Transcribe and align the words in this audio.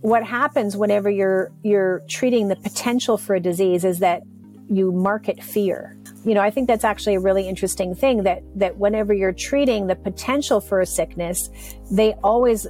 what 0.00 0.24
happens 0.24 0.76
whenever 0.76 1.10
you're 1.10 1.52
you're 1.62 2.02
treating 2.08 2.48
the 2.48 2.56
potential 2.56 3.18
for 3.18 3.34
a 3.34 3.40
disease 3.40 3.84
is 3.84 3.98
that 3.98 4.22
you 4.68 4.92
market 4.92 5.42
fear. 5.42 5.96
You 6.24 6.34
know, 6.34 6.40
I 6.40 6.50
think 6.50 6.68
that's 6.68 6.84
actually 6.84 7.16
a 7.16 7.20
really 7.20 7.48
interesting 7.48 7.94
thing 7.94 8.22
that 8.22 8.42
that 8.56 8.78
whenever 8.78 9.12
you're 9.12 9.32
treating 9.32 9.86
the 9.86 9.96
potential 9.96 10.60
for 10.60 10.80
a 10.80 10.86
sickness, 10.86 11.50
they 11.90 12.14
always 12.24 12.66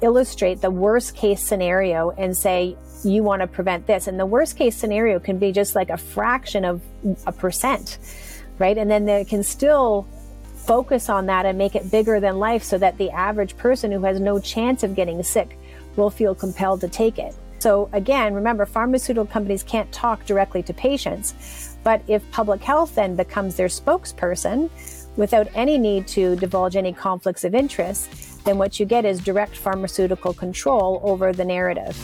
illustrate 0.00 0.60
the 0.60 0.70
worst 0.70 1.14
case 1.14 1.42
scenario 1.42 2.10
and 2.10 2.36
say 2.36 2.76
you 3.04 3.22
want 3.22 3.40
to 3.40 3.46
prevent 3.46 3.86
this 3.86 4.06
and 4.06 4.18
the 4.18 4.26
worst 4.26 4.56
case 4.56 4.76
scenario 4.76 5.18
can 5.20 5.38
be 5.38 5.52
just 5.52 5.74
like 5.74 5.90
a 5.90 5.96
fraction 5.96 6.64
of 6.64 6.82
a 7.26 7.32
percent 7.32 7.98
right 8.58 8.78
and 8.78 8.90
then 8.90 9.04
they 9.04 9.24
can 9.24 9.44
still 9.44 10.06
focus 10.56 11.08
on 11.08 11.26
that 11.26 11.46
and 11.46 11.56
make 11.56 11.74
it 11.76 11.88
bigger 11.90 12.18
than 12.18 12.38
life 12.38 12.62
so 12.62 12.78
that 12.78 12.98
the 12.98 13.10
average 13.10 13.56
person 13.56 13.90
who 13.92 14.02
has 14.02 14.20
no 14.20 14.38
chance 14.40 14.82
of 14.82 14.94
getting 14.94 15.22
sick 15.22 15.56
will 15.96 16.10
feel 16.10 16.34
compelled 16.34 16.80
to 16.80 16.88
take 16.88 17.18
it. 17.18 17.34
So 17.58 17.88
again, 17.92 18.34
remember, 18.34 18.66
pharmaceutical 18.66 19.26
companies 19.26 19.62
can't 19.62 19.90
talk 19.92 20.26
directly 20.26 20.64
to 20.64 20.74
patients. 20.74 21.76
But 21.84 22.02
if 22.08 22.28
public 22.32 22.60
health 22.60 22.94
then 22.94 23.14
becomes 23.14 23.54
their 23.54 23.68
spokesperson 23.68 24.68
without 25.16 25.48
any 25.54 25.78
need 25.78 26.08
to 26.08 26.34
divulge 26.36 26.74
any 26.74 26.92
conflicts 26.92 27.44
of 27.44 27.54
interest, 27.54 28.44
then 28.44 28.58
what 28.58 28.80
you 28.80 28.86
get 28.86 29.04
is 29.04 29.20
direct 29.20 29.56
pharmaceutical 29.56 30.32
control 30.34 31.00
over 31.04 31.32
the 31.32 31.44
narrative. 31.44 31.96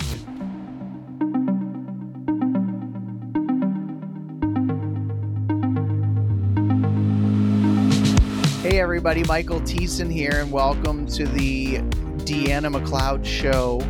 Hey 8.62 8.80
everybody, 8.80 9.24
Michael 9.24 9.60
Thiessen 9.60 10.12
here, 10.12 10.34
and 10.34 10.52
welcome 10.52 11.06
to 11.06 11.26
the 11.26 11.80
Deanna 12.28 12.70
McLeod 12.70 13.24
Show. 13.24 13.80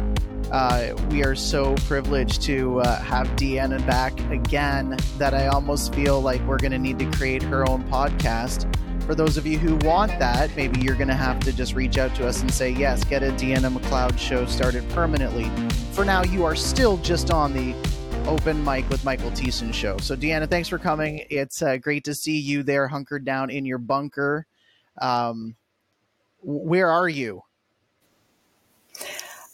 Uh, 0.53 0.94
we 1.11 1.25
are 1.25 1.34
so 1.34 1.75
privileged 1.89 2.41
to 2.42 2.78
uh, 2.83 3.03
have 3.03 3.27
Deanna 3.31 3.84
back 3.84 4.17
again 4.31 4.97
that 5.17 5.34
I 5.34 5.48
almost 5.48 5.92
feel 5.92 6.20
like 6.20 6.41
we're 6.42 6.59
going 6.59 6.70
to 6.70 6.78
need 6.78 7.00
to 7.00 7.11
create 7.11 7.42
her 7.42 7.69
own 7.69 7.83
podcast. 7.91 8.72
For 9.06 9.16
those 9.16 9.39
of 9.39 9.44
you 9.44 9.59
who 9.59 9.75
want 9.84 10.16
that, 10.20 10.55
maybe 10.55 10.81
you're 10.81 10.94
going 10.94 11.09
to 11.09 11.16
have 11.16 11.41
to 11.41 11.53
just 11.53 11.75
reach 11.75 11.98
out 11.98 12.14
to 12.14 12.28
us 12.28 12.41
and 12.41 12.55
say, 12.55 12.70
yes, 12.70 13.03
get 13.03 13.25
a 13.25 13.33
Deanna 13.33 13.77
McLeod 13.77 14.16
show 14.16 14.47
started 14.47 14.89
permanently. 14.91 15.50
For 15.91 16.05
now, 16.05 16.22
you 16.22 16.44
are 16.44 16.55
still 16.55 16.98
just 16.98 17.33
on 17.33 17.53
the 17.53 17.75
open 18.28 18.62
mic 18.62 18.89
with 18.89 19.05
Michael 19.05 19.33
Thiessen 19.33 19.75
show. 19.75 19.98
So, 19.98 20.14
Deanna, 20.14 20.48
thanks 20.48 20.69
for 20.69 20.78
coming. 20.78 21.25
It's 21.28 21.61
uh, 21.61 21.78
great 21.78 22.05
to 22.05 22.14
see 22.14 22.39
you 22.39 22.62
there, 22.62 22.86
hunkered 22.86 23.25
down 23.25 23.50
in 23.50 23.66
your 23.66 23.78
bunker. 23.78 24.47
Um, 25.03 25.56
where 26.41 26.89
are 26.89 27.09
you? 27.09 27.42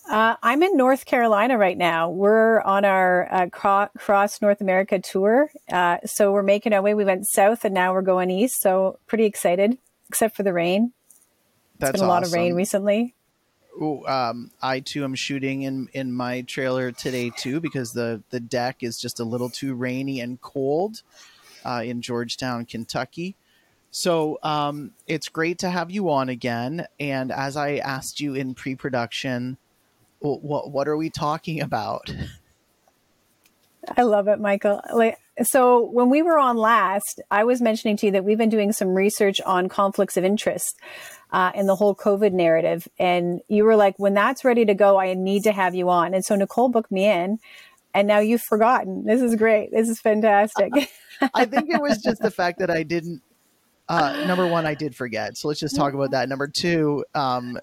Uh, 0.09 0.37
I'm 0.43 0.63
in 0.63 0.77
North 0.77 1.07
Carolina 1.07 1.57
right 1.57 1.79
now. 1.79 2.11
We're 2.11 2.61
on 2.61 2.85
our 2.85 3.33
uh, 3.33 3.47
cro- 3.51 3.89
cross 3.97 4.43
North 4.43 4.61
America 4.61 4.99
tour. 4.99 5.51
Uh, 5.73 5.99
so 6.05 6.31
we're 6.31 6.43
making 6.43 6.73
our 6.75 6.83
way. 6.83 6.95
We 6.95 7.05
went 7.05 7.27
south 7.27 7.65
and 7.65 7.75
now 7.75 7.95
we're 7.95 8.03
going 8.03 8.31
east. 8.31 8.61
So 8.61 8.99
pretty 9.07 9.25
excited, 9.25 9.79
except 10.09 10.37
for 10.37 10.43
the 10.43 10.53
rain. 10.53 10.93
That's 11.79 11.91
It's 11.91 12.01
been 12.01 12.07
a 12.07 12.11
lot 12.11 12.25
of 12.25 12.33
rain 12.33 12.55
recently. 12.55 13.15
Ooh, 13.81 14.07
um, 14.07 14.51
I 14.63 14.81
too 14.81 15.03
am 15.03 15.17
shooting 15.17 15.63
in 15.63 15.89
in 15.93 16.13
my 16.13 16.43
trailer 16.43 16.93
today 16.93 17.31
too 17.31 17.61
because 17.61 17.93
the 17.93 18.23
the 18.31 18.39
deck 18.39 18.83
is 18.83 19.01
just 19.01 19.19
a 19.19 19.25
little 19.25 19.51
too 19.51 19.75
rainy 19.75 20.21
and 20.21 20.41
cold 20.41 21.03
uh, 21.65 21.83
in 21.85 22.01
Georgetown, 22.01 22.67
Kentucky. 22.67 23.35
So 23.91 24.39
um, 24.43 24.93
it's 25.07 25.29
great 25.29 25.59
to 25.61 25.71
have 25.71 25.91
you 25.91 26.11
on 26.11 26.29
again. 26.29 26.87
And 27.01 27.33
as 27.33 27.57
I 27.57 27.77
asked 27.77 28.21
you 28.21 28.35
in 28.35 28.55
pre-production, 28.55 29.57
what 30.25 30.71
what 30.71 30.89
are 30.89 30.97
we 30.97 31.11
talking 31.11 31.61
about? 31.61 32.13
I 33.97 34.03
love 34.03 34.29
it, 34.29 34.41
Michael. 34.41 34.81
Like, 34.95 35.19
so 35.43 35.85
when 35.85 36.09
we 36.09 36.23
were 36.23 36.39
on 36.39 36.57
last, 36.57 37.21
I 37.31 37.45
was 37.45 37.61
mentioning 37.61 37.99
to 37.99 38.07
you 38.07 38.13
that 38.13 38.25
we've 38.25 38.39
been 38.39 38.49
doing 38.49 38.73
some 38.73 38.89
research 38.89 39.41
on 39.43 39.69
conflicts 39.69 40.17
of 40.17 40.25
interest 40.25 40.79
uh, 41.33 41.53
in 41.55 41.67
the 41.67 41.77
whole 41.77 41.95
COVID 41.95 42.33
narrative, 42.33 42.89
and 42.99 43.41
you 43.49 43.65
were 43.65 43.77
like, 43.77 43.99
"When 43.99 44.15
that's 44.15 44.45
ready 44.45 44.65
to 44.65 44.75
go, 44.75 44.99
I 44.99 45.15
need 45.15 45.45
to 45.45 45.53
have 45.53 45.75
you 45.75 45.91
on." 45.91 46.15
And 46.15 46.25
so 46.25 46.35
Nicole 46.35 46.71
booked 46.71 46.91
me 46.91 47.05
in, 47.07 47.39
and 47.93 48.09
now 48.09 48.21
you've 48.21 48.43
forgotten. 48.43 49.05
This 49.05 49.21
is 49.21 49.35
great. 49.37 49.71
This 49.71 49.89
is 49.89 50.01
fantastic. 50.01 50.73
I 51.35 51.45
think 51.45 51.71
it 51.71 51.81
was 51.81 52.03
just 52.03 52.23
the 52.23 52.31
fact 52.43 52.59
that 52.61 52.71
I 52.71 52.83
didn't. 52.83 53.23
Uh, 53.87 54.25
number 54.27 54.47
one, 54.47 54.65
I 54.65 54.75
did 54.75 54.97
forget. 54.97 55.37
So 55.37 55.49
let's 55.49 55.61
just 55.61 55.77
talk 55.77 55.93
about 55.93 56.13
that. 56.13 56.29
Number 56.29 56.49
two, 56.49 57.05
um, 57.15 57.59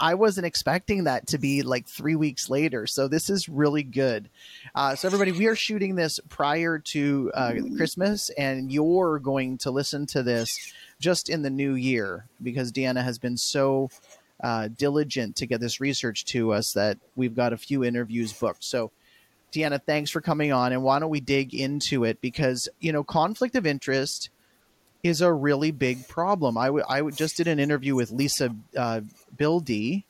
I 0.00 0.14
wasn't 0.14 0.46
expecting 0.46 1.04
that 1.04 1.26
to 1.28 1.38
be 1.38 1.62
like 1.62 1.86
three 1.86 2.16
weeks 2.16 2.48
later. 2.48 2.86
So 2.86 3.06
this 3.06 3.28
is 3.28 3.48
really 3.48 3.82
good. 3.82 4.30
Uh, 4.74 4.96
so 4.96 5.06
everybody, 5.06 5.32
we 5.32 5.46
are 5.46 5.54
shooting 5.54 5.94
this 5.94 6.18
prior 6.30 6.78
to 6.78 7.30
uh, 7.34 7.52
Christmas, 7.76 8.30
and 8.30 8.72
you're 8.72 9.18
going 9.18 9.58
to 9.58 9.70
listen 9.70 10.06
to 10.06 10.22
this 10.22 10.72
just 10.98 11.28
in 11.28 11.42
the 11.42 11.50
new 11.50 11.74
year 11.74 12.24
because 12.42 12.72
Deanna 12.72 13.04
has 13.04 13.18
been 13.18 13.36
so 13.36 13.90
uh, 14.42 14.68
diligent 14.68 15.36
to 15.36 15.46
get 15.46 15.60
this 15.60 15.80
research 15.80 16.24
to 16.26 16.52
us 16.54 16.72
that 16.72 16.96
we've 17.14 17.36
got 17.36 17.52
a 17.52 17.58
few 17.58 17.84
interviews 17.84 18.32
booked. 18.32 18.64
So. 18.64 18.90
Deanna, 19.52 19.82
thanks 19.84 20.12
for 20.12 20.20
coming 20.20 20.52
on. 20.52 20.72
And 20.72 20.84
why 20.84 21.00
don't 21.00 21.10
we 21.10 21.18
dig 21.18 21.56
into 21.56 22.04
it? 22.04 22.20
Because, 22.20 22.68
you 22.78 22.92
know, 22.92 23.02
conflict 23.02 23.56
of 23.56 23.66
interest 23.66 24.30
is 25.02 25.20
a 25.20 25.32
really 25.32 25.70
big 25.70 26.06
problem. 26.08 26.58
I, 26.58 26.66
w- 26.66 26.84
I 26.88 26.98
w- 26.98 27.14
just 27.14 27.36
did 27.36 27.48
an 27.48 27.58
interview 27.58 27.94
with 27.94 28.10
Lisa 28.10 28.54
uh, 28.76 29.00
Bildy, 29.36 30.04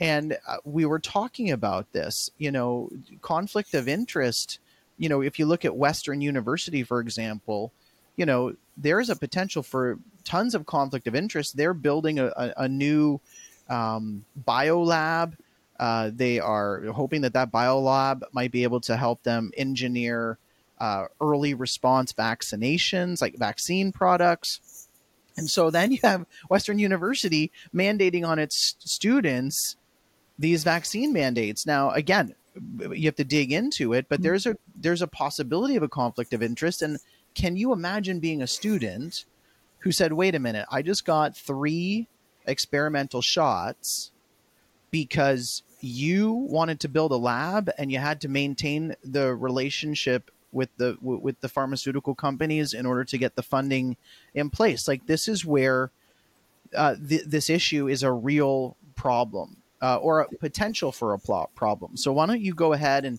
and 0.00 0.36
uh, 0.46 0.56
we 0.64 0.84
were 0.84 0.98
talking 0.98 1.50
about 1.50 1.92
this. 1.92 2.30
You 2.38 2.50
know, 2.50 2.90
conflict 3.22 3.74
of 3.74 3.88
interest. 3.88 4.58
You 4.98 5.08
know, 5.08 5.20
if 5.20 5.38
you 5.38 5.46
look 5.46 5.64
at 5.64 5.76
Western 5.76 6.20
University, 6.20 6.82
for 6.82 7.00
example, 7.00 7.72
you 8.16 8.26
know, 8.26 8.54
there's 8.76 9.10
a 9.10 9.16
potential 9.16 9.62
for 9.62 9.98
tons 10.24 10.54
of 10.54 10.66
conflict 10.66 11.06
of 11.06 11.14
interest. 11.14 11.56
They're 11.56 11.74
building 11.74 12.18
a, 12.18 12.26
a, 12.26 12.52
a 12.58 12.68
new 12.68 13.20
um, 13.68 14.24
biolab. 14.46 15.34
Uh, 15.78 16.10
they 16.14 16.38
are 16.38 16.82
hoping 16.86 17.22
that 17.22 17.32
that 17.34 17.50
biolab 17.50 18.22
might 18.32 18.52
be 18.52 18.62
able 18.62 18.80
to 18.80 18.96
help 18.96 19.22
them 19.22 19.50
engineer 19.56 20.38
uh, 20.78 21.06
early 21.20 21.54
response 21.54 22.12
vaccinations, 22.12 23.20
like 23.20 23.36
vaccine 23.38 23.92
products. 23.92 24.88
And 25.36 25.48
so 25.48 25.70
then 25.70 25.92
you 25.92 25.98
have 26.02 26.26
Western 26.48 26.78
University 26.78 27.50
mandating 27.74 28.26
on 28.26 28.38
its 28.38 28.76
students 28.78 29.76
these 30.38 30.64
vaccine 30.64 31.12
mandates. 31.12 31.66
Now, 31.66 31.90
again, 31.90 32.34
you 32.78 33.06
have 33.06 33.16
to 33.16 33.24
dig 33.24 33.52
into 33.52 33.92
it, 33.92 34.06
but 34.08 34.22
there's 34.22 34.46
a 34.46 34.56
there's 34.74 35.02
a 35.02 35.06
possibility 35.06 35.76
of 35.76 35.82
a 35.82 35.88
conflict 35.88 36.32
of 36.32 36.42
interest. 36.42 36.82
And 36.82 36.98
can 37.34 37.56
you 37.56 37.72
imagine 37.72 38.20
being 38.20 38.42
a 38.42 38.46
student 38.46 39.24
who 39.80 39.92
said, 39.92 40.12
"Wait 40.12 40.34
a 40.34 40.40
minute, 40.40 40.66
I 40.70 40.82
just 40.82 41.04
got 41.04 41.36
three 41.36 42.08
experimental 42.46 43.22
shots 43.22 44.12
because 44.90 45.62
you 45.80 46.32
wanted 46.32 46.80
to 46.80 46.88
build 46.88 47.12
a 47.12 47.16
lab 47.16 47.70
and 47.78 47.90
you 47.90 47.98
had 47.98 48.20
to 48.20 48.28
maintain 48.28 48.94
the 49.02 49.34
relationship 49.34 50.30
with 50.54 50.70
the 50.76 50.94
w- 50.94 51.20
with 51.20 51.40
the 51.40 51.48
pharmaceutical 51.48 52.14
companies 52.14 52.72
in 52.72 52.86
order 52.86 53.04
to 53.04 53.18
get 53.18 53.36
the 53.36 53.42
funding 53.42 53.96
in 54.34 54.50
place. 54.50 54.88
Like 54.88 55.06
this 55.06 55.28
is 55.28 55.44
where 55.44 55.90
uh, 56.74 56.96
th- 56.96 57.24
this 57.26 57.50
issue 57.50 57.88
is 57.88 58.02
a 58.02 58.12
real 58.12 58.76
problem 58.94 59.58
uh, 59.82 59.96
or 59.96 60.20
a 60.20 60.28
potential 60.36 60.92
for 60.92 61.12
a 61.12 61.18
pl- 61.18 61.50
problem. 61.54 61.96
So 61.96 62.12
why 62.12 62.26
don't 62.26 62.40
you 62.40 62.54
go 62.54 62.72
ahead 62.72 63.04
and 63.04 63.18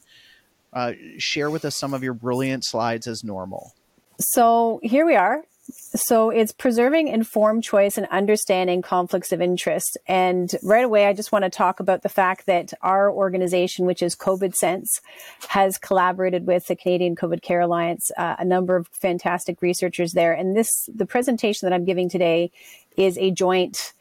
uh, 0.74 0.94
share 1.18 1.50
with 1.50 1.66
us 1.66 1.76
some 1.76 1.94
of 1.94 2.04
your 2.04 2.14
brilliant 2.14 2.66
slides 2.66 3.08
as 3.08 3.24
normal? 3.24 3.74
So 4.20 4.80
here 4.84 5.06
we 5.06 5.16
are. 5.16 5.44
So 5.68 6.30
it's 6.30 6.52
preserving 6.52 7.08
informed 7.08 7.64
choice 7.64 7.98
and 7.98 8.06
understanding 8.12 8.82
conflicts 8.82 9.32
of 9.32 9.42
interest. 9.42 9.98
And 10.08 10.54
right 10.62 10.86
away, 10.86 11.08
I 11.08 11.14
just 11.14 11.32
want 11.32 11.44
to 11.44 11.50
talk 11.50 11.80
about 11.80 12.04
the 12.04 12.10
fact 12.10 12.46
that 12.46 12.72
our 12.82 13.12
organization, 13.12 13.86
which 13.86 14.04
is 14.04 14.16
COVID 14.16 14.54
Sense, 14.54 15.02
has 15.50 15.78
collaborated 15.78 16.46
with 16.46 16.68
the 16.68 16.76
Canadian 16.76 17.16
COVID 17.16 17.42
Care 17.42 17.62
Alliance, 17.62 18.12
uh, 18.16 18.36
a 18.38 18.46
number 18.46 18.76
of 18.76 18.88
fantastic 18.90 19.62
researchers 19.62 20.12
there. 20.12 20.34
And 20.34 20.56
this, 20.56 20.88
the 20.94 21.06
presentation 21.06 21.68
that 21.68 21.74
I'm 21.74 21.86
giving 21.86 22.10
today 22.10 22.52
is 22.96 23.18
a 23.18 23.32
joint 23.32 23.94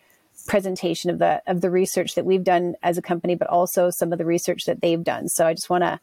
presentation 0.46 1.10
of 1.10 1.18
the 1.18 1.42
of 1.46 1.62
the 1.62 1.70
research 1.70 2.14
that 2.16 2.26
we've 2.26 2.44
done 2.44 2.74
as 2.82 2.98
a 2.98 3.02
company, 3.02 3.34
but 3.34 3.48
also 3.48 3.88
some 3.90 4.12
of 4.12 4.18
the 4.18 4.26
research 4.26 4.64
that 4.66 4.82
they've 4.82 5.02
done. 5.02 5.28
So 5.28 5.46
I 5.46 5.54
just 5.54 5.70
want 5.70 5.84
to 5.84 6.00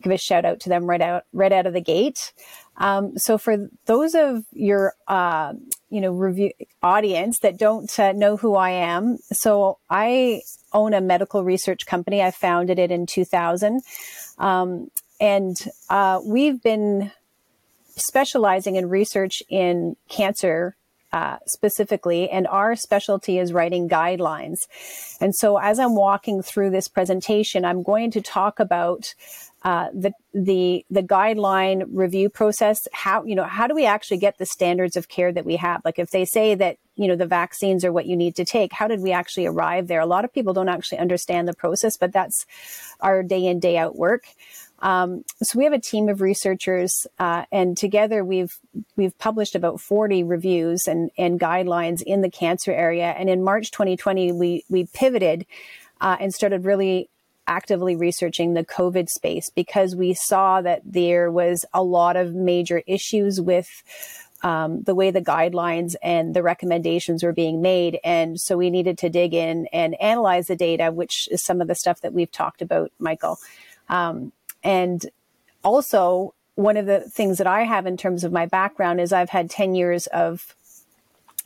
give 0.00 0.12
a 0.12 0.18
shout 0.18 0.44
out 0.44 0.60
to 0.60 0.68
them 0.68 0.84
right 0.84 1.00
out 1.00 1.24
right 1.32 1.52
out 1.52 1.66
of 1.66 1.72
the 1.72 1.80
gate. 1.80 2.32
Um, 2.78 3.16
so 3.16 3.38
for 3.38 3.68
those 3.86 4.14
of 4.14 4.44
your 4.52 4.94
uh, 5.08 5.54
you 5.88 6.00
know 6.00 6.12
review 6.12 6.52
audience 6.82 7.38
that 7.40 7.58
don't 7.58 7.98
uh, 7.98 8.12
know 8.12 8.36
who 8.36 8.54
I 8.54 8.70
am, 8.70 9.18
so 9.32 9.78
I 9.88 10.42
own 10.72 10.94
a 10.94 11.00
medical 11.00 11.44
research 11.44 11.86
company. 11.86 12.22
I 12.22 12.30
founded 12.30 12.78
it 12.78 12.90
in 12.90 13.06
2000, 13.06 13.80
um, 14.38 14.90
and 15.20 15.56
uh, 15.88 16.20
we've 16.24 16.62
been 16.62 17.12
specializing 17.96 18.76
in 18.76 18.88
research 18.88 19.42
in 19.48 19.96
cancer 20.08 20.76
uh, 21.12 21.38
specifically, 21.46 22.28
and 22.28 22.46
our 22.46 22.76
specialty 22.76 23.38
is 23.38 23.52
writing 23.52 23.88
guidelines. 23.88 24.58
And 25.20 25.34
so, 25.34 25.56
as 25.56 25.78
I'm 25.78 25.94
walking 25.94 26.42
through 26.42 26.70
this 26.70 26.88
presentation, 26.88 27.64
I'm 27.64 27.82
going 27.82 28.10
to 28.10 28.20
talk 28.20 28.60
about 28.60 29.14
uh, 29.66 29.88
the 29.92 30.12
the 30.32 30.86
the 30.90 31.02
guideline 31.02 31.88
review 31.90 32.30
process. 32.30 32.86
How 32.92 33.24
you 33.24 33.34
know 33.34 33.42
how 33.42 33.66
do 33.66 33.74
we 33.74 33.84
actually 33.84 34.18
get 34.18 34.38
the 34.38 34.46
standards 34.46 34.96
of 34.96 35.08
care 35.08 35.32
that 35.32 35.44
we 35.44 35.56
have? 35.56 35.80
Like 35.84 35.98
if 35.98 36.10
they 36.10 36.24
say 36.24 36.54
that 36.54 36.76
you 36.94 37.08
know 37.08 37.16
the 37.16 37.26
vaccines 37.26 37.84
are 37.84 37.92
what 37.92 38.06
you 38.06 38.16
need 38.16 38.36
to 38.36 38.44
take, 38.44 38.72
how 38.72 38.86
did 38.86 39.00
we 39.00 39.10
actually 39.10 39.46
arrive 39.46 39.88
there? 39.88 39.98
A 39.98 40.06
lot 40.06 40.24
of 40.24 40.32
people 40.32 40.54
don't 40.54 40.68
actually 40.68 40.98
understand 40.98 41.48
the 41.48 41.52
process, 41.52 41.96
but 41.96 42.12
that's 42.12 42.46
our 43.00 43.24
day 43.24 43.44
in 43.44 43.58
day 43.58 43.76
out 43.76 43.96
work. 43.96 44.26
Um, 44.78 45.24
so 45.42 45.58
we 45.58 45.64
have 45.64 45.72
a 45.72 45.80
team 45.80 46.08
of 46.08 46.20
researchers, 46.20 47.04
uh, 47.18 47.46
and 47.50 47.76
together 47.76 48.24
we've 48.24 48.56
we've 48.94 49.18
published 49.18 49.56
about 49.56 49.80
40 49.80 50.22
reviews 50.22 50.86
and, 50.86 51.10
and 51.18 51.40
guidelines 51.40 52.02
in 52.02 52.20
the 52.20 52.30
cancer 52.30 52.70
area. 52.70 53.06
And 53.18 53.28
in 53.28 53.42
March 53.42 53.72
2020, 53.72 54.30
we 54.30 54.64
we 54.68 54.86
pivoted 54.86 55.44
uh, 56.00 56.18
and 56.20 56.32
started 56.32 56.64
really 56.64 57.10
actively 57.46 57.96
researching 57.96 58.54
the 58.54 58.64
COVID 58.64 59.08
space 59.08 59.50
because 59.50 59.94
we 59.94 60.14
saw 60.14 60.60
that 60.60 60.82
there 60.84 61.30
was 61.30 61.64
a 61.72 61.82
lot 61.82 62.16
of 62.16 62.34
major 62.34 62.82
issues 62.86 63.40
with 63.40 63.68
um, 64.42 64.82
the 64.82 64.94
way 64.94 65.10
the 65.10 65.22
guidelines 65.22 65.94
and 66.02 66.34
the 66.34 66.42
recommendations 66.42 67.22
were 67.22 67.32
being 67.32 67.62
made. 67.62 67.98
And 68.04 68.38
so 68.40 68.56
we 68.56 68.70
needed 68.70 68.98
to 68.98 69.08
dig 69.08 69.34
in 69.34 69.66
and 69.72 70.00
analyze 70.00 70.46
the 70.46 70.56
data, 70.56 70.92
which 70.92 71.28
is 71.30 71.44
some 71.44 71.60
of 71.60 71.68
the 71.68 71.74
stuff 71.74 72.00
that 72.02 72.12
we've 72.12 72.30
talked 72.30 72.62
about, 72.62 72.92
Michael. 72.98 73.38
Um, 73.88 74.32
and 74.62 75.04
also, 75.64 76.34
one 76.54 76.76
of 76.76 76.86
the 76.86 77.00
things 77.00 77.38
that 77.38 77.46
I 77.46 77.64
have 77.64 77.86
in 77.86 77.96
terms 77.96 78.24
of 78.24 78.32
my 78.32 78.46
background 78.46 79.00
is 79.00 79.12
I've 79.12 79.30
had 79.30 79.50
10 79.50 79.74
years 79.74 80.06
of 80.06 80.54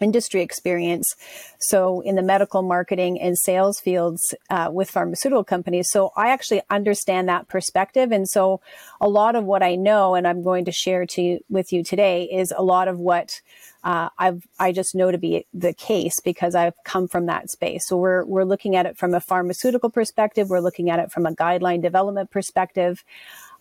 industry 0.01 0.43
experience. 0.43 1.15
So 1.59 2.01
in 2.01 2.17
the 2.17 2.23
medical 2.23 2.63
marketing 2.63 3.21
and 3.21 3.39
sales 3.39 3.79
fields 3.81 4.35
uh, 4.49 4.71
with 4.73 4.91
pharmaceutical 4.91 5.45
companies. 5.45 5.89
So 5.91 6.13
I 6.17 6.31
actually 6.31 6.63
understand 6.71 7.29
that 7.29 7.49
perspective. 7.49 8.13
And 8.13 8.29
so 8.29 8.61
a 9.01 9.09
lot 9.09 9.37
of 9.37 9.45
what 9.45 9.63
I 9.63 9.77
know 9.77 10.15
and 10.15 10.27
I'm 10.27 10.43
going 10.43 10.65
to 10.65 10.73
share 10.73 11.07
to 11.07 11.41
with 11.49 11.73
you 11.73 11.85
today 11.85 12.25
is 12.25 12.53
a 12.57 12.63
lot 12.63 12.89
of 12.89 12.99
what 12.99 13.41
uh, 13.83 14.11
I've 14.19 14.47
I 14.59 14.73
just 14.73 14.95
know 14.95 15.11
to 15.11 15.19
be 15.19 15.47
the 15.55 15.73
case 15.73 16.21
because 16.23 16.55
I've 16.55 16.75
come 16.85 17.09
from 17.09 17.27
that 17.27 17.51
space. 17.51 17.87
So 17.87 17.97
we're 17.97 18.25
we're 18.25 18.45
looking 18.45 18.77
at 18.77 18.87
it 18.87 18.99
from 18.99 19.15
a 19.15 19.21
pharmaceutical 19.21 19.91
perspective. 19.91 20.51
We're 20.51 20.61
looking 20.61 20.91
at 20.91 20.99
it 20.99 21.11
from 21.11 21.25
a 21.25 21.35
guideline 21.35 21.81
development 21.81 22.31
perspective, 22.31 23.05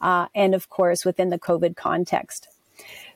uh, 0.01 0.27
and 0.35 0.53
of 0.53 0.69
course 0.69 1.05
within 1.05 1.29
the 1.29 1.39
COVID 1.39 1.77
context. 1.77 2.49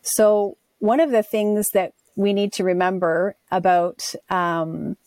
So 0.01 0.57
one 0.79 0.99
of 0.99 1.11
the 1.11 1.23
things 1.23 1.69
that 1.71 1.93
we 2.15 2.33
need 2.33 2.54
to 2.54 2.63
remember 2.63 3.36
about 3.51 4.13
um, 4.30 4.98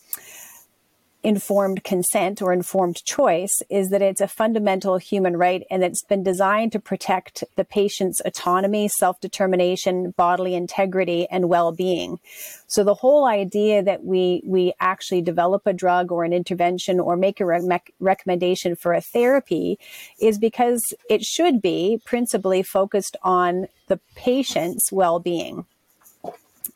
informed 1.27 1.83
consent 1.83 2.41
or 2.41 2.53
informed 2.53 3.05
choice 3.05 3.61
is 3.69 3.91
that 3.91 4.01
it's 4.01 4.21
a 4.21 4.29
fundamental 4.29 4.97
human 4.97 5.37
right 5.37 5.65
and 5.73 5.83
it's 5.83 6.05
been 6.05 6.23
designed 6.23 6.71
to 6.71 6.79
protect 6.79 7.43
the 7.57 7.65
patient's 7.65 8.23
autonomy, 8.25 8.87
self 8.87 9.19
determination, 9.21 10.15
bodily 10.17 10.55
integrity, 10.55 11.27
and 11.29 11.49
well 11.49 11.73
being. 11.73 12.21
So 12.69 12.85
the 12.85 12.95
whole 12.95 13.25
idea 13.25 13.83
that 13.83 14.05
we, 14.05 14.41
we 14.47 14.73
actually 14.79 15.21
develop 15.21 15.67
a 15.67 15.73
drug 15.73 16.13
or 16.13 16.23
an 16.23 16.33
intervention 16.33 17.01
or 17.01 17.17
make 17.17 17.41
a 17.41 17.47
re- 17.47 17.81
recommendation 17.99 18.77
for 18.77 18.93
a 18.93 19.01
therapy 19.01 19.81
is 20.21 20.39
because 20.39 20.81
it 21.11 21.25
should 21.25 21.61
be 21.61 22.01
principally 22.05 22.63
focused 22.63 23.17
on 23.25 23.67
the 23.89 23.99
patient's 24.15 24.93
well 24.93 25.19
being. 25.19 25.67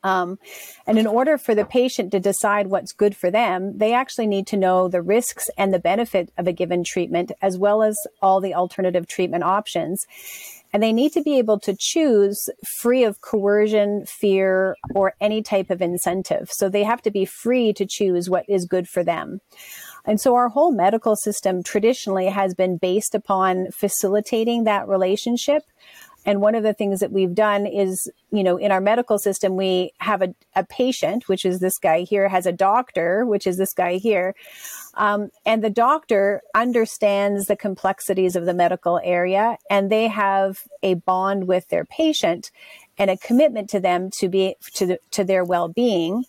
Um, 0.03 0.39
and 0.87 0.99
in 0.99 1.07
order 1.07 1.37
for 1.37 1.55
the 1.55 1.65
patient 1.65 2.11
to 2.13 2.21
decide 2.21 2.69
what's 2.69 2.93
good 2.93 3.17
for 3.17 3.31
them, 3.31 3.79
they 3.79 3.93
actually 3.93 4.27
need 4.27 4.47
to 4.49 4.57
know 4.57 4.89
the 4.89 5.03
risks 5.03 5.51
and 5.59 5.73
the 5.73 5.79
benefit 5.79 6.33
of 6.39 6.47
a 6.47 6.53
given 6.53 6.85
treatment, 6.85 7.33
as 7.43 7.59
well 7.59 7.83
as 7.83 7.97
all 8.23 8.41
the 8.41 8.55
alternative 8.55 9.07
treatment 9.07 9.45
options. 9.45 10.07
And 10.73 10.83
they 10.83 10.93
need 10.93 11.13
to 11.13 11.23
be 11.23 11.37
able 11.39 11.59
to 11.61 11.77
choose 11.77 12.49
free 12.79 13.03
of 13.03 13.21
coercion, 13.21 14.07
fear, 14.07 14.77
or 14.95 15.15
any 15.21 15.43
type 15.43 15.69
of 15.69 15.83
incentive. 15.83 16.49
So 16.53 16.69
they 16.69 16.85
have 16.85 17.03
to 17.03 17.11
be 17.11 17.25
free 17.25 17.73
to 17.73 17.85
choose 17.85 18.31
what 18.31 18.49
is 18.49 18.67
good 18.67 18.89
for 18.89 19.03
them. 19.03 19.41
And 20.07 20.21
so 20.21 20.35
our 20.35 20.49
whole 20.49 20.73
medical 20.73 21.17
system 21.17 21.63
traditionally 21.63 22.27
has 22.27 22.55
been 22.55 22.79
based 22.79 23.15
upon 23.15 23.71
facilitating 23.73 24.65
that 24.65 24.89
relationship 24.89 25.65
and 26.27 26.41
one 26.41 26.55
of 26.55 26.63
the 26.63 26.75
things 26.75 27.01
that 27.01 27.13
we've 27.13 27.35
done 27.35 27.67
is, 27.67 28.11
you 28.31 28.45
know, 28.45 28.57
in 28.57 28.71
our 28.71 28.81
medical 28.81 29.19
system, 29.19 29.57
we 29.57 29.93
have 29.99 30.21
a, 30.23 30.35
a 30.55 30.65
patient, 30.65 31.29
which 31.29 31.45
is 31.45 31.61
this 31.61 31.79
guy 31.79 32.01
here, 32.03 32.29
has 32.29 32.47
a 32.47 32.53
doctor, 32.53 33.25
which 33.25 33.47
is 33.47 33.57
this 33.57 33.73
guy 33.73 33.95
here. 33.95 34.35
Um, 34.95 35.31
and 35.47 35.65
the 35.65 35.71
doctor 35.71 36.43
understands 36.55 37.47
the 37.47 37.57
complexities 37.57 38.37
of 38.37 38.45
the 38.45 38.55
medical 38.55 39.01
area 39.03 39.57
and 39.71 39.91
they 39.91 40.09
have 40.09 40.63
a 40.83 40.95
bond 40.95 41.47
with 41.47 41.69
their 41.69 41.85
patient 41.85 42.51
and 42.99 43.11
a 43.11 43.17
commitment 43.17 43.71
to 43.71 43.81
them 43.81 44.11
to 44.19 44.29
be 44.29 44.57
to, 44.75 44.87
the, 44.87 44.99
to 45.13 45.25
their 45.25 45.45
well-being 45.45 46.25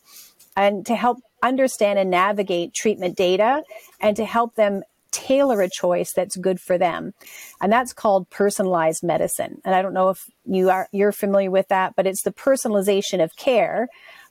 and 0.56 0.86
to 0.86 0.96
help 0.96 1.20
understand 1.44 1.98
and 1.98 2.12
navigate 2.12 2.74
treatment 2.74 3.18
data 3.18 3.64
and 4.00 4.16
to 4.16 4.26
help 4.26 4.56
them 4.56 4.84
tailor 5.12 5.62
a 5.62 5.70
choice 5.70 6.14
that's 6.14 6.36
good 6.36 6.60
for 6.60 6.78
them. 6.78 7.14
And 7.62 7.72
that's 7.72 7.94
called 7.94 8.30
personalized 8.30 9.04
medicine. 9.04 9.62
And 9.64 9.76
I 9.76 9.82
don't 9.82 9.94
know 9.94 10.10
if 10.10 10.30
you 10.46 10.70
are 10.70 10.88
you're 10.92 11.12
familiar 11.12 11.52
with 11.52 11.68
that, 11.70 11.96
but 11.96 12.08
it's 12.08 12.24
the 12.24 12.32
personalization 12.32 13.24
of 13.24 13.36
care 13.36 13.88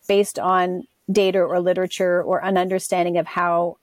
based 0.09 0.39
on 0.39 0.85
data 1.11 1.39
or 1.39 1.61
literature 1.61 2.23
or 2.23 2.45
an 2.45 2.57
understanding 2.57 3.19
of 3.19 3.27
how 3.27 3.77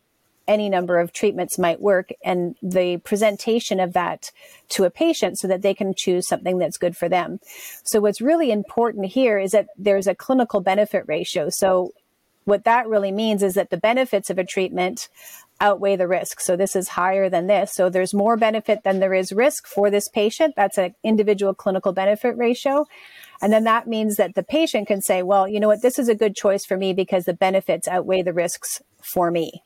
any 0.47 0.69
number 0.69 0.99
of 0.99 1.11
treatments 1.11 1.59
might 1.59 1.81
work 1.81 2.09
and 2.23 2.55
the 2.61 2.97
presentation 2.97 3.79
of 3.79 3.93
that 3.93 4.31
to 4.69 4.85
a 4.85 4.89
patient 4.89 5.37
so 5.37 5.47
that 5.47 5.61
they 5.61 5.73
can 5.73 5.93
choose 5.93 6.27
something 6.27 6.57
that's 6.57 6.77
good 6.77 6.95
for 6.95 7.09
them. 7.09 7.39
So 7.83 7.99
what's 7.99 8.21
really 8.21 8.51
important 8.51 9.07
here 9.07 9.37
is 9.37 9.51
that 9.51 9.67
there's 9.77 10.07
a 10.07 10.15
clinical 10.15 10.61
benefit 10.61 11.03
ratio. 11.05 11.49
So 11.49 11.91
what 12.45 12.63
that 12.63 12.87
really 12.87 13.11
means 13.11 13.43
is 13.43 13.55
that 13.55 13.71
the 13.71 13.77
benefits 13.77 14.29
of 14.29 14.37
a 14.37 14.45
treatment 14.45 15.09
outweigh 15.59 15.95
the 15.95 16.07
risk. 16.07 16.39
So 16.39 16.55
this 16.55 16.75
is 16.75 16.89
higher 16.89 17.29
than 17.29 17.47
this. 17.47 17.73
So 17.73 17.89
there's 17.89 18.13
more 18.13 18.37
benefit 18.37 18.83
than 18.83 18.99
there 18.99 19.13
is 19.13 19.31
risk 19.31 19.67
for 19.67 19.89
this 19.89 20.09
patient. 20.09 20.53
That's 20.55 20.77
an 20.77 20.93
individual 21.03 21.53
clinical 21.53 21.93
benefit 21.93 22.37
ratio. 22.37 22.85
And 23.41 23.51
then 23.53 23.63
that 23.65 23.87
means 23.87 24.15
that 24.17 24.35
the 24.35 24.43
patient 24.43 24.87
can 24.87 25.01
say, 25.01 25.23
well, 25.23 25.47
you 25.47 25.59
know 25.59 25.67
what, 25.67 25.81
this 25.81 25.99
is 25.99 26.09
a 26.09 26.15
good 26.15 26.35
choice 26.35 26.65
for 26.65 26.77
me 26.77 26.93
because 26.93 27.25
the 27.25 27.33
benefits 27.33 27.87
outweigh 27.87 28.23
the 28.23 28.33
risks 28.33 28.81
for 29.01 29.31
me. 29.31 29.63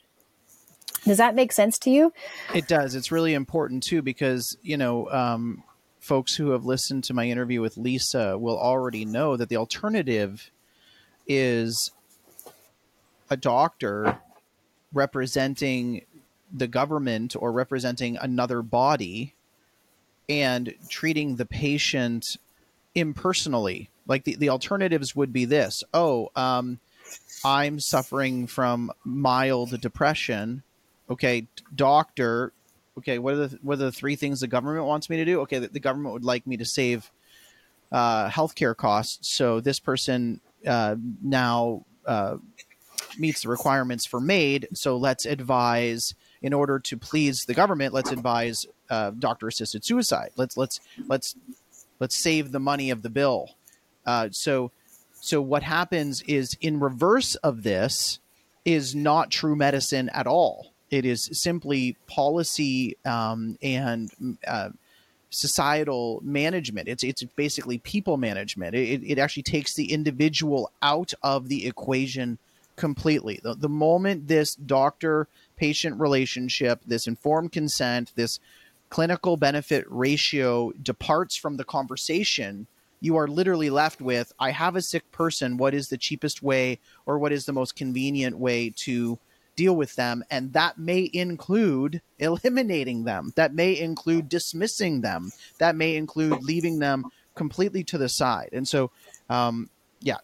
Does 1.05 1.17
that 1.17 1.35
make 1.35 1.51
sense 1.51 1.79
to 1.79 1.89
you? 1.89 2.13
It 2.53 2.67
does. 2.67 2.93
It's 2.95 3.11
really 3.11 3.33
important 3.33 3.83
too 3.83 4.01
because, 4.01 4.55
you 4.61 4.77
know, 4.77 5.09
um, 5.09 5.63
folks 5.99 6.35
who 6.35 6.51
have 6.51 6.65
listened 6.65 7.03
to 7.05 7.13
my 7.13 7.27
interview 7.27 7.61
with 7.61 7.77
Lisa 7.77 8.37
will 8.37 8.59
already 8.59 9.05
know 9.05 9.35
that 9.35 9.49
the 9.49 9.57
alternative 9.57 10.51
is 11.27 11.91
a 13.29 13.37
doctor 13.37 14.19
representing 14.93 16.05
the 16.53 16.67
government 16.67 17.35
or 17.37 17.51
representing 17.51 18.17
another 18.17 18.61
body 18.61 19.33
and 20.27 20.73
treating 20.89 21.35
the 21.35 21.45
patient 21.45 22.37
impersonally. 22.95 23.89
Like 24.07 24.23
the, 24.23 24.35
the 24.35 24.49
alternatives 24.49 25.15
would 25.15 25.31
be 25.31 25.45
this 25.45 25.83
oh, 25.93 26.31
um, 26.35 26.79
I'm 27.43 27.79
suffering 27.79 28.47
from 28.47 28.91
mild 29.03 29.79
depression. 29.81 30.63
Okay, 31.09 31.47
doctor. 31.73 32.53
Okay, 32.97 33.19
what 33.19 33.33
are 33.33 33.47
the 33.47 33.59
what 33.61 33.73
are 33.75 33.77
the 33.77 33.91
three 33.91 34.15
things 34.15 34.41
the 34.41 34.47
government 34.47 34.85
wants 34.85 35.09
me 35.09 35.17
to 35.17 35.25
do? 35.25 35.41
Okay, 35.41 35.59
the, 35.59 35.67
the 35.67 35.79
government 35.79 36.13
would 36.13 36.25
like 36.25 36.45
me 36.45 36.57
to 36.57 36.65
save 36.65 37.09
uh, 37.91 38.29
healthcare 38.29 38.75
costs. 38.75 39.29
So 39.29 39.59
this 39.59 39.79
person 39.79 40.41
uh, 40.65 40.95
now 41.21 41.85
uh, 42.05 42.37
meets 43.17 43.41
the 43.41 43.49
requirements 43.49 44.05
for 44.05 44.19
MAID. 44.19 44.67
So 44.73 44.97
let's 44.97 45.25
advise, 45.25 46.15
in 46.41 46.53
order 46.53 46.79
to 46.79 46.97
please 46.97 47.45
the 47.45 47.53
government, 47.53 47.93
let's 47.93 48.11
advise 48.11 48.65
uh, 48.89 49.11
doctor-assisted 49.17 49.85
suicide. 49.85 50.31
Let's 50.35 50.57
let's 50.57 50.79
let's 51.07 51.35
let's 51.99 52.15
save 52.15 52.51
the 52.51 52.59
money 52.59 52.91
of 52.91 53.01
the 53.01 53.09
bill. 53.09 53.51
Uh, 54.05 54.29
so 54.31 54.71
so 55.19 55.41
what 55.41 55.63
happens 55.63 56.21
is 56.23 56.57
in 56.61 56.79
reverse 56.79 57.35
of 57.35 57.63
this, 57.63 58.19
is 58.65 58.95
not 58.95 59.31
true 59.31 59.55
medicine 59.55 60.09
at 60.09 60.27
all. 60.27 60.73
It 60.89 61.05
is 61.05 61.29
simply 61.31 61.95
policy 62.07 62.97
um, 63.05 63.57
and 63.61 64.11
uh, 64.45 64.69
societal 65.29 66.19
management. 66.23 66.87
It's 66.87 67.03
it's 67.03 67.23
basically 67.23 67.77
people 67.77 68.17
management. 68.17 68.75
It, 68.75 69.01
it 69.03 69.17
actually 69.17 69.43
takes 69.43 69.73
the 69.73 69.91
individual 69.91 70.71
out 70.81 71.13
of 71.23 71.47
the 71.47 71.65
equation 71.65 72.37
completely. 72.81 73.39
The, 73.43 73.53
the 73.53 73.69
moment 73.69 74.27
this 74.27 74.55
doctor 74.55 75.27
patient 75.55 75.99
relationship, 75.99 76.81
this 76.83 77.05
informed 77.05 77.51
consent, 77.51 78.11
this 78.15 78.39
clinical 78.89 79.37
benefit 79.37 79.85
ratio 79.87 80.71
departs 80.81 81.37
from 81.37 81.57
the 81.57 81.63
conversation, 81.63 82.65
you 82.99 83.17
are 83.17 83.27
literally 83.27 83.69
left 83.69 84.01
with 84.01 84.33
I 84.39 84.49
have 84.49 84.75
a 84.75 84.81
sick 84.81 85.11
person. 85.11 85.57
What 85.57 85.75
is 85.75 85.89
the 85.89 85.97
cheapest 85.97 86.41
way 86.41 86.79
or 87.05 87.19
what 87.19 87.31
is 87.31 87.45
the 87.45 87.53
most 87.53 87.75
convenient 87.75 88.39
way 88.39 88.73
to 88.77 89.19
deal 89.55 89.75
with 89.75 89.95
them? 89.95 90.23
And 90.31 90.53
that 90.53 90.79
may 90.79 91.07
include 91.13 92.01
eliminating 92.17 93.03
them, 93.03 93.31
that 93.35 93.53
may 93.53 93.79
include 93.79 94.27
dismissing 94.27 95.01
them, 95.01 95.31
that 95.59 95.75
may 95.75 95.95
include 95.95 96.41
leaving 96.41 96.79
them 96.79 97.05
completely 97.35 97.83
to 97.83 97.99
the 97.99 98.09
side. 98.09 98.49
And 98.53 98.67
so, 98.67 98.89
um, 99.29 99.69
yeah, 99.99 100.17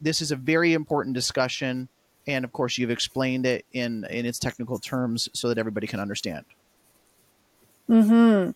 this 0.00 0.20
is 0.20 0.32
a 0.32 0.36
very 0.36 0.72
important 0.72 1.14
discussion. 1.14 1.88
And 2.26 2.44
of 2.44 2.52
course, 2.52 2.78
you've 2.78 2.90
explained 2.90 3.46
it 3.46 3.64
in, 3.72 4.04
in 4.10 4.26
its 4.26 4.38
technical 4.38 4.78
terms 4.78 5.28
so 5.32 5.48
that 5.48 5.58
everybody 5.58 5.86
can 5.86 6.00
understand. 6.00 6.44
Mm-hmm. 7.88 8.50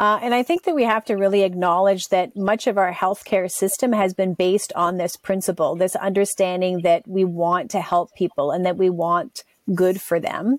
Uh, 0.00 0.18
and 0.22 0.34
I 0.34 0.42
think 0.42 0.64
that 0.64 0.74
we 0.74 0.84
have 0.84 1.04
to 1.06 1.14
really 1.14 1.42
acknowledge 1.42 2.08
that 2.08 2.36
much 2.36 2.66
of 2.66 2.78
our 2.78 2.92
healthcare 2.92 3.50
system 3.50 3.92
has 3.92 4.14
been 4.14 4.34
based 4.34 4.72
on 4.74 4.96
this 4.96 5.16
principle, 5.16 5.76
this 5.76 5.96
understanding 5.96 6.82
that 6.82 7.06
we 7.08 7.24
want 7.24 7.70
to 7.72 7.80
help 7.80 8.14
people 8.14 8.50
and 8.50 8.64
that 8.66 8.76
we 8.76 8.90
want 8.90 9.44
good 9.74 10.00
for 10.00 10.20
them. 10.20 10.58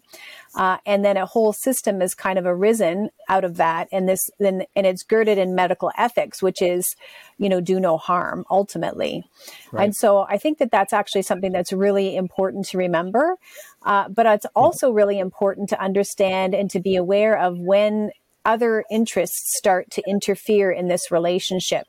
Uh, 0.56 0.78
and 0.86 1.06
then 1.06 1.18
a 1.18 1.26
whole 1.26 1.54
system 1.54 2.02
has 2.02 2.14
kind 2.14 2.38
of 2.38 2.46
arisen 2.46 3.10
out 3.30 3.44
of 3.44 3.58
that. 3.58 3.88
And 3.92 4.08
this, 4.08 4.30
then, 4.40 4.66
and 4.76 4.86
it's 4.86 5.04
girded 5.04 5.38
in 5.38 5.56
medical 5.56 5.92
ethics, 5.98 6.42
which 6.42 6.62
is, 6.62 6.96
you 7.38 7.48
know, 7.48 7.62
do 7.62 7.80
no 7.80 7.98
harm 7.98 8.46
ultimately. 8.50 9.24
Right. 9.72 9.86
And 9.86 9.96
so 9.96 10.26
I 10.30 10.38
think 10.38 10.58
that 10.58 10.72
that's 10.72 10.94
actually 10.94 11.22
something 11.22 11.52
that's 11.52 11.72
really 11.72 12.16
important 12.16 12.66
to 12.70 12.78
remember. 12.78 13.38
Uh, 13.84 14.10
but 14.10 14.26
it's 14.26 14.46
also 14.56 14.92
really 14.92 15.20
important 15.20 15.70
to 15.70 15.82
understand 15.82 16.54
and 16.54 16.70
to 16.72 16.80
be 16.80 16.96
aware 16.96 17.38
of 17.38 17.58
when 17.58 18.12
other 18.44 18.84
interests 18.90 19.56
start 19.56 19.90
to 19.92 20.04
interfere 20.08 20.72
in 20.72 20.88
this 20.88 21.12
relationship 21.12 21.86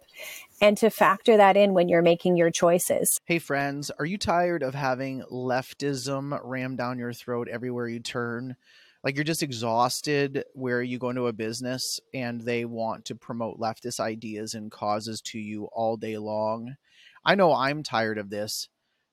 and 0.62 0.78
to 0.78 0.88
factor 0.88 1.37
that 1.37 1.57
in 1.57 1.75
when 1.75 1.88
you're 1.88 2.02
making 2.02 2.37
your 2.37 2.50
choices. 2.50 3.19
Hey, 3.26 3.40
friends, 3.40 3.90
are 3.99 4.04
you 4.04 4.16
tired 4.16 4.62
of 4.62 4.75
having 4.75 5.23
leftism 5.31 6.38
rammed 6.45 6.78
down 6.78 7.00
your 7.00 7.12
throat 7.12 7.49
everywhere 7.49 7.88
you 7.88 7.99
turn? 7.99 8.54
Like 9.02 9.16
you're 9.16 9.25
just 9.25 9.42
exhausted 9.42 10.45
where 10.54 10.81
you 10.81 11.00
go 11.00 11.11
into 11.11 11.26
a 11.26 11.33
business 11.33 11.99
and 12.14 12.40
they 12.40 12.64
want 12.64 13.07
to 13.07 13.16
promote 13.16 13.59
leftist 13.59 13.99
ideas 13.99 14.54
and 14.54 14.71
causes 14.71 15.21
to 15.23 15.38
you 15.40 15.64
all 15.73 15.97
day 15.97 16.16
long. 16.16 16.76
I 17.25 17.35
know 17.35 17.52
I'm 17.52 17.83
tired 17.83 18.19
of 18.19 18.31
this. 18.31 18.69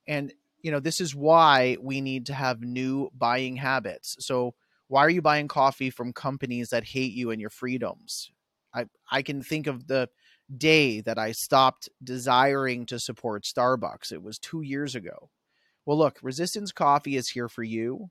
And, 0.08 0.32
you 0.62 0.70
know, 0.70 0.80
this 0.80 1.02
is 1.02 1.16
why 1.16 1.78
we 1.82 2.00
need 2.00 2.28
to 2.28 2.34
have 2.36 2.62
new 2.62 3.10
buying 3.18 3.56
habits. 3.56 4.16
So, 4.20 4.54
why 4.88 5.02
are 5.02 5.10
you 5.10 5.22
buying 5.22 5.48
coffee 5.48 5.92
from 5.92 6.14
companies 6.14 6.70
that 6.70 6.84
hate 6.84 7.14
you 7.14 7.30
and 7.30 7.40
your 7.40 7.52
freedoms? 7.52 8.32
I, 8.74 8.86
I 9.12 9.22
can 9.22 9.44
think 9.44 9.68
of 9.68 9.88
the 9.88 10.10
day 10.58 11.02
that 11.02 11.18
I 11.18 11.32
stopped 11.32 11.90
desiring 12.04 12.86
to 12.88 13.00
support 13.00 13.44
Starbucks. 13.44 14.12
It 14.12 14.24
was 14.24 14.40
two 14.40 14.62
years 14.62 14.96
ago. 14.96 15.30
Well, 15.86 15.98
look, 15.98 16.20
Resistance 16.22 16.72
Coffee 16.72 17.16
is 17.16 17.30
here 17.30 17.50
for 17.50 17.64
you. 17.64 18.10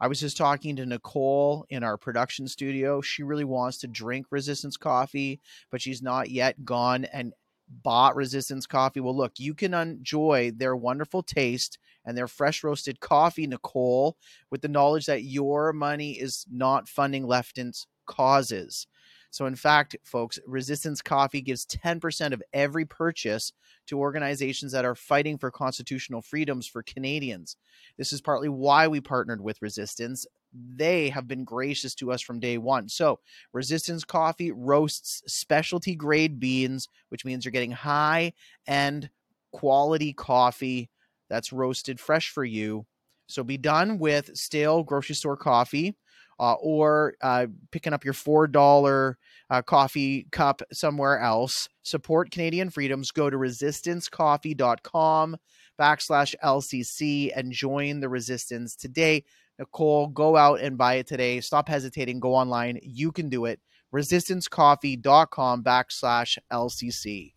I 0.00 0.08
was 0.08 0.20
just 0.20 0.36
talking 0.36 0.76
to 0.76 0.86
Nicole 0.86 1.66
in 1.68 1.84
our 1.84 1.98
production 1.98 2.48
studio. 2.48 3.02
She 3.02 3.22
really 3.22 3.44
wants 3.44 3.78
to 3.78 3.86
drink 3.86 4.26
Resistance 4.30 4.76
Coffee, 4.76 5.40
but 5.70 5.82
she's 5.82 6.00
not 6.00 6.30
yet 6.30 6.64
gone 6.64 7.04
and 7.04 7.34
bought 7.68 8.16
Resistance 8.16 8.66
Coffee. 8.66 9.00
Well, 9.00 9.16
look, 9.16 9.34
you 9.38 9.54
can 9.54 9.74
enjoy 9.74 10.52
their 10.56 10.74
wonderful 10.74 11.22
taste 11.22 11.78
and 12.04 12.16
their 12.16 12.28
fresh 12.28 12.64
roasted 12.64 13.00
coffee, 13.00 13.46
Nicole, 13.46 14.16
with 14.50 14.62
the 14.62 14.68
knowledge 14.68 15.06
that 15.06 15.22
your 15.22 15.72
money 15.72 16.12
is 16.12 16.46
not 16.50 16.88
funding 16.88 17.24
leftist 17.24 17.86
causes. 18.06 18.86
So, 19.30 19.46
in 19.46 19.54
fact, 19.54 19.96
folks, 20.02 20.38
Resistance 20.46 21.00
Coffee 21.00 21.40
gives 21.40 21.64
10% 21.66 22.32
of 22.32 22.42
every 22.52 22.84
purchase 22.84 23.52
to 23.86 23.98
organizations 23.98 24.72
that 24.72 24.84
are 24.84 24.96
fighting 24.96 25.38
for 25.38 25.50
constitutional 25.50 26.20
freedoms 26.20 26.66
for 26.66 26.82
Canadians. 26.82 27.56
This 27.96 28.12
is 28.12 28.20
partly 28.20 28.48
why 28.48 28.88
we 28.88 29.00
partnered 29.00 29.40
with 29.40 29.62
Resistance. 29.62 30.26
They 30.52 31.10
have 31.10 31.28
been 31.28 31.44
gracious 31.44 31.94
to 31.96 32.10
us 32.10 32.20
from 32.20 32.40
day 32.40 32.58
one. 32.58 32.88
So, 32.88 33.20
Resistance 33.52 34.04
Coffee 34.04 34.50
roasts 34.50 35.22
specialty 35.32 35.94
grade 35.94 36.40
beans, 36.40 36.88
which 37.10 37.24
means 37.24 37.44
you're 37.44 37.52
getting 37.52 37.70
high 37.70 38.32
end 38.66 39.10
quality 39.52 40.12
coffee 40.12 40.90
that's 41.28 41.52
roasted 41.52 42.00
fresh 42.00 42.30
for 42.30 42.44
you. 42.44 42.84
So, 43.28 43.44
be 43.44 43.58
done 43.58 43.98
with 44.00 44.36
stale 44.36 44.82
grocery 44.82 45.14
store 45.14 45.36
coffee 45.36 45.94
uh, 46.40 46.54
or 46.54 47.14
uh, 47.20 47.46
picking 47.70 47.92
up 47.92 48.04
your 48.04 48.14
$4 48.14 49.14
uh, 49.50 49.62
coffee 49.62 50.26
cup 50.32 50.62
somewhere 50.72 51.20
else. 51.20 51.68
Support 51.82 52.30
Canadian 52.30 52.70
freedoms. 52.70 53.10
Go 53.10 53.28
to 53.28 53.36
resistancecoffee.com 53.36 55.36
backslash 55.78 56.34
LCC 56.42 57.30
and 57.36 57.52
join 57.52 58.00
the 58.00 58.08
resistance 58.08 58.74
today. 58.74 59.24
Nicole, 59.58 60.08
go 60.08 60.36
out 60.36 60.60
and 60.60 60.78
buy 60.78 60.94
it 60.94 61.06
today. 61.06 61.40
Stop 61.40 61.68
hesitating. 61.68 62.20
Go 62.20 62.34
online. 62.34 62.78
You 62.82 63.12
can 63.12 63.28
do 63.28 63.44
it. 63.44 63.60
Resistancecoffee.com 63.94 65.62
backslash 65.62 66.38
LCC. 66.50 67.34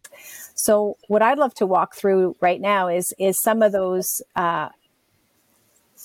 So, 0.56 0.96
what 1.08 1.22
I'd 1.22 1.40
love 1.40 1.54
to 1.56 1.66
walk 1.66 1.96
through 1.96 2.36
right 2.40 2.62
now 2.62 2.88
is 2.88 3.12
is 3.18 3.42
some 3.42 3.64
of 3.64 3.72
those 3.72 4.22
uh, 4.36 4.70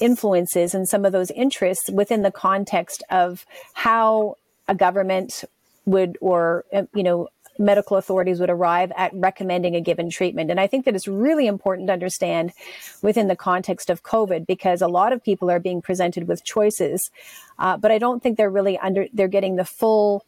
influences 0.00 0.74
and 0.74 0.88
some 0.88 1.04
of 1.04 1.12
those 1.12 1.30
interests 1.30 1.90
within 1.90 2.22
the 2.22 2.30
context 2.30 3.02
of 3.10 3.44
how 3.74 4.36
a 4.66 4.74
government 4.74 5.44
would 5.86 6.18
or 6.20 6.64
uh, 6.72 6.82
you 6.94 7.02
know 7.02 7.28
medical 7.58 7.96
authorities 7.96 8.40
would 8.40 8.50
arrive 8.50 8.92
at 8.96 9.12
recommending 9.14 9.74
a 9.74 9.80
given 9.80 10.08
treatment. 10.08 10.50
And 10.50 10.60
I 10.60 10.66
think 10.66 10.84
that 10.84 10.94
it's 10.94 11.08
really 11.08 11.46
important 11.46 11.88
to 11.88 11.92
understand 11.92 12.52
within 13.02 13.26
the 13.28 13.36
context 13.36 13.90
of 13.90 14.02
COVID 14.02 14.46
because 14.46 14.80
a 14.80 14.88
lot 14.88 15.12
of 15.12 15.22
people 15.24 15.50
are 15.50 15.58
being 15.58 15.82
presented 15.82 16.28
with 16.28 16.44
choices, 16.44 17.10
uh, 17.58 17.76
but 17.76 17.90
I 17.90 17.98
don't 17.98 18.22
think 18.22 18.36
they're 18.36 18.50
really 18.50 18.78
under, 18.78 19.06
they're 19.12 19.28
getting 19.28 19.56
the 19.56 19.64
full 19.64 20.24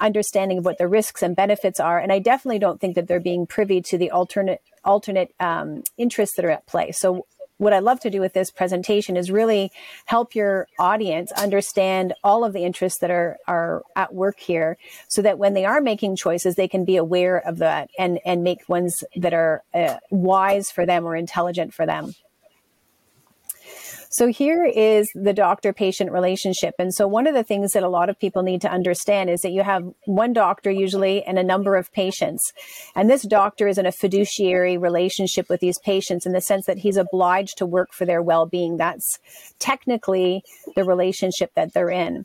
understanding 0.00 0.58
of 0.58 0.64
what 0.64 0.78
the 0.78 0.88
risks 0.88 1.22
and 1.22 1.36
benefits 1.36 1.78
are. 1.78 2.00
And 2.00 2.12
I 2.12 2.18
definitely 2.18 2.58
don't 2.58 2.80
think 2.80 2.96
that 2.96 3.06
they're 3.06 3.20
being 3.20 3.46
privy 3.46 3.80
to 3.82 3.96
the 3.96 4.10
alternate, 4.10 4.60
alternate 4.84 5.32
um, 5.38 5.84
interests 5.96 6.34
that 6.36 6.44
are 6.44 6.50
at 6.50 6.66
play. 6.66 6.90
So 6.90 7.26
what 7.58 7.72
I 7.72 7.78
love 7.78 8.00
to 8.00 8.10
do 8.10 8.20
with 8.20 8.32
this 8.32 8.50
presentation 8.50 9.16
is 9.16 9.30
really 9.30 9.70
help 10.06 10.34
your 10.34 10.66
audience 10.78 11.30
understand 11.32 12.14
all 12.24 12.44
of 12.44 12.52
the 12.52 12.64
interests 12.64 13.00
that 13.00 13.10
are, 13.10 13.36
are 13.46 13.82
at 13.96 14.14
work 14.14 14.40
here 14.40 14.76
so 15.08 15.22
that 15.22 15.38
when 15.38 15.54
they 15.54 15.64
are 15.64 15.80
making 15.80 16.16
choices, 16.16 16.56
they 16.56 16.68
can 16.68 16.84
be 16.84 16.96
aware 16.96 17.38
of 17.38 17.58
that 17.58 17.90
and, 17.98 18.18
and 18.24 18.42
make 18.42 18.68
ones 18.68 19.04
that 19.16 19.32
are 19.32 19.62
uh, 19.72 19.96
wise 20.10 20.70
for 20.70 20.84
them 20.84 21.04
or 21.04 21.14
intelligent 21.14 21.72
for 21.72 21.86
them. 21.86 22.14
So 24.14 24.28
here 24.28 24.64
is 24.64 25.10
the 25.16 25.32
doctor 25.32 25.72
patient 25.72 26.12
relationship. 26.12 26.76
And 26.78 26.94
so 26.94 27.08
one 27.08 27.26
of 27.26 27.34
the 27.34 27.42
things 27.42 27.72
that 27.72 27.82
a 27.82 27.88
lot 27.88 28.08
of 28.08 28.16
people 28.16 28.44
need 28.44 28.60
to 28.60 28.70
understand 28.70 29.28
is 29.28 29.40
that 29.40 29.50
you 29.50 29.64
have 29.64 29.82
one 30.04 30.32
doctor 30.32 30.70
usually 30.70 31.24
and 31.24 31.36
a 31.36 31.42
number 31.42 31.74
of 31.74 31.92
patients. 31.92 32.52
And 32.94 33.10
this 33.10 33.26
doctor 33.26 33.66
is 33.66 33.76
in 33.76 33.86
a 33.86 33.92
fiduciary 33.92 34.78
relationship 34.78 35.48
with 35.48 35.58
these 35.58 35.80
patients 35.80 36.26
in 36.26 36.32
the 36.32 36.40
sense 36.40 36.66
that 36.66 36.78
he's 36.78 36.96
obliged 36.96 37.58
to 37.58 37.66
work 37.66 37.92
for 37.92 38.06
their 38.06 38.22
well-being. 38.22 38.76
That's 38.76 39.18
technically 39.58 40.44
the 40.76 40.84
relationship 40.84 41.50
that 41.56 41.74
they're 41.74 41.90
in. 41.90 42.24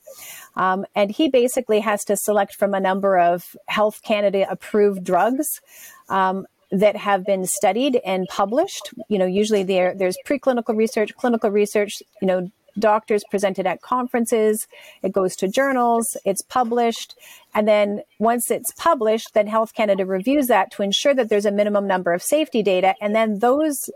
Um, 0.55 0.85
and 0.93 1.09
he 1.09 1.27
basically 1.27 1.79
has 1.79 2.03
to 2.03 2.15
select 2.15 2.53
from 2.53 2.75
a 2.75 2.79
number 2.79 3.17
of 3.17 3.55
Health 3.67 4.03
Canada 4.03 4.45
approved 4.47 5.03
drugs. 5.03 5.59
Um, 6.07 6.45
that 6.71 6.95
have 6.95 7.25
been 7.25 7.45
studied 7.45 7.99
and 8.05 8.27
published. 8.29 8.93
You 9.07 9.17
know, 9.17 9.25
usually 9.25 9.63
there 9.63 9.93
there's 9.95 10.17
preclinical 10.25 10.75
research, 10.75 11.15
clinical 11.15 11.49
research. 11.49 12.01
You 12.21 12.27
know, 12.27 12.51
doctors 12.77 13.23
presented 13.29 13.65
at 13.65 13.81
conferences. 13.81 14.67
It 15.01 15.11
goes 15.11 15.35
to 15.37 15.47
journals. 15.47 16.15
It's 16.25 16.41
published, 16.41 17.15
and 17.53 17.67
then 17.67 18.01
once 18.19 18.51
it's 18.51 18.71
published, 18.73 19.33
then 19.33 19.47
Health 19.47 19.73
Canada 19.73 20.05
reviews 20.05 20.47
that 20.47 20.71
to 20.71 20.83
ensure 20.83 21.13
that 21.13 21.29
there's 21.29 21.45
a 21.45 21.51
minimum 21.51 21.87
number 21.87 22.13
of 22.13 22.21
safety 22.21 22.61
data, 22.63 22.95
and 23.01 23.15
then 23.15 23.39
those 23.39 23.89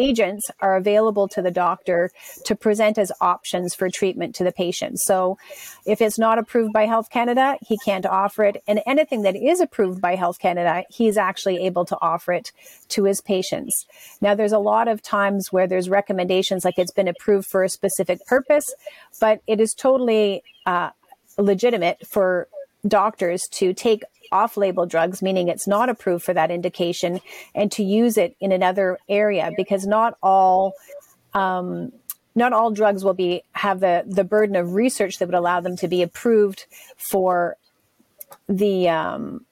agents 0.00 0.50
are 0.60 0.76
available 0.76 1.28
to 1.28 1.42
the 1.42 1.50
doctor 1.50 2.10
to 2.44 2.54
present 2.54 2.98
as 2.98 3.12
options 3.20 3.74
for 3.74 3.88
treatment 3.90 4.34
to 4.36 4.44
the 4.44 4.52
patient. 4.52 5.00
So 5.00 5.38
if 5.86 6.00
it's 6.00 6.18
not 6.18 6.38
approved 6.38 6.72
by 6.72 6.86
Health 6.86 7.10
Canada, 7.10 7.56
he 7.60 7.76
can't 7.84 8.06
offer 8.06 8.44
it. 8.44 8.62
And 8.66 8.80
anything 8.86 9.22
that 9.22 9.36
is 9.36 9.60
approved 9.60 10.00
by 10.00 10.16
Health 10.16 10.38
Canada, 10.38 10.84
he's 10.88 11.16
actually 11.16 11.64
able 11.66 11.84
to 11.86 11.98
offer 12.00 12.32
it 12.32 12.52
to 12.88 13.04
his 13.04 13.20
patients. 13.20 13.86
Now, 14.20 14.34
there's 14.34 14.52
a 14.52 14.58
lot 14.58 14.88
of 14.88 15.02
times 15.02 15.52
where 15.52 15.66
there's 15.66 15.88
recommendations 15.88 16.64
like 16.64 16.78
it's 16.78 16.92
been 16.92 17.08
approved 17.08 17.46
for 17.46 17.62
a 17.62 17.68
specific 17.68 18.24
purpose, 18.26 18.74
but 19.20 19.40
it 19.46 19.60
is 19.60 19.74
totally 19.74 20.42
uh, 20.66 20.90
legitimate 21.38 22.06
for 22.06 22.48
doctors 22.86 23.48
to 23.48 23.72
take 23.72 24.02
off 24.32 24.56
label 24.56 24.86
drugs, 24.86 25.22
meaning 25.22 25.48
it's 25.48 25.66
not 25.66 25.88
approved 25.88 26.24
for 26.24 26.34
that 26.34 26.50
indication, 26.50 27.20
and 27.54 27.70
to 27.72 27.82
use 27.82 28.16
it 28.16 28.36
in 28.40 28.52
another 28.52 28.98
area 29.08 29.50
because 29.56 29.86
not 29.86 30.16
all. 30.22 30.74
Um, 31.34 31.92
not 32.34 32.52
all 32.52 32.70
drugs 32.70 33.04
will 33.04 33.14
be 33.14 33.42
have 33.52 33.80
the 33.80 34.04
the 34.06 34.24
burden 34.24 34.54
of 34.54 34.74
research 34.74 35.18
that 35.18 35.26
would 35.26 35.34
allow 35.34 35.60
them 35.60 35.76
to 35.76 35.88
be 35.88 36.00
approved 36.00 36.64
for 36.96 37.56
the 38.48 38.88
um, 38.88 39.44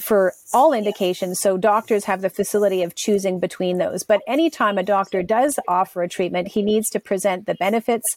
for 0.00 0.32
all 0.54 0.72
indications. 0.72 1.40
So 1.40 1.56
doctors 1.56 2.04
have 2.04 2.20
the 2.20 2.30
facility 2.30 2.82
of 2.82 2.94
choosing 2.94 3.40
between 3.40 3.78
those. 3.78 4.04
But 4.04 4.22
anytime 4.26 4.78
a 4.78 4.82
doctor 4.82 5.22
does 5.22 5.58
offer 5.66 6.02
a 6.02 6.08
treatment, 6.08 6.48
he 6.48 6.62
needs 6.62 6.88
to 6.90 7.00
present 7.00 7.46
the 7.46 7.54
benefits 7.54 8.16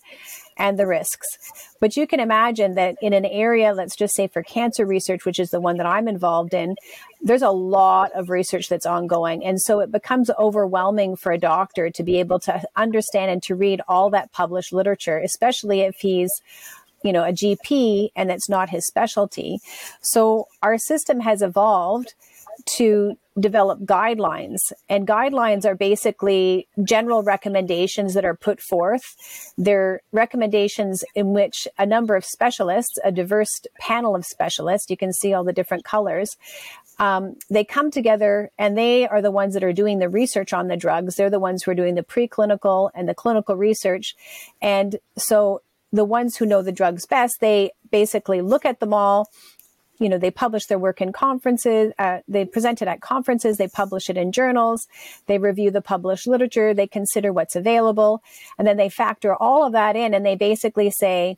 and 0.58 0.78
the 0.78 0.86
risks. 0.86 1.28
But 1.80 1.98
you 1.98 2.06
can 2.06 2.20
imagine 2.20 2.76
that 2.76 2.96
in 3.02 3.14
an 3.14 3.26
area, 3.26 3.74
let's 3.74 3.96
just 3.96 4.16
say 4.16 4.28
for 4.28 4.44
cancer 4.44 4.86
research, 4.86 5.26
which 5.26 5.40
is 5.40 5.50
the 5.50 5.62
one 5.62 5.78
that 5.78 5.88
I'm 5.88 6.08
involved 6.08 6.54
in, 6.54 6.76
there's 7.22 7.42
a 7.42 7.50
lot 7.50 8.12
of 8.14 8.30
research 8.30 8.70
that's 8.70 8.86
ongoing. 8.86 9.44
And 9.44 9.60
so 9.60 9.80
it 9.80 9.92
becomes 9.92 10.30
overwhelming 10.38 11.16
for 11.16 11.32
a 11.32 11.38
doctor 11.40 11.90
to 11.90 12.04
be 12.04 12.20
able 12.20 12.40
to 12.42 12.62
understand 12.76 13.32
and 13.32 13.44
to 13.44 13.56
read 13.56 13.82
all 13.88 14.12
that 14.12 14.32
published 14.32 14.72
literature, 14.72 15.18
especially 15.18 15.82
if 15.82 15.96
he's 16.00 16.30
you 17.04 17.12
know, 17.12 17.24
a 17.24 17.32
GP 17.32 18.10
and 18.16 18.32
it's 18.32 18.50
not 18.50 18.70
his 18.70 18.86
specialty. 18.86 19.60
So 20.02 20.48
our 20.62 20.78
system 20.78 21.20
has 21.22 21.42
evolved 21.42 22.14
to 22.78 23.18
develop 23.40 23.80
guidelines 23.80 24.60
and 24.90 25.08
guidelines 25.08 25.66
are 25.66 25.74
basically 25.74 26.68
general 26.84 27.24
recommendations 27.24 28.14
that 28.14 28.26
are 28.26 28.36
put 28.36 28.60
forth. 28.60 29.16
They're 29.58 30.02
recommendations 30.12 31.04
in 31.16 31.34
which 31.34 31.68
a 31.78 31.86
number 31.86 32.16
of 32.16 32.26
specialists 32.26 33.00
a 33.06 33.12
diverse 33.12 33.62
panel 33.80 34.16
of 34.16 34.26
specialists 34.26 34.90
you 34.90 34.98
can 34.98 35.14
see 35.14 35.34
all 35.34 35.46
the 35.46 35.54
different 35.54 35.86
colors 35.86 36.36
um, 37.02 37.36
they 37.50 37.64
come 37.64 37.90
together 37.90 38.52
and 38.60 38.78
they 38.78 39.08
are 39.08 39.24
the 39.24 39.32
ones 39.32 39.56
that 39.56 39.64
are 39.64 39.74
doing 39.74 39.98
the 39.98 40.08
research 40.08 40.54
on 40.54 40.68
the 40.68 40.78
drugs. 40.78 41.16
They're 41.16 41.32
the 41.32 41.40
ones 41.40 41.64
who 41.64 41.72
are 41.72 41.76
doing 41.76 41.96
the 41.96 42.04
preclinical 42.04 42.92
and 42.94 43.10
the 43.10 43.16
clinical 43.16 43.56
research. 43.56 44.16
And 44.62 44.98
so 45.18 45.64
the 45.92 46.06
ones 46.06 46.38
who 46.38 46.46
know 46.46 46.62
the 46.62 46.72
drugs 46.72 47.06
best, 47.06 47.40
they 47.40 47.72
basically 47.92 48.42
look 48.42 48.66
at 48.66 48.80
them 48.80 48.94
all. 48.94 49.30
You 50.00 50.10
know, 50.10 50.18
they 50.18 50.32
publish 50.32 50.66
their 50.66 50.80
work 50.80 51.00
in 51.00 51.12
conferences, 51.12 51.94
uh, 52.00 52.20
they 52.28 52.44
present 52.44 52.82
it 52.82 52.88
at 52.88 53.02
conferences, 53.02 53.58
they 53.58 53.68
publish 53.68 54.10
it 54.10 54.18
in 54.18 54.32
journals, 54.32 54.88
they 55.28 55.38
review 55.38 55.70
the 55.70 55.82
published 55.82 56.26
literature, 56.26 56.74
they 56.74 56.88
consider 56.88 57.32
what's 57.32 57.56
available, 57.56 58.24
and 58.58 58.68
then 58.68 58.78
they 58.78 58.90
factor 58.90 59.36
all 59.36 59.64
of 59.64 59.74
that 59.74 59.96
in 59.96 60.16
and 60.16 60.26
they 60.26 60.36
basically 60.36 60.90
say, 60.90 61.38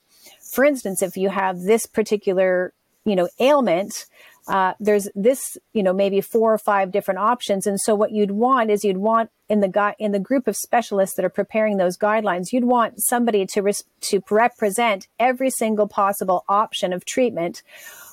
for 0.53 0.63
instance, 0.63 1.01
if 1.01 1.17
you 1.17 1.27
have 1.27 1.63
this 1.63 1.85
particular, 1.85 2.73
you 3.03 3.17
know, 3.17 3.27
ailment, 3.37 4.05
uh, 4.47 4.73
there's 4.79 5.07
this, 5.15 5.57
you 5.73 5.83
know, 5.83 5.93
maybe 5.93 6.19
four 6.19 6.53
or 6.53 6.57
five 6.57 6.91
different 6.91 7.19
options. 7.19 7.65
And 7.65 7.79
so 7.79 7.95
what 7.95 8.11
you'd 8.11 8.31
want 8.31 8.71
is 8.71 8.83
you'd 8.83 8.97
want 8.97 9.29
in 9.47 9.61
the 9.61 9.67
guy 9.67 9.95
in 9.99 10.11
the 10.11 10.19
group 10.19 10.47
of 10.47 10.55
specialists 10.55 11.15
that 11.15 11.25
are 11.25 11.29
preparing 11.29 11.77
those 11.77 11.97
guidelines, 11.97 12.51
you'd 12.51 12.65
want 12.65 12.95
somebody 12.97 13.45
to 13.45 13.61
res- 13.61 13.83
to 14.01 14.21
represent 14.29 15.07
every 15.19 15.49
single 15.49 15.87
possible 15.87 16.43
option 16.49 16.91
of 16.91 17.05
treatment 17.05 17.63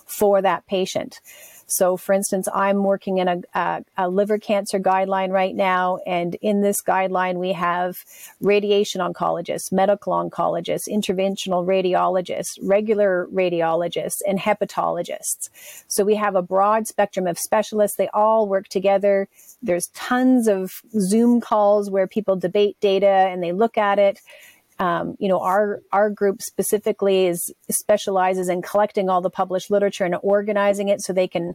for 0.06 0.42
that 0.42 0.66
patient. 0.66 1.20
So, 1.71 1.97
for 1.97 2.12
instance, 2.12 2.49
I'm 2.53 2.83
working 2.83 3.19
in 3.19 3.29
a, 3.29 3.41
a, 3.55 3.85
a, 3.97 4.09
liver 4.09 4.39
cancer 4.39 4.81
guideline 4.81 5.31
right 5.31 5.55
now. 5.55 5.99
And 6.07 6.35
in 6.43 6.62
this 6.62 6.83
guideline, 6.83 7.37
we 7.37 7.53
have 7.53 8.05
radiation 8.41 9.00
oncologists, 9.00 9.71
medical 9.71 10.12
oncologists, 10.12 10.89
interventional 10.89 11.65
radiologists, 11.65 12.59
regular 12.61 13.29
radiologists, 13.33 14.19
and 14.27 14.39
hepatologists. 14.39 15.49
So, 15.87 16.05
we 16.05 16.17
have 16.17 16.35
a 16.35 16.43
broad 16.43 16.89
spectrum 16.89 17.27
of 17.27 17.39
specialists. 17.39 17.97
They 17.97 18.09
all 18.13 18.49
work 18.49 18.69
together. 18.69 19.28
There's 19.63 19.89
tons 19.89 20.49
of 20.49 20.83
Zoom 20.99 21.41
calls 21.41 21.91
where 21.91 22.06
people 22.06 22.37
debate 22.37 22.76
data 22.80 23.06
and 23.06 23.43
they 23.43 23.52
look 23.52 23.78
at 23.78 23.99
it. 23.99 24.21
Um, 24.80 25.14
you 25.19 25.28
know, 25.28 25.40
our 25.40 25.82
our 25.93 26.08
group 26.10 26.40
specifically 26.40 27.26
is 27.26 27.52
specializes 27.71 28.49
in 28.49 28.62
collecting 28.62 29.10
all 29.10 29.21
the 29.21 29.30
published 29.30 29.71
literature 29.71 30.04
and 30.04 30.16
organizing 30.23 30.88
it 30.88 31.02
so 31.02 31.12
they 31.12 31.28
can 31.28 31.54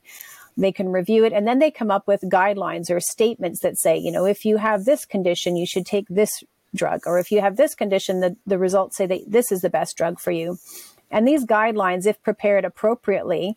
they 0.55 0.71
can 0.71 0.89
review 0.89 1.25
it 1.25 1.33
and 1.33 1.45
then 1.45 1.59
they 1.59 1.69
come 1.69 1.91
up 1.91 2.07
with 2.07 2.21
guidelines 2.31 2.89
or 2.89 2.99
statements 3.01 3.59
that 3.61 3.77
say, 3.77 3.97
you 3.97 4.11
know, 4.11 4.25
if 4.25 4.45
you 4.45 4.57
have 4.57 4.85
this 4.85 5.05
condition, 5.05 5.57
you 5.57 5.65
should 5.65 5.85
take 5.85 6.07
this 6.07 6.43
drug, 6.75 7.01
or 7.05 7.19
if 7.19 7.31
you 7.31 7.41
have 7.41 7.57
this 7.57 7.73
condition, 7.73 8.19
the, 8.19 8.37
the 8.45 8.57
results 8.57 8.97
say 8.97 9.05
that 9.07 9.21
this 9.27 9.51
is 9.51 9.61
the 9.61 9.69
best 9.69 9.97
drug 9.97 10.19
for 10.19 10.31
you. 10.31 10.57
And 11.11 11.27
these 11.27 11.45
guidelines, 11.45 12.05
if 12.05 12.21
prepared 12.21 12.65
appropriately, 12.65 13.55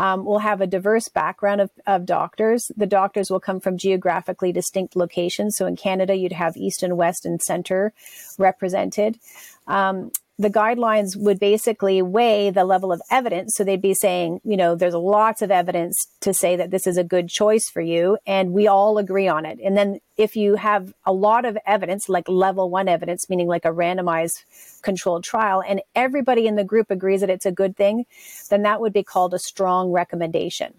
um, 0.00 0.24
will 0.24 0.38
have 0.38 0.62
a 0.62 0.66
diverse 0.66 1.08
background 1.08 1.60
of, 1.60 1.70
of 1.86 2.06
doctors. 2.06 2.72
The 2.74 2.86
doctors 2.86 3.30
will 3.30 3.38
come 3.38 3.60
from 3.60 3.76
geographically 3.76 4.50
distinct 4.50 4.96
locations. 4.96 5.58
So 5.58 5.66
in 5.66 5.76
Canada, 5.76 6.14
you'd 6.14 6.32
have 6.32 6.56
East 6.56 6.82
and 6.82 6.96
West 6.96 7.26
and 7.26 7.40
Center 7.40 7.92
represented. 8.38 9.18
Um, 9.66 10.10
the 10.40 10.48
guidelines 10.48 11.16
would 11.16 11.38
basically 11.38 12.00
weigh 12.00 12.48
the 12.48 12.64
level 12.64 12.92
of 12.92 13.02
evidence. 13.10 13.52
So 13.54 13.62
they'd 13.62 13.82
be 13.82 13.92
saying, 13.92 14.40
you 14.42 14.56
know, 14.56 14.74
there's 14.74 14.94
lots 14.94 15.42
of 15.42 15.50
evidence 15.50 15.94
to 16.20 16.32
say 16.32 16.56
that 16.56 16.70
this 16.70 16.86
is 16.86 16.96
a 16.96 17.04
good 17.04 17.28
choice 17.28 17.68
for 17.68 17.82
you, 17.82 18.16
and 18.26 18.52
we 18.52 18.66
all 18.66 18.96
agree 18.96 19.28
on 19.28 19.44
it. 19.44 19.58
And 19.62 19.76
then 19.76 20.00
if 20.16 20.36
you 20.36 20.54
have 20.54 20.94
a 21.04 21.12
lot 21.12 21.44
of 21.44 21.58
evidence, 21.66 22.08
like 22.08 22.26
level 22.26 22.70
one 22.70 22.88
evidence, 22.88 23.28
meaning 23.28 23.48
like 23.48 23.66
a 23.66 23.68
randomized 23.70 24.44
controlled 24.80 25.24
trial, 25.24 25.62
and 25.66 25.82
everybody 25.94 26.46
in 26.46 26.56
the 26.56 26.64
group 26.64 26.90
agrees 26.90 27.20
that 27.20 27.28
it's 27.28 27.44
a 27.44 27.52
good 27.52 27.76
thing, 27.76 28.06
then 28.48 28.62
that 28.62 28.80
would 28.80 28.94
be 28.94 29.02
called 29.02 29.34
a 29.34 29.38
strong 29.38 29.92
recommendation. 29.92 30.72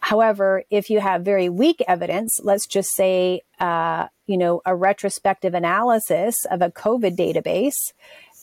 However, 0.00 0.64
if 0.70 0.90
you 0.90 1.00
have 1.00 1.22
very 1.22 1.48
weak 1.48 1.82
evidence, 1.88 2.38
let's 2.42 2.66
just 2.66 2.90
say, 2.94 3.40
uh, 3.58 4.08
you 4.26 4.36
know, 4.36 4.60
a 4.66 4.76
retrospective 4.76 5.54
analysis 5.54 6.34
of 6.50 6.60
a 6.60 6.70
COVID 6.70 7.16
database, 7.16 7.92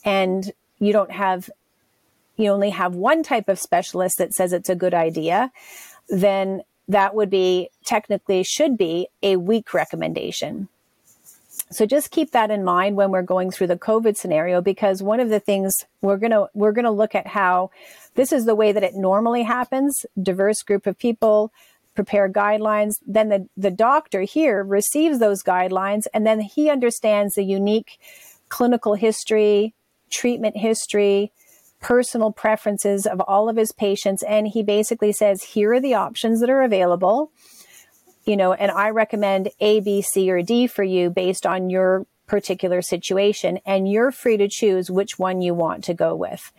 and 0.04 0.52
you 0.80 0.94
don't 0.94 1.12
have 1.12 1.50
you 2.36 2.50
only 2.50 2.72
have 2.72 2.96
one 2.96 3.22
type 3.22 3.48
of 3.48 3.60
specialist 3.60 4.18
that 4.18 4.34
says 4.34 4.54
it's 4.54 4.70
a 4.70 4.76
good 4.76 4.94
idea, 4.94 5.52
then 6.10 6.64
that 6.88 7.14
would 7.16 7.30
be 7.30 7.70
technically 7.86 8.44
should 8.44 8.78
be 8.78 9.08
a 9.22 9.36
weak 9.38 9.74
recommendation. 9.74 10.68
So 11.72 11.86
just 11.86 12.12
keep 12.12 12.32
that 12.32 12.52
in 12.52 12.64
mind 12.64 12.96
when 12.96 13.12
we're 13.12 13.22
going 13.22 13.52
through 13.52 13.68
the 13.68 13.78
COVID 13.78 14.18
scenario 14.18 14.62
because 14.62 15.04
one 15.04 15.20
of 15.20 15.30
the 15.30 15.40
things 15.40 15.86
we're 16.02 16.18
to 16.32 16.50
we're 16.54 16.74
to 16.74 16.92
look 16.92 17.16
at 17.16 17.28
how 17.28 17.72
this 18.16 18.32
is 18.32 18.46
the 18.46 18.56
way 18.56 18.72
that 18.72 18.84
it 18.84 18.96
normally 18.96 19.44
happens, 19.44 20.06
diverse 20.22 20.62
group 20.62 20.88
of 20.88 20.98
people 20.98 21.52
prepare 21.96 22.28
guidelines, 22.28 22.96
then 23.06 23.30
the 23.30 23.48
the 23.56 23.72
doctor 23.72 24.22
here 24.22 24.64
receives 24.64 25.20
those 25.20 25.44
guidelines 25.44 26.06
and 26.14 26.26
then 26.26 26.42
he 26.42 26.70
understands 26.70 27.36
the 27.36 27.44
unique 27.44 28.00
clinical 28.50 28.96
history, 28.96 29.74
treatment 30.14 30.58
history, 30.58 31.32
personal 31.82 32.32
preferences 32.32 33.06
of 33.06 33.20
all 33.22 33.50
of 33.50 33.58
his 33.58 33.72
patients. 33.72 34.24
And 34.24 34.48
he 34.48 34.64
basically 34.64 35.12
says, 35.12 35.44
here 35.44 35.74
are 35.74 35.82
the 35.82 35.96
options 35.96 36.40
that 36.40 36.50
are 36.50 36.64
available. 36.64 37.32
You 38.26 38.38
know, 38.38 38.54
and 38.54 38.72
I 38.72 38.90
recommend 38.92 39.50
A, 39.60 39.82
B, 39.82 40.02
C, 40.02 40.32
or 40.32 40.42
D 40.42 40.68
for 40.68 40.84
you 40.84 41.10
based 41.10 41.46
on 41.46 41.70
your 41.70 42.06
particular 42.26 42.82
situation. 42.82 43.60
And 43.66 43.92
you're 43.92 44.12
free 44.12 44.38
to 44.38 44.48
choose 44.48 44.90
which 44.90 45.20
one 45.20 45.42
you 45.42 45.54
want 45.54 45.84
to 45.86 45.94
go 45.94 46.16
with. 46.16 46.52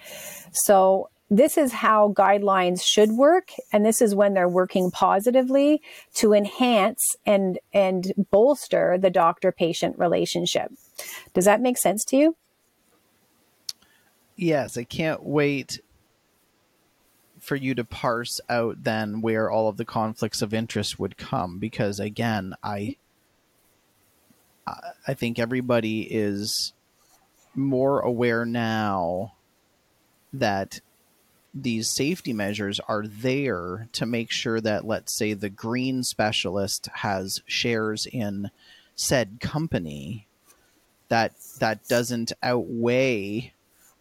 So 0.53 1.09
this 1.31 1.57
is 1.57 1.73
how 1.73 2.13
guidelines 2.17 2.83
should 2.83 3.11
work 3.13 3.51
and 3.73 3.85
this 3.85 4.03
is 4.03 4.15
when 4.15 4.35
they're 4.35 4.49
working 4.49 4.91
positively 4.91 5.81
to 6.15 6.33
enhance 6.33 7.17
and 7.25 7.59
and 7.73 8.13
bolster 8.31 8.99
the 8.99 9.11
doctor 9.11 9.51
patient 9.51 9.99
relationship 9.99 10.71
does 11.33 11.47
that 11.47 11.63
make 11.63 11.79
sense 11.79 12.05
to 12.05 12.17
you 12.17 12.37
yes, 14.37 14.77
I 14.77 14.85
can't 14.85 15.23
wait 15.23 15.81
for 17.41 17.57
you 17.57 17.75
to 17.75 17.85
parse 17.85 18.41
out 18.49 18.85
then 18.85 19.21
where 19.21 19.51
all 19.51 19.69
of 19.69 19.77
the 19.77 19.85
conflicts 19.85 20.41
of 20.41 20.55
interest 20.55 20.99
would 20.99 21.17
come 21.17 21.59
because 21.59 22.01
again, 22.01 22.55
I 22.63 22.97
I 25.07 25.13
think 25.13 25.39
everybody 25.39 26.03
is 26.03 26.73
more 27.55 28.01
aware 28.01 28.47
now 28.47 29.35
that 30.33 30.81
these 31.55 31.91
safety 31.91 32.33
measures 32.33 32.81
are 32.89 33.07
there 33.07 33.89
to 33.93 34.07
make 34.07 34.33
sure 34.33 34.61
that 34.61 34.87
let's 34.87 35.17
say 35.17 35.35
the 35.35 35.51
green 35.51 36.03
specialist 36.03 36.89
has 36.95 37.43
shares 37.47 38.07
in 38.07 38.51
said 38.97 39.39
company 39.41 40.27
that 41.09 41.33
that 41.61 41.87
doesn't 41.87 42.33
outweigh 42.43 43.53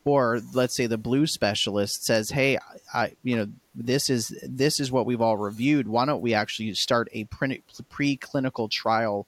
or 0.06 0.42
let's 0.54 0.76
say 0.76 0.86
the 0.86 0.98
blue 0.98 1.26
specialist 1.26 2.06
says 2.06 2.30
hey 2.32 2.58
i 2.94 3.12
you 3.24 3.36
know 3.36 3.48
this 3.76 4.10
is 4.10 4.38
this 4.44 4.80
is 4.80 4.92
what 4.92 5.06
we've 5.06 5.22
all 5.22 5.38
reviewed. 5.38 5.88
Why 5.88 6.06
don't 6.06 6.22
we 6.22 6.34
actually 6.34 6.74
start 6.76 7.10
a 7.12 7.24
pre- 7.26 7.64
preclinical 7.92 8.70
trial 8.70 9.26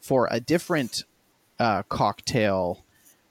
for 0.00 0.28
a 0.30 0.40
different 0.40 1.04
uh, 1.58 1.82
cocktail 1.84 2.84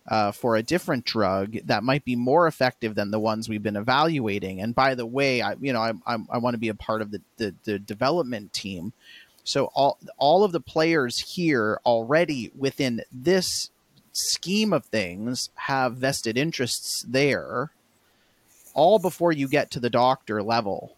uh, 0.08 0.32
for 0.32 0.56
a 0.56 0.64
different 0.64 1.06
drug 1.06 1.58
that 1.66 1.84
might 1.84 2.06
be 2.06 2.16
more 2.16 2.48
effective 2.48 2.96
than 2.96 3.12
the 3.12 3.20
ones 3.20 3.50
we've 3.50 3.64
been 3.64 3.76
evaluating? 3.76 4.62
And 4.62 4.74
by 4.74 4.96
the 4.96 5.06
way 5.06 5.42
i 5.42 5.56
you 5.60 5.74
know 5.74 5.82
i, 5.82 5.92
I, 6.06 6.18
I 6.30 6.38
want 6.38 6.54
to 6.54 6.60
be 6.60 6.70
a 6.70 6.76
part 6.76 7.02
of 7.02 7.12
the, 7.12 7.22
the, 7.38 7.54
the 7.64 7.80
development 7.80 8.54
team. 8.54 8.94
So 9.44 9.66
all 9.74 9.98
all 10.18 10.46
of 10.46 10.54
the 10.54 10.62
players 10.62 11.20
here 11.20 11.82
already 11.86 12.52
within 12.56 13.02
this 13.12 13.70
scheme 14.14 14.72
of 14.74 14.86
things 14.86 15.50
have 15.56 15.96
vested 15.96 16.38
interests 16.38 17.04
there 17.08 17.72
all 18.74 19.00
before 19.00 19.32
you 19.32 19.48
get 19.48 19.72
to 19.72 19.80
the 19.80 19.90
doctor 19.90 20.42
level 20.42 20.96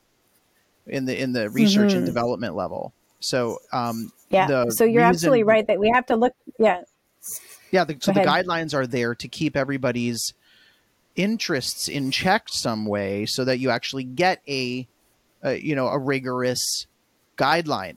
in 0.88 1.06
the 1.06 1.20
in 1.20 1.34
the 1.34 1.50
research 1.50 1.94
and 1.94 2.04
Mhm. 2.04 2.08
development 2.08 2.56
level 2.56 2.94
so 3.20 3.60
um 3.72 4.12
Yeah. 4.30 4.48
so 4.70 4.84
you're 4.84 5.02
reason- 5.02 5.04
absolutely 5.04 5.44
right 5.44 5.66
that 5.68 5.80
we 5.80 5.90
have 5.94 6.06
to 6.08 6.16
look. 6.16 6.34
Yeah. 6.60 6.82
yeah 7.72 7.84
the, 7.86 7.98
so 8.00 8.12
the 8.12 8.20
guidelines 8.22 8.74
are 8.74 8.86
there 8.86 9.16
to 9.16 9.28
keep 9.28 9.56
everybody's 9.56 10.34
interests 11.16 11.88
in 11.88 12.12
check 12.12 12.44
some 12.50 12.86
way 12.86 13.26
so 13.26 13.46
that 13.46 13.60
you 13.60 13.70
actually 13.70 14.04
get 14.04 14.42
a, 14.48 14.86
a 15.42 15.56
you 15.60 15.74
know 15.76 15.88
a 15.88 15.98
rigorous 15.98 16.86
guideline 17.38 17.96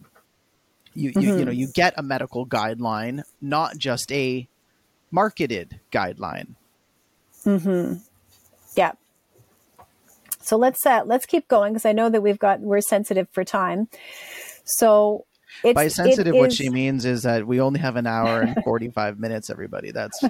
you, 0.94 1.12
you 1.16 1.38
you 1.38 1.44
know 1.44 1.50
you 1.52 1.66
get 1.74 1.94
a 1.96 2.02
medical 2.02 2.46
guideline 2.46 3.22
not 3.40 3.76
just 3.76 4.10
a 4.12 4.46
marketed 5.10 5.80
guideline 5.92 6.54
Hmm. 7.44 7.94
Yeah. 8.76 8.92
So 10.42 10.56
let's 10.56 10.84
uh, 10.84 11.02
let's 11.06 11.24
keep 11.24 11.48
going 11.48 11.72
because 11.72 11.86
I 11.86 11.92
know 11.92 12.10
that 12.10 12.20
we've 12.20 12.38
got 12.38 12.60
we're 12.60 12.80
sensitive 12.80 13.28
for 13.32 13.44
time. 13.44 13.88
So 14.64 15.24
it's 15.64 15.74
by 15.74 15.84
it 15.84 15.92
sensitive 15.92 16.34
what 16.34 16.48
is- 16.50 16.56
she 16.56 16.68
means 16.68 17.04
is 17.04 17.22
that 17.22 17.46
we 17.46 17.60
only 17.60 17.80
have 17.80 17.96
an 17.96 18.06
hour 18.06 18.42
and 18.42 18.56
45 18.64 19.18
minutes 19.18 19.50
everybody 19.50 19.92
that's 19.92 20.22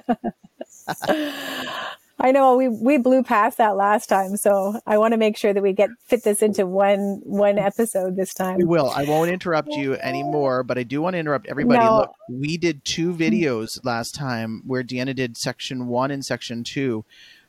I 2.21 2.33
know 2.33 2.57
we 2.57 2.69
we 2.69 2.99
blew 2.99 3.23
past 3.23 3.59
that 3.59 3.77
last 3.77 4.09
time, 4.09 4.37
so 4.37 4.81
I 4.87 4.99
want 4.99 5.13
to 5.13 5.19
make 5.19 5.37
sure 5.37 5.55
that 5.55 5.63
we 5.63 5.73
get 5.73 5.91
fit 6.07 6.25
this 6.25 6.43
into 6.43 6.67
one 6.67 7.21
one 7.25 7.59
episode 7.59 8.17
this 8.17 8.35
time. 8.35 8.57
We 8.57 8.65
will. 8.65 8.91
I 8.91 9.05
won't 9.05 9.31
interrupt 9.31 9.69
you 9.69 9.95
anymore, 10.03 10.65
but 10.65 10.79
I 10.79 10.83
do 10.83 11.01
want 11.01 11.15
to 11.15 11.19
interrupt 11.19 11.47
everybody. 11.47 11.85
No. 11.85 11.99
Look, 11.99 12.11
we 12.29 12.57
did 12.57 12.85
two 12.85 13.15
videos 13.15 13.79
last 13.85 14.17
time 14.17 14.63
where 14.67 14.83
Deanna 14.83 15.15
did 15.15 15.37
section 15.37 15.87
one 15.87 16.11
and 16.11 16.25
section 16.25 16.65
two. 16.65 17.05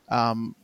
Um, 0.07 0.55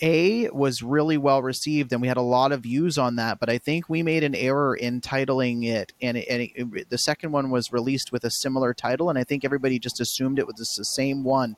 a 0.00 0.48
was 0.50 0.82
really 0.82 1.16
well 1.16 1.42
received, 1.42 1.92
and 1.92 2.00
we 2.00 2.08
had 2.08 2.16
a 2.16 2.22
lot 2.22 2.52
of 2.52 2.62
views 2.62 2.96
on 2.96 3.16
that. 3.16 3.40
But 3.40 3.50
I 3.50 3.58
think 3.58 3.88
we 3.88 4.02
made 4.02 4.22
an 4.22 4.34
error 4.34 4.74
in 4.74 5.00
titling 5.00 5.64
it, 5.64 5.92
and, 6.00 6.16
it, 6.16 6.28
and 6.28 6.76
it, 6.76 6.90
the 6.90 6.98
second 6.98 7.32
one 7.32 7.50
was 7.50 7.72
released 7.72 8.12
with 8.12 8.24
a 8.24 8.30
similar 8.30 8.72
title, 8.72 9.10
and 9.10 9.18
I 9.18 9.24
think 9.24 9.44
everybody 9.44 9.78
just 9.78 10.00
assumed 10.00 10.38
it 10.38 10.46
was 10.46 10.56
the 10.56 10.84
same 10.84 11.24
one. 11.24 11.56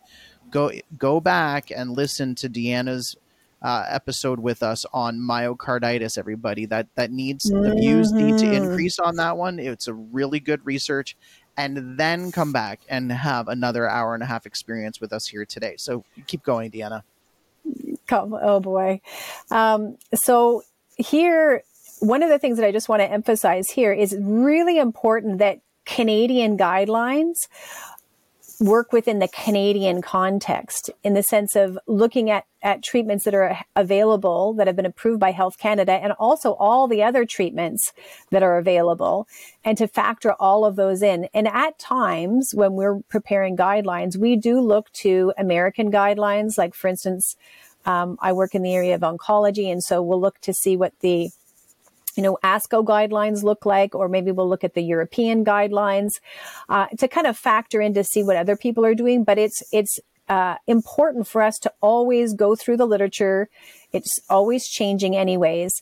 Go 0.51 0.71
go 0.99 1.21
back 1.21 1.71
and 1.71 1.91
listen 1.91 2.35
to 2.37 2.49
Deanna's 2.49 3.17
uh, 3.63 3.85
episode 3.89 4.39
with 4.39 4.63
us 4.63 4.85
on 4.93 5.19
myocarditis. 5.19 6.19
Everybody 6.19 6.67
that 6.67 6.87
that 6.95 7.11
needs 7.11 7.45
the 7.45 7.75
views 7.79 8.13
need 8.13 8.39
to 8.39 8.45
Mhm. 8.47 8.55
increase 8.57 8.99
on 8.99 9.17
that 9.17 9.37
one. 9.37 9.59
It's 9.59 9.89
a 9.89 9.95
really 9.95 10.41
good 10.41 10.65
research, 10.65 11.17
and 11.57 11.99
then 11.99 12.31
come 12.33 12.53
back 12.53 12.81
and 12.89 13.11
have 13.11 13.49
another 13.49 13.89
hour 13.89 14.15
and 14.15 14.23
a 14.23 14.27
half 14.27 14.47
experience 14.47 15.01
with 15.01 15.13
us 15.13 15.27
here 15.27 15.45
today. 15.45 15.75
So 15.79 16.05
keep 16.27 16.43
going, 16.43 16.71
Deanna. 16.71 17.03
Come- 18.07 18.39
Oh 18.41 18.61
boy. 18.61 19.01
Um, 19.51 19.97
so 20.15 20.63
here, 20.97 21.63
one 22.01 22.23
of 22.23 22.29
the 22.29 22.39
things 22.39 22.59
that 22.59 22.67
I 22.67 22.73
just 22.73 22.89
want 22.89 23.01
to 23.01 23.11
emphasize 23.11 23.71
here 23.71 23.93
is 23.93 24.17
really 24.21 24.79
important 24.79 25.39
that 25.39 25.59
Canadian 25.87 26.57
guidelines 26.59 27.49
work 28.61 28.92
within 28.92 29.19
the 29.19 29.29
Canadian 29.29 30.01
context 30.01 30.90
in 31.05 31.14
the 31.14 31.23
sense 31.23 31.57
of 31.57 31.79
looking 31.87 32.31
at, 32.31 32.45
at 32.62 32.83
treatments 32.83 33.25
that 33.25 33.35
are 33.35 33.59
available 33.75 34.55
that 34.55 34.66
have 34.66 34.77
been 34.77 34.87
approved 34.87 35.21
by 35.21 35.31
Health 35.31 35.59
Canada 35.59 35.92
and 35.92 36.12
also 36.19 36.55
all 36.55 36.88
the 36.88 37.03
other 37.03 37.25
treatments 37.25 37.92
that 38.31 38.42
are 38.42 38.57
available 38.57 39.29
and 39.64 39.77
to 39.79 39.87
factor 39.87 40.33
all 40.35 40.64
of 40.64 40.77
those 40.77 41.03
in. 41.03 41.29
And 41.35 41.47
at 41.49 41.79
times 41.79 42.53
when 42.55 42.73
we're 42.73 43.01
preparing 43.09 43.57
guidelines, 43.57 44.16
we 44.16 44.37
do 44.37 44.61
look 44.61 44.90
to 44.95 45.33
American 45.37 45.90
guidelines, 45.90 46.57
like 46.57 46.75
for 46.75 46.88
instance, 46.88 47.37
um, 47.85 48.19
I 48.21 48.33
work 48.33 48.55
in 48.55 48.62
the 48.62 48.75
area 48.75 48.97
of 48.97 49.03
oncology, 49.03 49.71
and 49.71 49.83
so 49.83 50.03
we'll 50.03 50.21
look 50.21 50.40
to 50.40 50.53
see 50.53 50.77
what 50.77 50.92
the 51.01 51.31
you 52.16 52.22
know 52.22 52.38
ASCO 52.42 52.85
guidelines 52.85 53.42
look 53.42 53.66
like, 53.66 53.94
or 53.94 54.09
maybe 54.09 54.33
we'll 54.33 54.48
look 54.48 54.64
at 54.64 54.74
the 54.74 54.83
European 54.83 55.44
guidelines 55.44 56.14
uh, 56.68 56.87
to 56.98 57.09
kind 57.09 57.26
of 57.26 57.37
factor 57.37 57.81
in 57.81 57.94
to 57.94 58.05
see 58.05 58.22
what 58.22 58.37
other 58.37 58.57
people 58.57 58.85
are 58.85 58.94
doing. 58.94 59.24
But 59.24 59.38
it's 59.38 59.62
it's 59.72 60.00
uh, 60.29 60.57
important 60.67 61.27
for 61.27 61.43
us 61.43 61.59
to 61.59 61.73
always 61.81 62.35
go 62.35 62.57
through 62.57 62.77
the 62.77 62.87
literature. 62.87 63.49
It's 63.93 64.19
always 64.29 64.67
changing, 64.67 65.17
anyways, 65.17 65.73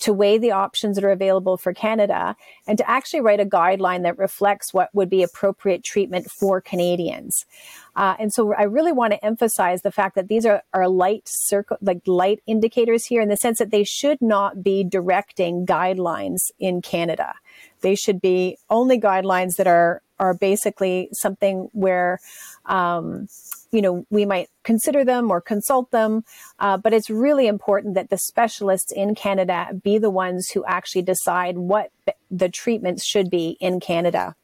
to 0.00 0.12
weigh 0.12 0.36
the 0.38 0.50
options 0.50 0.96
that 0.96 1.04
are 1.04 1.12
available 1.12 1.56
for 1.56 1.72
Canada 1.72 2.36
and 2.66 2.76
to 2.78 2.90
actually 2.90 3.20
write 3.20 3.40
a 3.40 3.46
guideline 3.46 4.02
that 4.02 4.18
reflects 4.18 4.74
what 4.74 4.90
would 4.92 5.08
be 5.08 5.22
appropriate 5.22 5.84
treatment 5.84 6.26
for 6.30 6.60
Canadians. 6.60 7.46
Uh, 7.94 8.16
and 8.18 8.32
so 8.32 8.52
I 8.54 8.64
really 8.64 8.92
want 8.92 9.12
to 9.12 9.24
emphasize 9.24 9.82
the 9.82 9.92
fact 9.92 10.16
that 10.16 10.28
these 10.28 10.44
are, 10.44 10.62
are 10.74 10.88
light 10.88 11.22
circle, 11.26 11.76
like 11.80 12.00
light 12.06 12.42
indicators 12.46 13.06
here 13.06 13.22
in 13.22 13.28
the 13.28 13.36
sense 13.36 13.58
that 13.58 13.70
they 13.70 13.84
should 13.84 14.20
not 14.20 14.62
be 14.62 14.82
directing 14.82 15.64
guidelines 15.64 16.50
in 16.58 16.82
Canada. 16.82 17.34
They 17.80 17.94
should 17.94 18.20
be 18.20 18.58
only 18.68 19.00
guidelines 19.00 19.56
that 19.56 19.66
are, 19.66 20.02
are 20.18 20.34
basically 20.34 21.08
something 21.12 21.68
where, 21.72 22.18
um, 22.66 23.28
you 23.72 23.80
know, 23.80 24.06
we 24.10 24.26
might 24.26 24.48
consider 24.62 25.04
them 25.04 25.30
or 25.30 25.40
consult 25.40 25.90
them. 25.90 26.24
Uh, 26.58 26.76
but 26.76 26.92
it's 26.92 27.10
really 27.10 27.46
important 27.46 27.94
that 27.94 28.10
the 28.10 28.18
specialists 28.18 28.92
in 28.92 29.14
Canada 29.14 29.68
be 29.82 29.98
the 29.98 30.10
ones 30.10 30.50
who 30.50 30.64
actually 30.66 31.02
decide 31.02 31.56
what 31.56 31.90
the 32.30 32.50
treatments 32.50 33.04
should 33.04 33.30
be 33.30 33.56
in 33.60 33.80
Canada. 33.80 34.36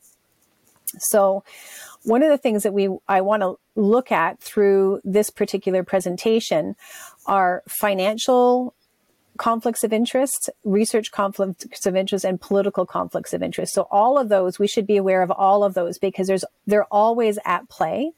So, 0.99 1.45
one 2.05 2.23
of 2.23 2.31
the 2.31 2.39
things 2.39 2.63
that 2.63 2.73
we 2.73 2.89
I 3.07 3.21
want 3.21 3.43
to 3.43 3.59
look 3.75 4.11
at 4.11 4.41
through 4.41 5.01
this 5.05 5.29
particular 5.29 5.85
presentation 5.85 6.75
are 7.27 7.63
financial 7.69 8.75
conflicts 9.39 9.85
of 9.85 9.93
interest, 9.93 10.51
research 10.65 11.11
conflicts 11.11 11.87
of 11.87 11.97
interest, 11.97 12.25
and 12.25 12.41
political 12.41 12.85
conflicts 12.85 13.33
of 13.33 13.43
interest. 13.43 13.73
So 13.73 13.89
all 13.91 14.19
of 14.19 14.29
those, 14.29 14.59
we 14.59 14.67
should 14.67 14.87
be 14.87 14.97
aware 14.97 15.23
of 15.23 15.31
all 15.31 15.65
of 15.65 15.75
those 15.75 15.99
because 15.99 16.27
there's 16.27 16.45
they're 16.67 16.93
always 16.93 17.39
at 17.45 17.69
play 17.69 18.13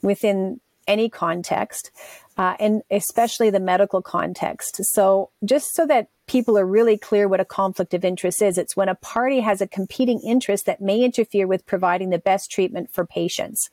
within 0.00 0.60
any 0.86 1.08
context, 1.08 1.90
uh, 2.36 2.56
and 2.58 2.82
especially 2.90 3.50
the 3.50 3.60
medical 3.60 4.02
context. 4.02 4.84
So 4.84 5.30
just 5.44 5.74
so 5.74 5.86
that 5.86 6.08
people 6.26 6.58
are 6.58 6.66
really 6.66 6.96
clear 6.96 7.28
what 7.28 7.40
a 7.40 7.44
conflict 7.44 7.94
of 7.94 8.04
interest 8.04 8.42
is, 8.42 8.58
it's 8.58 8.76
when 8.76 8.88
a 8.88 8.94
party 8.94 9.40
has 9.40 9.60
a 9.60 9.66
competing 9.66 10.20
interest 10.20 10.66
that 10.66 10.80
may 10.80 11.02
interfere 11.02 11.46
with 11.46 11.66
providing 11.66 12.10
the 12.10 12.18
best 12.18 12.50
treatment 12.50 12.90
for 12.90 13.06
patients. 13.06 13.68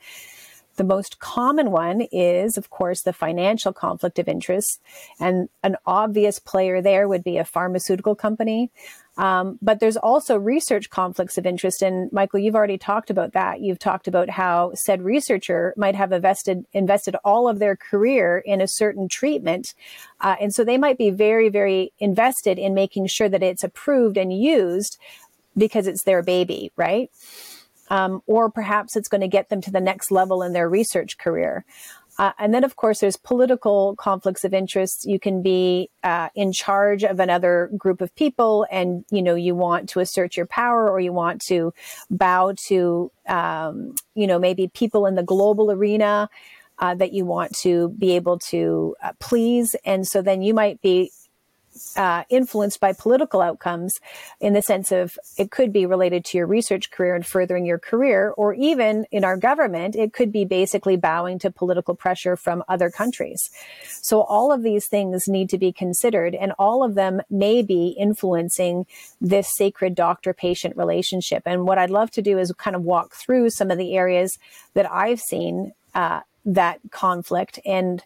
The 0.80 0.86
most 0.86 1.20
common 1.20 1.72
one 1.72 2.08
is, 2.10 2.58
of 2.58 2.70
course, 2.70 3.02
the 3.02 3.12
financial 3.12 3.74
conflict 3.74 4.18
of 4.18 4.30
interest. 4.30 4.80
And 5.20 5.50
an 5.62 5.76
obvious 5.86 6.40
player 6.40 6.82
there 6.82 7.06
would 7.06 7.22
be 7.22 7.38
a 7.38 7.44
pharmaceutical 7.44 8.16
company. 8.16 8.72
Um, 9.18 9.60
but 9.62 9.82
there's 9.82 9.98
also 9.98 10.38
research 10.38 10.90
conflicts 10.90 11.38
of 11.38 11.46
interest. 11.46 11.82
And 11.82 12.10
Michael, 12.14 12.40
you've 12.40 12.56
already 12.56 12.78
talked 12.78 13.10
about 13.10 13.34
that. 13.34 13.60
You've 13.60 13.78
talked 13.78 14.08
about 14.08 14.30
how 14.30 14.72
said 14.74 15.02
researcher 15.02 15.74
might 15.76 15.96
have 15.96 16.14
invested, 16.14 16.64
invested 16.72 17.18
all 17.26 17.50
of 17.50 17.60
their 17.60 17.76
career 17.76 18.38
in 18.38 18.62
a 18.62 18.68
certain 18.70 19.10
treatment. 19.10 19.74
Uh, 20.22 20.38
and 20.40 20.56
so 20.56 20.64
they 20.64 20.78
might 20.78 20.98
be 20.98 21.10
very, 21.10 21.50
very 21.50 21.92
invested 22.00 22.58
in 22.58 22.74
making 22.74 23.08
sure 23.08 23.28
that 23.28 23.44
it's 23.44 23.66
approved 23.66 24.16
and 24.16 24.32
used 24.32 24.98
because 25.58 25.88
it's 25.88 26.04
their 26.04 26.24
baby, 26.24 26.72
right? 26.78 27.12
Um, 27.90 28.22
or 28.26 28.50
perhaps 28.50 28.96
it's 28.96 29.08
going 29.08 29.22
to 29.22 29.28
get 29.28 29.50
them 29.50 29.62
to 29.62 29.72
the 29.72 29.82
next 29.82 30.12
level 30.12 30.44
in 30.44 30.54
their 30.54 30.70
research 30.70 31.18
career. 31.18 31.66
Uh, 32.20 32.34
and 32.38 32.54
then, 32.54 32.66
of 32.66 32.76
course, 32.76 33.00
there's 33.00 33.16
political 33.16 33.96
conflicts 33.96 34.44
of 34.44 34.54
interest. 34.54 35.06
You 35.06 35.20
can 35.20 35.42
be 35.42 35.90
uh, 36.04 36.28
in 36.36 36.52
charge 36.52 37.06
of 37.06 37.18
another 37.22 37.72
group 37.78 38.02
of 38.02 38.14
people, 38.16 38.68
and 38.70 39.06
you 39.10 39.22
know 39.22 39.36
you 39.36 39.56
want 39.56 39.88
to 39.90 40.02
assert 40.02 40.36
your 40.36 40.46
power, 40.46 40.90
or 40.90 41.00
you 41.00 41.14
want 41.14 41.42
to 41.44 41.74
bow 42.10 42.54
to, 42.68 43.10
um, 43.30 43.96
you 44.16 44.28
know, 44.28 44.38
maybe 44.38 44.68
people 44.68 45.06
in 45.06 45.16
the 45.16 45.24
global 45.24 45.72
arena 45.72 46.30
uh, 46.80 46.94
that 46.96 47.14
you 47.14 47.26
want 47.26 47.56
to 47.60 47.90
be 47.98 48.12
able 48.18 48.38
to 48.38 48.96
uh, 49.02 49.14
please. 49.20 49.76
And 49.86 50.06
so 50.06 50.22
then 50.22 50.42
you 50.42 50.54
might 50.54 50.82
be 50.82 51.12
uh, 51.96 52.24
influenced 52.30 52.80
by 52.80 52.94
political 52.94 53.42
outcomes 53.42 54.00
in 54.40 54.54
the 54.54 54.62
sense 54.62 54.92
of 54.92 55.18
it 55.38 55.52
could 55.52 55.72
be 55.72 55.86
related 55.86 56.26
to 56.26 56.38
your 56.38 56.48
research 56.48 56.92
career 56.92 57.16
and 57.16 57.26
furthering 57.26 57.66
your 57.66 57.80
career, 57.80 58.34
or 58.38 58.54
even 58.54 59.06
in 59.12 59.24
our 59.24 59.38
government, 59.38 59.96
it 59.96 60.14
could 60.14 60.32
be 60.32 60.46
basically 60.46 60.98
bowing 60.98 61.40
to 61.40 61.52
political 61.52 61.96
pressure 61.96 62.36
from 62.36 62.64
other 62.68 62.90
countries. 62.90 63.50
So 64.02 64.22
all 64.22 64.52
of 64.52 64.64
these 64.64 64.88
things 64.88 65.28
need 65.28 65.50
to 65.50 65.58
be 65.58 65.72
considered, 65.72 66.36
and 66.36 66.54
all 66.60 66.84
of 66.84 66.96
them 66.96 67.22
may 67.30 67.62
be 67.62 67.96
influencing 67.98 68.86
this 69.22 69.56
sacred 69.56 69.96
doctor 69.96 70.34
patient 70.34 70.78
relationship. 70.78 71.44
And 71.46 71.66
what 71.66 71.78
I'd 71.78 71.90
love 71.90 72.12
to 72.12 72.22
do 72.22 72.38
is 72.38 72.52
kind 72.54 72.76
of 72.76 72.84
walk 72.84 73.14
through 73.14 73.50
some 73.50 73.72
of 73.72 73.78
the 73.78 73.96
areas 73.96 74.38
that 74.74 74.92
I've 74.92 75.20
seen 75.20 75.74
uh, 75.94 76.22
that 76.46 76.80
conflict 76.92 77.60
and 77.66 78.04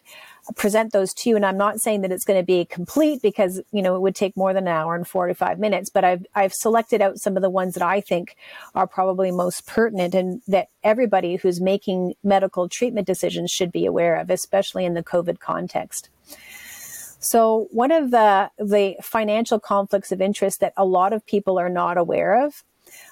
present 0.56 0.92
those 0.92 1.12
to 1.14 1.30
you. 1.30 1.36
And 1.36 1.44
I'm 1.44 1.56
not 1.56 1.80
saying 1.80 2.02
that 2.02 2.12
it's 2.12 2.24
going 2.24 2.38
to 2.38 2.44
be 2.44 2.64
complete 2.64 3.22
because, 3.22 3.60
you 3.72 3.82
know, 3.82 3.96
it 3.96 4.00
would 4.00 4.14
take 4.14 4.36
more 4.36 4.52
than 4.52 4.66
an 4.66 4.74
hour 4.74 4.94
and 4.94 5.06
45 5.06 5.58
minutes, 5.58 5.90
but 5.90 6.04
I've, 6.04 6.26
I've 6.34 6.52
selected 6.52 7.00
out 7.00 7.18
some 7.18 7.36
of 7.36 7.42
the 7.42 7.50
ones 7.50 7.74
that 7.74 7.82
I 7.82 8.00
think 8.00 8.36
are 8.74 8.86
probably 8.86 9.30
most 9.30 9.66
pertinent 9.66 10.14
and 10.14 10.42
that 10.46 10.68
everybody 10.82 11.36
who's 11.36 11.60
making 11.60 12.14
medical 12.22 12.68
treatment 12.68 13.06
decisions 13.06 13.50
should 13.50 13.72
be 13.72 13.86
aware 13.86 14.16
of, 14.16 14.30
especially 14.30 14.84
in 14.84 14.94
the 14.94 15.02
COVID 15.02 15.38
context. 15.38 16.10
So 17.18 17.68
one 17.70 17.90
of 17.90 18.10
the, 18.10 18.50
the 18.58 18.96
financial 19.02 19.58
conflicts 19.58 20.12
of 20.12 20.20
interest 20.20 20.60
that 20.60 20.74
a 20.76 20.84
lot 20.84 21.12
of 21.12 21.24
people 21.24 21.58
are 21.58 21.70
not 21.70 21.96
aware 21.96 22.44
of 22.44 22.62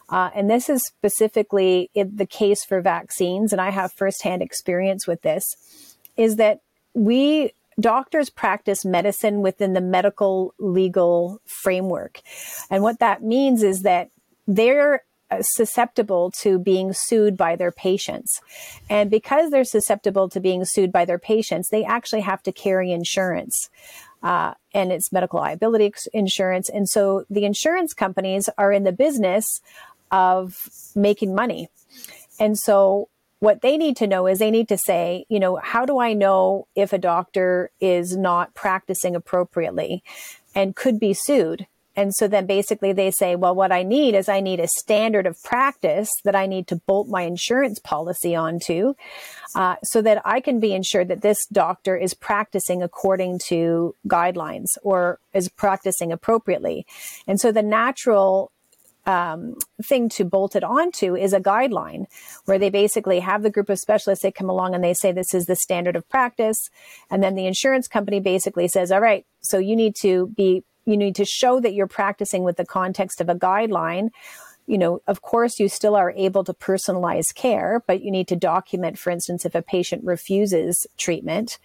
uh, 0.08 0.30
and 0.34 0.50
this 0.50 0.68
is 0.68 0.82
specifically 0.86 1.90
the 1.94 2.26
case 2.26 2.64
for 2.64 2.80
vaccines, 2.80 3.52
and 3.52 3.60
I 3.60 3.70
have 3.70 3.92
firsthand 3.92 4.42
experience 4.42 5.06
with 5.06 5.22
this, 5.22 5.44
is 6.16 6.36
that 6.36 6.60
we 6.94 7.52
doctors 7.80 8.30
practice 8.30 8.84
medicine 8.84 9.40
within 9.40 9.72
the 9.72 9.80
medical 9.80 10.54
legal 10.58 11.40
framework. 11.46 12.20
And 12.70 12.82
what 12.82 12.98
that 12.98 13.22
means 13.22 13.62
is 13.62 13.82
that 13.82 14.10
they're 14.46 15.02
uh, 15.30 15.38
susceptible 15.40 16.30
to 16.30 16.58
being 16.58 16.92
sued 16.92 17.36
by 17.36 17.56
their 17.56 17.72
patients. 17.72 18.40
And 18.90 19.10
because 19.10 19.50
they're 19.50 19.64
susceptible 19.64 20.28
to 20.28 20.40
being 20.40 20.64
sued 20.64 20.92
by 20.92 21.04
their 21.04 21.18
patients, 21.18 21.70
they 21.70 21.84
actually 21.84 22.20
have 22.20 22.42
to 22.42 22.52
carry 22.52 22.92
insurance. 22.92 23.70
Uh, 24.22 24.54
and 24.74 24.92
it's 24.92 25.10
medical 25.10 25.40
liability 25.40 25.92
insurance. 26.12 26.68
And 26.68 26.88
so 26.88 27.24
the 27.30 27.44
insurance 27.44 27.94
companies 27.94 28.48
are 28.58 28.72
in 28.72 28.84
the 28.84 28.92
business 28.92 29.60
of 30.10 30.68
making 30.94 31.34
money. 31.34 31.68
And 32.38 32.58
so 32.58 33.08
what 33.42 33.60
they 33.60 33.76
need 33.76 33.96
to 33.96 34.06
know 34.06 34.28
is 34.28 34.38
they 34.38 34.52
need 34.52 34.68
to 34.68 34.78
say, 34.78 35.26
you 35.28 35.40
know, 35.40 35.56
how 35.56 35.84
do 35.84 35.98
I 35.98 36.12
know 36.12 36.68
if 36.76 36.92
a 36.92 36.98
doctor 36.98 37.72
is 37.80 38.16
not 38.16 38.54
practicing 38.54 39.16
appropriately 39.16 40.04
and 40.54 40.76
could 40.76 41.00
be 41.00 41.12
sued? 41.12 41.66
And 41.96 42.14
so 42.14 42.28
then 42.28 42.46
basically 42.46 42.92
they 42.92 43.10
say, 43.10 43.34
well, 43.34 43.52
what 43.52 43.72
I 43.72 43.82
need 43.82 44.14
is 44.14 44.28
I 44.28 44.38
need 44.38 44.60
a 44.60 44.68
standard 44.68 45.26
of 45.26 45.42
practice 45.42 46.08
that 46.24 46.36
I 46.36 46.46
need 46.46 46.68
to 46.68 46.76
bolt 46.76 47.08
my 47.08 47.22
insurance 47.22 47.80
policy 47.80 48.36
onto 48.36 48.94
uh, 49.56 49.74
so 49.82 50.00
that 50.02 50.22
I 50.24 50.38
can 50.38 50.60
be 50.60 50.72
ensured 50.72 51.08
that 51.08 51.22
this 51.22 51.44
doctor 51.46 51.96
is 51.96 52.14
practicing 52.14 52.80
according 52.80 53.40
to 53.46 53.96
guidelines 54.06 54.68
or 54.84 55.18
is 55.34 55.48
practicing 55.48 56.12
appropriately. 56.12 56.86
And 57.26 57.40
so 57.40 57.50
the 57.50 57.60
natural 57.60 58.52
um, 59.04 59.54
thing 59.82 60.08
to 60.10 60.24
bolt 60.24 60.54
it 60.54 60.62
onto 60.62 61.16
is 61.16 61.32
a 61.32 61.40
guideline 61.40 62.06
where 62.44 62.58
they 62.58 62.70
basically 62.70 63.20
have 63.20 63.42
the 63.42 63.50
group 63.50 63.68
of 63.68 63.78
specialists 63.78 64.22
they 64.22 64.30
come 64.30 64.48
along 64.48 64.74
and 64.74 64.84
they 64.84 64.94
say 64.94 65.12
this 65.12 65.34
is 65.34 65.46
the 65.46 65.56
standard 65.56 65.96
of 65.96 66.08
practice. 66.08 66.70
And 67.10 67.22
then 67.22 67.34
the 67.34 67.46
insurance 67.46 67.88
company 67.88 68.20
basically 68.20 68.68
says 68.68 68.92
all 68.92 69.00
right 69.00 69.26
so 69.40 69.58
you 69.58 69.74
need 69.74 69.96
to 69.96 70.28
be 70.28 70.64
you 70.84 70.96
need 70.96 71.14
to 71.16 71.24
show 71.24 71.60
that 71.60 71.74
you're 71.74 71.86
practicing 71.86 72.42
with 72.42 72.56
the 72.56 72.66
context 72.66 73.20
of 73.20 73.28
a 73.28 73.34
guideline. 73.34 74.10
You 74.66 74.78
know 74.78 75.00
of 75.06 75.22
course 75.22 75.58
you 75.58 75.68
still 75.68 75.96
are 75.96 76.12
able 76.12 76.44
to 76.44 76.54
personalize 76.54 77.34
care 77.34 77.82
but 77.86 78.02
you 78.02 78.10
need 78.10 78.28
to 78.28 78.36
document 78.36 78.98
for 78.98 79.10
instance 79.10 79.44
if 79.44 79.54
a 79.54 79.62
patient 79.62 80.04
refuses 80.04 80.86
treatment. 80.96 81.58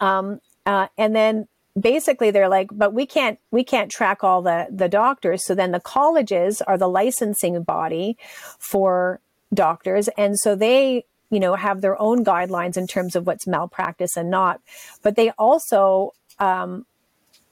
Um, 0.00 0.40
uh, 0.64 0.86
and 0.96 1.14
then 1.14 1.48
basically 1.78 2.30
they're 2.30 2.48
like 2.48 2.68
but 2.72 2.92
we 2.92 3.06
can't 3.06 3.38
we 3.50 3.64
can't 3.64 3.90
track 3.90 4.22
all 4.22 4.42
the 4.42 4.66
the 4.70 4.88
doctors 4.88 5.46
so 5.46 5.54
then 5.54 5.72
the 5.72 5.80
colleges 5.80 6.60
are 6.62 6.76
the 6.76 6.88
licensing 6.88 7.62
body 7.62 8.16
for 8.58 9.20
doctors 9.54 10.08
and 10.18 10.38
so 10.38 10.54
they 10.54 11.04
you 11.30 11.40
know 11.40 11.54
have 11.54 11.80
their 11.80 12.00
own 12.00 12.24
guidelines 12.24 12.76
in 12.76 12.86
terms 12.86 13.16
of 13.16 13.26
what's 13.26 13.46
malpractice 13.46 14.16
and 14.16 14.30
not 14.30 14.60
but 15.02 15.16
they 15.16 15.30
also 15.32 16.12
um, 16.38 16.84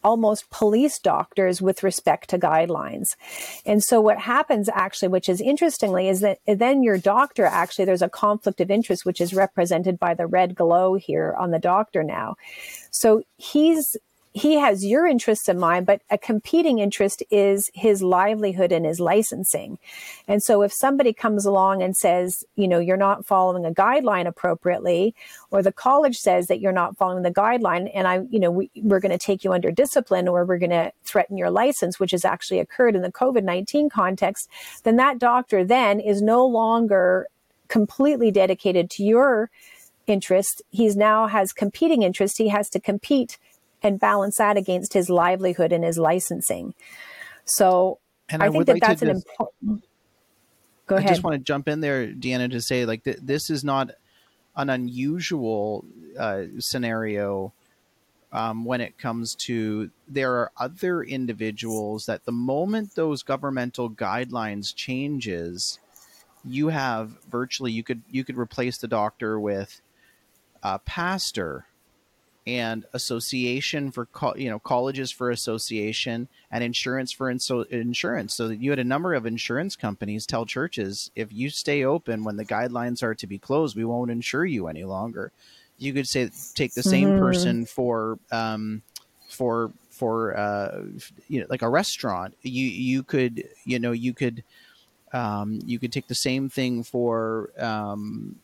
almost 0.03 0.51
police 0.51 0.99
doctors 0.99 1.61
with 1.61 1.83
respect 1.83 2.31
to 2.31 2.39
guidelines. 2.39 3.09
And 3.67 3.83
so 3.83 4.01
what 4.01 4.19
happens 4.19 4.69
actually, 4.73 5.09
which 5.09 5.29
is 5.29 5.41
interestingly, 5.41 6.09
is 6.09 6.21
that 6.21 6.39
then 6.47 6.83
your 6.83 6.99
doctor 6.99 7.45
actually, 7.45 7.85
there's 7.85 8.03
a 8.03 8.09
conflict 8.09 8.61
of 8.61 8.71
interest, 8.71 9.05
which 9.05 9.21
is 9.21 9.35
represented 9.35 9.99
by 9.99 10.15
the 10.15 10.27
red 10.27 10.55
glow 10.55 10.95
here 10.95 11.35
on 11.39 11.51
the 11.51 11.59
doctor 11.59 12.03
now. 12.03 12.37
So 12.91 13.23
he's 13.37 13.97
he 14.33 14.55
has 14.55 14.85
your 14.85 15.07
interests 15.07 15.49
in 15.49 15.59
mind, 15.59 15.87
but 15.87 16.03
a 16.09 16.17
competing 16.17 16.79
interest 16.79 17.23
is 17.31 17.69
his 17.75 18.01
livelihood 18.01 18.71
and 18.71 18.87
his 18.87 19.01
licensing. 19.01 19.79
And 20.29 20.41
so 20.41 20.63
if 20.63 20.73
somebody 20.73 21.13
comes 21.13 21.45
along 21.45 21.83
and 21.83 21.97
says, 21.97 22.45
you 22.55 22.69
know, 22.69 22.79
you're 22.79 22.97
not 22.97 23.27
following 23.27 23.65
a 23.67 23.73
guideline 23.73 24.29
appropriately, 24.29 25.17
or 25.51 25.63
the 25.63 25.73
college 25.73 26.17
says 26.17 26.47
that 26.47 26.61
you're 26.61 26.71
not 26.71 26.97
following 26.97 27.25
the 27.25 27.33
guideline, 27.33 27.91
and 27.93 28.07
I, 28.07 28.21
you 28.31 28.39
know, 28.39 28.53
we, 28.53 28.71
we're 28.77 29.01
going 29.01 29.11
to 29.11 29.19
take 29.19 29.43
you 29.43 29.53
under 29.53 29.73
discipline 29.73 30.29
or 30.29 30.45
we're 30.45 30.59
going 30.59 30.71
to 30.71 30.93
threaten 31.03 31.37
your 31.37 31.51
license, 31.51 31.99
which 31.99 32.13
has 32.13 32.25
actually 32.25 32.61
occurred 32.61 32.95
in 32.95 33.03
the 33.03 33.13
COVID 33.13 33.43
19 33.43 33.91
context, 33.91 34.49
then 34.85 34.95
that 34.97 35.19
doctor 35.19 35.65
then 35.65 35.99
is 35.99 36.23
no 36.23 36.47
longer 36.47 37.27
completely 37.67 38.31
dedicated 38.31 38.91
to 38.91 39.03
your 39.03 39.51
interest. 40.07 40.63
He's 40.71 40.97
now 40.97 41.27
has 41.27 41.53
competing 41.53 42.03
interest. 42.03 42.39
He 42.39 42.49
has 42.49 42.69
to 42.71 42.81
compete 42.81 43.39
and 43.83 43.99
balance 43.99 44.37
that 44.37 44.57
against 44.57 44.93
his 44.93 45.09
livelihood 45.09 45.73
and 45.73 45.85
his 45.85 45.99
licensing. 45.99 46.75
So 47.45 47.99
and 48.29 48.43
I, 48.43 48.47
I 48.47 48.51
think 48.51 48.67
that 48.67 48.75
like 48.75 48.83
that's 48.83 49.03
an 49.03 49.09
just, 49.09 49.27
important. 49.27 49.85
Go 50.87 50.97
I 50.97 50.99
ahead. 50.99 51.11
I 51.11 51.15
just 51.15 51.25
want 51.25 51.35
to 51.35 51.45
jump 51.45 51.69
in 51.69 51.81
there, 51.81 52.09
Deanna, 52.09 52.51
to 52.51 52.61
say 52.61 52.85
like 52.85 53.05
th- 53.05 53.19
this 53.23 53.51
is 53.51 53.65
not 53.65 53.91
an 54.57 54.71
unusual 54.71 55.85
uh, 56.19 56.45
scenario 56.59 57.53
um, 58.33 58.65
when 58.65 58.81
it 58.81 58.99
comes 58.99 59.35
to 59.47 59.91
there 60.07 60.35
are 60.35 60.53
other 60.57 61.03
individuals 61.03 62.05
that 62.07 62.25
the 62.25 62.33
moment 62.33 62.95
those 62.95 63.23
governmental 63.23 63.91
guidelines 63.91 64.75
changes 64.75 65.79
you 66.45 66.69
have 66.69 67.11
virtually 67.29 67.73
you 67.73 67.83
could 67.83 68.03
you 68.11 68.25
could 68.25 68.39
replace 68.39 68.79
the 68.79 68.89
doctor 68.89 69.39
with 69.39 69.81
a 70.63 70.79
pastor 70.79 71.67
and 72.57 72.85
association 72.93 73.91
for 73.93 74.07
co- 74.07 74.35
you 74.37 74.51
know 74.51 74.59
colleges 74.59 75.11
for 75.11 75.31
association 75.31 76.29
and 76.51 76.65
insurance 76.65 77.13
for 77.13 77.33
inso- 77.33 77.67
insurance. 77.69 78.35
So 78.35 78.49
that 78.49 78.61
you 78.61 78.71
had 78.71 78.79
a 78.79 78.85
number 78.85 79.15
of 79.15 79.27
insurance 79.27 79.77
companies 79.77 80.27
tell 80.27 80.47
churches 80.47 81.11
if 81.15 81.33
you 81.33 81.51
stay 81.51 81.85
open 81.85 82.25
when 82.25 82.37
the 82.37 82.45
guidelines 82.45 83.03
are 83.03 83.15
to 83.15 83.27
be 83.27 83.39
closed 83.39 83.77
we 83.77 83.85
won't 83.85 84.11
insure 84.11 84.45
you 84.45 84.69
any 84.69 84.85
longer. 84.85 85.33
You 85.79 85.93
could 85.93 86.09
say 86.09 86.31
take 86.55 86.75
the 86.75 86.83
same 86.83 87.13
Mhm. 87.13 87.15
person 87.15 87.67
for 87.67 88.19
um, 88.31 88.83
for 89.29 89.73
for 89.91 90.37
uh, 90.37 90.83
you 91.29 91.41
know 91.41 91.47
like 91.49 91.63
a 91.63 91.69
restaurant. 91.69 92.35
You 92.43 92.67
you 92.67 93.03
could 93.03 93.45
you 93.65 93.79
know 93.79 93.93
you 93.93 94.13
could 94.15 94.45
um, 95.13 95.61
you 95.65 95.79
could 95.79 95.93
take 95.93 96.07
the 96.09 96.15
same 96.15 96.49
thing 96.49 96.83
for 96.83 97.51
um, 97.59 98.37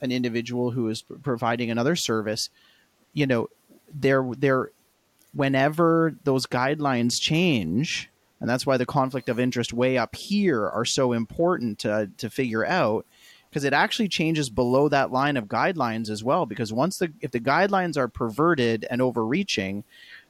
an 0.00 0.12
individual 0.12 0.70
who 0.70 0.88
is 0.88 1.02
providing 1.02 1.70
another 1.70 1.96
service 1.96 2.50
you 3.14 3.26
know 3.26 3.48
there 3.92 4.24
there 4.36 4.70
whenever 5.32 6.14
those 6.24 6.46
guidelines 6.46 7.20
change 7.20 8.10
and 8.40 8.50
that's 8.50 8.66
why 8.66 8.76
the 8.76 8.86
conflict 8.86 9.28
of 9.28 9.40
interest 9.40 9.72
way 9.72 9.96
up 9.96 10.14
here 10.14 10.68
are 10.68 10.84
so 10.84 11.12
important 11.12 11.78
to 11.78 12.10
to 12.18 12.28
figure 12.28 12.66
out 12.66 13.06
because 13.48 13.64
it 13.64 13.72
actually 13.72 14.08
changes 14.08 14.50
below 14.50 14.88
that 14.88 15.12
line 15.12 15.36
of 15.36 15.46
guidelines 15.46 16.10
as 16.10 16.22
well 16.22 16.44
because 16.44 16.72
once 16.72 16.98
the 16.98 17.12
if 17.20 17.30
the 17.30 17.40
guidelines 17.40 17.96
are 17.96 18.08
perverted 18.08 18.86
and 18.90 19.00
overreaching 19.00 19.84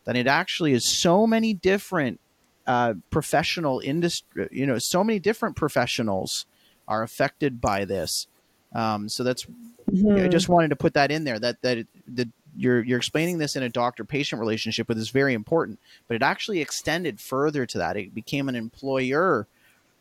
then 0.05 0.15
it 0.17 0.27
actually 0.27 0.73
is 0.73 0.87
so 0.87 1.27
many 1.27 1.53
different 1.53 2.21
uh, 2.67 2.95
professional 3.11 3.81
industry 3.81 4.49
you 4.53 4.67
know 4.67 4.79
so 4.79 5.03
many 5.03 5.19
different 5.19 5.57
professionals 5.57 6.47
are 6.89 7.03
affected 7.03 7.61
by 7.61 7.85
this. 7.85 8.27
Um, 8.75 9.09
so 9.09 9.23
that's 9.23 9.47
I 9.89 10.29
just 10.29 10.49
wanted 10.49 10.69
to 10.69 10.77
put 10.77 10.95
that 10.95 11.11
in 11.11 11.25
there 11.25 11.39
that 11.39 11.63
that 11.63 11.87
the 12.07 12.29
you're 12.57 12.83
you're 12.83 12.99
explaining 12.99 13.39
this 13.39 13.57
in 13.57 13.63
a 13.63 13.69
doctor 13.69 14.05
patient 14.05 14.41
relationship, 14.41 14.87
but 14.87 14.97
it's 14.97 15.11
very 15.11 15.35
important. 15.35 15.79
But 16.09 16.17
it 16.17 16.23
actually 16.23 16.61
extended 16.61 17.21
further 17.21 17.67
to 17.67 17.79
that. 17.79 17.97
It 17.97 18.15
became 18.15 18.49
an 18.49 18.55
employer 18.57 19.47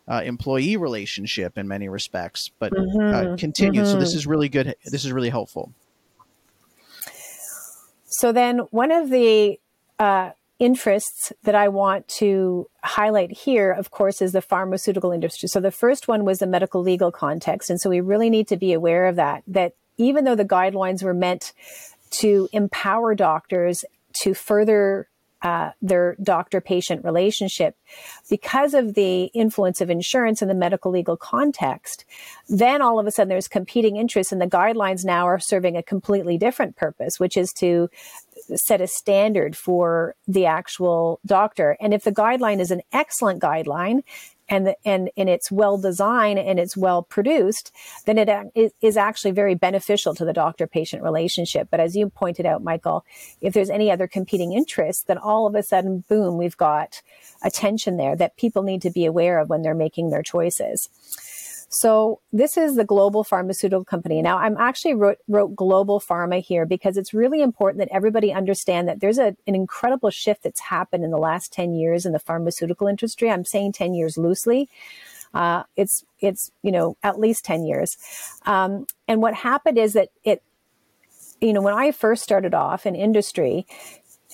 uh, 0.08 0.22
employee 0.24 0.78
relationship 0.78 1.58
in 1.58 1.68
many 1.68 1.88
respects. 1.88 2.52
But 2.60 2.74
uh, 2.74 2.82
Mhm. 2.82 3.86
So 3.88 4.00
this 4.00 4.14
mhm. 4.14 4.16
is 4.16 4.28
really 4.28 4.50
good. 4.50 4.76
This 4.86 5.06
is 5.06 5.12
really 5.12 5.30
helpful. 5.30 5.72
So 8.08 8.32
then 8.32 8.60
one 8.72 8.92
of 8.92 9.10
the 9.10 9.60
uh, 10.00 10.32
interests 10.60 11.34
that 11.44 11.56
I 11.56 11.68
want 11.70 12.08
to 12.20 12.70
highlight 12.84 13.32
here, 13.32 13.72
of 13.72 13.92
course, 13.92 14.22
is 14.22 14.34
the 14.34 14.42
pharmaceutical 14.42 15.12
industry. 15.12 15.48
So 15.48 15.60
the 15.60 15.72
first 15.72 16.08
one 16.08 16.24
was 16.24 16.40
the 16.40 16.48
medical 16.48 16.82
legal 16.82 17.12
context. 17.12 17.70
And 17.70 17.82
so 17.82 17.90
we 17.90 18.02
really 18.02 18.30
need 18.30 18.48
to 18.50 18.58
be 18.58 18.74
aware 18.74 19.08
of 19.08 19.16
that, 19.16 19.44
that 19.48 19.74
even 19.98 20.26
though 20.26 20.36
the 20.36 20.46
guidelines 20.46 21.04
were 21.04 21.14
meant 21.14 21.54
to 22.14 22.50
empower 22.54 23.16
doctors 23.16 23.84
to 24.14 24.34
further 24.34 25.10
uh, 25.42 25.72
their 25.82 26.16
doctor 26.24 26.62
patient 26.62 27.04
relationship 27.04 27.76
because 28.30 28.74
of 28.74 28.94
the 28.94 29.26
influence 29.26 29.82
of 29.82 29.90
insurance 29.90 30.42
in 30.42 30.48
the 30.48 30.54
medical 30.54 30.90
legal 30.90 31.18
context 31.18 32.06
then 32.48 32.82
all 32.82 32.98
of 32.98 33.06
a 33.06 33.12
sudden 33.12 33.28
there's 33.28 33.50
competing 33.50 33.98
interests 33.98 34.32
and 34.32 34.40
the 34.40 34.48
guidelines 34.48 35.04
now 35.04 35.28
are 35.28 35.40
serving 35.40 35.76
a 35.76 35.84
completely 35.84 36.38
different 36.38 36.78
purpose 36.78 37.20
which 37.20 37.36
is 37.36 37.52
to 37.52 37.90
set 38.56 38.82
a 38.82 38.88
standard 38.88 39.56
for 39.56 40.16
the 40.28 40.46
actual 40.46 41.20
doctor. 41.26 41.78
And 41.80 41.94
if 41.94 42.04
the 42.04 42.12
guideline 42.12 42.60
is 42.60 42.72
an 42.72 42.82
excellent 42.92 43.42
guideline 43.42 44.04
and 44.54 44.76
and 44.86 45.10
and 45.18 45.30
it's 45.30 45.52
well 45.52 45.78
designed 45.80 46.38
and 46.38 46.60
it's 46.60 46.78
well 46.78 47.02
produced, 47.02 47.72
then 48.06 48.18
it 48.20 48.74
is 48.82 48.98
actually 48.98 49.32
very 49.32 49.56
beneficial 49.56 50.14
to 50.14 50.26
the 50.26 50.34
doctor 50.34 50.68
patient 50.68 51.02
relationship. 51.02 51.68
But 51.72 51.80
as 51.80 51.96
you 51.96 52.10
pointed 52.10 52.46
out, 52.46 52.64
Michael, 52.64 53.04
if 53.42 53.54
there's 53.54 53.72
any 53.72 53.90
other 53.90 54.08
competing 54.08 54.54
interests, 54.54 55.04
then 55.04 55.18
all 55.18 55.48
of 55.48 55.56
a 55.56 55.64
sudden, 55.64 56.04
boom, 56.08 56.38
we've 56.38 56.58
got 56.58 57.02
a 57.42 57.50
tension 57.50 57.98
there 57.98 58.16
that 58.16 58.38
people 58.38 58.62
need 58.62 58.84
to 58.84 58.92
be 58.92 59.06
aware 59.06 59.40
of 59.40 59.50
when 59.50 59.64
they're 59.64 59.74
making 59.74 60.10
their 60.10 60.24
choices. 60.24 60.90
So 61.74 62.20
this 62.32 62.56
is 62.56 62.76
the 62.76 62.86
global 62.86 63.24
pharmaceutical 63.24 63.84
company. 63.84 64.22
Now 64.22 64.38
I'm 64.38 64.58
actually 64.58 64.94
wrote, 64.94 65.18
wrote 65.28 65.56
global 65.56 66.00
pharma 66.00 66.40
here 66.40 66.68
because 66.68 66.98
it's 66.98 67.16
really 67.16 67.42
important 67.42 67.80
that 67.80 67.90
everybody 67.92 68.32
understand 68.32 68.88
that 68.88 69.00
there's 69.00 69.18
a, 69.18 69.36
an 69.48 69.56
incredible 69.56 70.12
shift 70.12 70.44
that's 70.44 70.60
happened 70.60 71.04
in 71.04 71.10
the 71.10 71.18
last 71.18 71.52
10 71.52 71.74
years 71.74 72.06
in 72.06 72.12
the 72.12 72.20
pharmaceutical 72.20 72.86
industry. 72.86 73.32
I'm 73.32 73.44
saying 73.44 73.72
10 73.72 73.96
years 73.96 74.20
loosely. 74.20 74.70
Uh, 75.34 75.64
it's, 75.76 76.06
it's, 76.20 76.52
you 76.62 76.72
know, 76.72 76.96
at 77.02 77.20
least 77.20 77.44
10 77.44 77.66
years. 77.66 77.98
Um, 78.46 78.86
and 79.08 79.20
what 79.20 79.34
happened 79.34 79.80
is 79.80 79.94
that 79.94 80.10
it, 80.24 80.44
you 81.42 81.54
know, 81.54 81.62
when 81.64 81.74
I 81.74 81.92
first 81.92 82.22
started 82.22 82.54
off 82.54 82.86
in 82.86 82.96
industry, 82.96 83.66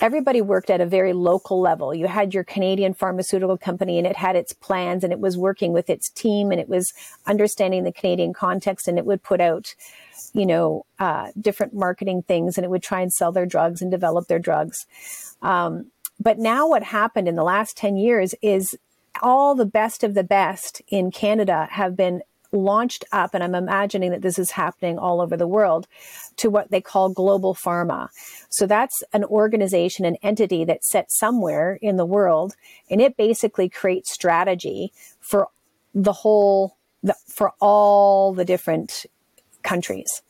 everybody 0.02 0.42
worked 0.42 0.70
at 0.70 0.82
a 0.82 0.86
very 0.86 1.14
local 1.14 1.60
level. 1.60 1.94
You 1.94 2.08
had 2.08 2.34
your 2.34 2.44
Canadian 2.44 2.94
pharmaceutical 2.94 3.58
company 3.58 3.98
and 3.98 4.08
it 4.08 4.16
had 4.16 4.36
its 4.36 4.54
plans 4.54 5.04
and 5.04 5.12
it 5.12 5.20
was 5.20 5.38
working 5.38 5.74
with 5.74 5.90
its 5.90 6.10
team 6.10 6.52
and 6.52 6.60
it 6.60 6.70
was 6.70 6.94
understanding 7.26 7.84
the 7.84 7.92
Canadian 7.92 8.34
context 8.34 8.88
and 8.88 8.98
it 8.98 9.06
would 9.06 9.24
put 9.24 9.42
out, 9.42 9.76
you 10.34 10.46
know, 10.46 10.86
uh, 11.00 11.32
different 11.40 11.74
marketing 11.74 12.24
things 12.24 12.58
and 12.58 12.66
it 12.66 12.70
would 12.70 12.84
try 12.84 13.02
and 13.02 13.14
sell 13.14 13.32
their 13.32 13.46
drugs 13.46 13.82
and 13.82 13.92
develop 13.92 14.28
their 14.28 14.40
drugs. 14.40 14.86
Um, 15.42 15.92
but 16.20 16.38
now 16.38 16.68
what 16.68 16.84
happened 16.84 17.28
in 17.28 17.36
the 17.36 17.44
last 17.44 17.78
10 17.78 17.98
years 17.98 18.36
is 18.42 18.78
all 19.22 19.56
the 19.56 19.66
best 19.66 20.04
of 20.04 20.14
the 20.14 20.24
best 20.24 20.82
in 20.88 21.12
Canada 21.12 21.68
have 21.72 21.96
been 21.96 22.22
launched 22.52 23.06
up, 23.12 23.34
and 23.34 23.44
I'm 23.44 23.56
imagining 23.56 24.12
that 24.12 24.22
this 24.22 24.40
is 24.40 24.52
happening 24.52 24.98
all 24.98 25.22
over 25.22 25.38
the 25.38 25.48
world, 25.48 25.88
to 26.38 26.50
what 26.50 26.72
they 26.72 26.82
call 26.82 27.10
global 27.10 27.54
pharma. 27.54 28.10
So 28.50 28.66
that's 28.66 29.04
an 29.14 29.24
organization, 29.26 30.06
an 30.06 30.18
entity 30.24 30.66
that's 30.66 30.90
set 30.90 31.12
somewhere 31.12 31.78
in 31.82 31.98
the 31.98 32.06
world, 32.06 32.56
and 32.90 33.02
it 33.02 33.18
basically 33.18 33.70
creates 33.70 34.14
strategy 34.14 34.92
for 35.20 35.48
the 35.94 36.14
whole, 36.14 36.76
for 37.28 37.54
all 37.60 38.34
the 38.34 38.46
different 38.46 39.06
countries. 39.64 40.22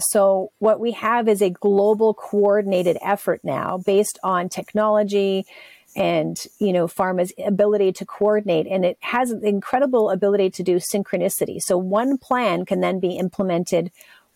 So 0.00 0.50
what 0.58 0.80
we 0.80 0.92
have 0.92 1.28
is 1.28 1.42
a 1.42 1.50
global 1.50 2.14
coordinated 2.14 2.98
effort 3.02 3.40
now 3.44 3.78
based 3.78 4.18
on 4.24 4.48
technology, 4.48 5.46
and 5.94 6.44
you 6.58 6.72
know 6.72 6.86
pharma's 6.86 7.32
ability 7.44 7.92
to 7.92 8.06
coordinate 8.06 8.66
and 8.66 8.84
it 8.84 8.96
has 9.00 9.30
an 9.30 9.44
incredible 9.44 10.10
ability 10.10 10.50
to 10.50 10.62
do 10.62 10.76
synchronicity. 10.76 11.60
So 11.60 11.76
one 11.76 12.18
plan 12.18 12.64
can 12.64 12.80
then 12.80 12.98
be 12.98 13.16
implemented 13.16 13.90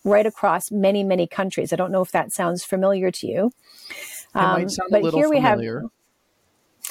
right 0.04 0.26
across 0.26 0.70
many 0.70 1.02
many 1.02 1.26
countries. 1.26 1.72
I 1.72 1.76
don't 1.76 1.92
know 1.92 2.02
if 2.02 2.12
that 2.12 2.32
sounds 2.32 2.64
familiar 2.64 3.10
to 3.10 3.26
you. 3.26 3.52
Um, 4.34 4.66
but 4.90 5.14
here 5.14 5.30
we 5.30 5.40
have 5.40 5.60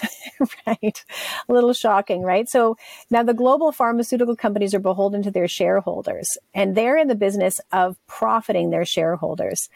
right. 0.67 1.05
A 1.47 1.53
little 1.53 1.73
shocking 1.73 2.21
right? 2.21 2.49
So 2.49 2.77
now 3.09 3.23
the 3.23 3.33
global 3.33 3.71
pharmaceutical 3.71 4.35
companies 4.35 4.73
are 4.73 4.79
beholden 4.79 5.23
to 5.23 5.31
their 5.31 5.47
shareholders 5.47 6.37
and 6.53 6.75
they're 6.75 6.97
in 6.97 7.07
the 7.07 7.15
business 7.15 7.59
of 7.71 7.97
profiting 8.07 8.69
their 8.69 8.85
shareholders 8.85 9.69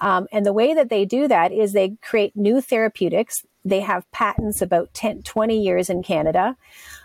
um, 0.00 0.26
and 0.32 0.44
the 0.44 0.52
way 0.52 0.74
that 0.74 0.88
they 0.88 1.04
do 1.04 1.28
that 1.28 1.52
is 1.52 1.72
they 1.72 1.96
create 2.02 2.36
new 2.36 2.60
therapeutics 2.60 3.42
they 3.64 3.80
have 3.80 4.10
patents 4.10 4.62
about 4.62 4.92
10, 4.94 5.22
20 5.22 5.62
years 5.62 5.90
in 5.90 6.02
Canada. 6.02 6.56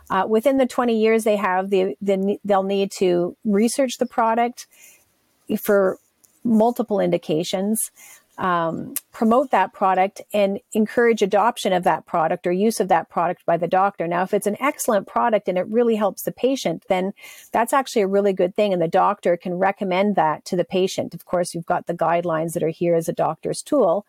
Uh, 0.10 0.26
within 0.28 0.58
the 0.58 0.66
20 0.66 0.98
years 0.98 1.24
they 1.24 1.36
have, 1.36 1.70
the, 1.70 1.96
the, 2.02 2.38
they'll 2.46 2.64
need 2.64 2.92
to 2.92 3.36
research 3.44 3.98
the 3.98 4.06
product 4.06 4.68
for 5.60 5.98
multiple 6.44 7.00
indications, 7.00 7.92
um, 8.38 8.94
promote 9.12 9.52
that 9.52 9.74
product, 9.74 10.22
and 10.34 10.60
encourage 10.74 11.22
adoption 11.22 11.74
of 11.74 11.84
that 11.84 12.06
product 12.06 12.46
or 12.46 12.52
use 12.52 12.80
of 12.80 12.88
that 12.90 13.10
product 13.10 13.46
by 13.46 13.58
the 13.58 13.68
doctor. 13.68 14.08
Now, 14.08 14.24
if 14.24 14.34
it's 14.34 14.48
an 14.48 14.58
excellent 14.60 15.08
product 15.08 15.48
and 15.48 15.58
it 15.58 15.68
really 15.68 15.96
helps 15.96 16.24
the 16.24 16.32
patient, 16.32 16.84
then 16.90 17.14
that's 17.52 17.74
actually 17.74 18.02
a 18.02 18.08
really 18.08 18.34
good 18.34 18.56
thing, 18.56 18.74
and 18.74 18.82
the 18.82 18.88
doctor 18.88 19.38
can 19.38 19.56
recommend 19.56 20.16
that 20.16 20.46
to 20.46 20.56
the 20.56 20.66
patient. 20.66 21.14
Of 21.14 21.26
course, 21.26 21.54
you've 21.54 21.66
got 21.66 21.88
the 21.88 21.94
guidelines 21.94 22.54
that 22.54 22.64
are 22.64 22.70
here 22.70 22.96
as 22.96 23.10
a 23.10 23.14
doctor's 23.14 23.62
tool. 23.62 24.06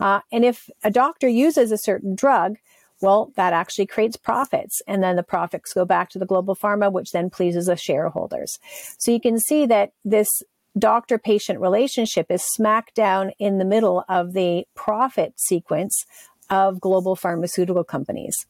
Uh, 0.00 0.20
and 0.30 0.44
if 0.44 0.70
a 0.84 0.90
doctor 0.90 1.28
uses 1.28 1.72
a 1.72 1.78
certain 1.78 2.14
drug, 2.14 2.56
well, 3.00 3.32
that 3.36 3.52
actually 3.52 3.86
creates 3.86 4.16
profits. 4.16 4.80
And 4.86 5.02
then 5.02 5.16
the 5.16 5.22
profits 5.22 5.72
go 5.72 5.84
back 5.84 6.10
to 6.10 6.18
the 6.18 6.26
global 6.26 6.56
pharma, 6.56 6.90
which 6.90 7.12
then 7.12 7.30
pleases 7.30 7.66
the 7.66 7.76
shareholders. 7.76 8.58
So 8.98 9.10
you 9.12 9.20
can 9.20 9.38
see 9.38 9.66
that 9.66 9.92
this 10.04 10.28
doctor 10.76 11.18
patient 11.18 11.60
relationship 11.60 12.30
is 12.30 12.42
smack 12.42 12.94
down 12.94 13.32
in 13.38 13.58
the 13.58 13.64
middle 13.64 14.04
of 14.08 14.32
the 14.32 14.66
profit 14.74 15.34
sequence 15.38 16.04
of 16.50 16.80
global 16.80 17.14
pharmaceutical 17.14 17.84
companies. 17.84 18.46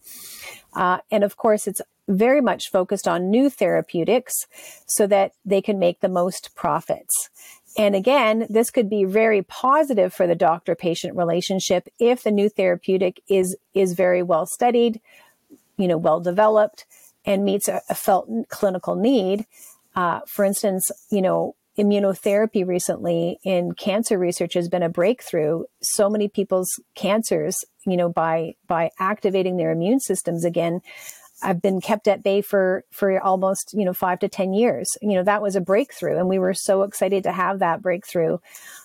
Uh, 0.74 0.98
and 1.10 1.24
of 1.24 1.36
course, 1.36 1.66
it's 1.66 1.80
very 2.08 2.40
much 2.40 2.70
focused 2.70 3.06
on 3.06 3.30
new 3.30 3.50
therapeutics 3.50 4.34
so 4.86 5.06
that 5.06 5.32
they 5.44 5.60
can 5.60 5.78
make 5.78 6.00
the 6.00 6.08
most 6.08 6.54
profits. 6.54 7.28
And 7.76 7.94
again, 7.94 8.46
this 8.48 8.70
could 8.70 8.88
be 8.88 9.04
very 9.04 9.42
positive 9.42 10.12
for 10.12 10.26
the 10.26 10.34
doctor 10.34 10.74
patient 10.74 11.16
relationship 11.16 11.88
if 11.98 12.22
the 12.22 12.30
new 12.30 12.48
therapeutic 12.48 13.20
is, 13.28 13.56
is 13.74 13.92
very 13.92 14.22
well 14.22 14.46
studied, 14.46 15.00
you 15.76 15.86
know, 15.86 15.98
well 15.98 16.20
developed 16.20 16.86
and 17.24 17.44
meets 17.44 17.68
a, 17.68 17.82
a 17.90 17.94
felt 17.94 18.28
clinical 18.48 18.96
need. 18.96 19.46
Uh, 19.94 20.20
for 20.26 20.44
instance, 20.44 20.90
you 21.10 21.20
know, 21.20 21.54
immunotherapy 21.78 22.66
recently 22.66 23.38
in 23.44 23.72
cancer 23.72 24.18
research 24.18 24.54
has 24.54 24.68
been 24.68 24.82
a 24.82 24.88
breakthrough. 24.88 25.62
So 25.80 26.10
many 26.10 26.28
people's 26.28 26.68
cancers, 26.94 27.56
you 27.86 27.96
know, 27.96 28.08
by, 28.08 28.54
by 28.66 28.90
activating 28.98 29.56
their 29.56 29.70
immune 29.70 30.00
systems 30.00 30.44
again, 30.44 30.80
I've 31.42 31.62
been 31.62 31.80
kept 31.80 32.08
at 32.08 32.22
bay 32.22 32.42
for 32.42 32.84
for 32.90 33.20
almost 33.20 33.72
you 33.72 33.84
know 33.84 33.92
five 33.92 34.18
to 34.20 34.28
ten 34.28 34.52
years. 34.52 34.88
You 35.00 35.14
know 35.14 35.22
that 35.22 35.42
was 35.42 35.56
a 35.56 35.60
breakthrough, 35.60 36.18
and 36.18 36.28
we 36.28 36.38
were 36.38 36.54
so 36.54 36.82
excited 36.82 37.22
to 37.24 37.32
have 37.32 37.60
that 37.60 37.82
breakthrough, 37.82 38.38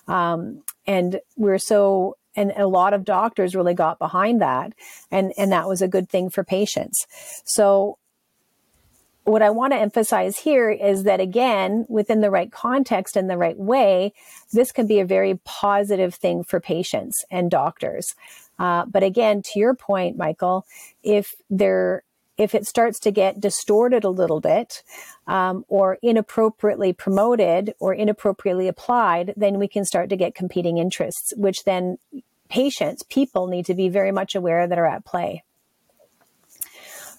um, 0.08 0.64
and 0.86 1.20
we 1.36 1.50
are 1.50 1.58
so 1.58 2.16
and 2.36 2.52
a 2.56 2.68
lot 2.68 2.94
of 2.94 3.06
doctors 3.06 3.56
really 3.56 3.74
got 3.74 4.00
behind 4.00 4.42
that, 4.42 4.74
and 5.12 5.34
and 5.38 5.52
that 5.52 5.68
was 5.68 5.82
a 5.82 5.88
good 5.88 6.10
thing 6.10 6.30
for 6.30 6.44
patients. 6.44 7.06
So. 7.46 7.98
What 9.26 9.42
I 9.42 9.52
want 9.52 9.72
to 9.72 9.80
emphasize 9.80 10.38
here 10.38 10.70
is 10.70 11.04
that 11.04 11.22
again, 11.22 11.86
within 11.88 12.20
the 12.20 12.30
right 12.30 12.52
context 12.52 13.16
and 13.16 13.30
the 13.30 13.38
right 13.38 13.58
way, 13.58 14.14
this 14.52 14.72
can 14.72 14.86
be 14.86 15.00
a 15.00 15.06
very 15.06 15.40
positive 15.46 16.14
thing 16.14 16.44
for 16.44 16.60
patients 16.60 17.24
and 17.32 17.50
doctors. 17.50 18.16
Uh, 18.60 18.86
but 18.86 19.02
again, 19.02 19.42
to 19.42 19.60
your 19.60 19.76
point, 19.76 20.18
Michael, 20.18 20.66
if 21.04 21.36
they're 21.50 22.04
if 22.36 22.56
it 22.56 22.66
starts 22.66 23.00
to 23.00 23.12
get 23.12 23.40
distorted 23.40 24.04
a 24.04 24.10
little 24.10 24.40
bit 24.40 24.82
um, 25.28 25.64
or 25.68 26.00
inappropriately 26.02 26.92
promoted 26.92 27.76
or 27.80 27.94
inappropriately 27.94 28.68
applied, 28.68 29.34
then 29.38 29.60
we 29.60 29.68
can 29.68 29.86
start 29.86 30.10
to 30.10 30.18
get 30.18 30.34
competing 30.34 30.80
interests, 30.80 31.32
which 31.38 31.64
then 31.64 31.98
patients, 32.50 33.04
people 33.04 33.48
need 33.48 33.68
to 33.68 33.76
be 33.76 33.88
very 33.88 34.12
much 34.12 34.34
aware 34.36 34.68
that 34.68 34.80
are 34.80 34.86
at 34.88 35.06
play. 35.06 35.44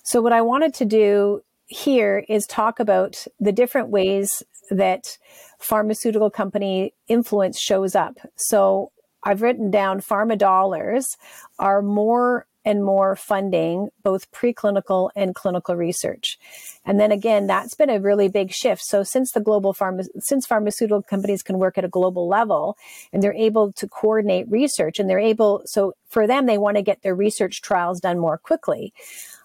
So, 0.03 0.21
what 0.21 0.33
I 0.33 0.43
wanted 0.43 0.75
to 0.75 0.85
do 0.85 1.43
here 1.67 2.25
is 2.29 2.47
talk 2.47 2.81
about 2.81 3.25
the 3.41 3.53
different 3.53 3.89
ways 3.89 4.43
that 4.71 5.19
pharmaceutical 5.59 6.31
company 6.31 6.95
influence 7.09 7.61
shows 7.61 7.95
up. 7.95 8.19
So, 8.37 8.91
I've 9.25 9.41
written 9.43 9.71
down 9.71 10.01
pharma 10.01 10.37
dollars 10.37 11.17
are 11.59 11.81
more 11.81 12.47
and 12.65 12.83
more 12.83 13.15
funding, 13.15 13.89
both 14.03 14.31
preclinical 14.33 15.11
and 15.15 15.35
clinical 15.35 15.77
research. 15.77 16.39
And 16.85 16.99
then 16.99 17.13
again, 17.13 17.47
that's 17.47 17.75
been 17.75 17.91
a 17.91 18.01
really 18.01 18.29
big 18.29 18.53
shift. 18.53 18.83
So 18.85 19.03
since 19.03 19.33
the 19.33 19.41
global 19.41 19.75
pharma, 19.75 20.07
since 20.21 20.47
pharmaceutical 20.47 21.03
companies 21.03 21.43
can 21.43 21.59
work 21.59 21.77
at 21.77 21.85
a 21.85 21.89
global 21.89 22.27
level 22.27 22.79
and 23.13 23.23
they're 23.23 23.35
able 23.35 23.73
to 23.75 23.87
coordinate 23.87 24.51
research 24.51 24.99
and 24.99 25.11
they're 25.11 25.19
able, 25.19 25.63
so 25.67 25.95
for 26.09 26.27
them, 26.27 26.47
they 26.47 26.59
want 26.59 26.77
to 26.77 26.83
get 26.83 27.03
their 27.03 27.15
research 27.15 27.61
trials 27.61 28.01
done 28.01 28.19
more 28.19 28.39
quickly. 28.39 28.95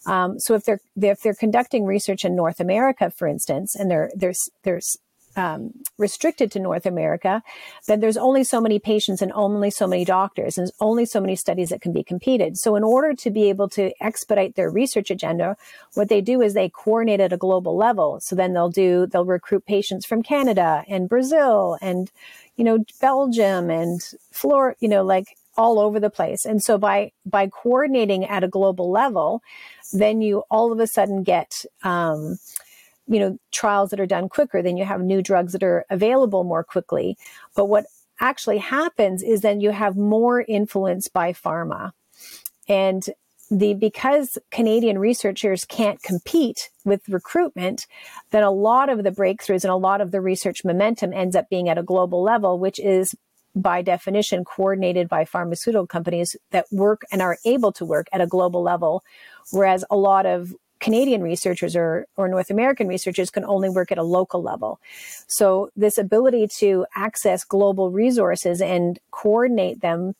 Um, 0.09 0.39
so 0.39 0.55
if 0.55 0.63
they're 0.63 0.81
if 0.99 1.21
they're 1.21 1.35
conducting 1.35 1.85
research 1.85 2.25
in 2.25 2.35
North 2.35 2.59
America, 2.59 3.11
for 3.11 3.27
instance, 3.27 3.75
and 3.75 3.89
they're 3.89 4.09
there's 4.15 4.49
there's 4.63 4.97
um, 5.35 5.71
restricted 5.99 6.51
to 6.51 6.59
North 6.59 6.87
America, 6.87 7.43
then 7.87 7.99
there's 7.99 8.17
only 8.17 8.43
so 8.43 8.59
many 8.59 8.79
patients 8.79 9.21
and 9.21 9.31
only 9.33 9.69
so 9.69 9.85
many 9.85 10.03
doctors, 10.03 10.57
and 10.57 10.71
only 10.79 11.05
so 11.05 11.21
many 11.21 11.35
studies 11.35 11.69
that 11.69 11.81
can 11.81 11.93
be 11.93 12.03
competed. 12.03 12.57
So, 12.57 12.75
in 12.75 12.83
order 12.83 13.13
to 13.13 13.29
be 13.29 13.49
able 13.49 13.69
to 13.69 13.91
expedite 14.01 14.55
their 14.55 14.71
research 14.71 15.11
agenda, 15.11 15.55
what 15.93 16.09
they 16.09 16.21
do 16.21 16.41
is 16.41 16.55
they 16.55 16.69
coordinate 16.69 17.19
at 17.19 17.31
a 17.31 17.37
global 17.37 17.77
level. 17.77 18.19
So 18.21 18.35
then 18.35 18.53
they'll 18.53 18.69
do 18.69 19.05
they'll 19.05 19.25
recruit 19.25 19.65
patients 19.67 20.07
from 20.07 20.23
Canada 20.23 20.83
and 20.87 21.07
Brazil 21.07 21.77
and 21.81 22.09
you 22.57 22.63
know 22.63 22.83
Belgium 22.99 23.69
and 23.69 24.01
Florida, 24.31 24.75
you 24.79 24.89
know 24.89 25.03
like 25.03 25.37
all 25.59 25.77
over 25.77 25.99
the 25.99 26.09
place. 26.09 26.45
And 26.45 26.63
so 26.63 26.77
by 26.77 27.11
by 27.25 27.47
coordinating 27.47 28.23
at 28.23 28.45
a 28.45 28.47
global 28.47 28.89
level, 28.89 29.43
then 29.91 30.21
you 30.21 30.43
all 30.49 30.71
of 30.71 30.79
a 30.79 30.87
sudden 30.87 31.21
get 31.21 31.65
um, 31.83 32.39
you 33.07 33.19
know 33.19 33.37
trials 33.51 33.89
that 33.89 33.99
are 33.99 34.05
done 34.05 34.29
quicker. 34.29 34.63
Then 34.63 34.77
you 34.77 34.85
have 34.85 35.01
new 35.01 35.21
drugs 35.21 35.51
that 35.51 35.63
are 35.63 35.85
available 35.89 36.45
more 36.45 36.63
quickly. 36.63 37.17
But 37.55 37.65
what 37.65 37.85
actually 38.21 38.59
happens 38.59 39.21
is 39.21 39.41
then 39.41 39.59
you 39.59 39.71
have 39.71 39.97
more 39.97 40.41
influence 40.41 41.09
by 41.09 41.33
pharma. 41.33 41.91
And 42.69 43.03
the 43.51 43.73
because 43.73 44.37
Canadian 44.51 44.97
researchers 44.97 45.65
can't 45.65 46.01
compete 46.01 46.69
with 46.85 47.09
recruitment, 47.09 47.85
then 48.31 48.43
a 48.43 48.51
lot 48.51 48.89
of 48.89 49.03
the 49.03 49.11
breakthroughs 49.11 49.63
and 49.65 49.71
a 49.71 49.75
lot 49.75 49.99
of 49.99 50.11
the 50.11 50.21
research 50.21 50.63
momentum 50.63 51.11
ends 51.11 51.35
up 51.35 51.49
being 51.49 51.67
at 51.67 51.77
a 51.77 51.83
global 51.83 52.23
level, 52.23 52.59
which 52.59 52.79
is 52.79 53.13
by 53.61 53.81
definition 53.81 54.43
coordinated 54.43 55.07
by 55.07 55.25
pharmaceutical 55.25 55.87
companies 55.87 56.35
that 56.51 56.65
work 56.71 57.03
and 57.11 57.21
are 57.21 57.37
able 57.45 57.71
to 57.73 57.85
work 57.85 58.07
at 58.11 58.21
a 58.21 58.27
global 58.27 58.61
level, 58.61 59.03
whereas 59.51 59.85
a 59.89 59.97
lot 59.97 60.25
of 60.25 60.53
Canadian 60.79 61.21
researchers 61.21 61.75
or, 61.75 62.07
or 62.15 62.27
North 62.27 62.49
American 62.49 62.87
researchers 62.87 63.29
can 63.29 63.43
only 63.43 63.69
work 63.69 63.91
at 63.91 63.97
a 63.97 64.03
local 64.03 64.41
level. 64.41 64.79
So 65.27 65.69
this 65.75 65.97
ability 65.97 66.47
to 66.59 66.85
access 66.95 67.43
global 67.43 67.91
resources 67.91 68.61
and 68.61 68.97
coordinate 69.11 69.81
them 69.81 70.15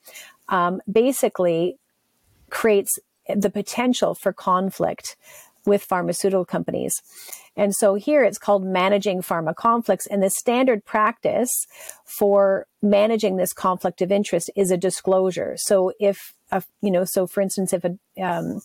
um, 0.49 0.81
basically 0.91 1.77
creates 2.49 2.99
the 3.33 3.49
potential 3.49 4.15
for 4.15 4.33
conflict 4.33 5.15
with 5.69 5.83
pharmaceutical 5.83 6.45
companies. 6.45 6.93
And 7.55 7.73
so 7.75 7.95
here 7.95 8.23
it's 8.23 8.37
called 8.37 8.65
managing 8.65 9.21
pharma 9.21 9.55
conflicts. 9.55 10.07
And 10.07 10.21
the 10.21 10.29
standard 10.29 10.83
practice 10.83 11.51
for 12.05 12.65
managing 12.81 13.37
this 13.37 13.53
conflict 13.53 14.01
of 14.01 14.11
interest 14.11 14.49
is 14.55 14.71
a 14.71 14.77
disclosure. 14.77 15.55
So 15.57 15.93
if, 15.99 16.33
a, 16.51 16.63
you 16.81 16.91
know, 16.91 17.05
so 17.05 17.27
for 17.27 17.41
instance, 17.41 17.73
if 17.73 17.83
a, 17.85 17.97
um, 18.21 18.61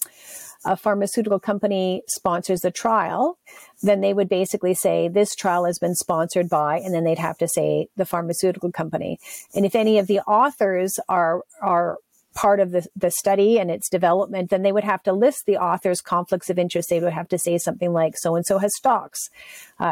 a 0.64 0.76
pharmaceutical 0.76 1.38
company 1.38 2.02
sponsors 2.08 2.60
the 2.60 2.70
trial, 2.70 3.38
then 3.82 4.00
they 4.00 4.14
would 4.14 4.28
basically 4.28 4.74
say 4.74 5.08
this 5.08 5.34
trial 5.34 5.66
has 5.66 5.78
been 5.78 5.94
sponsored 5.94 6.48
by, 6.48 6.78
and 6.78 6.94
then 6.94 7.04
they'd 7.04 7.18
have 7.18 7.36
to 7.38 7.48
say 7.48 7.88
the 7.96 8.06
pharmaceutical 8.06 8.72
company. 8.72 9.18
And 9.54 9.66
if 9.66 9.74
any 9.74 9.98
of 9.98 10.06
the 10.06 10.20
authors 10.20 10.98
are 11.08 11.42
are 11.60 11.98
part 12.34 12.60
of 12.60 12.72
the, 12.72 12.86
the 12.96 13.10
study 13.10 13.58
and 13.58 13.70
its 13.70 13.88
development, 13.88 14.50
then 14.50 14.62
they 14.62 14.72
would 14.72 14.84
have 14.84 15.02
to 15.04 15.12
list 15.12 15.46
the 15.46 15.56
author's 15.56 16.00
conflicts 16.00 16.50
of 16.50 16.58
interest. 16.58 16.90
They 16.90 17.00
would 17.00 17.12
have 17.12 17.28
to 17.28 17.38
say 17.38 17.58
something 17.58 17.92
like, 17.92 18.16
so 18.16 18.34
and 18.36 18.44
so 18.44 18.58
has 18.58 18.74
stocks, 18.76 19.30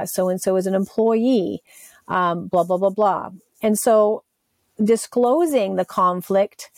so 0.06 0.28
and 0.28 0.40
so 0.40 0.56
is 0.56 0.66
an 0.66 0.74
employee, 0.74 1.62
um, 2.08 2.48
blah, 2.48 2.64
blah, 2.64 2.78
blah, 2.78 2.90
blah. 2.90 3.30
And 3.62 3.78
so 3.78 4.24
disclosing 4.82 5.76
the 5.76 5.84
conflict 5.84 6.70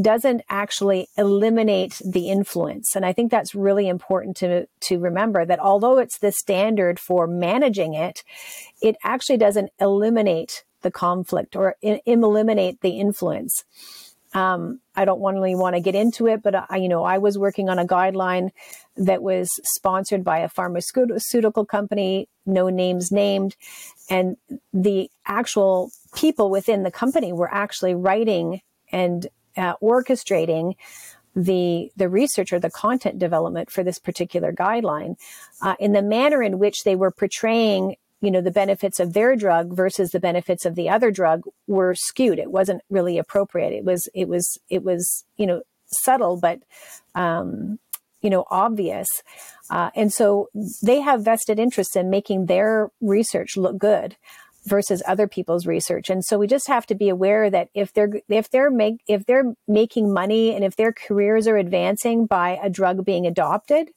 doesn't 0.00 0.42
actually 0.50 1.08
eliminate 1.16 2.00
the 2.04 2.28
influence. 2.28 2.94
And 2.94 3.06
I 3.06 3.14
think 3.14 3.30
that's 3.30 3.54
really 3.54 3.88
important 3.88 4.36
to, 4.38 4.66
to 4.80 4.98
remember 4.98 5.46
that 5.46 5.58
although 5.58 5.98
it's 5.98 6.18
the 6.18 6.32
standard 6.32 7.00
for 7.00 7.26
managing 7.26 7.94
it, 7.94 8.22
it 8.82 8.96
actually 9.02 9.38
doesn't 9.38 9.70
eliminate 9.80 10.64
the 10.82 10.90
conflict 10.90 11.56
or 11.56 11.76
eliminate 11.82 12.80
the 12.82 13.00
influence. 13.00 13.64
Um, 14.36 14.80
I 14.94 15.06
don't 15.06 15.22
really 15.22 15.54
want 15.54 15.76
to 15.76 15.80
get 15.80 15.94
into 15.94 16.26
it, 16.26 16.42
but 16.42 16.70
I, 16.70 16.76
you 16.76 16.90
know, 16.90 17.04
I 17.04 17.16
was 17.16 17.38
working 17.38 17.70
on 17.70 17.78
a 17.78 17.86
guideline 17.86 18.50
that 18.94 19.22
was 19.22 19.48
sponsored 19.64 20.22
by 20.22 20.40
a 20.40 20.48
pharmaceutical 20.50 21.64
company, 21.64 22.28
no 22.44 22.68
names 22.68 23.10
named, 23.10 23.56
and 24.10 24.36
the 24.74 25.10
actual 25.26 25.90
people 26.14 26.50
within 26.50 26.82
the 26.82 26.90
company 26.90 27.32
were 27.32 27.52
actually 27.52 27.94
writing 27.94 28.60
and 28.92 29.26
uh, 29.56 29.74
orchestrating 29.82 30.74
the 31.34 31.90
the 31.96 32.08
research 32.08 32.52
or 32.52 32.58
the 32.58 32.70
content 32.70 33.18
development 33.18 33.70
for 33.70 33.82
this 33.82 33.98
particular 33.98 34.52
guideline. 34.52 35.16
Uh, 35.62 35.76
in 35.80 35.92
the 35.92 36.02
manner 36.02 36.42
in 36.42 36.58
which 36.58 36.84
they 36.84 36.94
were 36.94 37.10
portraying 37.10 37.96
you 38.26 38.32
know 38.32 38.40
the 38.40 38.50
benefits 38.50 38.98
of 38.98 39.12
their 39.12 39.36
drug 39.36 39.76
versus 39.76 40.10
the 40.10 40.18
benefits 40.18 40.66
of 40.66 40.74
the 40.74 40.88
other 40.88 41.12
drug 41.12 41.42
were 41.68 41.94
skewed. 41.94 42.40
It 42.40 42.50
wasn't 42.50 42.82
really 42.90 43.18
appropriate. 43.18 43.72
It 43.72 43.84
was 43.84 44.08
it 44.14 44.26
was 44.26 44.58
it 44.68 44.82
was 44.82 45.24
you 45.36 45.46
know 45.46 45.62
subtle 45.86 46.36
but 46.36 46.58
um, 47.14 47.78
you 48.22 48.30
know 48.30 48.44
obvious. 48.50 49.06
Uh, 49.70 49.90
and 49.94 50.12
so 50.12 50.48
they 50.82 51.00
have 51.02 51.24
vested 51.24 51.60
interest 51.60 51.94
in 51.94 52.10
making 52.10 52.46
their 52.46 52.90
research 53.00 53.56
look 53.56 53.78
good 53.78 54.16
versus 54.64 55.04
other 55.06 55.28
people's 55.28 55.64
research. 55.64 56.10
And 56.10 56.24
so 56.24 56.36
we 56.36 56.48
just 56.48 56.66
have 56.66 56.84
to 56.86 56.96
be 56.96 57.08
aware 57.08 57.48
that 57.48 57.68
if 57.74 57.92
they're 57.92 58.10
if 58.28 58.50
they're 58.50 58.72
make 58.72 59.02
if 59.06 59.24
they're 59.26 59.54
making 59.68 60.12
money 60.12 60.52
and 60.52 60.64
if 60.64 60.74
their 60.74 60.92
careers 60.92 61.46
are 61.46 61.56
advancing 61.56 62.26
by 62.26 62.58
a 62.60 62.68
drug 62.68 63.04
being 63.04 63.24
adopted, 63.24 63.90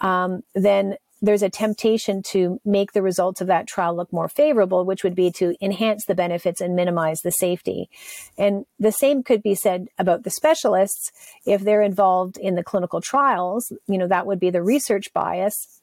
um, 0.00 0.44
then 0.54 0.98
there's 1.22 1.42
a 1.42 1.50
temptation 1.50 2.22
to 2.22 2.60
make 2.64 2.92
the 2.92 3.02
results 3.02 3.40
of 3.40 3.46
that 3.46 3.66
trial 3.66 3.96
look 3.96 4.12
more 4.12 4.28
favorable, 4.28 4.84
which 4.84 5.02
would 5.02 5.14
be 5.14 5.30
to 5.32 5.54
enhance 5.60 6.04
the 6.04 6.14
benefits 6.14 6.60
and 6.60 6.76
minimize 6.76 7.20
the 7.20 7.30
safety. 7.30 7.88
And 8.36 8.66
the 8.78 8.92
same 8.92 9.22
could 9.22 9.42
be 9.42 9.54
said 9.54 9.88
about 9.98 10.24
the 10.24 10.30
specialists. 10.30 11.10
If 11.46 11.62
they're 11.62 11.82
involved 11.82 12.36
in 12.36 12.54
the 12.54 12.64
clinical 12.64 13.00
trials, 13.00 13.72
you 13.86 13.98
know, 13.98 14.08
that 14.08 14.26
would 14.26 14.40
be 14.40 14.50
the 14.50 14.62
research 14.62 15.12
bias 15.14 15.80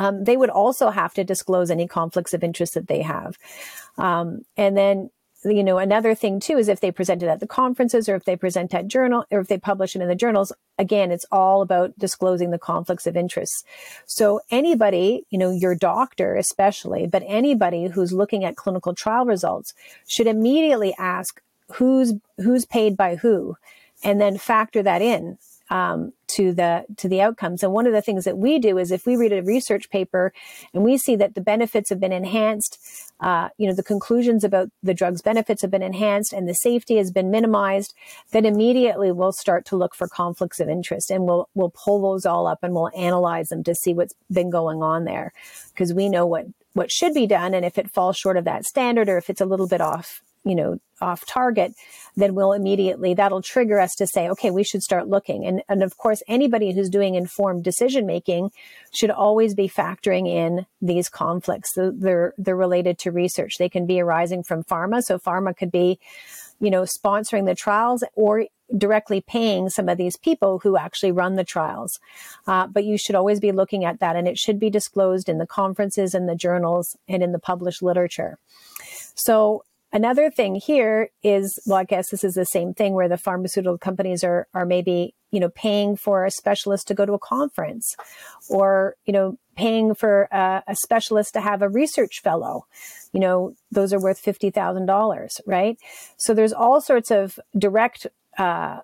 um, 0.00 0.24
they 0.24 0.36
would 0.36 0.48
also 0.48 0.88
have 0.88 1.12
to 1.14 1.24
disclose 1.24 1.70
any 1.70 1.86
conflicts 1.86 2.32
of 2.32 2.42
interest 2.42 2.72
that 2.72 2.88
they 2.88 3.02
have. 3.02 3.36
Um, 3.98 4.46
and 4.56 4.74
then, 4.74 5.10
you 5.44 5.64
know, 5.64 5.78
another 5.78 6.14
thing 6.14 6.38
too 6.38 6.58
is 6.58 6.68
if 6.68 6.80
they 6.80 6.90
present 6.90 7.22
it 7.22 7.28
at 7.28 7.40
the 7.40 7.46
conferences 7.46 8.08
or 8.08 8.14
if 8.14 8.24
they 8.24 8.36
present 8.36 8.74
at 8.74 8.88
journal 8.88 9.24
or 9.30 9.40
if 9.40 9.48
they 9.48 9.58
publish 9.58 9.96
it 9.96 10.02
in 10.02 10.08
the 10.08 10.14
journals, 10.14 10.52
again, 10.78 11.10
it's 11.10 11.24
all 11.32 11.62
about 11.62 11.98
disclosing 11.98 12.50
the 12.50 12.58
conflicts 12.58 13.06
of 13.06 13.16
interest. 13.16 13.66
So 14.06 14.40
anybody, 14.50 15.24
you 15.30 15.38
know, 15.38 15.50
your 15.50 15.74
doctor 15.74 16.36
especially, 16.36 17.06
but 17.06 17.22
anybody 17.26 17.88
who's 17.88 18.12
looking 18.12 18.44
at 18.44 18.56
clinical 18.56 18.94
trial 18.94 19.24
results 19.24 19.72
should 20.06 20.26
immediately 20.26 20.94
ask 20.98 21.40
who's 21.72 22.14
who's 22.38 22.66
paid 22.66 22.96
by 22.96 23.16
who 23.16 23.56
and 24.02 24.20
then 24.20 24.36
factor 24.36 24.82
that 24.82 25.02
in 25.02 25.38
um, 25.70 26.12
to 26.26 26.52
the 26.52 26.84
to 26.96 27.08
the 27.08 27.20
outcomes. 27.20 27.62
And 27.62 27.72
one 27.72 27.86
of 27.86 27.92
the 27.92 28.02
things 28.02 28.24
that 28.24 28.36
we 28.36 28.58
do 28.58 28.76
is 28.78 28.90
if 28.90 29.06
we 29.06 29.16
read 29.16 29.32
a 29.32 29.42
research 29.42 29.88
paper 29.90 30.32
and 30.74 30.84
we 30.84 30.98
see 30.98 31.16
that 31.16 31.34
the 31.34 31.40
benefits 31.40 31.90
have 31.90 32.00
been 32.00 32.12
enhanced, 32.12 32.78
uh, 33.20 33.48
you 33.56 33.66
know, 33.66 33.74
the 33.74 33.82
conclusions 33.82 34.44
about 34.44 34.70
the 34.82 34.94
drug's 34.94 35.22
benefits 35.22 35.62
have 35.62 35.70
been 35.70 35.82
enhanced 35.82 36.32
and 36.32 36.48
the 36.48 36.54
safety 36.54 36.96
has 36.96 37.10
been 37.10 37.30
minimized, 37.30 37.94
then 38.32 38.44
immediately 38.44 39.12
we'll 39.12 39.32
start 39.32 39.64
to 39.66 39.76
look 39.76 39.94
for 39.94 40.08
conflicts 40.08 40.60
of 40.60 40.68
interest 40.68 41.10
and 41.10 41.24
we'll 41.24 41.48
we'll 41.54 41.72
pull 41.84 42.02
those 42.02 42.26
all 42.26 42.46
up 42.46 42.58
and 42.62 42.74
we'll 42.74 42.90
analyze 42.96 43.48
them 43.48 43.62
to 43.62 43.74
see 43.74 43.94
what's 43.94 44.14
been 44.30 44.50
going 44.50 44.82
on 44.82 45.04
there 45.04 45.32
because 45.72 45.94
we 45.94 46.08
know 46.08 46.26
what 46.26 46.46
what 46.72 46.90
should 46.90 47.14
be 47.14 47.26
done 47.26 47.54
and 47.54 47.64
if 47.64 47.78
it 47.78 47.90
falls 47.90 48.16
short 48.16 48.36
of 48.36 48.44
that 48.44 48.64
standard 48.64 49.08
or 49.08 49.18
if 49.18 49.28
it's 49.28 49.40
a 49.40 49.46
little 49.46 49.66
bit 49.66 49.80
off 49.80 50.22
you 50.44 50.54
know, 50.54 50.78
off 51.00 51.24
target, 51.26 51.74
then 52.16 52.34
we'll 52.34 52.52
immediately, 52.52 53.14
that'll 53.14 53.42
trigger 53.42 53.80
us 53.80 53.94
to 53.94 54.06
say, 54.06 54.28
okay, 54.28 54.50
we 54.50 54.64
should 54.64 54.82
start 54.82 55.08
looking. 55.08 55.46
And, 55.46 55.62
and 55.68 55.82
of 55.82 55.96
course, 55.96 56.22
anybody 56.28 56.72
who's 56.72 56.90
doing 56.90 57.14
informed 57.14 57.64
decision 57.64 58.06
making 58.06 58.50
should 58.92 59.10
always 59.10 59.54
be 59.54 59.68
factoring 59.68 60.28
in 60.28 60.66
these 60.80 61.08
conflicts. 61.08 61.72
They're, 61.74 62.34
they're 62.36 62.56
related 62.56 62.98
to 63.00 63.10
research. 63.10 63.56
They 63.58 63.68
can 63.68 63.86
be 63.86 64.00
arising 64.00 64.42
from 64.42 64.64
pharma. 64.64 65.02
So 65.02 65.18
pharma 65.18 65.56
could 65.56 65.72
be, 65.72 65.98
you 66.60 66.70
know, 66.70 66.82
sponsoring 66.82 67.46
the 67.46 67.54
trials 67.54 68.04
or 68.14 68.46
directly 68.76 69.20
paying 69.20 69.68
some 69.68 69.88
of 69.88 69.98
these 69.98 70.16
people 70.16 70.60
who 70.60 70.76
actually 70.76 71.12
run 71.12 71.34
the 71.34 71.44
trials. 71.44 71.98
Uh, 72.46 72.66
but 72.66 72.84
you 72.84 72.96
should 72.96 73.16
always 73.16 73.40
be 73.40 73.52
looking 73.52 73.84
at 73.84 74.00
that 74.00 74.16
and 74.16 74.28
it 74.28 74.38
should 74.38 74.60
be 74.60 74.70
disclosed 74.70 75.28
in 75.28 75.38
the 75.38 75.46
conferences 75.46 76.14
and 76.14 76.28
the 76.28 76.36
journals 76.36 76.96
and 77.08 77.22
in 77.22 77.32
the 77.32 77.38
published 77.38 77.82
literature. 77.82 78.38
So 79.14 79.64
Another 79.92 80.30
thing 80.30 80.54
here 80.54 81.10
is, 81.22 81.58
well, 81.66 81.78
I 81.78 81.84
guess 81.84 82.10
this 82.10 82.24
is 82.24 82.34
the 82.34 82.44
same 82.44 82.74
thing 82.74 82.94
where 82.94 83.08
the 83.08 83.16
pharmaceutical 83.16 83.78
companies 83.78 84.22
are, 84.22 84.46
are 84.54 84.64
maybe 84.64 85.14
you 85.30 85.40
know, 85.40 85.48
paying 85.48 85.96
for 85.96 86.24
a 86.24 86.30
specialist 86.30 86.88
to 86.88 86.94
go 86.94 87.06
to 87.06 87.12
a 87.12 87.18
conference 87.18 87.96
or, 88.48 88.96
you 89.06 89.12
know, 89.12 89.38
paying 89.56 89.94
for 89.94 90.22
a, 90.32 90.62
a 90.66 90.76
specialist 90.76 91.34
to 91.34 91.40
have 91.40 91.62
a 91.62 91.68
research 91.68 92.20
fellow. 92.22 92.66
You 93.12 93.20
know, 93.20 93.54
those 93.70 93.92
are 93.92 94.00
worth 94.00 94.22
$50,000, 94.22 95.40
right? 95.46 95.78
So 96.16 96.34
there's 96.34 96.52
all 96.52 96.80
sorts 96.80 97.10
of 97.10 97.38
direct, 97.56 98.06
uh, 98.38 98.80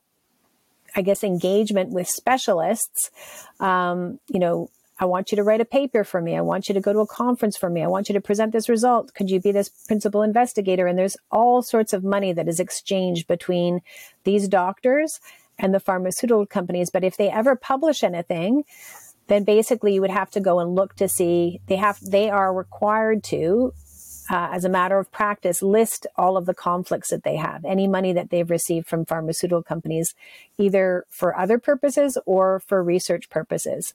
I 0.94 1.02
guess, 1.02 1.24
engagement 1.24 1.90
with 1.90 2.09
specialists. 2.09 3.11
Um, 3.59 4.20
you 4.28 4.38
know, 4.38 4.70
I 4.99 5.05
want 5.05 5.30
you 5.30 5.36
to 5.36 5.42
write 5.42 5.61
a 5.61 5.66
paper 5.66 6.05
for 6.05 6.22
me. 6.22 6.36
I 6.36 6.40
want 6.40 6.68
you 6.68 6.74
to 6.74 6.80
go 6.80 6.92
to 6.92 7.01
a 7.01 7.07
conference 7.07 7.57
for 7.57 7.68
me. 7.68 7.82
I 7.82 7.86
want 7.86 8.09
you 8.09 8.14
to 8.14 8.20
present 8.20 8.53
this 8.53 8.68
result. 8.68 9.12
Could 9.14 9.30
you 9.30 9.40
be 9.40 9.53
this 9.53 9.68
principal 9.68 10.22
investigator? 10.22 10.86
And 10.86 10.99
there's 10.99 11.16
all 11.30 11.62
sorts 11.62 11.92
of 11.92 12.03
money 12.03 12.32
that 12.32 12.49
is 12.49 12.61
exchanged 12.61 13.26
between 13.26 13.80
these 14.24 14.49
doctors 14.49 15.20
and 15.59 15.74
the 15.74 15.80
pharmaceutical 15.80 16.47
companies. 16.47 16.90
But 16.90 17.05
if 17.05 17.16
they 17.16 17.30
ever 17.30 17.57
publish 17.57 18.03
anything, 18.03 18.64
then 19.26 19.44
basically 19.44 19.94
you 19.94 20.01
would 20.01 20.11
have 20.11 20.30
to 20.30 20.40
go 20.40 20.61
and 20.61 20.74
look 20.74 20.94
to 20.97 21.09
see 21.09 21.61
they 21.66 21.76
have 21.76 21.99
they 22.01 22.30
are 22.30 22.55
required 22.55 23.22
to 23.24 23.72
uh, 24.30 24.49
as 24.53 24.64
a 24.64 24.68
matter 24.68 24.99
of 24.99 25.11
practice 25.12 25.62
list 25.62 26.07
all 26.16 26.36
of 26.36 26.47
the 26.47 26.55
conflicts 26.55 27.11
that 27.11 27.22
they 27.24 27.36
have 27.36 27.64
any 27.64 27.86
money 27.86 28.12
that 28.12 28.30
they've 28.30 28.51
received 28.51 28.86
from 28.86 29.05
pharmaceutical 29.05 29.62
companies 29.62 30.14
either 30.59 31.05
for 31.11 31.36
other 31.36 31.59
purposes 31.59 32.18
or 32.26 32.61
for 32.61 32.82
research 32.82 33.28
purposes 33.30 33.94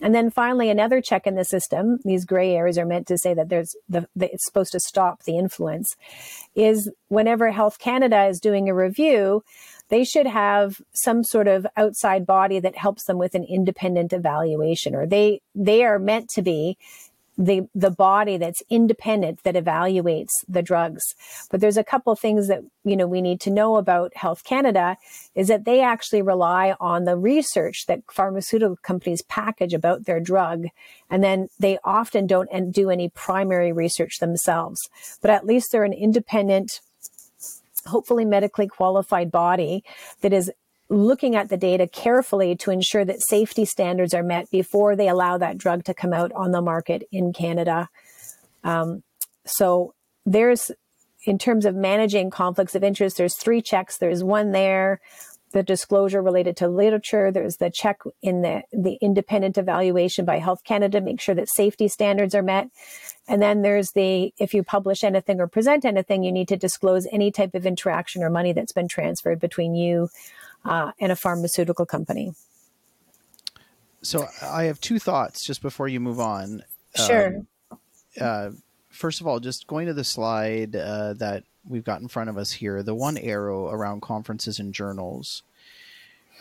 and 0.00 0.14
then 0.14 0.30
finally, 0.30 0.70
another 0.70 1.00
check 1.00 1.26
in 1.26 1.34
the 1.34 1.44
system, 1.44 1.98
these 2.04 2.24
gray 2.24 2.54
areas 2.54 2.78
are 2.78 2.86
meant 2.86 3.06
to 3.08 3.18
say 3.18 3.34
that 3.34 3.48
there's 3.48 3.74
the, 3.88 4.06
the, 4.14 4.32
it's 4.32 4.44
supposed 4.44 4.72
to 4.72 4.80
stop 4.80 5.24
the 5.24 5.36
influence, 5.36 5.96
is 6.54 6.90
whenever 7.08 7.50
Health 7.50 7.78
Canada 7.78 8.26
is 8.26 8.40
doing 8.40 8.68
a 8.68 8.74
review, 8.74 9.42
they 9.88 10.04
should 10.04 10.26
have 10.26 10.80
some 10.92 11.24
sort 11.24 11.48
of 11.48 11.66
outside 11.76 12.26
body 12.26 12.60
that 12.60 12.76
helps 12.76 13.04
them 13.04 13.18
with 13.18 13.34
an 13.34 13.44
independent 13.44 14.12
evaluation, 14.12 14.94
or 14.94 15.06
they, 15.06 15.40
they 15.54 15.82
are 15.82 15.98
meant 15.98 16.28
to 16.30 16.42
be 16.42 16.76
the 17.38 17.68
the 17.74 17.90
body 17.90 18.36
that's 18.36 18.62
independent 18.68 19.42
that 19.44 19.54
evaluates 19.54 20.32
the 20.48 20.62
drugs. 20.62 21.04
But 21.50 21.60
there's 21.60 21.76
a 21.76 21.84
couple 21.84 22.14
things 22.16 22.48
that 22.48 22.60
you 22.84 22.96
know 22.96 23.06
we 23.06 23.22
need 23.22 23.40
to 23.42 23.50
know 23.50 23.76
about 23.76 24.16
health 24.16 24.42
canada 24.44 24.96
is 25.34 25.46
that 25.48 25.64
they 25.64 25.80
actually 25.80 26.20
rely 26.20 26.74
on 26.80 27.04
the 27.04 27.16
research 27.16 27.86
that 27.86 28.02
pharmaceutical 28.10 28.76
companies 28.82 29.22
package 29.22 29.72
about 29.72 30.04
their 30.04 30.20
drug. 30.20 30.66
And 31.08 31.22
then 31.22 31.48
they 31.58 31.78
often 31.84 32.26
don't 32.26 32.72
do 32.72 32.90
any 32.90 33.08
primary 33.08 33.72
research 33.72 34.18
themselves. 34.18 34.80
But 35.22 35.30
at 35.30 35.46
least 35.46 35.68
they're 35.70 35.84
an 35.84 35.92
independent 35.92 36.80
hopefully 37.86 38.24
medically 38.24 38.66
qualified 38.66 39.30
body 39.30 39.82
that 40.20 40.32
is 40.32 40.50
looking 40.90 41.36
at 41.36 41.48
the 41.48 41.56
data 41.56 41.86
carefully 41.86 42.56
to 42.56 42.70
ensure 42.70 43.04
that 43.04 43.20
safety 43.20 43.64
standards 43.64 44.14
are 44.14 44.22
met 44.22 44.50
before 44.50 44.96
they 44.96 45.08
allow 45.08 45.36
that 45.36 45.58
drug 45.58 45.84
to 45.84 45.94
come 45.94 46.12
out 46.12 46.32
on 46.32 46.50
the 46.50 46.62
market 46.62 47.02
in 47.12 47.32
Canada. 47.32 47.88
Um, 48.64 49.02
so 49.44 49.94
there's, 50.24 50.70
in 51.26 51.38
terms 51.38 51.66
of 51.66 51.74
managing 51.74 52.30
conflicts 52.30 52.74
of 52.74 52.82
interest, 52.82 53.18
there's 53.18 53.36
three 53.36 53.60
checks. 53.60 53.98
There's 53.98 54.24
one 54.24 54.52
there, 54.52 55.00
the 55.52 55.62
disclosure 55.62 56.22
related 56.22 56.56
to 56.58 56.68
literature. 56.68 57.30
There's 57.30 57.56
the 57.56 57.70
check 57.70 58.00
in 58.22 58.42
the, 58.42 58.62
the 58.72 58.98
independent 59.00 59.58
evaluation 59.58 60.24
by 60.24 60.38
Health 60.38 60.64
Canada, 60.64 61.00
make 61.00 61.20
sure 61.20 61.34
that 61.34 61.48
safety 61.54 61.88
standards 61.88 62.34
are 62.34 62.42
met. 62.42 62.68
And 63.26 63.42
then 63.42 63.62
there's 63.62 63.90
the, 63.92 64.32
if 64.38 64.54
you 64.54 64.62
publish 64.62 65.04
anything 65.04 65.40
or 65.40 65.48
present 65.48 65.84
anything, 65.84 66.22
you 66.22 66.32
need 66.32 66.48
to 66.48 66.56
disclose 66.56 67.06
any 67.12 67.30
type 67.30 67.54
of 67.54 67.66
interaction 67.66 68.22
or 68.22 68.30
money 68.30 68.52
that's 68.52 68.72
been 68.72 68.88
transferred 68.88 69.40
between 69.40 69.74
you 69.74 70.08
uh, 70.68 70.92
and 71.00 71.12
a 71.12 71.16
pharmaceutical 71.16 71.86
company. 71.86 72.32
So 74.02 74.26
I 74.42 74.64
have 74.64 74.80
two 74.80 74.98
thoughts 74.98 75.44
just 75.44 75.62
before 75.62 75.88
you 75.88 76.00
move 76.00 76.20
on. 76.20 76.62
Sure. 76.94 77.36
Um, 77.70 77.78
uh, 78.20 78.50
first 78.90 79.20
of 79.20 79.26
all, 79.26 79.40
just 79.40 79.66
going 79.66 79.86
to 79.86 79.94
the 79.94 80.04
slide 80.04 80.76
uh, 80.76 81.14
that 81.14 81.44
we've 81.68 81.84
got 81.84 82.00
in 82.00 82.08
front 82.08 82.30
of 82.30 82.38
us 82.38 82.52
here, 82.52 82.82
the 82.82 82.94
one 82.94 83.18
arrow 83.18 83.68
around 83.68 84.02
conferences 84.02 84.58
and 84.58 84.72
journals. 84.72 85.42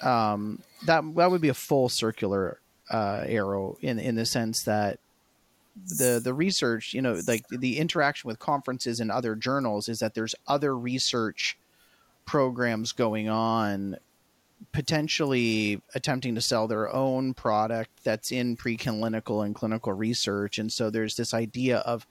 Um, 0.02 0.62
that 0.86 1.04
that 1.16 1.32
would 1.32 1.42
be 1.42 1.50
a 1.50 1.56
full 1.56 1.90
circular 1.90 2.60
uh, 2.92 3.24
arrow 3.26 3.78
in 3.82 3.98
in 3.98 4.16
the 4.16 4.26
sense 4.26 4.64
that 4.64 5.00
the 5.76 6.22
the 6.24 6.34
research, 6.34 6.94
you 6.94 7.02
know, 7.02 7.20
like 7.28 7.48
the 7.50 7.80
interaction 7.80 8.28
with 8.28 8.40
conferences 8.40 9.00
and 9.00 9.12
other 9.12 9.36
journals 9.36 9.90
is 9.90 10.00
that 10.00 10.14
there's 10.14 10.36
other 10.48 10.78
research 10.78 11.58
programs 12.26 12.92
going 12.92 13.28
on 13.30 13.98
potentially 14.72 15.82
attempting 15.96 16.36
to 16.36 16.42
sell 16.42 16.68
their 16.68 16.94
own 16.94 17.34
product 17.34 18.04
that's 18.04 18.32
in 18.32 18.58
preclinical 18.58 19.46
and 19.46 19.56
clinical 19.56 19.94
research. 19.94 20.58
And 20.58 20.72
so 20.72 20.90
there's 20.90 21.16
this 21.16 21.34
idea 21.34 21.78
of 21.80 22.08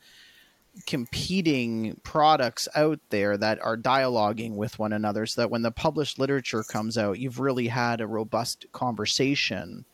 competing 0.87 1.99
products 2.03 2.69
out 2.75 3.01
there 3.11 3.37
that 3.37 3.61
are 3.63 3.77
dialoguing 3.77 4.57
with 4.57 4.79
one 4.79 4.93
another 4.93 5.25
so 5.27 5.41
that 5.41 5.51
when 5.51 5.63
the 5.63 5.71
published 5.71 6.19
literature 6.19 6.63
comes 6.63 6.99
out, 6.99 7.19
you've 7.19 7.41
really 7.41 7.69
had 7.69 8.01
a 8.01 8.07
robust 8.07 8.67
conversation 8.73 9.85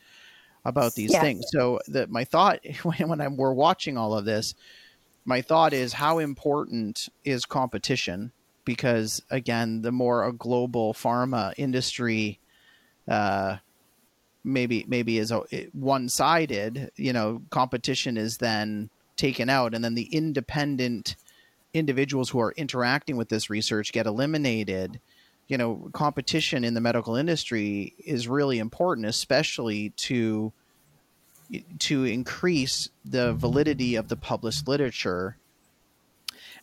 about 0.64 0.94
these 0.94 1.12
yeah. 1.12 1.20
things. 1.20 1.44
So 1.50 1.80
that 1.88 2.10
my 2.10 2.24
thought 2.24 2.60
when, 2.82 3.08
when 3.08 3.20
I'm, 3.20 3.36
we're 3.36 3.52
watching 3.52 3.96
all 3.96 4.16
of 4.16 4.24
this, 4.24 4.54
my 5.24 5.40
thought 5.40 5.72
is 5.72 5.92
how 5.92 6.18
important 6.18 7.08
is 7.24 7.44
competition? 7.44 8.32
Because 8.64 9.22
again, 9.30 9.82
the 9.82 9.92
more 9.92 10.24
a 10.24 10.32
global 10.32 10.94
pharma 10.94 11.52
industry 11.56 12.40
uh, 13.12 13.58
maybe 14.42 14.84
maybe 14.88 15.18
is 15.18 15.32
one 15.72 16.08
sided. 16.08 16.90
You 16.96 17.12
know, 17.12 17.42
competition 17.50 18.16
is 18.16 18.38
then 18.38 18.88
taken 19.16 19.50
out, 19.50 19.74
and 19.74 19.84
then 19.84 19.94
the 19.94 20.08
independent 20.10 21.16
individuals 21.74 22.30
who 22.30 22.40
are 22.40 22.52
interacting 22.52 23.16
with 23.16 23.28
this 23.28 23.50
research 23.50 23.92
get 23.92 24.06
eliminated. 24.06 24.98
You 25.46 25.58
know, 25.58 25.90
competition 25.92 26.64
in 26.64 26.72
the 26.72 26.80
medical 26.80 27.14
industry 27.14 27.94
is 27.98 28.26
really 28.26 28.58
important, 28.58 29.06
especially 29.06 29.90
to 29.90 30.52
to 31.80 32.04
increase 32.04 32.88
the 33.04 33.34
validity 33.34 33.94
of 33.96 34.08
the 34.08 34.16
published 34.16 34.66
literature. 34.66 35.36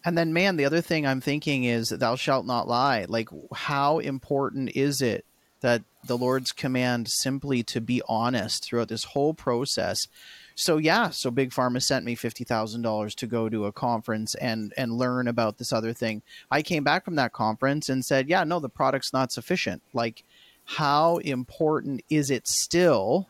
And 0.03 0.17
then, 0.17 0.33
man, 0.33 0.55
the 0.55 0.65
other 0.65 0.81
thing 0.81 1.05
I'm 1.05 1.21
thinking 1.21 1.65
is, 1.65 1.89
"Thou 1.89 2.15
shalt 2.15 2.47
not 2.47 2.67
lie." 2.67 3.05
Like, 3.07 3.29
how 3.53 3.99
important 3.99 4.71
is 4.75 5.03
it 5.03 5.25
that 5.61 5.83
the 6.05 6.17
Lord's 6.17 6.51
command 6.51 7.07
simply 7.09 7.63
to 7.63 7.81
be 7.81 8.01
honest 8.07 8.63
throughout 8.65 8.87
this 8.87 9.03
whole 9.03 9.33
process. 9.33 10.07
So 10.55 10.77
yeah, 10.77 11.09
so 11.09 11.31
Big 11.31 11.51
Pharma 11.51 11.81
sent 11.81 12.05
me 12.05 12.15
fifty 12.15 12.43
thousand 12.43 12.81
dollars 12.81 13.15
to 13.15 13.27
go 13.27 13.49
to 13.49 13.65
a 13.65 13.71
conference 13.71 14.35
and 14.35 14.73
and 14.75 14.97
learn 14.97 15.27
about 15.27 15.57
this 15.57 15.71
other 15.71 15.93
thing. 15.93 16.21
I 16.51 16.61
came 16.61 16.83
back 16.83 17.05
from 17.05 17.15
that 17.15 17.33
conference 17.33 17.89
and 17.89 18.03
said, 18.03 18.29
yeah, 18.29 18.43
no, 18.43 18.59
the 18.59 18.69
product's 18.69 19.13
not 19.13 19.31
sufficient. 19.31 19.81
Like, 19.93 20.23
how 20.65 21.17
important 21.17 22.01
is 22.09 22.29
it 22.29 22.47
still, 22.47 23.27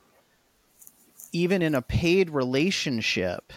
even 1.32 1.61
in 1.61 1.75
a 1.75 1.82
paid 1.82 2.32
relationship, 2.32 3.53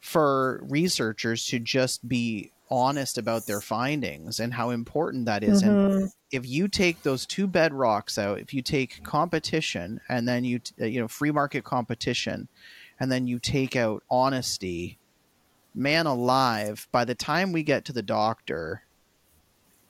for 0.00 0.60
researchers 0.68 1.44
to 1.46 1.58
just 1.58 2.08
be 2.08 2.52
honest 2.70 3.18
about 3.18 3.46
their 3.46 3.60
findings 3.60 4.40
and 4.40 4.54
how 4.54 4.70
important 4.70 5.26
that 5.26 5.42
is. 5.42 5.62
Mm-hmm. 5.62 6.02
And 6.02 6.12
if 6.30 6.46
you 6.46 6.68
take 6.68 7.02
those 7.02 7.26
two 7.26 7.48
bedrocks 7.48 8.18
out, 8.18 8.40
if 8.40 8.52
you 8.52 8.62
take 8.62 9.02
competition 9.02 10.00
and 10.08 10.28
then 10.28 10.44
you 10.44 10.60
uh, 10.80 10.84
you 10.86 11.00
know 11.00 11.08
free 11.08 11.30
market 11.30 11.64
competition, 11.64 12.48
and 13.00 13.10
then 13.10 13.26
you 13.26 13.38
take 13.38 13.76
out 13.76 14.02
honesty, 14.10 14.98
man 15.74 16.06
alive, 16.06 16.88
by 16.92 17.04
the 17.04 17.14
time 17.14 17.52
we 17.52 17.62
get 17.62 17.84
to 17.86 17.92
the 17.92 18.02
doctor, 18.02 18.82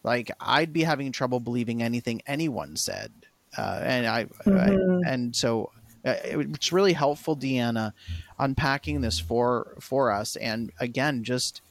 like 0.03 0.31
I'd 0.41 0.73
be 0.73 0.83
having 0.83 1.13
trouble 1.13 1.41
believing 1.41 1.83
anything 1.83 2.23
anyone 2.27 2.77
said, 2.77 3.13
uh, 3.57 3.81
and 3.83 4.07
I, 4.07 4.25
mm-hmm. 4.25 5.05
I 5.05 5.11
and 5.11 5.35
so 5.35 5.73
uh, 6.05 6.15
it's 6.23 6.73
really 6.73 6.93
helpful, 6.93 7.37
Deanna, 7.37 7.93
unpacking 8.39 9.01
this 9.01 9.19
for 9.19 9.75
for 9.81 10.13
us, 10.13 10.37
and 10.37 10.71
again, 10.79 11.25
just 11.25 11.63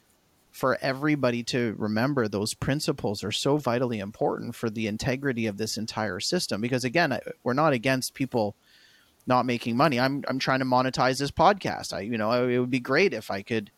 for 0.57 0.75
everybody 0.81 1.43
to 1.43 1.75
remember 1.77 2.27
those 2.27 2.55
principles 2.55 3.23
are 3.23 3.31
so 3.31 3.57
vitally 3.57 3.99
important 3.99 4.55
for 4.55 4.71
the 4.71 4.87
integrity 4.87 5.45
of 5.45 5.57
this 5.57 5.77
entire 5.77 6.19
system. 6.19 6.61
Because 6.61 6.83
again 6.83 7.15
we're 7.43 7.53
not 7.53 7.73
against 7.73 8.15
people 8.15 8.55
not 9.27 9.45
making 9.45 9.77
money. 9.77 9.99
I'm 9.99 10.23
i'm 10.27 10.39
trying 10.39 10.59
to 10.59 10.65
monetize 10.65 11.19
this 11.19 11.29
podcast. 11.29 11.93
I 11.93 11.99
you 11.99 12.17
know 12.17 12.47
it 12.47 12.57
would 12.57 12.71
be 12.71 12.79
great 12.79 13.13
if 13.13 13.29
i 13.29 13.43
could 13.43 13.69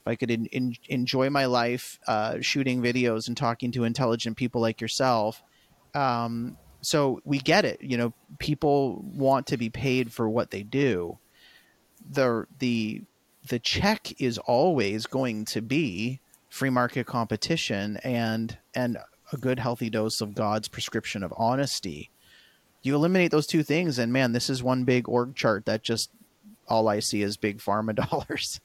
if 0.00 0.06
i 0.06 0.14
could 0.14 0.30
in, 0.30 0.46
in, 0.46 0.74
enjoy 0.88 1.28
my 1.28 1.44
life 1.44 1.98
uh, 2.06 2.36
shooting 2.40 2.80
videos 2.82 3.28
and 3.28 3.36
talking 3.36 3.70
to 3.72 3.84
intelligent 3.84 4.38
people 4.38 4.62
like 4.62 4.80
yourself. 4.80 5.42
Um, 5.94 6.56
so 6.80 7.20
we 7.24 7.38
get 7.38 7.66
it. 7.66 7.82
You 7.82 7.98
know 7.98 8.14
people 8.38 9.04
want 9.04 9.48
to 9.48 9.58
be 9.58 9.68
paid 9.68 10.10
for 10.10 10.26
what 10.26 10.50
they 10.50 10.62
do. 10.62 11.18
The 12.10 12.46
the 12.60 13.02
the 13.46 13.58
check 13.58 14.12
is 14.20 14.38
always 14.38 15.06
going 15.06 15.44
to 15.46 15.60
be 15.60 16.20
free 16.48 16.70
market 16.70 17.06
competition 17.06 17.98
and 17.98 18.56
and 18.74 18.96
a 19.32 19.36
good 19.36 19.58
healthy 19.58 19.90
dose 19.90 20.20
of 20.20 20.34
God's 20.34 20.68
prescription 20.68 21.22
of 21.22 21.32
honesty. 21.36 22.10
you 22.82 22.94
eliminate 22.94 23.30
those 23.30 23.46
two 23.46 23.62
things, 23.62 23.98
and 23.98 24.12
man, 24.12 24.32
this 24.32 24.50
is 24.50 24.62
one 24.62 24.84
big 24.84 25.08
org 25.08 25.34
chart 25.34 25.64
that 25.64 25.82
just 25.82 26.10
all 26.68 26.88
I 26.88 27.00
see 27.00 27.22
is 27.22 27.36
big 27.36 27.58
pharma 27.58 27.94
dollars. 28.10 28.60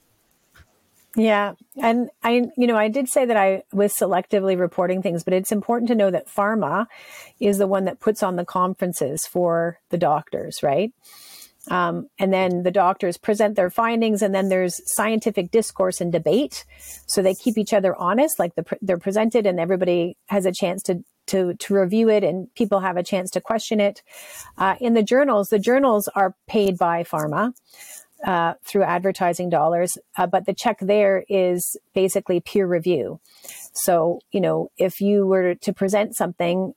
Yeah. 1.16 1.54
And 1.82 2.10
I, 2.22 2.50
you 2.56 2.68
know, 2.68 2.78
I 2.78 2.88
did 2.88 3.10
say 3.10 3.26
that 3.26 3.36
I 3.36 3.64
was 3.74 3.96
selectively 3.96 4.58
reporting 4.60 5.02
things, 5.02 5.24
but 5.24 5.34
it's 5.34 5.52
important 5.52 5.88
to 5.90 5.96
know 5.96 6.12
that 6.12 6.28
pharma 6.28 6.86
is 7.40 7.58
the 7.58 7.68
one 7.68 7.86
that 7.86 8.00
puts 8.00 8.22
on 8.22 8.36
the 8.36 8.46
conferences 8.46 9.26
for 9.26 9.80
the 9.90 9.98
doctors, 9.98 10.62
right? 10.62 10.94
Um, 11.70 12.08
and 12.18 12.34
then 12.34 12.64
the 12.64 12.72
doctors 12.72 13.18
present 13.18 13.56
their 13.56 13.70
findings, 13.70 14.22
and 14.22 14.34
then 14.34 14.50
there's 14.50 14.82
scientific 14.86 15.52
discourse 15.52 16.02
and 16.02 16.12
debate. 16.12 16.66
So 17.06 17.22
they 17.22 17.36
keep 17.36 17.58
each 17.58 17.74
other 17.74 17.96
honest, 17.96 18.40
like 18.40 18.56
the, 18.56 18.66
they're 18.82 18.98
presented, 18.98 19.46
and 19.46 19.60
everybody 19.60 20.18
has 20.28 20.46
a 20.46 20.52
chance 20.52 20.82
to 20.84 21.04
to 21.28 21.54
to 21.54 21.74
review 21.76 22.10
it, 22.10 22.24
and 22.24 22.54
people 22.56 22.80
have 22.80 22.98
a 22.98 23.04
chance 23.04 23.30
to 23.32 23.42
question 23.42 23.80
it. 23.80 24.02
Uh, 24.58 24.76
in 24.82 24.94
the 24.94 25.04
journals, 25.04 25.50
the 25.50 25.60
journals 25.60 26.10
are 26.16 26.36
paid 26.48 26.78
by 26.78 27.04
pharma 27.04 27.54
uh, 28.26 28.56
through 28.66 28.84
advertising 28.84 29.50
dollars, 29.50 29.98
uh, 30.18 30.26
but 30.26 30.46
the 30.46 30.54
check 30.54 30.78
there 30.82 31.24
is 31.30 31.78
basically 31.94 32.40
peer 32.40 32.66
review. 32.66 33.20
So 33.74 34.20
you 34.32 34.42
know, 34.42 34.72
if 34.78 35.02
you 35.02 35.28
were 35.28 35.56
to 35.56 35.74
present 35.74 36.16
something 36.16 36.74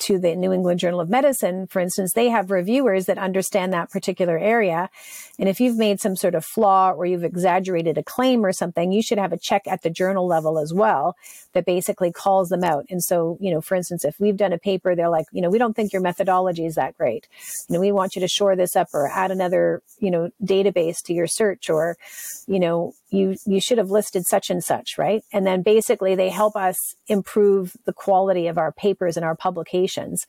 to 0.00 0.18
the 0.18 0.34
New 0.34 0.52
England 0.52 0.80
Journal 0.80 1.00
of 1.00 1.08
Medicine, 1.08 1.66
for 1.66 1.80
instance, 1.80 2.12
they 2.12 2.28
have 2.28 2.50
reviewers 2.50 3.06
that 3.06 3.18
understand 3.18 3.72
that 3.72 3.90
particular 3.90 4.38
area. 4.38 4.90
And 5.38 5.48
if 5.48 5.60
you've 5.60 5.76
made 5.76 6.00
some 6.00 6.16
sort 6.16 6.34
of 6.34 6.44
flaw 6.44 6.92
or 6.92 7.06
you've 7.06 7.24
exaggerated 7.24 7.96
a 7.98 8.02
claim 8.02 8.44
or 8.44 8.52
something, 8.52 8.92
you 8.92 9.02
should 9.02 9.18
have 9.18 9.32
a 9.32 9.38
check 9.38 9.62
at 9.66 9.82
the 9.82 9.90
journal 9.90 10.26
level 10.26 10.58
as 10.58 10.72
well 10.72 11.16
that 11.52 11.64
basically 11.64 12.12
calls 12.12 12.48
them 12.48 12.64
out. 12.64 12.86
And 12.90 13.02
so, 13.02 13.38
you 13.40 13.52
know, 13.52 13.60
for 13.60 13.74
instance, 13.74 14.04
if 14.04 14.18
we've 14.18 14.36
done 14.36 14.52
a 14.52 14.58
paper, 14.58 14.94
they're 14.94 15.08
like, 15.08 15.26
you 15.32 15.42
know, 15.42 15.50
we 15.50 15.58
don't 15.58 15.74
think 15.74 15.92
your 15.92 16.02
methodology 16.02 16.66
is 16.66 16.74
that 16.74 16.96
great. 16.96 17.28
You 17.68 17.74
know, 17.74 17.80
we 17.80 17.92
want 17.92 18.14
you 18.14 18.20
to 18.20 18.28
shore 18.28 18.56
this 18.56 18.76
up 18.76 18.88
or 18.92 19.08
add 19.08 19.30
another, 19.30 19.82
you 19.98 20.10
know, 20.10 20.30
database 20.42 21.02
to 21.04 21.14
your 21.14 21.26
search 21.26 21.70
or, 21.70 21.96
you 22.46 22.60
know, 22.60 22.94
you 23.10 23.36
you 23.46 23.60
should 23.60 23.78
have 23.78 23.90
listed 23.90 24.26
such 24.26 24.50
and 24.50 24.62
such, 24.62 24.96
right? 24.96 25.22
And 25.32 25.46
then 25.46 25.62
basically 25.62 26.14
they 26.14 26.28
help 26.28 26.56
us 26.56 26.76
improve 27.08 27.76
the 27.84 27.92
quality 27.92 28.46
of 28.46 28.58
our 28.58 28.72
papers 28.72 29.16
and 29.16 29.24
our 29.24 29.36
publications. 29.36 30.26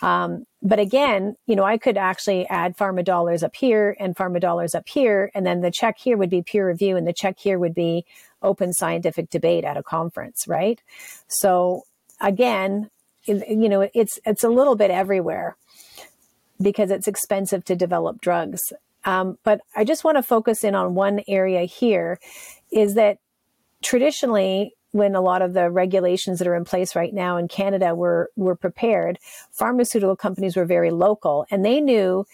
Um, 0.00 0.46
but 0.62 0.78
again, 0.78 1.36
you 1.46 1.56
know, 1.56 1.64
I 1.64 1.78
could 1.78 1.96
actually 1.96 2.46
add 2.46 2.76
pharma 2.76 3.04
dollars 3.04 3.42
up 3.42 3.56
here 3.56 3.96
and 3.98 4.14
pharma 4.14 4.40
dollars 4.40 4.74
up 4.74 4.88
here, 4.88 5.30
and 5.34 5.44
then 5.44 5.60
the 5.60 5.70
check 5.70 5.98
here 5.98 6.16
would 6.16 6.30
be 6.30 6.42
peer 6.42 6.68
review, 6.68 6.96
and 6.96 7.06
the 7.06 7.12
check 7.12 7.38
here 7.38 7.58
would 7.58 7.74
be 7.74 8.04
open 8.42 8.72
scientific 8.72 9.30
debate 9.30 9.64
at 9.64 9.76
a 9.76 9.82
conference, 9.82 10.46
right? 10.46 10.80
So 11.28 11.82
again, 12.20 12.90
you 13.26 13.68
know, 13.68 13.88
it's 13.94 14.18
it's 14.24 14.44
a 14.44 14.48
little 14.48 14.76
bit 14.76 14.90
everywhere 14.90 15.56
because 16.60 16.90
it's 16.90 17.08
expensive 17.08 17.64
to 17.64 17.76
develop 17.76 18.20
drugs. 18.20 18.60
Um, 19.04 19.38
but 19.42 19.60
I 19.74 19.84
just 19.84 20.04
want 20.04 20.16
to 20.18 20.22
focus 20.22 20.64
in 20.64 20.74
on 20.74 20.94
one 20.94 21.20
area 21.26 21.62
here 21.62 22.18
is 22.70 22.94
that 22.94 23.18
traditionally, 23.82 24.74
when 24.92 25.14
a 25.14 25.20
lot 25.20 25.42
of 25.42 25.54
the 25.54 25.70
regulations 25.70 26.38
that 26.38 26.46
are 26.46 26.54
in 26.54 26.64
place 26.64 26.94
right 26.94 27.14
now 27.14 27.36
in 27.38 27.48
Canada 27.48 27.94
were, 27.94 28.30
were 28.36 28.54
prepared, 28.54 29.18
pharmaceutical 29.50 30.16
companies 30.16 30.54
were 30.54 30.66
very 30.66 30.90
local 30.90 31.46
and 31.50 31.64
they 31.64 31.80
knew 31.80 32.26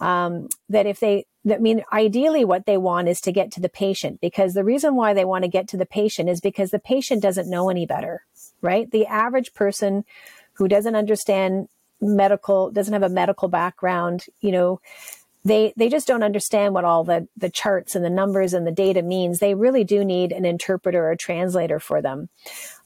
um, 0.00 0.48
that 0.68 0.86
if 0.86 1.00
they, 1.00 1.26
that 1.44 1.60
mean, 1.60 1.82
ideally 1.92 2.44
what 2.44 2.66
they 2.66 2.78
want 2.78 3.08
is 3.08 3.20
to 3.20 3.32
get 3.32 3.50
to 3.52 3.60
the 3.60 3.68
patient 3.68 4.20
because 4.20 4.54
the 4.54 4.64
reason 4.64 4.94
why 4.94 5.12
they 5.12 5.24
want 5.24 5.44
to 5.44 5.50
get 5.50 5.68
to 5.68 5.76
the 5.76 5.86
patient 5.86 6.28
is 6.28 6.40
because 6.40 6.70
the 6.70 6.78
patient 6.78 7.20
doesn't 7.20 7.50
know 7.50 7.68
any 7.68 7.84
better, 7.84 8.24
right? 8.62 8.90
The 8.90 9.06
average 9.06 9.52
person 9.52 10.04
who 10.54 10.68
doesn't 10.68 10.94
understand 10.94 11.68
medical, 12.00 12.70
doesn't 12.70 12.92
have 12.92 13.02
a 13.02 13.08
medical 13.08 13.48
background, 13.48 14.26
you 14.40 14.52
know, 14.52 14.80
they 15.44 15.74
they 15.76 15.88
just 15.88 16.06
don't 16.06 16.22
understand 16.22 16.74
what 16.74 16.84
all 16.84 17.04
the 17.04 17.28
the 17.36 17.50
charts 17.50 17.94
and 17.94 18.04
the 18.04 18.10
numbers 18.10 18.54
and 18.54 18.66
the 18.66 18.72
data 18.72 19.02
means. 19.02 19.38
They 19.38 19.54
really 19.54 19.84
do 19.84 20.04
need 20.04 20.32
an 20.32 20.44
interpreter 20.44 21.10
or 21.10 21.16
translator 21.16 21.78
for 21.78 22.00
them. 22.00 22.28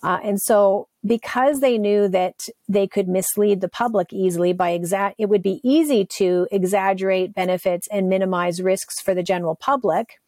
Uh, 0.02 0.18
and 0.22 0.40
so 0.40 0.88
because 1.06 1.60
they 1.60 1.78
knew 1.78 2.08
that 2.08 2.48
they 2.68 2.86
could 2.86 3.08
mislead 3.08 3.60
the 3.60 3.68
public 3.68 4.12
easily 4.12 4.52
by 4.52 4.70
exact 4.70 5.16
it 5.18 5.26
would 5.26 5.42
be 5.42 5.60
easy 5.62 6.04
to 6.04 6.48
exaggerate 6.50 7.34
benefits 7.34 7.86
and 7.92 8.08
minimize 8.08 8.60
risks 8.60 9.00
for 9.00 9.14
the 9.14 9.22
general 9.22 9.54
public. 9.54 10.20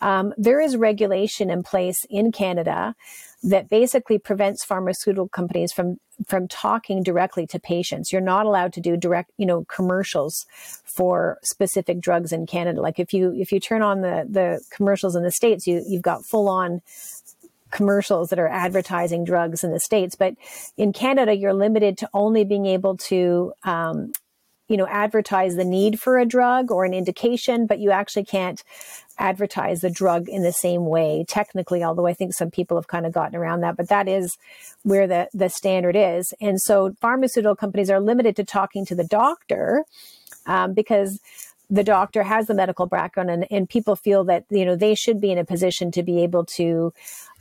Um, 0.00 0.32
there 0.38 0.60
is 0.60 0.76
regulation 0.76 1.50
in 1.50 1.62
place 1.62 2.06
in 2.08 2.32
canada 2.32 2.94
that 3.42 3.68
basically 3.68 4.18
prevents 4.18 4.64
pharmaceutical 4.64 5.28
companies 5.28 5.72
from 5.72 5.98
from 6.26 6.46
talking 6.48 7.02
directly 7.02 7.46
to 7.46 7.58
patients. 7.58 8.12
You're 8.12 8.20
not 8.20 8.44
allowed 8.44 8.74
to 8.74 8.80
do 8.80 8.96
direct, 8.96 9.30
you 9.38 9.46
know, 9.46 9.64
commercials 9.64 10.44
for 10.84 11.38
specific 11.42 12.00
drugs 12.00 12.32
in 12.32 12.46
Canada. 12.46 12.82
Like 12.82 12.98
if 12.98 13.14
you 13.14 13.32
if 13.34 13.52
you 13.52 13.60
turn 13.60 13.82
on 13.82 14.02
the 14.02 14.26
the 14.28 14.62
commercials 14.70 15.16
in 15.16 15.22
the 15.22 15.30
states, 15.30 15.66
you 15.66 15.82
you've 15.86 16.02
got 16.02 16.24
full 16.24 16.48
on 16.48 16.82
commercials 17.70 18.30
that 18.30 18.38
are 18.38 18.48
advertising 18.48 19.24
drugs 19.24 19.64
in 19.64 19.70
the 19.70 19.80
states. 19.80 20.14
But 20.16 20.34
in 20.76 20.92
Canada, 20.92 21.34
you're 21.34 21.54
limited 21.54 21.96
to 21.98 22.10
only 22.12 22.44
being 22.44 22.66
able 22.66 22.96
to 22.96 23.52
um, 23.62 24.12
you 24.70 24.76
know, 24.76 24.86
advertise 24.86 25.56
the 25.56 25.64
need 25.64 26.00
for 26.00 26.16
a 26.16 26.24
drug 26.24 26.70
or 26.70 26.84
an 26.84 26.94
indication, 26.94 27.66
but 27.66 27.80
you 27.80 27.90
actually 27.90 28.24
can't 28.24 28.62
advertise 29.18 29.80
the 29.80 29.90
drug 29.90 30.28
in 30.28 30.44
the 30.44 30.52
same 30.52 30.86
way 30.86 31.24
technically, 31.26 31.82
although 31.82 32.06
I 32.06 32.14
think 32.14 32.32
some 32.32 32.52
people 32.52 32.76
have 32.76 32.86
kind 32.86 33.04
of 33.04 33.12
gotten 33.12 33.34
around 33.34 33.62
that, 33.62 33.76
but 33.76 33.88
that 33.88 34.06
is 34.06 34.38
where 34.84 35.08
the, 35.08 35.28
the 35.34 35.48
standard 35.48 35.96
is. 35.96 36.32
And 36.40 36.60
so 36.60 36.94
pharmaceutical 37.00 37.56
companies 37.56 37.90
are 37.90 37.98
limited 37.98 38.36
to 38.36 38.44
talking 38.44 38.86
to 38.86 38.94
the 38.94 39.04
doctor 39.04 39.84
um, 40.46 40.72
because 40.72 41.18
the 41.68 41.84
doctor 41.84 42.22
has 42.22 42.46
the 42.46 42.54
medical 42.54 42.86
background 42.86 43.28
and, 43.28 43.48
and 43.50 43.68
people 43.68 43.96
feel 43.96 44.22
that, 44.24 44.44
you 44.50 44.64
know, 44.64 44.76
they 44.76 44.94
should 44.94 45.20
be 45.20 45.32
in 45.32 45.38
a 45.38 45.44
position 45.44 45.90
to 45.90 46.04
be 46.04 46.22
able 46.22 46.44
to, 46.44 46.92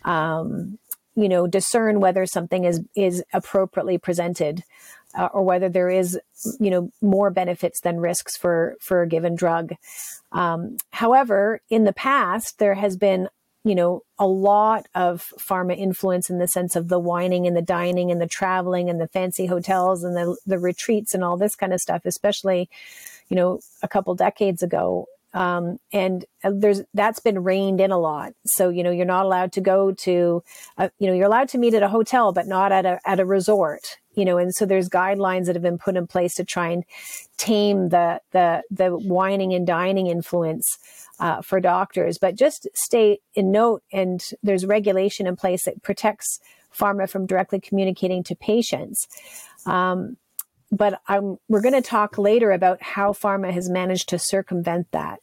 um, 0.03 0.79
you 1.15 1.29
know, 1.29 1.45
discern 1.45 1.99
whether 1.99 2.25
something 2.25 2.63
is, 2.63 2.81
is 2.95 3.23
appropriately 3.33 3.99
presented 3.99 4.63
uh, 5.17 5.29
or 5.33 5.43
whether 5.43 5.69
there 5.69 5.89
is, 5.89 6.19
you 6.59 6.69
know, 6.69 6.91
more 7.01 7.29
benefits 7.29 7.81
than 7.81 7.99
risks 7.99 8.37
for 8.37 8.75
for 8.79 9.01
a 9.01 9.07
given 9.07 9.35
drug. 9.35 9.73
Um, 10.31 10.77
however, 10.91 11.61
in 11.69 11.83
the 11.83 11.93
past, 11.93 12.59
there 12.59 12.75
has 12.75 12.97
been 12.97 13.29
you 13.65 13.75
know, 13.75 14.01
a 14.17 14.25
lot 14.25 14.87
of 14.95 15.33
pharma 15.37 15.77
influence 15.77 16.29
in 16.29 16.39
the 16.39 16.47
sense 16.47 16.75
of 16.75 16.87
the 16.87 16.99
wining 16.99 17.45
and 17.45 17.57
the 17.57 17.61
dining 17.61 18.09
and 18.09 18.21
the 18.21 18.27
traveling 18.27 18.89
and 18.89 19.01
the 19.01 19.07
fancy 19.07 19.47
hotels 19.47 20.03
and 20.03 20.15
the, 20.15 20.35
the 20.45 20.57
retreats 20.57 21.13
and 21.13 21.23
all 21.23 21.35
this 21.35 21.55
kind 21.55 21.73
of 21.73 21.81
stuff, 21.81 22.03
especially, 22.05 22.69
you 23.27 23.35
know, 23.35 23.59
a 23.81 23.87
couple 23.87 24.15
decades 24.15 24.63
ago. 24.63 25.07
Um, 25.33 25.79
and 25.91 26.25
uh, 26.43 26.51
there's 26.55 26.81
that's 26.93 27.19
been 27.19 27.43
reined 27.43 27.81
in 27.81 27.91
a 27.91 27.99
lot. 27.99 28.33
So 28.47 28.69
you 28.69 28.81
know 28.81 28.89
you're 28.89 29.05
not 29.05 29.25
allowed 29.25 29.51
to 29.53 29.61
go 29.61 29.91
to, 29.91 30.43
a, 30.77 30.89
you 30.97 31.05
know, 31.05 31.13
you're 31.13 31.27
allowed 31.27 31.49
to 31.49 31.59
meet 31.59 31.75
at 31.75 31.83
a 31.83 31.87
hotel, 31.87 32.31
but 32.31 32.47
not 32.47 32.71
at 32.71 32.85
a 32.85 32.99
at 33.05 33.19
a 33.19 33.25
resort 33.25 33.97
you 34.19 34.25
know, 34.25 34.37
and 34.37 34.53
so 34.53 34.65
there's 34.65 34.89
guidelines 34.89 35.45
that 35.45 35.55
have 35.55 35.63
been 35.63 35.77
put 35.77 35.95
in 35.95 36.05
place 36.05 36.35
to 36.35 36.43
try 36.43 36.67
and 36.67 36.83
tame 37.37 37.89
the 37.89 38.19
the 38.31 38.63
the 38.69 38.89
whining 38.89 39.53
and 39.53 39.65
dining 39.65 40.07
influence 40.07 40.67
uh, 41.21 41.41
for 41.41 41.61
doctors. 41.61 42.17
But 42.17 42.35
just 42.35 42.67
stay 42.75 43.19
in 43.33 43.51
note, 43.51 43.81
and 43.93 44.21
there's 44.43 44.65
regulation 44.65 45.25
in 45.25 45.37
place 45.37 45.63
that 45.63 45.81
protects 45.83 46.39
pharma 46.77 47.09
from 47.09 47.25
directly 47.25 47.61
communicating 47.61 48.23
to 48.23 48.35
patients. 48.35 49.07
Um, 49.65 50.17
but 50.71 51.01
I'm, 51.07 51.37
we're 51.47 51.61
going 51.61 51.81
to 51.81 51.81
talk 51.81 52.17
later 52.17 52.51
about 52.51 52.81
how 52.81 53.13
pharma 53.13 53.51
has 53.51 53.69
managed 53.69 54.09
to 54.09 54.19
circumvent 54.19 54.91
that 54.91 55.19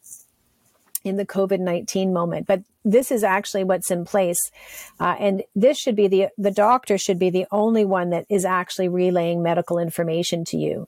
in 1.03 1.17
the 1.17 1.25
COVID 1.25 1.59
19 1.59 2.13
moment. 2.13 2.47
But 2.47 2.63
this 2.83 3.11
is 3.11 3.23
actually 3.23 3.63
what's 3.63 3.91
in 3.91 4.05
place. 4.05 4.51
Uh, 4.99 5.15
and 5.19 5.43
this 5.55 5.77
should 5.77 5.95
be 5.95 6.07
the, 6.07 6.27
the 6.37 6.51
doctor 6.51 6.97
should 6.97 7.19
be 7.19 7.29
the 7.29 7.45
only 7.51 7.85
one 7.85 8.11
that 8.11 8.25
is 8.29 8.45
actually 8.45 8.87
relaying 8.87 9.43
medical 9.43 9.77
information 9.79 10.45
to 10.45 10.57
you. 10.57 10.87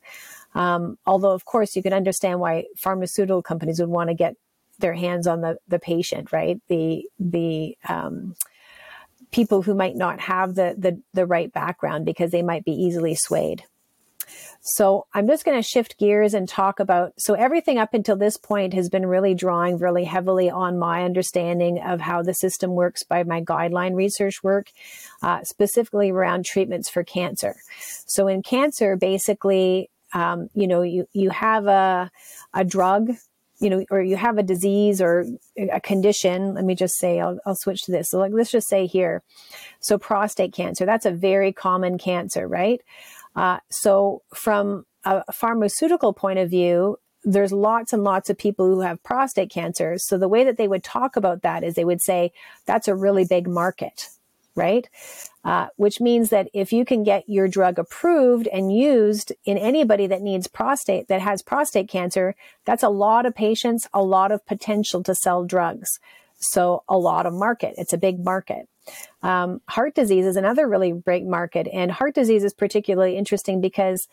Um, 0.55 0.97
although, 1.05 1.33
of 1.33 1.45
course, 1.45 1.75
you 1.75 1.83
can 1.83 1.93
understand 1.93 2.39
why 2.39 2.65
pharmaceutical 2.75 3.43
companies 3.43 3.79
would 3.79 3.89
want 3.89 4.09
to 4.09 4.15
get 4.15 4.35
their 4.79 4.93
hands 4.93 5.27
on 5.27 5.41
the, 5.41 5.57
the 5.67 5.79
patient, 5.79 6.31
right? 6.31 6.59
The, 6.69 7.05
the, 7.19 7.77
um, 7.87 8.35
people 9.31 9.61
who 9.61 9.75
might 9.75 9.95
not 9.95 10.19
have 10.19 10.55
the, 10.55 10.75
the, 10.77 10.99
the 11.13 11.25
right 11.25 11.51
background 11.53 12.05
because 12.05 12.31
they 12.31 12.41
might 12.41 12.65
be 12.65 12.71
easily 12.71 13.15
swayed. 13.15 13.63
So 14.71 15.07
I'm 15.15 15.27
just 15.27 15.45
going 15.45 15.57
to 15.57 15.67
shift 15.67 15.97
gears 15.97 16.35
and 16.35 16.47
talk 16.47 16.79
about. 16.79 17.13
So 17.17 17.33
everything 17.33 17.79
up 17.79 17.95
until 17.95 18.15
this 18.15 18.37
point 18.37 18.73
has 18.75 18.87
been 18.87 19.05
really 19.05 19.33
drawing 19.33 19.79
really 19.79 20.03
heavily 20.03 20.49
on 20.49 20.77
my 20.77 21.03
understanding 21.03 21.81
of 21.81 21.99
how 21.99 22.21
the 22.21 22.33
system 22.33 22.75
works 22.75 23.03
by 23.03 23.23
my 23.23 23.41
guideline 23.41 23.95
research 23.95 24.43
work, 24.43 24.71
uh, 25.23 25.43
specifically 25.43 26.11
around 26.11 26.45
treatments 26.45 26.87
for 26.87 27.03
cancer. 27.03 27.55
So 28.05 28.27
in 28.27 28.43
cancer, 28.43 28.95
basically, 28.95 29.89
um, 30.13 30.49
you 30.53 30.67
know, 30.67 30.83
you, 30.83 31.07
you 31.13 31.31
have 31.31 31.65
a, 31.65 32.11
a 32.53 32.63
drug 32.63 33.15
you 33.61 33.69
know, 33.69 33.83
or 33.91 34.01
you 34.01 34.15
have 34.15 34.37
a 34.37 34.43
disease 34.43 35.01
or 35.01 35.25
a 35.57 35.81
condition. 35.81 36.53
Let 36.53 36.63
me 36.63 36.75
just 36.75 36.97
say, 36.97 37.19
I'll, 37.19 37.39
I'll 37.45 37.55
switch 37.55 37.83
to 37.83 37.91
this. 37.91 38.09
So, 38.09 38.17
like, 38.17 38.31
let's 38.33 38.51
just 38.51 38.69
say 38.69 38.85
here, 38.85 39.21
so 39.81 39.97
prostate 39.97 40.53
cancer. 40.53 40.85
That's 40.85 41.05
a 41.05 41.11
very 41.11 41.51
common 41.51 41.97
cancer, 41.97 42.47
right? 42.47 42.81
Uh, 43.39 43.59
so 43.69 44.21
from 44.33 44.85
a 45.05 45.31
pharmaceutical 45.31 46.11
point 46.11 46.39
of 46.39 46.49
view, 46.49 46.97
there's 47.23 47.53
lots 47.53 47.93
and 47.93 48.03
lots 48.03 48.29
of 48.29 48.37
people 48.37 48.65
who 48.67 48.81
have 48.81 49.01
prostate 49.01 49.49
cancer. 49.49 49.97
So 49.97 50.17
the 50.17 50.27
way 50.27 50.43
that 50.43 50.57
they 50.57 50.67
would 50.67 50.83
talk 50.83 51.15
about 51.15 51.41
that 51.43 51.63
is 51.63 51.75
they 51.75 51.85
would 51.85 52.01
say, 52.01 52.33
that's 52.65 52.89
a 52.89 52.95
really 52.95 53.23
big 53.23 53.47
market, 53.47 54.09
right? 54.55 54.89
Uh, 55.45 55.67
which 55.77 56.01
means 56.01 56.31
that 56.31 56.49
if 56.53 56.73
you 56.73 56.83
can 56.83 57.03
get 57.03 57.29
your 57.29 57.47
drug 57.47 57.79
approved 57.79 58.47
and 58.47 58.75
used 58.75 59.31
in 59.45 59.57
anybody 59.57 60.05
that 60.07 60.21
needs 60.21 60.47
prostate, 60.47 61.07
that 61.07 61.21
has 61.21 61.41
prostate 61.41 61.87
cancer, 61.87 62.35
that's 62.65 62.83
a 62.83 62.89
lot 62.89 63.25
of 63.25 63.33
patients, 63.33 63.87
a 63.93 64.03
lot 64.03 64.33
of 64.33 64.45
potential 64.45 65.01
to 65.03 65.15
sell 65.15 65.45
drugs. 65.45 65.99
So 66.39 66.83
a 66.89 66.97
lot 66.97 67.25
of 67.25 67.33
market. 67.33 67.75
It's 67.77 67.93
a 67.93 67.97
big 67.97 68.23
market. 68.23 68.67
Um, 69.21 69.61
heart 69.67 69.95
disease 69.95 70.25
is 70.25 70.35
another 70.35 70.67
really 70.67 70.91
great 70.91 71.25
market. 71.25 71.67
And 71.71 71.91
heart 71.91 72.15
disease 72.15 72.43
is 72.43 72.53
particularly 72.53 73.17
interesting 73.17 73.61
because 73.61 74.07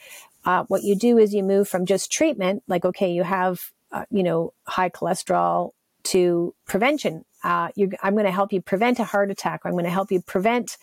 uh, 0.45 0.64
what 0.68 0.83
you 0.83 0.97
do 0.97 1.18
is 1.18 1.35
you 1.35 1.43
move 1.43 1.68
from 1.68 1.87
just 1.87 2.11
treatment, 2.11 2.62
like, 2.66 2.85
okay, 2.85 3.11
you 3.12 3.22
have, 3.22 3.61
uh, 3.93 4.05
you 4.11 4.22
know, 4.22 4.53
high 4.66 4.91
cholesterol 4.91 5.72
to 6.05 6.55
prevention. 6.66 7.24
Uh, 7.43 7.68
I'm 8.03 8.14
going 8.14 8.24
to 8.24 8.33
help 8.33 8.53
you 8.53 8.61
prevent 8.61 8.99
a 8.99 9.05
heart 9.05 9.31
attack. 9.31 9.61
I'm 9.64 9.72
going 9.72 9.85
to 9.85 9.91
help 9.91 10.11
you 10.11 10.20
prevent, 10.20 10.77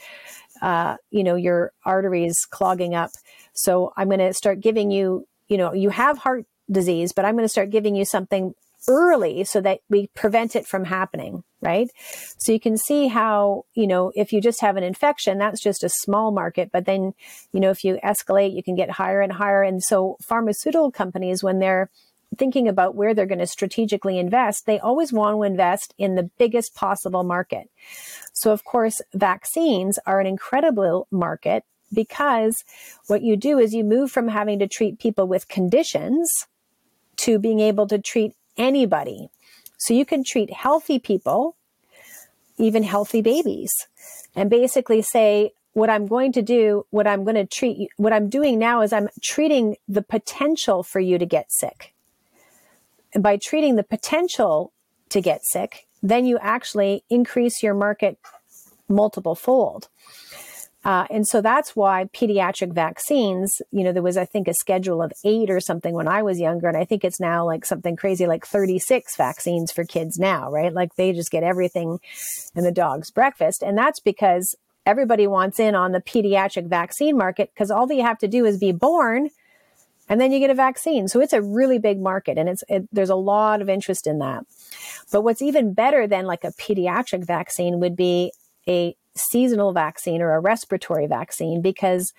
uh, 0.62 0.98
you 1.12 1.24
know, 1.24 1.36
your 1.36 1.72
arteries 1.86 2.46
clogging 2.50 2.96
up. 2.96 3.12
So 3.54 3.94
I'm 3.98 4.08
going 4.08 4.20
to 4.20 4.34
start 4.34 4.62
giving 4.62 4.92
you, 4.92 5.28
you 5.48 5.58
know, 5.58 5.74
you 5.74 5.90
have 5.90 6.18
heart 6.18 6.46
disease, 6.72 7.12
but 7.12 7.26
I'm 7.26 7.36
going 7.36 7.46
to 7.46 7.50
start 7.50 7.70
giving 7.70 7.96
you 7.96 8.06
something 8.06 8.54
early 8.88 9.44
so 9.44 9.62
that 9.62 9.80
we 9.90 10.08
prevent 10.08 10.56
it 10.56 10.66
from 10.66 10.86
happening, 10.86 11.44
right? 11.62 11.90
So 12.38 12.52
you 12.52 12.60
can 12.60 12.78
see 12.78 13.08
how, 13.08 13.66
you 13.74 13.88
know, 13.88 14.12
if 14.16 14.34
you 14.34 14.42
just 14.42 14.62
have 14.62 14.78
an 14.78 14.84
infection, 14.84 15.38
that's 15.38 15.62
just 15.62 15.84
a 15.84 15.90
small 15.90 16.32
market. 16.32 16.70
But 16.72 16.86
then, 16.86 17.14
you 17.52 17.60
know, 17.60 17.70
if 17.70 17.84
you 17.84 18.00
escalate, 18.04 18.56
you 18.56 18.64
can 18.64 18.76
get 18.76 18.92
higher 18.92 19.22
and 19.22 19.34
higher. 19.34 19.64
And 19.64 19.82
so 19.82 20.18
pharmaceutical 20.22 20.92
companies, 20.92 21.44
when 21.44 21.60
they're 21.60 21.90
thinking 22.38 22.68
about 22.68 22.96
where 22.96 23.14
they're 23.14 23.26
going 23.26 23.40
to 23.40 23.48
strategically 23.48 24.18
invest, 24.18 24.66
they 24.66 24.80
always 24.80 25.14
want 25.14 25.36
to 25.36 25.44
invest 25.44 25.94
in 25.98 26.16
the 26.16 26.30
biggest 26.38 26.74
possible 26.76 27.24
market. 27.24 27.70
So, 28.34 28.52
of 28.52 28.64
course, 28.64 29.02
vaccines 29.14 30.00
are 30.06 30.20
an 30.20 30.28
incredible 30.28 31.08
market 31.12 31.64
because 31.94 32.64
what 33.08 33.22
you 33.22 33.38
do 33.38 33.60
is 33.60 33.74
you 33.74 33.84
move 33.84 34.12
from 34.12 34.28
having 34.28 34.60
to 34.60 34.68
treat 34.68 35.00
people 35.00 35.28
with 35.28 35.48
conditions 35.48 36.32
to 37.18 37.38
being 37.38 37.60
able 37.60 37.88
to 37.88 38.00
treat 38.00 38.34
anybody. 38.58 39.30
So 39.78 39.94
you 39.94 40.06
can 40.06 40.24
treat 40.24 40.52
healthy 40.52 41.00
people, 41.00 41.56
even 42.58 42.84
healthy 42.84 43.22
babies, 43.22 43.72
and 44.36 44.50
basically 44.50 45.02
say, 45.02 45.52
what 45.74 45.90
I'm 45.90 46.08
going 46.08 46.32
to 46.34 46.42
do, 46.42 46.86
what 46.92 47.08
I'm 47.08 47.24
going 47.24 47.36
to 47.36 47.46
treat, 47.46 47.90
what 47.98 48.14
I'm 48.14 48.30
doing 48.30 48.60
now 48.60 48.82
is 48.82 48.94
I'm 48.94 49.10
treating 49.22 49.76
the 49.88 50.04
potential 50.04 50.84
for 50.84 51.00
you 51.00 51.18
to 51.18 51.26
get 51.26 51.52
sick. 51.52 51.94
And 53.14 53.24
by 53.24 53.38
treating 53.38 53.76
the 53.76 53.84
potential 53.84 54.72
to 55.10 55.22
get 55.22 55.42
sick, 55.44 55.88
then 56.02 56.26
you 56.26 56.38
actually 56.40 57.04
increase 57.10 57.64
your 57.64 57.74
market 57.74 58.18
multiple 58.88 59.36
fold. 59.36 59.90
Uh, 60.86 61.06
and 61.10 61.26
so 61.26 61.40
that's 61.40 61.76
why 61.76 62.06
pediatric 62.14 62.74
vaccines, 62.74 63.62
you 63.72 63.84
know, 63.84 63.94
there 63.94 64.04
was, 64.04 64.18
I 64.18 64.26
think, 64.26 64.48
a 64.48 64.54
schedule 64.54 65.02
of 65.02 65.14
eight 65.24 65.50
or 65.50 65.62
something 65.62 65.94
when 65.94 66.10
I 66.10 66.24
was 66.24 66.40
younger. 66.40 66.68
And 66.68 66.76
I 66.76 66.84
think 66.84 67.06
it's 67.06 67.22
now 67.22 67.46
like 67.46 67.66
something 67.66 67.96
crazy 67.96 68.28
like 68.28 68.46
36 68.46 69.16
vaccines 69.16 69.72
for 69.72 69.86
kids 69.86 70.20
now, 70.20 70.52
right? 70.52 70.74
Like 70.74 70.96
they 70.96 71.14
just 71.14 71.32
get 71.32 71.44
everything 71.44 72.00
in 72.56 72.66
the 72.66 72.72
dog's 72.72 73.12
breakfast. 73.12 73.64
And 73.64 73.78
that's 73.78 74.02
because 74.02 74.56
everybody 74.86 75.26
wants 75.26 75.60
in 75.60 75.74
on 75.74 75.94
the 75.94 76.02
pediatric 76.02 76.68
vaccine 76.68 77.18
market 77.18 77.52
because 77.54 77.72
all 77.72 77.88
that 77.88 77.96
you 77.96 78.04
have 78.04 78.18
to 78.20 78.28
do 78.28 78.46
is 78.46 78.58
be 78.58 78.74
born 78.74 79.30
and 80.10 80.20
then 80.20 80.34
you 80.34 80.40
get 80.40 80.50
a 80.50 80.56
vaccine. 80.56 81.08
So 81.08 81.22
it's 81.22 81.32
a 81.32 81.42
really 81.42 81.80
big 81.80 82.02
market 82.02 82.38
and 82.38 82.50
it's, 82.50 82.64
it, 82.68 82.90
there's 82.92 83.10
a 83.10 83.16
lot 83.16 83.62
of 83.62 83.70
interest 83.70 84.06
in 84.06 84.20
that. 84.20 84.46
But 85.14 85.22
what's 85.22 85.42
even 85.42 85.74
better 85.74 86.08
than 86.08 86.26
like 86.26 86.44
a 86.44 86.52
pediatric 86.52 87.26
vaccine 87.26 87.80
would 87.80 87.96
be 87.96 88.34
a 88.68 88.98
seasonal 89.16 89.74
vaccine 89.74 90.22
or 90.22 90.34
a 90.34 90.40
respiratory 90.40 91.08
vaccine 91.08 91.62
because 91.62 92.14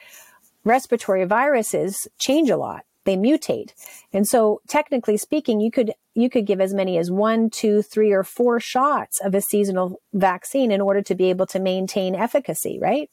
respiratory 0.64 1.24
viruses 1.24 2.09
change 2.18 2.51
a 2.51 2.57
lot. 2.57 2.84
They 3.05 3.16
mutate. 3.16 3.72
And 4.12 4.26
so 4.26 4.62
technically 4.66 5.16
speaking 5.18 5.61
you 5.61 5.70
could 5.70 5.92
you 6.14 6.30
could 6.30 6.47
give 6.47 6.61
as 6.61 6.72
many 6.72 6.97
as 6.97 7.11
one 7.11 7.51
two 7.51 7.82
three 7.82 8.12
or 8.12 8.24
four 8.24 8.61
shots 8.61 9.20
of 9.20 9.34
a 9.34 9.42
seasonal 9.42 10.01
vaccine 10.12 10.70
in 10.70 10.80
order 10.80 11.03
to 11.03 11.14
be 11.14 11.28
able 11.30 11.47
to 11.47 11.59
maintain 11.59 12.14
efficacy 12.14 12.78
right? 12.80 13.11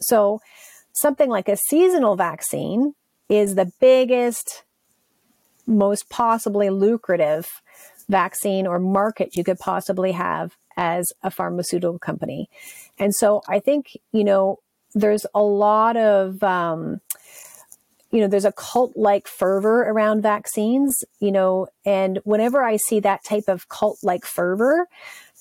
So 0.00 0.40
something 0.92 1.30
like 1.30 1.48
a 1.48 1.56
seasonal 1.56 2.16
vaccine 2.16 2.94
is 3.28 3.54
the 3.54 3.72
biggest 3.80 4.64
most 5.66 6.08
possibly 6.10 6.70
lucrative 6.70 7.62
vaccine 8.08 8.66
or 8.66 8.78
market 8.78 9.36
you 9.36 9.42
could 9.42 9.58
possibly 9.58 10.12
have 10.12 10.56
as 10.76 11.12
a 11.22 11.30
pharmaceutical 11.30 11.98
company. 11.98 12.48
And 12.98 13.14
so 13.14 13.42
I 13.48 13.60
think, 13.60 13.96
you 14.12 14.24
know, 14.24 14.58
there's 14.94 15.26
a 15.34 15.42
lot 15.42 15.96
of, 15.96 16.42
um, 16.42 17.00
you 18.10 18.20
know, 18.20 18.28
there's 18.28 18.44
a 18.44 18.52
cult 18.52 18.96
like 18.96 19.28
fervor 19.28 19.82
around 19.82 20.22
vaccines, 20.22 21.04
you 21.20 21.32
know, 21.32 21.66
and 21.84 22.20
whenever 22.24 22.62
I 22.62 22.76
see 22.76 23.00
that 23.00 23.24
type 23.24 23.44
of 23.48 23.68
cult 23.68 23.98
like 24.02 24.24
fervor, 24.24 24.86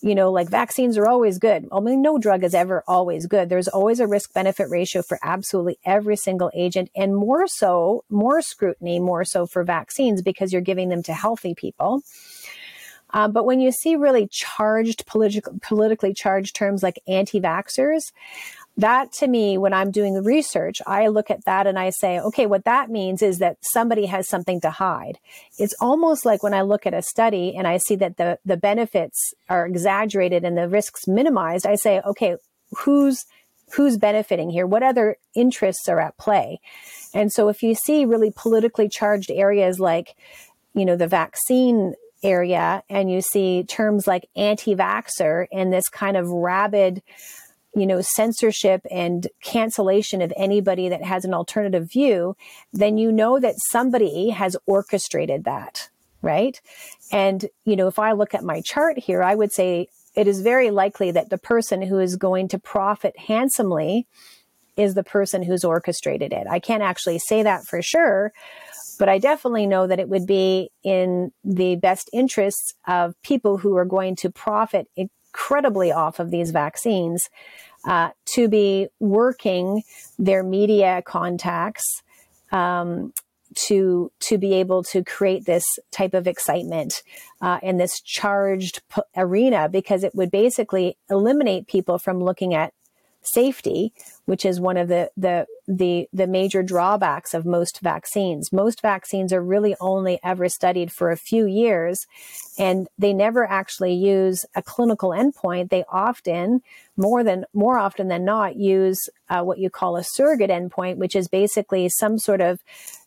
you 0.02 0.14
know, 0.14 0.32
like 0.32 0.50
vaccines 0.50 0.98
are 0.98 1.08
always 1.08 1.40
good. 1.40 1.68
I 1.72 1.80
mean, 1.80 2.02
no 2.02 2.18
drug 2.18 2.44
is 2.44 2.54
ever 2.54 2.84
always 2.88 3.28
good. 3.28 3.50
There's 3.50 3.68
always 3.68 4.00
a 4.00 4.08
risk 4.08 4.34
benefit 4.34 4.70
ratio 4.70 5.02
for 5.02 5.18
absolutely 5.24 5.80
every 5.86 6.18
single 6.18 6.52
agent, 6.54 6.90
and 6.96 7.16
more 7.16 7.48
so, 7.48 8.04
more 8.10 8.42
scrutiny, 8.42 9.00
more 9.00 9.24
so 9.24 9.48
for 9.48 9.64
vaccines 9.64 10.22
because 10.22 10.52
you're 10.52 10.62
giving 10.62 10.90
them 10.90 11.02
to 11.04 11.14
healthy 11.14 11.56
people. 11.56 12.02
Um, 13.16 13.32
but 13.32 13.46
when 13.46 13.62
you 13.62 13.72
see 13.72 13.96
really 13.96 14.28
charged, 14.28 15.06
politi- 15.08 15.62
politically 15.62 16.14
charged 16.14 16.54
terms 16.54 16.84
like 16.84 17.00
anti 17.08 17.40
vaxxers, 17.40 18.12
that 18.78 19.14
to 19.14 19.28
me, 19.28 19.58
when 19.58 19.74
I'm 19.74 19.90
doing 19.90 20.14
the 20.14 20.22
research, 20.22 20.82
I 20.86 21.08
look 21.08 21.32
at 21.32 21.46
that 21.46 21.66
and 21.66 21.80
I 21.80 21.92
say, 21.92 22.20
okay, 22.20 22.46
what 22.46 22.66
that 22.66 22.90
means 22.90 23.22
is 23.22 23.40
that 23.40 23.56
somebody 23.62 24.06
has 24.08 24.28
something 24.28 24.60
to 24.62 24.70
hide. 24.70 25.18
It's 25.58 25.74
almost 25.80 26.26
like 26.26 26.44
when 26.44 26.54
I 26.54 26.62
look 26.62 26.86
at 26.86 26.94
a 26.94 27.02
study 27.02 27.56
and 27.56 27.68
I 27.68 27.78
see 27.78 27.96
that 27.96 28.18
the, 28.18 28.38
the 28.44 28.58
benefits 28.58 29.34
are 29.48 29.66
exaggerated 29.66 30.44
and 30.44 30.58
the 30.58 30.68
risks 30.68 31.08
minimized, 31.08 31.66
I 31.66 31.76
say, 31.76 32.02
okay, 32.02 32.36
who's 32.80 33.26
who's 33.72 33.98
benefiting 33.98 34.50
here? 34.50 34.68
What 34.68 34.84
other 34.84 35.16
interests 35.36 35.88
are 35.88 36.00
at 36.00 36.18
play? 36.18 36.60
And 37.14 37.32
so 37.32 37.48
if 37.48 37.64
you 37.64 37.74
see 37.74 38.06
really 38.06 38.32
politically 38.36 38.90
charged 38.90 39.32
areas 39.32 39.80
like, 39.80 40.16
you 40.76 40.86
know, 40.86 40.96
the 40.96 41.08
vaccine 41.08 41.96
area 42.26 42.84
and 42.90 43.12
you 43.12 43.22
see 43.22 43.64
terms 43.64 44.08
like 44.08 44.28
anti-vaxxer 44.36 45.46
and 45.54 45.72
this 45.72 45.88
kind 45.88 46.18
of 46.18 46.28
rabid 46.28 47.02
you 47.76 47.86
know 47.86 48.02
censorship 48.02 48.82
and 48.90 49.28
cancellation 49.44 50.22
of 50.22 50.34
anybody 50.36 50.90
that 50.90 51.04
has 51.04 51.24
an 51.24 51.34
alternative 51.34 51.88
view 51.92 52.36
then 52.74 52.98
you 52.98 53.12
know 53.12 53.40
that 53.40 53.56
somebody 53.70 54.30
has 54.30 54.58
orchestrated 54.66 55.44
that 55.44 55.90
right 56.22 56.62
and 57.12 57.46
you 57.64 57.76
know 57.76 57.88
if 57.88 58.00
i 58.00 58.12
look 58.12 58.34
at 58.34 58.44
my 58.44 58.62
chart 58.66 58.98
here 58.98 59.22
i 59.22 59.36
would 59.36 59.52
say 59.52 59.88
it 60.16 60.28
is 60.28 60.42
very 60.42 60.72
likely 60.72 61.12
that 61.12 61.30
the 61.30 61.38
person 61.38 61.82
who 61.82 62.00
is 62.00 62.16
going 62.16 62.48
to 62.48 62.58
profit 62.58 63.18
handsomely 63.28 64.08
is 64.78 64.94
the 64.94 65.04
person 65.04 65.44
who's 65.44 65.64
orchestrated 65.64 66.34
it. 66.34 66.48
I 66.50 66.60
can't 66.60 66.84
actually 66.84 67.20
say 67.20 67.44
that 67.44 67.66
for 67.66 67.82
sure, 67.82 68.34
but 68.96 69.10
I 69.10 69.18
definitely 69.18 69.68
know 69.68 69.88
that 69.88 70.00
it 70.00 70.10
would 70.10 70.26
be 70.26 70.70
in 70.84 71.32
the 71.44 71.76
best 71.76 72.10
interests 72.14 72.74
of 72.88 73.14
people 73.22 73.58
who 73.58 73.76
are 73.76 73.86
going 73.86 74.16
to 74.18 74.30
profit 74.30 74.88
incredibly 74.96 75.92
off 75.92 76.20
of 76.20 76.32
these 76.32 76.52
vaccines 76.52 77.30
uh, 77.86 78.10
to 78.26 78.48
be 78.48 78.88
working 79.00 79.84
their 80.18 80.44
media 80.44 81.02
contacts 81.06 82.04
um, 82.52 83.14
to 83.56 84.12
to 84.20 84.38
be 84.38 84.54
able 84.54 84.84
to 84.84 85.04
create 85.04 85.46
this 85.46 85.64
type 85.92 86.14
of 86.14 86.28
excitement 86.28 87.04
uh, 87.42 87.60
in 87.64 87.78
this 87.78 88.02
charged 88.02 88.82
p- 88.94 89.02
arena 89.16 89.70
because 89.70 90.04
it 90.04 90.14
would 90.14 90.32
basically 90.32 90.98
eliminate 91.10 91.68
people 91.68 91.98
from 91.98 92.24
looking 92.24 92.54
at 92.54 92.74
safety, 93.28 93.94
which 94.26 94.46
is 94.46 94.60
one 94.60 94.78
of 94.78 94.88
the, 94.88 95.12
the, 95.18 95.46
the, 95.68 96.08
the 96.14 96.28
major 96.28 96.64
drawbacks 96.64 97.34
of 97.34 97.46
most 97.46 97.82
vaccines. 97.82 98.52
Most 98.52 98.82
vaccines 98.82 99.34
are 99.34 99.44
really 99.44 99.76
only 99.80 100.20
ever 100.24 100.50
studied 100.50 100.92
for 100.92 101.12
a 101.12 101.18
few 101.18 101.46
years 101.46 102.08
and 102.58 102.88
they 102.98 103.14
never 103.14 103.46
actually 103.46 103.94
use 103.94 104.46
a 104.56 104.62
clinical 104.62 105.10
endpoint. 105.10 105.70
They 105.70 105.84
often, 105.90 106.62
more 106.98 107.24
than, 107.24 107.46
more 107.54 107.78
often 107.78 108.08
than 108.08 108.26
not, 108.26 108.56
use 108.56 109.10
uh, 109.30 109.44
what 109.44 109.60
you 109.60 109.70
call 109.70 109.98
a 109.98 110.04
surrogate 110.04 110.50
endpoint, 110.50 110.98
which 110.98 111.16
is 111.16 111.28
basically 111.28 111.90
some 111.90 112.18
sort 112.18 112.42
of 112.42 112.62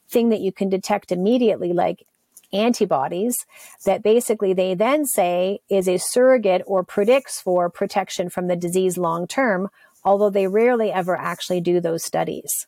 thing 0.08 0.30
that 0.30 0.40
you 0.40 0.52
can 0.52 0.68
detect 0.68 1.12
immediately, 1.12 1.72
like 1.72 2.06
antibodies 2.52 3.36
that 3.84 4.02
basically 4.02 4.52
they 4.52 4.74
then 4.74 5.04
say 5.04 5.60
is 5.68 5.88
a 5.88 5.98
surrogate 5.98 6.62
or 6.66 6.82
predicts 6.82 7.40
for 7.40 7.68
protection 7.68 8.30
from 8.30 8.46
the 8.46 8.56
disease 8.56 8.96
long 8.96 9.26
term 9.26 9.68
although 10.08 10.30
they 10.30 10.46
rarely 10.46 10.90
ever 10.90 11.14
actually 11.14 11.60
do 11.60 11.80
those 11.80 12.02
studies. 12.02 12.66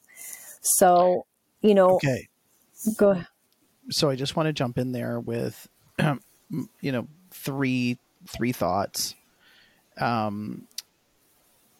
So, 0.60 1.24
you 1.62 1.74
know, 1.74 1.94
okay. 1.94 2.28
Go 2.98 3.10
ahead. 3.10 3.26
so 3.90 4.10
I 4.10 4.16
just 4.16 4.36
want 4.36 4.46
to 4.46 4.52
jump 4.52 4.76
in 4.76 4.92
there 4.92 5.18
with, 5.18 5.66
you 6.80 6.92
know, 6.92 7.08
three 7.30 7.98
three 8.28 8.52
thoughts. 8.52 9.14
Um, 9.98 10.66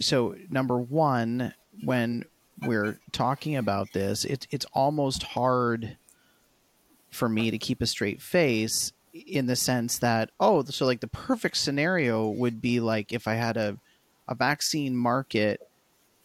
so 0.00 0.34
number 0.48 0.78
one, 0.78 1.52
when 1.84 2.24
we're 2.62 2.98
talking 3.12 3.56
about 3.56 3.92
this, 3.92 4.24
it's 4.24 4.46
it's 4.50 4.66
almost 4.72 5.22
hard 5.22 5.98
for 7.10 7.28
me 7.28 7.50
to 7.50 7.58
keep 7.58 7.82
a 7.82 7.86
straight 7.86 8.22
face 8.22 8.92
in 9.12 9.44
the 9.44 9.56
sense 9.56 9.98
that 9.98 10.30
oh, 10.40 10.64
so 10.64 10.86
like 10.86 11.00
the 11.00 11.08
perfect 11.08 11.58
scenario 11.58 12.28
would 12.28 12.62
be 12.62 12.80
like 12.80 13.12
if 13.12 13.28
I 13.28 13.34
had 13.34 13.58
a 13.58 13.76
a 14.30 14.34
vaccine 14.34 14.96
market 14.96 15.60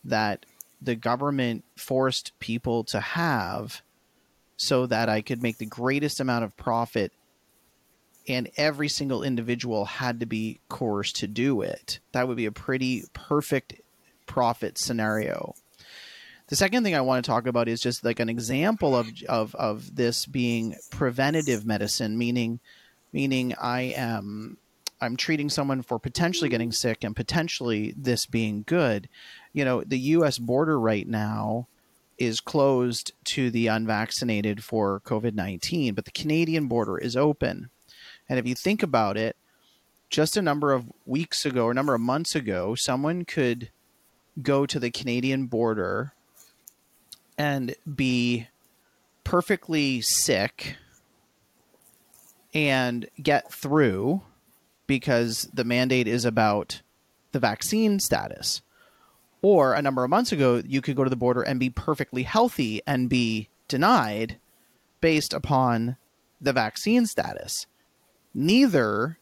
that 0.06 0.46
the 0.82 0.96
government 0.96 1.66
forced 1.76 2.38
people 2.40 2.84
to 2.86 3.00
have 3.00 3.82
so 4.56 4.86
that 4.86 5.10
I 5.10 5.22
could 5.22 5.42
make 5.42 5.58
the 5.58 5.66
greatest 5.66 6.20
amount 6.20 6.46
of 6.46 6.56
profit 6.56 7.12
and 8.28 8.50
every 8.58 8.88
single 8.88 9.24
individual 9.24 9.86
had 9.86 10.20
to 10.20 10.26
be 10.26 10.60
coerced 10.70 11.18
to 11.18 11.28
do 11.28 11.62
it. 11.62 12.00
That 12.12 12.28
would 12.28 12.38
be 12.38 12.46
a 12.46 12.52
pretty 12.52 13.04
perfect 13.14 13.74
profit 14.26 14.78
scenario. 14.78 15.54
The 16.48 16.56
second 16.56 16.84
thing 16.84 16.96
I 16.96 17.02
want 17.02 17.26
to 17.26 17.30
talk 17.30 17.48
about 17.48 17.68
is 17.68 17.82
just 17.82 18.04
like 18.04 18.20
an 18.20 18.30
example 18.30 18.96
of 18.96 19.08
of, 19.28 19.56
of 19.56 19.96
this 19.96 20.26
being 20.26 20.76
preventative 20.92 21.66
medicine, 21.66 22.18
meaning 22.18 22.60
meaning 23.12 23.56
I 23.60 23.94
am 23.96 24.58
I'm 25.06 25.16
treating 25.16 25.50
someone 25.50 25.82
for 25.82 26.00
potentially 26.00 26.50
getting 26.50 26.72
sick 26.72 27.04
and 27.04 27.16
potentially 27.16 27.94
this 27.96 28.26
being 28.26 28.64
good. 28.66 29.08
You 29.54 29.64
know, 29.64 29.84
the 29.84 30.00
US 30.00 30.38
border 30.38 30.80
right 30.80 31.08
now 31.08 31.68
is 32.18 32.40
closed 32.40 33.12
to 33.26 33.52
the 33.52 33.68
unvaccinated 33.68 34.64
for 34.64 35.02
COVID 35.02 35.34
19, 35.34 35.94
but 35.94 36.06
the 36.06 36.12
Canadian 36.12 36.68
border 36.68 36.98
is 36.98 37.16
open. 37.16 37.70
And 38.28 38.40
if 38.40 38.48
you 38.48 38.56
think 38.56 38.82
about 38.82 39.18
it, 39.18 39.36
just 40.10 40.38
a 40.38 40.42
number 40.42 40.72
of 40.72 40.92
weeks 41.06 41.46
ago 41.46 41.66
or 41.66 41.72
a 41.72 41.76
number 41.76 41.94
of 41.94 42.02
months 42.02 42.36
ago, 42.36 42.76
someone 42.76 43.26
could 43.26 43.70
go 44.42 44.66
to 44.66 44.80
the 44.80 44.92
Canadian 44.92 45.46
border 45.46 46.14
and 47.38 47.76
be 47.96 48.48
perfectly 49.24 50.02
sick 50.02 50.78
and 52.54 53.08
get 53.22 53.52
through 53.52 54.22
because 54.88 55.50
the 55.54 55.64
mandate 55.64 56.08
is 56.08 56.26
about 56.26 56.82
the 57.32 57.40
vaccine 57.40 58.00
status. 58.00 58.62
Or 59.42 59.74
a 59.74 59.82
number 59.82 60.04
of 60.04 60.10
months 60.10 60.32
ago, 60.32 60.62
you 60.66 60.82
could 60.82 60.96
go 60.96 61.04
to 61.04 61.10
the 61.10 61.16
border 61.16 61.42
and 61.42 61.60
be 61.60 61.70
perfectly 61.70 62.24
healthy 62.24 62.82
and 62.88 63.10
be 63.10 63.50
denied 63.68 64.38
based 65.02 65.34
upon 65.34 65.98
the 66.42 66.54
vaccine 66.54 67.06
status. 67.06 67.68
Neither 68.34 69.20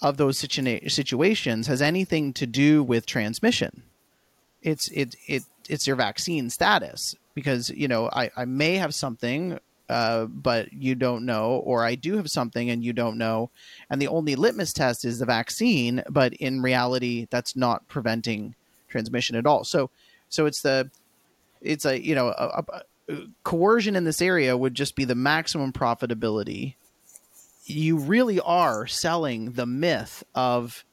of 0.00 0.16
those 0.16 0.38
situa- 0.38 0.90
situations 0.90 1.66
has 1.66 1.80
anything 1.80 2.32
to 2.34 2.46
do 2.46 2.82
with 2.82 3.06
transmission. 3.06 3.82
It's 4.62 4.88
it 4.90 5.14
it 5.26 5.42
it's 5.68 5.86
your 5.86 5.96
vaccine 5.96 6.50
status 6.50 7.14
because 7.34 7.70
you 7.70 7.88
know 7.88 8.08
I, 8.12 8.30
I 8.36 8.44
may 8.44 8.76
have 8.76 8.94
something 8.94 9.58
uh, 9.92 10.24
but 10.26 10.72
you 10.72 10.94
don't 10.94 11.26
know, 11.26 11.62
or 11.64 11.84
I 11.84 11.94
do 11.94 12.16
have 12.16 12.28
something 12.28 12.70
and 12.70 12.82
you 12.82 12.92
don't 12.92 13.18
know, 13.18 13.50
and 13.90 14.00
the 14.00 14.08
only 14.08 14.34
litmus 14.34 14.72
test 14.72 15.04
is 15.04 15.18
the 15.18 15.26
vaccine, 15.26 16.02
but 16.08 16.32
in 16.34 16.62
reality, 16.62 17.26
that's 17.30 17.54
not 17.54 17.86
preventing 17.88 18.54
transmission 18.88 19.36
at 19.36 19.46
all. 19.46 19.64
So, 19.64 19.90
so 20.30 20.46
it's 20.46 20.62
the, 20.62 20.90
it's 21.60 21.84
a 21.84 22.02
you 22.02 22.14
know 22.14 22.28
a, 22.28 22.64
a, 22.68 22.82
a 23.12 23.16
coercion 23.44 23.94
in 23.94 24.04
this 24.04 24.22
area 24.22 24.56
would 24.56 24.74
just 24.74 24.96
be 24.96 25.04
the 25.04 25.14
maximum 25.14 25.72
profitability. 25.72 26.74
You 27.66 27.98
really 27.98 28.40
are 28.40 28.86
selling 28.86 29.52
the 29.52 29.66
myth 29.66 30.24
of 30.34 30.84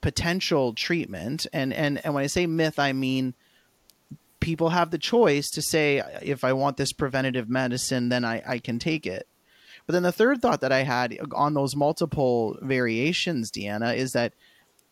potential 0.00 0.74
treatment, 0.74 1.46
and 1.52 1.72
and 1.72 2.04
and 2.04 2.12
when 2.12 2.24
I 2.24 2.26
say 2.26 2.46
myth, 2.46 2.80
I 2.80 2.92
mean 2.92 3.34
people 4.40 4.70
have 4.70 4.90
the 4.90 4.98
choice 4.98 5.50
to 5.50 5.62
say 5.62 6.02
if 6.22 6.44
I 6.44 6.52
want 6.52 6.76
this 6.76 6.92
preventative 6.92 7.48
medicine, 7.48 8.08
then 8.08 8.24
I, 8.24 8.42
I 8.46 8.58
can 8.58 8.78
take 8.78 9.06
it. 9.06 9.28
But 9.86 9.94
then 9.94 10.02
the 10.02 10.12
third 10.12 10.42
thought 10.42 10.60
that 10.60 10.72
I 10.72 10.82
had 10.82 11.18
on 11.32 11.54
those 11.54 11.74
multiple 11.74 12.58
variations, 12.60 13.50
Deanna, 13.50 13.96
is 13.96 14.12
that, 14.12 14.34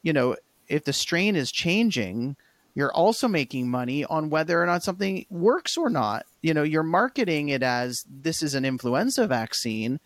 you 0.02 0.12
know, 0.12 0.36
if 0.68 0.84
the 0.84 0.92
strain 0.92 1.36
is 1.36 1.52
changing, 1.52 2.36
you're 2.74 2.92
also 2.92 3.28
making 3.28 3.70
money 3.70 4.04
on 4.04 4.30
whether 4.30 4.62
or 4.62 4.66
not 4.66 4.82
something 4.82 5.26
works 5.30 5.76
or 5.76 5.90
not. 5.90 6.26
You 6.42 6.54
know, 6.54 6.62
you're 6.62 6.82
marketing 6.82 7.48
it 7.48 7.62
as 7.62 8.04
this 8.08 8.42
is 8.42 8.54
an 8.54 8.64
influenza 8.64 9.26
vaccine, 9.26 10.00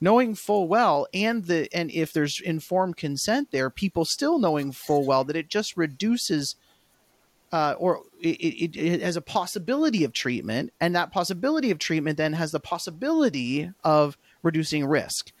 knowing 0.00 0.34
full 0.34 0.68
well, 0.68 1.06
and 1.12 1.44
the 1.44 1.68
and 1.72 1.90
if 1.90 2.12
there's 2.12 2.40
informed 2.40 2.96
consent 2.96 3.50
there, 3.50 3.70
people 3.70 4.04
still 4.04 4.38
knowing 4.38 4.72
full 4.72 5.04
well 5.04 5.24
that 5.24 5.36
it 5.36 5.48
just 5.48 5.76
reduces 5.76 6.56
uh, 7.52 7.74
or 7.78 8.02
it, 8.20 8.36
it, 8.40 8.76
it, 8.76 9.02
has 9.02 9.16
a 9.16 9.20
possibility 9.20 10.04
of 10.04 10.12
treatment, 10.12 10.72
and 10.80 10.94
that 10.94 11.12
possibility 11.12 11.70
of 11.70 11.78
treatment 11.78 12.16
then 12.18 12.32
has 12.34 12.52
the 12.52 12.60
possibility 12.60 13.70
of 13.84 14.18
reducing 14.42 14.84
risk. 14.84 15.32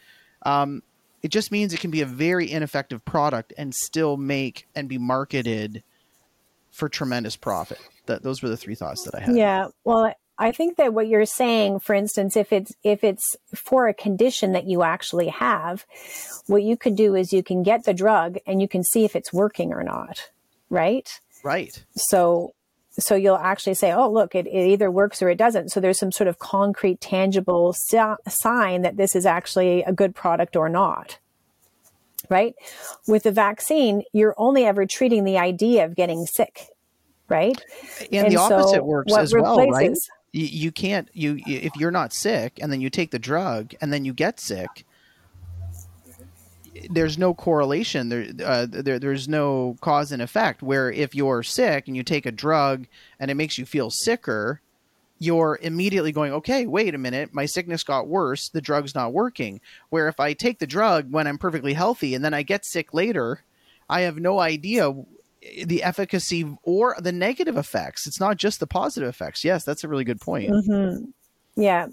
Um, 0.42 0.82
it 1.22 1.28
just 1.28 1.50
means 1.50 1.74
it 1.74 1.80
can 1.80 1.90
be 1.90 2.00
a 2.00 2.06
very 2.06 2.50
ineffective 2.50 3.04
product 3.04 3.52
and 3.58 3.74
still 3.74 4.16
make 4.16 4.68
and 4.74 4.88
be 4.88 4.98
marketed 4.98 5.82
for 6.70 6.88
tremendous 6.88 7.36
profit. 7.36 7.78
That 8.06 8.22
those 8.22 8.42
were 8.42 8.48
the 8.48 8.56
three 8.56 8.74
thoughts 8.74 9.02
that 9.04 9.14
I 9.14 9.20
had. 9.20 9.36
Yeah, 9.36 9.68
well, 9.84 10.14
I 10.38 10.52
think 10.52 10.76
that 10.76 10.94
what 10.94 11.08
you're 11.08 11.26
saying, 11.26 11.80
for 11.80 11.94
instance, 11.94 12.36
if 12.36 12.52
it's 12.52 12.72
if 12.84 13.02
it's 13.02 13.36
for 13.54 13.88
a 13.88 13.94
condition 13.94 14.52
that 14.52 14.66
you 14.66 14.82
actually 14.82 15.28
have, 15.28 15.84
what 16.46 16.62
you 16.62 16.76
could 16.76 16.94
do 16.94 17.16
is 17.16 17.32
you 17.32 17.42
can 17.42 17.62
get 17.62 17.84
the 17.84 17.92
drug 17.92 18.38
and 18.46 18.62
you 18.62 18.68
can 18.68 18.84
see 18.84 19.04
if 19.04 19.16
it's 19.16 19.32
working 19.32 19.72
or 19.72 19.82
not, 19.82 20.30
right? 20.70 21.20
Right. 21.42 21.84
So 21.96 22.54
so 22.98 23.14
you'll 23.14 23.36
actually 23.36 23.74
say, 23.74 23.92
oh, 23.92 24.10
look, 24.10 24.34
it, 24.34 24.46
it 24.46 24.66
either 24.70 24.90
works 24.90 25.22
or 25.22 25.28
it 25.28 25.38
doesn't. 25.38 25.70
So 25.70 25.78
there's 25.78 25.98
some 25.98 26.10
sort 26.10 26.26
of 26.26 26.38
concrete, 26.40 27.00
tangible 27.00 27.72
si- 27.72 28.16
sign 28.28 28.82
that 28.82 28.96
this 28.96 29.14
is 29.14 29.24
actually 29.24 29.82
a 29.84 29.92
good 29.92 30.14
product 30.14 30.56
or 30.56 30.68
not. 30.68 31.18
Right? 32.28 32.54
With 33.06 33.22
the 33.22 33.30
vaccine, 33.30 34.02
you're 34.12 34.34
only 34.36 34.64
ever 34.64 34.84
treating 34.84 35.24
the 35.24 35.38
idea 35.38 35.84
of 35.84 35.94
getting 35.94 36.26
sick. 36.26 36.66
Right? 37.28 37.56
And, 38.00 38.08
And 38.24 38.32
the 38.32 38.40
opposite 38.40 38.76
so 38.76 38.82
works 38.82 39.16
as 39.16 39.32
well, 39.32 39.56
right? 39.68 39.96
You, 40.32 40.46
you 40.46 40.72
can't 40.72 41.08
you 41.12 41.40
if 41.46 41.76
you're 41.76 41.90
not 41.90 42.12
sick 42.12 42.58
and 42.60 42.72
then 42.72 42.80
you 42.80 42.90
take 42.90 43.12
the 43.12 43.18
drug 43.18 43.74
and 43.80 43.92
then 43.92 44.04
you 44.04 44.12
get 44.12 44.40
sick. 44.40 44.84
There's 46.90 47.18
no 47.18 47.34
correlation. 47.34 48.08
There, 48.08 48.26
uh, 48.44 48.66
there, 48.68 48.98
there's 48.98 49.28
no 49.28 49.76
cause 49.80 50.12
and 50.12 50.22
effect. 50.22 50.62
Where 50.62 50.90
if 50.90 51.14
you're 51.14 51.42
sick 51.42 51.86
and 51.86 51.96
you 51.96 52.02
take 52.02 52.26
a 52.26 52.32
drug 52.32 52.86
and 53.18 53.30
it 53.30 53.34
makes 53.34 53.58
you 53.58 53.66
feel 53.66 53.90
sicker, 53.90 54.60
you're 55.18 55.58
immediately 55.62 56.12
going, 56.12 56.32
okay, 56.32 56.66
wait 56.66 56.94
a 56.94 56.98
minute, 56.98 57.34
my 57.34 57.46
sickness 57.46 57.82
got 57.82 58.06
worse. 58.06 58.48
The 58.48 58.60
drug's 58.60 58.94
not 58.94 59.12
working. 59.12 59.60
Where 59.90 60.08
if 60.08 60.20
I 60.20 60.32
take 60.32 60.58
the 60.58 60.66
drug 60.66 61.10
when 61.10 61.26
I'm 61.26 61.38
perfectly 61.38 61.74
healthy 61.74 62.14
and 62.14 62.24
then 62.24 62.34
I 62.34 62.42
get 62.42 62.64
sick 62.64 62.94
later, 62.94 63.42
I 63.88 64.02
have 64.02 64.18
no 64.18 64.38
idea 64.38 64.92
the 65.64 65.82
efficacy 65.82 66.56
or 66.62 66.96
the 66.98 67.12
negative 67.12 67.56
effects. 67.56 68.06
It's 68.06 68.20
not 68.20 68.36
just 68.36 68.60
the 68.60 68.66
positive 68.66 69.08
effects. 69.08 69.44
Yes, 69.44 69.64
that's 69.64 69.84
a 69.84 69.88
really 69.88 70.04
good 70.04 70.20
point. 70.20 70.50
Mm-hmm. 70.50 71.04
Yeah. 71.60 71.88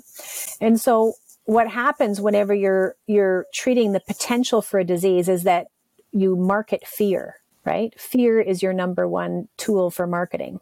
And 0.62 0.80
so 0.80 1.14
what 1.46 1.70
happens 1.70 2.20
whenever 2.20 2.54
you're 2.54 2.96
you're 3.08 3.46
treating 3.54 3.92
the 3.92 4.00
potential 4.00 4.62
for 4.62 4.80
a 4.80 4.84
disease 4.84 5.30
is 5.30 5.44
that 5.44 5.68
you 6.12 6.36
market 6.36 6.88
fear, 6.88 7.36
right? 7.66 8.00
Fear 8.00 8.42
is 8.42 8.64
your 8.64 8.74
number 8.74 9.08
one 9.08 9.48
tool 9.58 9.92
for 9.92 10.08
marketing. 10.08 10.60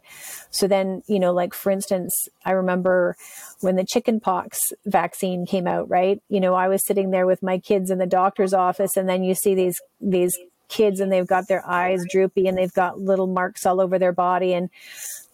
So 0.49 0.67
then, 0.67 1.03
you 1.07 1.19
know, 1.19 1.31
like 1.31 1.53
for 1.53 1.71
instance, 1.71 2.27
I 2.45 2.51
remember 2.51 3.15
when 3.61 3.75
the 3.75 3.85
chickenpox 3.85 4.59
vaccine 4.85 5.45
came 5.45 5.67
out, 5.67 5.89
right? 5.89 6.21
You 6.27 6.39
know, 6.39 6.53
I 6.53 6.67
was 6.67 6.85
sitting 6.85 7.11
there 7.11 7.25
with 7.25 7.43
my 7.43 7.59
kids 7.59 7.89
in 7.89 7.97
the 7.97 8.05
doctor's 8.05 8.53
office 8.53 8.97
and 8.97 9.07
then 9.07 9.23
you 9.23 9.35
see 9.35 9.55
these 9.55 9.79
these 10.01 10.37
kids 10.69 10.99
and 10.99 11.11
they've 11.11 11.27
got 11.27 11.47
their 11.47 11.65
eyes 11.67 12.03
droopy 12.09 12.47
and 12.47 12.57
they've 12.57 12.73
got 12.73 12.99
little 12.99 13.27
marks 13.27 13.65
all 13.65 13.79
over 13.79 13.99
their 13.99 14.11
body 14.11 14.53
and 14.53 14.69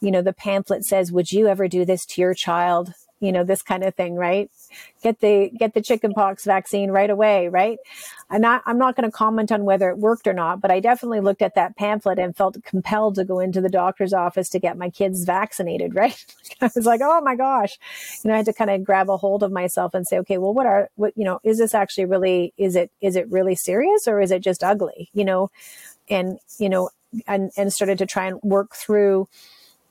you 0.02 0.12
know 0.12 0.22
the 0.22 0.34
pamphlet 0.34 0.84
says 0.84 1.14
would 1.14 1.32
you 1.32 1.48
ever 1.48 1.68
do 1.68 1.86
this 1.86 2.04
to 2.06 2.20
your 2.20 2.34
child 2.34 2.94
you 3.20 3.32
know 3.32 3.44
this 3.44 3.62
kind 3.62 3.84
of 3.84 3.96
thing 3.96 4.16
right? 4.16 4.50
Get 5.04 5.20
the 5.20 5.50
get 5.58 5.74
the 5.74 5.82
chickenpox 5.82 6.46
vaccine 6.46 6.92
right 6.92 7.10
away 7.10 7.48
right? 7.48 7.78
I'm 8.30 8.42
not 8.42 8.62
i'm 8.66 8.78
not 8.78 8.96
going 8.96 9.10
to 9.10 9.12
comment 9.12 9.52
on 9.52 9.66
whether 9.66 9.90
it 9.90 9.98
worked 9.98 10.28
or 10.28 10.34
not 10.34 10.62
but 10.62 10.72
i 10.72 10.80
definitely 10.80 11.20
looked 11.20 11.42
at 11.42 11.56
that 11.56 11.76
pamphlet 11.76 12.20
and 12.20 12.36
felt 12.36 12.64
compelled 12.64 13.16
to 13.16 13.26
go 13.26 13.40
into 13.40 13.62
the 13.62 13.70
doctor's 13.70 14.14
office 14.14 14.50
to 14.50 14.60
get 14.60 14.78
my 14.78 14.90
kids 14.90 15.24
vaccinated 15.24 15.96
right? 16.00 16.26
I 16.62 16.70
was 16.76 16.86
like 16.86 17.02
oh 17.04 17.22
my 17.22 17.36
gosh. 17.36 17.78
You 18.24 18.30
know 18.30 18.34
i 18.36 18.38
had 18.38 18.46
to 18.46 18.54
kind 18.54 18.70
of 18.70 18.84
grab 18.84 19.10
a 19.10 19.18
hold 19.18 19.44
of 19.44 19.52
myself 19.52 19.94
and 19.94 20.08
say 20.08 20.20
okay 20.20 20.38
well 20.38 20.54
what 20.54 20.66
are 20.66 20.90
what 20.96 21.14
you 21.16 21.26
know 21.26 21.40
is 21.44 21.58
this 21.58 21.74
actually 21.74 22.06
really 22.06 22.54
is 22.58 22.76
it 22.76 22.92
is 23.02 23.16
it 23.16 23.30
really 23.32 23.56
serious 23.56 24.08
or 24.08 24.22
is 24.22 24.32
it 24.32 24.44
just 24.44 24.64
ugly? 24.64 25.10
You 25.14 25.26
know? 25.26 25.50
And 26.10 26.40
you 26.58 26.70
know 26.70 26.90
and 27.28 27.52
and 27.58 27.74
started 27.74 27.98
to 28.00 28.06
try 28.06 28.28
and 28.28 28.40
work 28.44 28.76
through 28.76 29.28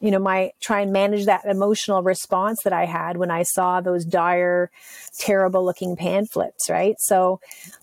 you 0.00 0.10
know, 0.10 0.18
my 0.18 0.52
try 0.60 0.80
and 0.80 0.92
manage 0.92 1.26
that 1.26 1.44
emotional 1.44 2.02
response 2.02 2.62
that 2.62 2.72
I 2.72 2.84
had 2.84 3.16
when 3.16 3.30
I 3.30 3.42
saw 3.42 3.80
those 3.80 4.04
dire, 4.04 4.70
terrible 5.18 5.64
looking 5.64 5.96
pamphlets, 5.96 6.70
right? 6.70 6.94
So, 6.98 7.40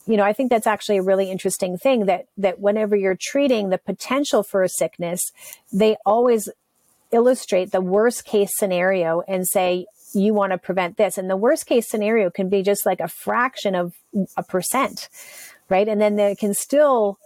you 0.08 0.16
know, 0.16 0.24
I 0.24 0.34
think 0.34 0.50
that's 0.50 0.68
actually 0.68 0.98
a 0.98 1.04
really 1.04 1.30
interesting 1.30 1.78
thing 1.78 2.06
that 2.06 2.28
that 2.38 2.60
whenever 2.60 2.96
you're 2.96 3.18
treating 3.20 3.70
the 3.70 3.78
potential 3.78 4.44
for 4.44 4.64
a 4.64 4.70
sickness, 4.70 5.32
they 5.74 5.98
always 6.06 6.50
illustrate 7.12 7.72
the 7.72 7.82
worst 7.82 8.26
case 8.26 8.52
scenario 8.56 9.22
and 9.28 9.48
say 9.48 9.86
you 10.14 10.34
want 10.34 10.52
to 10.52 10.58
prevent 10.58 10.98
this. 10.98 11.18
And 11.18 11.30
the 11.30 11.38
worst 11.38 11.66
case 11.66 11.90
scenario 11.90 12.30
can 12.30 12.50
be 12.50 12.64
just 12.64 12.86
like 12.86 13.00
a 13.00 13.08
fraction 13.08 13.76
of 13.76 13.94
a 14.38 14.44
percent, 14.44 15.10
right? 15.70 15.88
And 15.88 16.00
then 16.00 16.16
they 16.16 16.36
can 16.36 16.54
still 16.54 17.20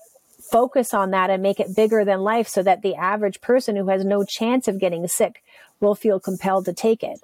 focus 0.51 0.93
on 0.93 1.11
that 1.11 1.29
and 1.29 1.43
make 1.43 1.59
it 1.59 1.75
bigger 1.75 2.03
than 2.05 2.21
life 2.21 2.47
so 2.47 2.63
that 2.63 2.81
the 2.81 2.95
average 2.95 3.41
person 3.41 3.75
who 3.75 3.87
has 3.87 4.03
no 4.03 4.23
chance 4.23 4.67
of 4.67 4.79
getting 4.79 5.07
sick 5.07 5.43
will 5.79 5.95
feel 5.95 6.19
compelled 6.19 6.65
to 6.65 6.73
take 6.73 7.03
it 7.03 7.19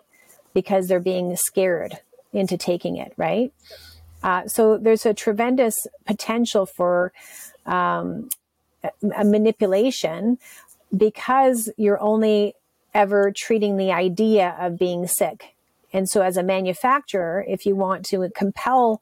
because 0.54 0.88
they're 0.88 1.00
being 1.00 1.36
scared 1.36 2.00
into 2.34 2.58
taking 2.58 2.98
it, 2.98 3.14
right? 3.18 3.54
Uh, 4.24 4.48
so 4.48 4.78
there's 4.78 5.06
a 5.06 5.14
tremendous 5.14 5.76
potential 6.06 6.66
for 6.66 7.12
um, 7.66 8.30
a 9.16 9.24
manipulation 9.24 10.38
because 10.96 11.70
you're 11.78 12.02
only 12.02 12.54
ever 12.94 13.32
treating 13.36 13.78
the 13.78 13.92
idea 13.92 14.56
of 14.60 14.80
being 14.80 15.08
sick. 15.08 15.56
And 15.94 16.10
so, 16.10 16.22
as 16.22 16.38
a 16.38 16.44
manufacturer, 16.44 17.46
if 17.48 17.66
you 17.66 17.76
want 17.76 18.06
to 18.08 18.30
compel 18.36 19.02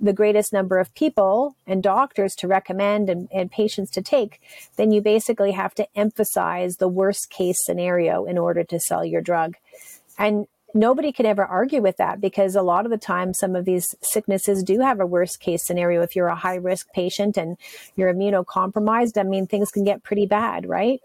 the 0.00 0.12
greatest 0.12 0.52
number 0.52 0.78
of 0.78 0.94
people 0.94 1.56
and 1.66 1.82
doctors 1.82 2.34
to 2.36 2.48
recommend 2.48 3.08
and, 3.08 3.28
and, 3.32 3.50
patients 3.50 3.90
to 3.92 4.02
take, 4.02 4.40
then 4.76 4.90
you 4.90 5.00
basically 5.00 5.52
have 5.52 5.74
to 5.74 5.86
emphasize 5.96 6.76
the 6.76 6.88
worst 6.88 7.30
case 7.30 7.58
scenario 7.64 8.24
in 8.24 8.38
order 8.38 8.64
to 8.64 8.80
sell 8.80 9.04
your 9.04 9.20
drug. 9.20 9.54
And 10.18 10.46
nobody 10.74 11.12
can 11.12 11.26
ever 11.26 11.44
argue 11.44 11.80
with 11.80 11.96
that 11.98 12.20
because 12.20 12.56
a 12.56 12.62
lot 12.62 12.84
of 12.84 12.90
the 12.90 12.98
time 12.98 13.32
some 13.32 13.54
of 13.54 13.64
these 13.64 13.94
sicknesses 14.02 14.62
do 14.62 14.80
have 14.80 15.00
a 15.00 15.06
worst 15.06 15.40
case 15.40 15.64
scenario 15.64 16.02
if 16.02 16.16
you're 16.16 16.28
a 16.28 16.34
high 16.34 16.56
risk 16.56 16.92
patient 16.92 17.36
and 17.36 17.56
you're 17.94 18.12
immunocompromised 18.12 19.16
i 19.16 19.22
mean 19.22 19.46
things 19.46 19.70
can 19.70 19.84
get 19.84 20.02
pretty 20.02 20.26
bad 20.26 20.68
right 20.68 21.00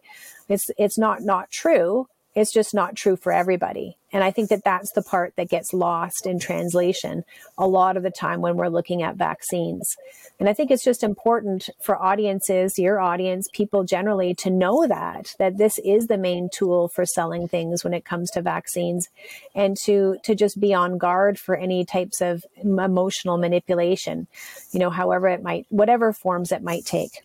it's 0.48 0.72
it's 0.80 0.98
not 0.98 1.22
not 1.22 1.52
true 1.52 2.08
it's 2.36 2.52
just 2.54 2.74
not 2.74 2.96
true 2.96 3.16
for 3.16 3.32
everybody. 3.32 3.98
And 4.12 4.24
I 4.24 4.32
think 4.32 4.49
that 4.49 4.64
that's 4.64 4.91
the 4.93 5.03
part 5.03 5.34
that 5.36 5.49
gets 5.49 5.74
lost 5.74 6.26
in 6.26 6.39
translation 6.39 7.24
a 7.57 7.68
lot 7.68 7.97
of 7.97 8.03
the 8.03 8.12
time 8.12 8.41
when 8.41 8.55
we're 8.55 8.70
looking 8.70 9.03
at 9.03 9.16
vaccines. 9.16 9.95
And 10.39 10.49
I 10.49 10.53
think 10.53 10.72
it's 10.72 10.84
just 10.84 11.03
important 11.03 11.70
for 11.82 12.01
audiences, 12.01 12.80
your 12.80 12.99
audience, 12.99 13.47
people 13.53 13.84
generally 13.84 14.34
to 14.36 14.49
know 14.49 14.88
that 14.88 15.36
that 15.38 15.57
this 15.57 15.78
is 15.80 16.07
the 16.07 16.18
main 16.18 16.49
tool 16.51 16.88
for 16.88 17.05
selling 17.05 17.47
things 17.47 17.84
when 17.84 17.93
it 17.93 18.05
comes 18.05 18.32
to 18.32 18.41
vaccines 18.41 19.10
and 19.53 19.78
to 19.84 20.18
to 20.24 20.34
just 20.34 20.60
be 20.60 20.74
on 20.74 20.97
guard 20.97 21.38
for 21.39 21.55
any 21.55 21.86
types 21.86 22.22
of 22.22 22.43
emotional 22.64 23.38
manipulation, 23.38 24.28
you 24.72 24.80
know, 24.80 24.89
however 24.89 25.28
it 25.28 25.43
might 25.43 25.66
whatever 25.70 26.14
forms 26.14 26.51
it 26.51 26.64
might 26.64 26.86
take. 26.86 27.22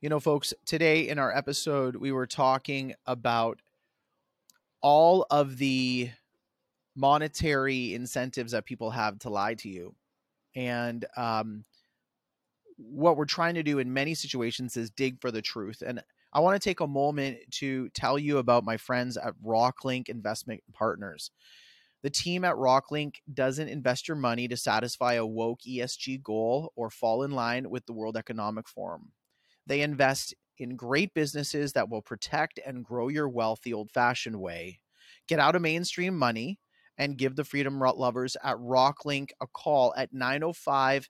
You 0.00 0.08
know, 0.08 0.20
folks, 0.20 0.54
today 0.64 1.08
in 1.08 1.18
our 1.18 1.36
episode, 1.36 1.96
we 1.96 2.12
were 2.12 2.26
talking 2.26 2.94
about 3.04 3.58
all 4.80 5.26
of 5.30 5.58
the 5.58 6.10
monetary 6.96 7.94
incentives 7.94 8.52
that 8.52 8.66
people 8.66 8.90
have 8.90 9.18
to 9.20 9.30
lie 9.30 9.54
to 9.54 9.68
you. 9.68 9.94
And 10.54 11.04
um, 11.16 11.64
what 12.76 13.16
we're 13.16 13.24
trying 13.24 13.54
to 13.54 13.62
do 13.62 13.78
in 13.78 13.92
many 13.92 14.14
situations 14.14 14.76
is 14.76 14.90
dig 14.90 15.20
for 15.20 15.30
the 15.30 15.42
truth. 15.42 15.82
And 15.86 16.02
I 16.32 16.40
want 16.40 16.60
to 16.60 16.68
take 16.68 16.80
a 16.80 16.86
moment 16.86 17.38
to 17.52 17.88
tell 17.90 18.18
you 18.18 18.38
about 18.38 18.64
my 18.64 18.76
friends 18.76 19.16
at 19.16 19.34
Rocklink 19.44 20.08
Investment 20.08 20.62
Partners. 20.72 21.30
The 22.02 22.10
team 22.10 22.44
at 22.44 22.54
Rocklink 22.54 23.16
doesn't 23.32 23.68
invest 23.68 24.06
your 24.06 24.16
money 24.16 24.46
to 24.48 24.56
satisfy 24.56 25.14
a 25.14 25.26
woke 25.26 25.60
ESG 25.68 26.22
goal 26.22 26.72
or 26.76 26.90
fall 26.90 27.22
in 27.24 27.32
line 27.32 27.70
with 27.70 27.86
the 27.86 27.92
World 27.92 28.16
Economic 28.16 28.68
Forum. 28.68 29.12
They 29.66 29.80
invest 29.80 30.34
in 30.58 30.76
great 30.76 31.14
businesses 31.14 31.72
that 31.72 31.88
will 31.88 32.02
protect 32.02 32.60
and 32.64 32.84
grow 32.84 33.08
your 33.08 33.28
wealth 33.28 33.60
the 33.62 33.72
old 33.72 33.90
fashioned 33.90 34.40
way. 34.40 34.80
Get 35.26 35.38
out 35.38 35.56
of 35.56 35.62
mainstream 35.62 36.16
money 36.16 36.58
and 36.96 37.16
give 37.16 37.36
the 37.36 37.44
freedom 37.44 37.78
lovers 37.78 38.36
at 38.42 38.56
Rocklink 38.56 39.30
a 39.40 39.46
call 39.46 39.94
at 39.96 40.12
905 40.12 41.08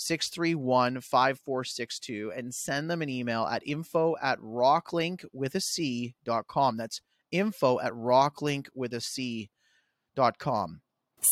631 0.00 1.00
5462 1.00 2.32
and 2.34 2.54
send 2.54 2.90
them 2.90 3.02
an 3.02 3.10
email 3.10 3.44
at 3.44 3.62
info 3.66 4.16
at 4.22 4.38
rocklink 4.38 5.24
with 5.32 5.54
a 5.54 5.60
C 5.60 6.14
dot 6.24 6.46
com. 6.46 6.76
That's 6.78 7.00
info 7.30 7.78
at 7.80 7.92
rocklink 7.92 8.68
with 8.74 8.94
a 8.94 9.00
C 9.00 9.50
dot 10.16 10.38
com. 10.38 10.80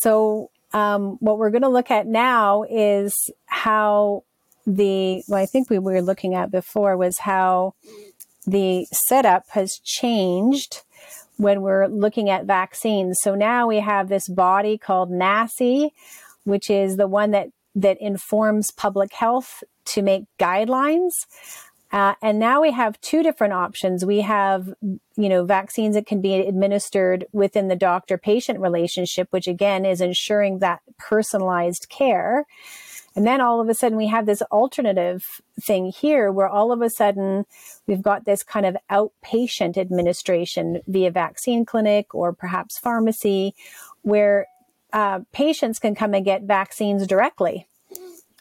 So, 0.03 0.51
um, 0.75 1.17
what 1.21 1.39
we're 1.39 1.51
going 1.51 1.63
to 1.63 1.69
look 1.69 1.91
at 1.91 2.07
now 2.07 2.65
is 2.65 3.15
how 3.47 4.25
the 4.69 5.23
well, 5.27 5.43
I 5.43 5.47
think 5.47 5.71
we 5.71 5.79
were 5.79 6.03
looking 6.03 6.35
at 6.35 6.51
before 6.51 6.97
was 6.97 7.21
how 7.21 7.75
the 8.47 8.87
setup 8.93 9.45
has 9.51 9.79
changed 9.79 10.83
when 11.39 11.63
we're 11.63 11.87
looking 11.87 12.29
at 12.29 12.45
vaccines. 12.45 13.19
So 13.23 13.35
now 13.35 13.67
we 13.67 13.81
have 13.81 14.09
this 14.09 14.29
body 14.29 14.77
called 14.77 15.11
NACI, 15.11 15.91
which 16.45 16.69
is 16.69 16.97
the 16.97 17.09
one 17.09 17.31
that 17.31 17.49
that 17.75 18.01
informs 18.01 18.71
public 18.71 19.13
health 19.13 19.63
to 19.87 20.03
make 20.03 20.25
guidelines. 20.39 21.13
Uh, 21.91 22.15
and 22.21 22.39
now 22.39 22.61
we 22.61 22.71
have 22.71 23.01
two 23.01 23.23
different 23.23 23.55
options. 23.55 24.05
We 24.05 24.21
have, 24.21 24.75
you 24.83 25.29
know, 25.29 25.45
vaccines 25.45 25.95
that 25.95 26.07
can 26.07 26.21
be 26.21 26.35
administered 26.35 27.25
within 27.33 27.69
the 27.69 27.77
doctor 27.77 28.19
patient 28.19 28.61
relationship, 28.61 29.29
which 29.31 29.49
again 29.49 29.87
is 29.87 30.03
ensuring 30.03 30.59
that 30.59 30.81
personalized 30.99 31.89
care. 31.89 32.45
And 33.17 33.27
then 33.27 33.41
all 33.41 33.61
of 33.61 33.69
a 33.69 33.75
sudden 33.75 33.99
we 33.99 34.07
have 34.07 34.27
this 34.27 34.43
alternative 34.43 35.41
thing 35.61 35.87
here 35.87 36.31
where 36.31 36.49
all 36.49 36.73
of 36.73 36.83
a 36.83 36.91
sudden 36.91 37.47
we've 37.87 38.03
got 38.03 38.25
this 38.25 38.43
kind 38.43 38.67
of 38.67 38.77
outpatient 38.91 39.77
administration 39.77 40.83
via 40.87 41.11
vaccine 41.11 41.65
clinic 41.65 42.15
or 42.15 42.33
perhaps 42.33 42.79
pharmacy 42.79 43.55
where 44.03 44.47
uh, 44.93 45.21
patients 45.33 45.79
can 45.79 45.95
come 45.95 46.15
and 46.15 46.25
get 46.25 46.43
vaccines 46.43 47.07
directly. 47.07 47.67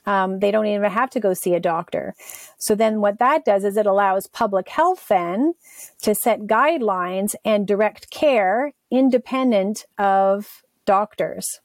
Um, 0.05 0.39
they 0.39 0.51
don't 0.51 0.65
even 0.67 0.89
have 0.89 1.09
to 1.11 1.19
go 1.19 1.33
see 1.33 1.53
a 1.53 1.59
doctor. 1.59 2.15
So 2.57 2.75
then 2.75 3.01
what 3.01 3.19
that 3.19 3.43
does 3.43 3.65
is 3.65 3.75
it 3.75 3.85
allows 3.85 4.25
public 4.25 4.69
health 4.69 5.05
then 5.09 5.53
to 6.01 6.15
set 6.15 6.41
guidelines 6.41 7.35
and 7.43 7.67
direct 7.67 8.09
care 8.09 8.73
independent 8.89 9.85
of 9.97 10.63
doctors. 10.85 11.59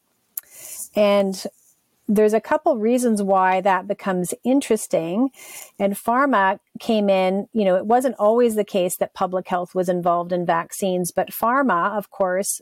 And 0.96 1.44
there's 2.08 2.34
a 2.34 2.40
couple 2.40 2.76
reasons 2.78 3.22
why 3.22 3.60
that 3.60 3.86
becomes 3.86 4.34
interesting. 4.44 5.30
And 5.78 5.94
pharma 5.94 6.58
came 6.80 7.08
in, 7.08 7.48
you 7.52 7.64
know, 7.64 7.76
it 7.76 7.86
wasn't 7.86 8.16
always 8.18 8.54
the 8.54 8.64
case 8.64 8.96
that 8.96 9.14
public 9.14 9.48
health 9.48 9.74
was 9.74 9.88
involved 9.88 10.32
in 10.32 10.44
vaccines, 10.44 11.10
but 11.10 11.30
pharma, 11.30 11.96
of 11.96 12.10
course, 12.10 12.60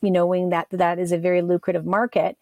you 0.00 0.10
knowing 0.10 0.50
that 0.50 0.68
that 0.70 0.98
is 0.98 1.12
a 1.12 1.18
very 1.18 1.42
lucrative 1.42 1.86
market, 1.86 2.36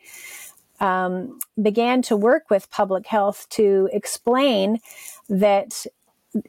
um, 0.81 1.39
began 1.61 2.03
to 2.03 2.17
work 2.17 2.51
with 2.51 2.71
public 2.71 3.07
health 3.07 3.47
to 3.51 3.89
explain 3.93 4.81
that 5.29 5.87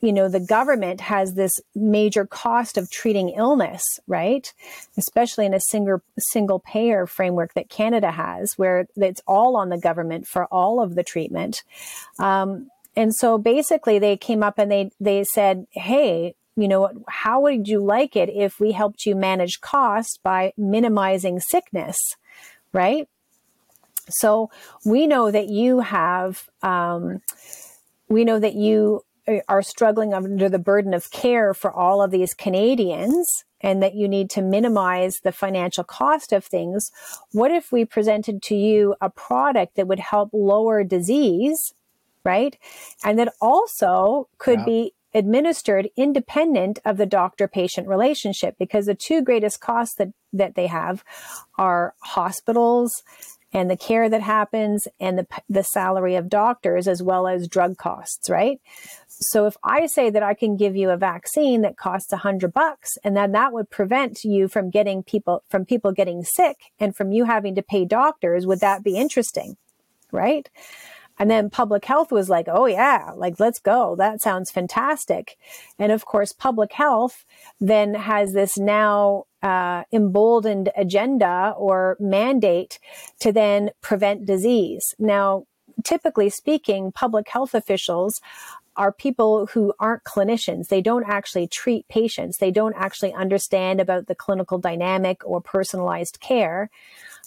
you 0.01 0.13
know, 0.13 0.27
the 0.27 0.39
government 0.39 1.01
has 1.01 1.33
this 1.33 1.59
major 1.73 2.25
cost 2.25 2.77
of 2.77 2.91
treating 2.91 3.29
illness, 3.29 3.83
right? 4.07 4.53
Especially 4.97 5.45
in 5.45 5.53
a 5.53 5.59
single 5.59 6.01
single 6.19 6.59
payer 6.59 7.07
framework 7.07 7.53
that 7.55 7.69
Canada 7.69 8.11
has, 8.11 8.53
where 8.57 8.87
it's 8.95 9.21
all 9.27 9.55
on 9.55 9.69
the 9.69 9.79
government 9.79 10.27
for 10.27 10.45
all 10.45 10.81
of 10.81 10.95
the 10.95 11.03
treatment. 11.03 11.63
Um, 12.19 12.69
and 12.95 13.15
so 13.15 13.37
basically, 13.37 13.97
they 13.99 14.17
came 14.17 14.43
up 14.43 14.59
and 14.59 14.71
they 14.71 14.91
they 14.99 15.23
said, 15.23 15.65
"Hey, 15.71 16.35
you 16.55 16.67
know, 16.67 17.03
how 17.07 17.41
would 17.41 17.67
you 17.67 17.83
like 17.83 18.15
it 18.15 18.29
if 18.29 18.59
we 18.59 18.73
helped 18.73 19.05
you 19.05 19.15
manage 19.15 19.61
costs 19.61 20.17
by 20.17 20.53
minimizing 20.57 21.39
sickness, 21.39 21.97
right?" 22.71 23.07
So 24.09 24.51
we 24.85 25.07
know 25.07 25.31
that 25.31 25.47
you 25.47 25.79
have. 25.79 26.49
Um, 26.61 27.21
we 28.09 28.25
know 28.25 28.39
that 28.39 28.55
you 28.55 29.05
are 29.47 29.61
struggling 29.61 30.13
under 30.13 30.49
the 30.49 30.59
burden 30.59 30.93
of 30.93 31.11
care 31.11 31.53
for 31.53 31.71
all 31.71 32.01
of 32.01 32.11
these 32.11 32.33
Canadians 32.33 33.43
and 33.61 33.81
that 33.81 33.95
you 33.95 34.07
need 34.07 34.29
to 34.31 34.41
minimize 34.41 35.19
the 35.23 35.31
financial 35.31 35.83
cost 35.83 36.31
of 36.31 36.43
things, 36.43 36.91
what 37.31 37.51
if 37.51 37.71
we 37.71 37.85
presented 37.85 38.41
to 38.43 38.55
you 38.55 38.95
a 39.01 39.09
product 39.09 39.75
that 39.75 39.87
would 39.87 39.99
help 39.99 40.29
lower 40.33 40.83
disease, 40.83 41.73
right? 42.23 42.57
And 43.03 43.19
that 43.19 43.33
also 43.39 44.27
could 44.37 44.59
yeah. 44.59 44.65
be 44.65 44.93
administered 45.13 45.89
independent 45.97 46.79
of 46.85 46.97
the 46.97 47.05
doctor 47.05 47.47
patient 47.47 47.87
relationship 47.87 48.55
because 48.57 48.85
the 48.85 48.95
two 48.95 49.21
greatest 49.21 49.59
costs 49.59 49.95
that, 49.95 50.09
that 50.31 50.55
they 50.55 50.67
have 50.67 51.03
are 51.57 51.93
hospitals 51.99 53.03
and 53.53 53.69
the 53.69 53.77
care 53.77 54.09
that 54.09 54.21
happens 54.21 54.87
and 54.99 55.17
the, 55.19 55.27
the 55.49 55.63
salary 55.63 56.15
of 56.15 56.29
doctors 56.29 56.87
as 56.87 57.03
well 57.03 57.27
as 57.27 57.47
drug 57.47 57.77
costs, 57.77 58.29
right? 58.29 58.61
So 59.21 59.45
if 59.45 59.55
I 59.63 59.85
say 59.85 60.09
that 60.09 60.23
I 60.23 60.33
can 60.33 60.57
give 60.57 60.75
you 60.75 60.89
a 60.89 60.97
vaccine 60.97 61.61
that 61.61 61.77
costs 61.77 62.11
a 62.11 62.17
hundred 62.17 62.53
bucks 62.53 62.97
and 63.03 63.15
then 63.15 63.31
that 63.33 63.53
would 63.53 63.69
prevent 63.69 64.23
you 64.23 64.47
from 64.47 64.71
getting 64.71 65.03
people, 65.03 65.43
from 65.47 65.63
people 65.63 65.91
getting 65.91 66.23
sick 66.23 66.57
and 66.79 66.95
from 66.95 67.11
you 67.11 67.25
having 67.25 67.53
to 67.55 67.61
pay 67.61 67.85
doctors, 67.85 68.47
would 68.47 68.61
that 68.61 68.83
be 68.83 68.97
interesting? 68.97 69.57
Right. 70.11 70.49
And 71.19 71.29
then 71.29 71.51
public 71.51 71.85
health 71.85 72.11
was 72.11 72.29
like, 72.29 72.47
oh 72.49 72.65
yeah, 72.65 73.11
like 73.15 73.39
let's 73.39 73.59
go. 73.59 73.95
That 73.95 74.21
sounds 74.23 74.49
fantastic. 74.49 75.37
And 75.77 75.91
of 75.91 76.05
course, 76.05 76.33
public 76.33 76.73
health 76.73 77.25
then 77.59 77.93
has 77.93 78.33
this 78.33 78.57
now 78.57 79.25
uh, 79.43 79.83
emboldened 79.93 80.69
agenda 80.75 81.53
or 81.57 81.95
mandate 81.99 82.79
to 83.19 83.31
then 83.31 83.69
prevent 83.81 84.25
disease. 84.25 84.95
Now, 84.97 85.45
typically 85.83 86.29
speaking, 86.29 86.91
public 86.91 87.27
health 87.29 87.53
officials 87.53 88.19
are 88.77 88.91
people 88.91 89.47
who 89.47 89.73
aren't 89.79 90.03
clinicians. 90.03 90.67
They 90.67 90.81
don't 90.81 91.05
actually 91.07 91.47
treat 91.47 91.87
patients. 91.87 92.37
They 92.37 92.51
don't 92.51 92.75
actually 92.77 93.13
understand 93.13 93.81
about 93.81 94.07
the 94.07 94.15
clinical 94.15 94.57
dynamic 94.57 95.21
or 95.25 95.41
personalized 95.41 96.19
care. 96.19 96.69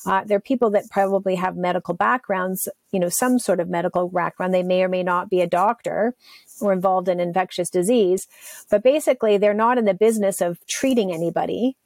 Uh, 0.07 0.23
they're 0.25 0.41
people 0.41 0.71
that 0.71 0.91
probably 0.91 1.35
have 1.35 1.57
medical 1.57 1.95
backgrounds, 1.95 2.69
you 2.93 3.01
know, 3.01 3.09
some 3.09 3.39
sort 3.39 3.61
of 3.61 3.69
medical 3.69 4.09
background. 4.09 4.53
They 4.53 4.63
may 4.63 4.83
or 4.83 4.89
may 4.89 5.03
not 5.03 5.31
be 5.31 5.41
a 5.41 5.47
doctor 5.47 6.15
or 6.61 6.73
involved 6.73 7.09
in 7.09 7.21
infectious 7.21 7.71
disease, 7.71 8.27
but 8.71 8.83
basically 8.83 9.39
they're 9.39 9.55
not 9.55 9.79
in 9.79 9.85
the 9.85 9.95
business 9.95 10.41
of 10.41 10.59
treating 10.67 11.13
anybody. 11.13 11.77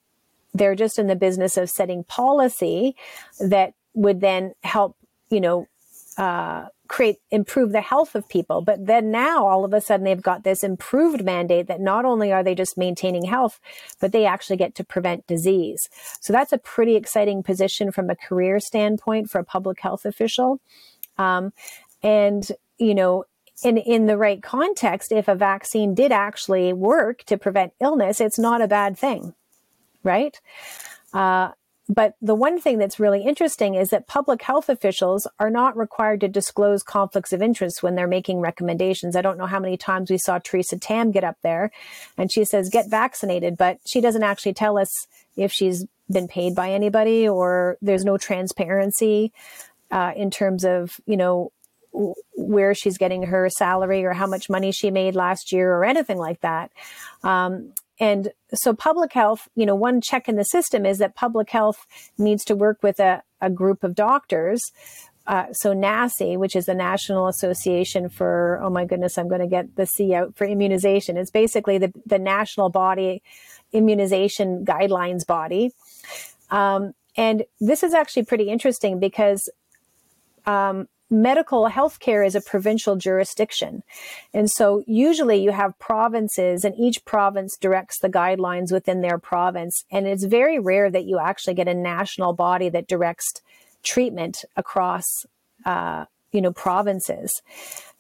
They're 0.54 0.74
just 0.74 0.98
in 0.98 1.06
the 1.06 1.16
business 1.16 1.56
of 1.56 1.70
setting 1.70 2.04
policy 2.04 2.96
that 3.38 3.74
would 3.94 4.20
then 4.20 4.54
help, 4.62 4.96
you 5.30 5.40
know, 5.40 5.66
uh, 6.16 6.66
create 6.88 7.18
improve 7.30 7.72
the 7.72 7.80
health 7.80 8.14
of 8.14 8.28
people. 8.28 8.62
But 8.62 8.86
then 8.86 9.10
now 9.10 9.46
all 9.46 9.64
of 9.64 9.72
a 9.72 9.80
sudden 9.80 10.04
they've 10.04 10.20
got 10.20 10.44
this 10.44 10.64
improved 10.64 11.24
mandate 11.24 11.66
that 11.68 11.80
not 11.80 12.04
only 12.04 12.32
are 12.32 12.42
they 12.42 12.54
just 12.54 12.78
maintaining 12.78 13.24
health 13.24 13.60
but 14.00 14.12
they 14.12 14.26
actually 14.26 14.56
get 14.56 14.74
to 14.76 14.84
prevent 14.84 15.26
disease. 15.26 15.88
So 16.20 16.32
that's 16.32 16.52
a 16.52 16.58
pretty 16.58 16.96
exciting 16.96 17.42
position 17.42 17.92
from 17.92 18.10
a 18.10 18.16
career 18.16 18.60
standpoint 18.60 19.30
for 19.30 19.38
a 19.38 19.44
public 19.44 19.80
health 19.80 20.04
official. 20.04 20.60
Um, 21.18 21.52
and 22.02 22.50
you 22.78 22.94
know 22.94 23.24
in 23.64 23.76
in 23.76 24.06
the 24.06 24.16
right 24.16 24.42
context 24.42 25.10
if 25.12 25.28
a 25.28 25.34
vaccine 25.34 25.94
did 25.94 26.12
actually 26.12 26.72
work 26.72 27.24
to 27.24 27.36
prevent 27.36 27.72
illness 27.80 28.20
it's 28.20 28.38
not 28.38 28.62
a 28.62 28.68
bad 28.68 28.96
thing 28.96 29.34
right? 30.02 30.40
Uh, 31.12 31.50
but 31.88 32.14
the 32.20 32.34
one 32.34 32.60
thing 32.60 32.78
that's 32.78 33.00
really 33.00 33.22
interesting 33.22 33.74
is 33.74 33.90
that 33.90 34.06
public 34.06 34.42
health 34.42 34.68
officials 34.68 35.26
are 35.38 35.48
not 35.48 35.76
required 35.76 36.20
to 36.20 36.28
disclose 36.28 36.82
conflicts 36.82 37.32
of 37.32 37.40
interest 37.40 37.82
when 37.82 37.94
they're 37.94 38.06
making 38.06 38.40
recommendations. 38.40 39.16
I 39.16 39.22
don't 39.22 39.38
know 39.38 39.46
how 39.46 39.58
many 39.58 39.78
times 39.78 40.10
we 40.10 40.18
saw 40.18 40.38
Theresa 40.38 40.78
Tam 40.78 41.10
get 41.12 41.24
up 41.24 41.38
there 41.42 41.70
and 42.18 42.30
she 42.30 42.44
says, 42.44 42.68
get 42.68 42.90
vaccinated, 42.90 43.56
but 43.56 43.78
she 43.86 44.02
doesn't 44.02 44.22
actually 44.22 44.52
tell 44.52 44.76
us 44.76 45.06
if 45.36 45.50
she's 45.50 45.86
been 46.10 46.28
paid 46.28 46.54
by 46.54 46.72
anybody 46.72 47.26
or 47.26 47.78
there's 47.80 48.04
no 48.04 48.18
transparency 48.18 49.32
uh, 49.90 50.12
in 50.14 50.30
terms 50.30 50.64
of, 50.64 51.00
you 51.06 51.16
know, 51.16 51.52
where 52.36 52.74
she's 52.74 52.98
getting 52.98 53.22
her 53.24 53.48
salary 53.48 54.04
or 54.04 54.12
how 54.12 54.26
much 54.26 54.50
money 54.50 54.72
she 54.72 54.90
made 54.90 55.14
last 55.14 55.52
year 55.52 55.72
or 55.72 55.86
anything 55.86 56.18
like 56.18 56.40
that. 56.42 56.70
Um, 57.22 57.72
and 58.00 58.30
so 58.54 58.72
public 58.72 59.12
health, 59.12 59.48
you 59.54 59.66
know, 59.66 59.74
one 59.74 60.00
check 60.00 60.28
in 60.28 60.36
the 60.36 60.44
system 60.44 60.86
is 60.86 60.98
that 60.98 61.14
public 61.14 61.50
health 61.50 61.86
needs 62.16 62.44
to 62.44 62.54
work 62.54 62.82
with 62.82 63.00
a, 63.00 63.22
a 63.40 63.50
group 63.50 63.82
of 63.82 63.94
doctors. 63.94 64.72
Uh, 65.26 65.52
so 65.52 65.74
NACI, 65.74 66.38
which 66.38 66.56
is 66.56 66.66
the 66.66 66.74
National 66.74 67.28
Association 67.28 68.08
for, 68.08 68.58
oh 68.62 68.70
my 68.70 68.86
goodness, 68.86 69.18
I'm 69.18 69.28
going 69.28 69.42
to 69.42 69.46
get 69.46 69.76
the 69.76 69.84
C 69.84 70.14
out 70.14 70.36
for 70.36 70.46
immunization. 70.46 71.18
It's 71.18 71.30
basically 71.30 71.76
the, 71.76 71.92
the 72.06 72.18
national 72.18 72.70
body 72.70 73.22
immunization 73.72 74.64
guidelines 74.64 75.26
body. 75.26 75.72
Um, 76.50 76.94
and 77.16 77.44
this 77.60 77.82
is 77.82 77.92
actually 77.92 78.24
pretty 78.24 78.48
interesting 78.48 79.00
because 79.00 79.50
um, 80.46 80.88
medical 81.10 81.68
healthcare 81.68 82.26
is 82.26 82.34
a 82.34 82.40
provincial 82.40 82.96
jurisdiction. 82.96 83.82
And 84.34 84.50
so 84.50 84.82
usually 84.86 85.42
you 85.42 85.52
have 85.52 85.78
provinces 85.78 86.64
and 86.64 86.74
each 86.78 87.04
province 87.04 87.56
directs 87.56 87.98
the 87.98 88.08
guidelines 88.08 88.72
within 88.72 89.00
their 89.00 89.18
province. 89.18 89.84
And 89.90 90.06
it's 90.06 90.24
very 90.24 90.58
rare 90.58 90.90
that 90.90 91.04
you 91.04 91.18
actually 91.18 91.54
get 91.54 91.68
a 91.68 91.74
national 91.74 92.32
body 92.34 92.68
that 92.68 92.88
directs 92.88 93.32
treatment 93.82 94.44
across, 94.56 95.06
uh, 95.64 96.04
you 96.32 96.40
know, 96.40 96.52
provinces. 96.52 97.30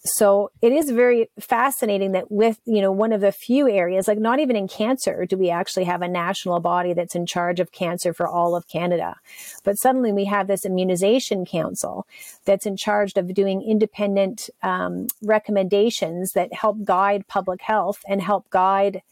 So 0.00 0.52
it 0.62 0.72
is 0.72 0.90
very 0.90 1.28
fascinating 1.40 2.12
that 2.12 2.30
with 2.30 2.60
you 2.64 2.80
know 2.80 2.92
one 2.92 3.12
of 3.12 3.20
the 3.20 3.32
few 3.32 3.68
areas 3.68 4.06
like 4.06 4.18
not 4.18 4.38
even 4.38 4.54
in 4.54 4.68
cancer 4.68 5.26
do 5.26 5.36
we 5.36 5.50
actually 5.50 5.84
have 5.84 6.02
a 6.02 6.08
national 6.08 6.60
body 6.60 6.92
that's 6.92 7.16
in 7.16 7.26
charge 7.26 7.58
of 7.58 7.72
cancer 7.72 8.14
for 8.14 8.28
all 8.28 8.54
of 8.54 8.68
canada. 8.68 9.16
But 9.64 9.74
suddenly 9.74 10.12
we 10.12 10.24
have 10.26 10.46
this 10.46 10.64
immunization 10.64 11.44
council 11.44 12.06
that's 12.44 12.64
in 12.64 12.76
charge 12.76 13.12
of 13.16 13.34
doing 13.34 13.60
independent 13.60 14.48
um, 14.62 15.08
recommendations 15.22 16.30
that 16.32 16.54
help 16.54 16.84
guide 16.84 17.26
public 17.26 17.60
health 17.62 17.98
and 18.08 18.22
help 18.22 18.48
guide 18.50 19.02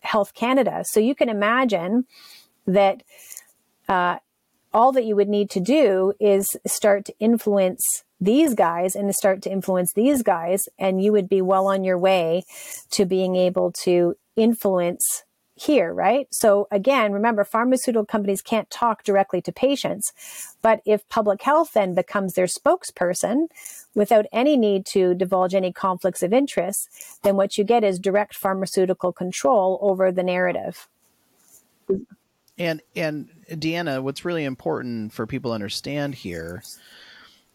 health 0.00 0.34
canada. 0.34 0.82
So 0.86 0.98
you 0.98 1.14
can 1.14 1.28
imagine 1.28 2.06
that 2.66 3.04
uh, 3.88 4.18
all 4.72 4.92
that 4.92 5.04
you 5.04 5.14
would 5.16 5.28
need 5.28 5.48
to 5.50 5.60
do 5.60 6.12
is 6.20 6.46
start 6.66 7.04
to 7.06 7.14
influence 7.18 7.82
these 8.20 8.54
guys 8.54 8.96
and 8.96 9.08
to 9.08 9.12
start 9.12 9.42
to 9.42 9.50
influence 9.50 9.92
these 9.92 10.22
guys 10.22 10.68
and 10.78 11.02
you 11.02 11.12
would 11.12 11.28
be 11.28 11.40
well 11.42 11.66
on 11.66 11.84
your 11.84 11.98
way 11.98 12.42
to 12.90 13.04
being 13.04 13.36
able 13.36 13.72
to 13.72 14.16
influence 14.36 15.24
here, 15.60 15.92
right? 15.92 16.28
So 16.30 16.68
again, 16.70 17.12
remember 17.12 17.44
pharmaceutical 17.44 18.06
companies 18.06 18.42
can't 18.42 18.70
talk 18.70 19.02
directly 19.02 19.40
to 19.42 19.52
patients, 19.52 20.12
but 20.62 20.80
if 20.84 21.08
public 21.08 21.42
health 21.42 21.72
then 21.74 21.94
becomes 21.94 22.34
their 22.34 22.46
spokesperson 22.46 23.48
without 23.94 24.26
any 24.32 24.56
need 24.56 24.86
to 24.86 25.14
divulge 25.14 25.54
any 25.54 25.72
conflicts 25.72 26.22
of 26.22 26.32
interest, 26.32 26.88
then 27.22 27.36
what 27.36 27.58
you 27.58 27.64
get 27.64 27.84
is 27.84 27.98
direct 27.98 28.36
pharmaceutical 28.36 29.12
control 29.12 29.78
over 29.82 30.12
the 30.12 30.22
narrative. 30.22 30.88
And 32.56 32.82
and 32.96 33.28
Deanna, 33.50 34.02
what's 34.02 34.24
really 34.24 34.44
important 34.44 35.12
for 35.12 35.26
people 35.26 35.52
to 35.52 35.54
understand 35.54 36.14
here 36.14 36.62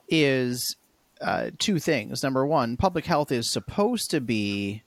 is 0.07 0.75
uh, 1.21 1.51
two 1.57 1.79
things. 1.79 2.23
Number 2.23 2.45
one, 2.45 2.77
public 2.77 3.05
health 3.05 3.31
is 3.31 3.49
supposed 3.49 4.11
to 4.11 4.19
be 4.19 4.83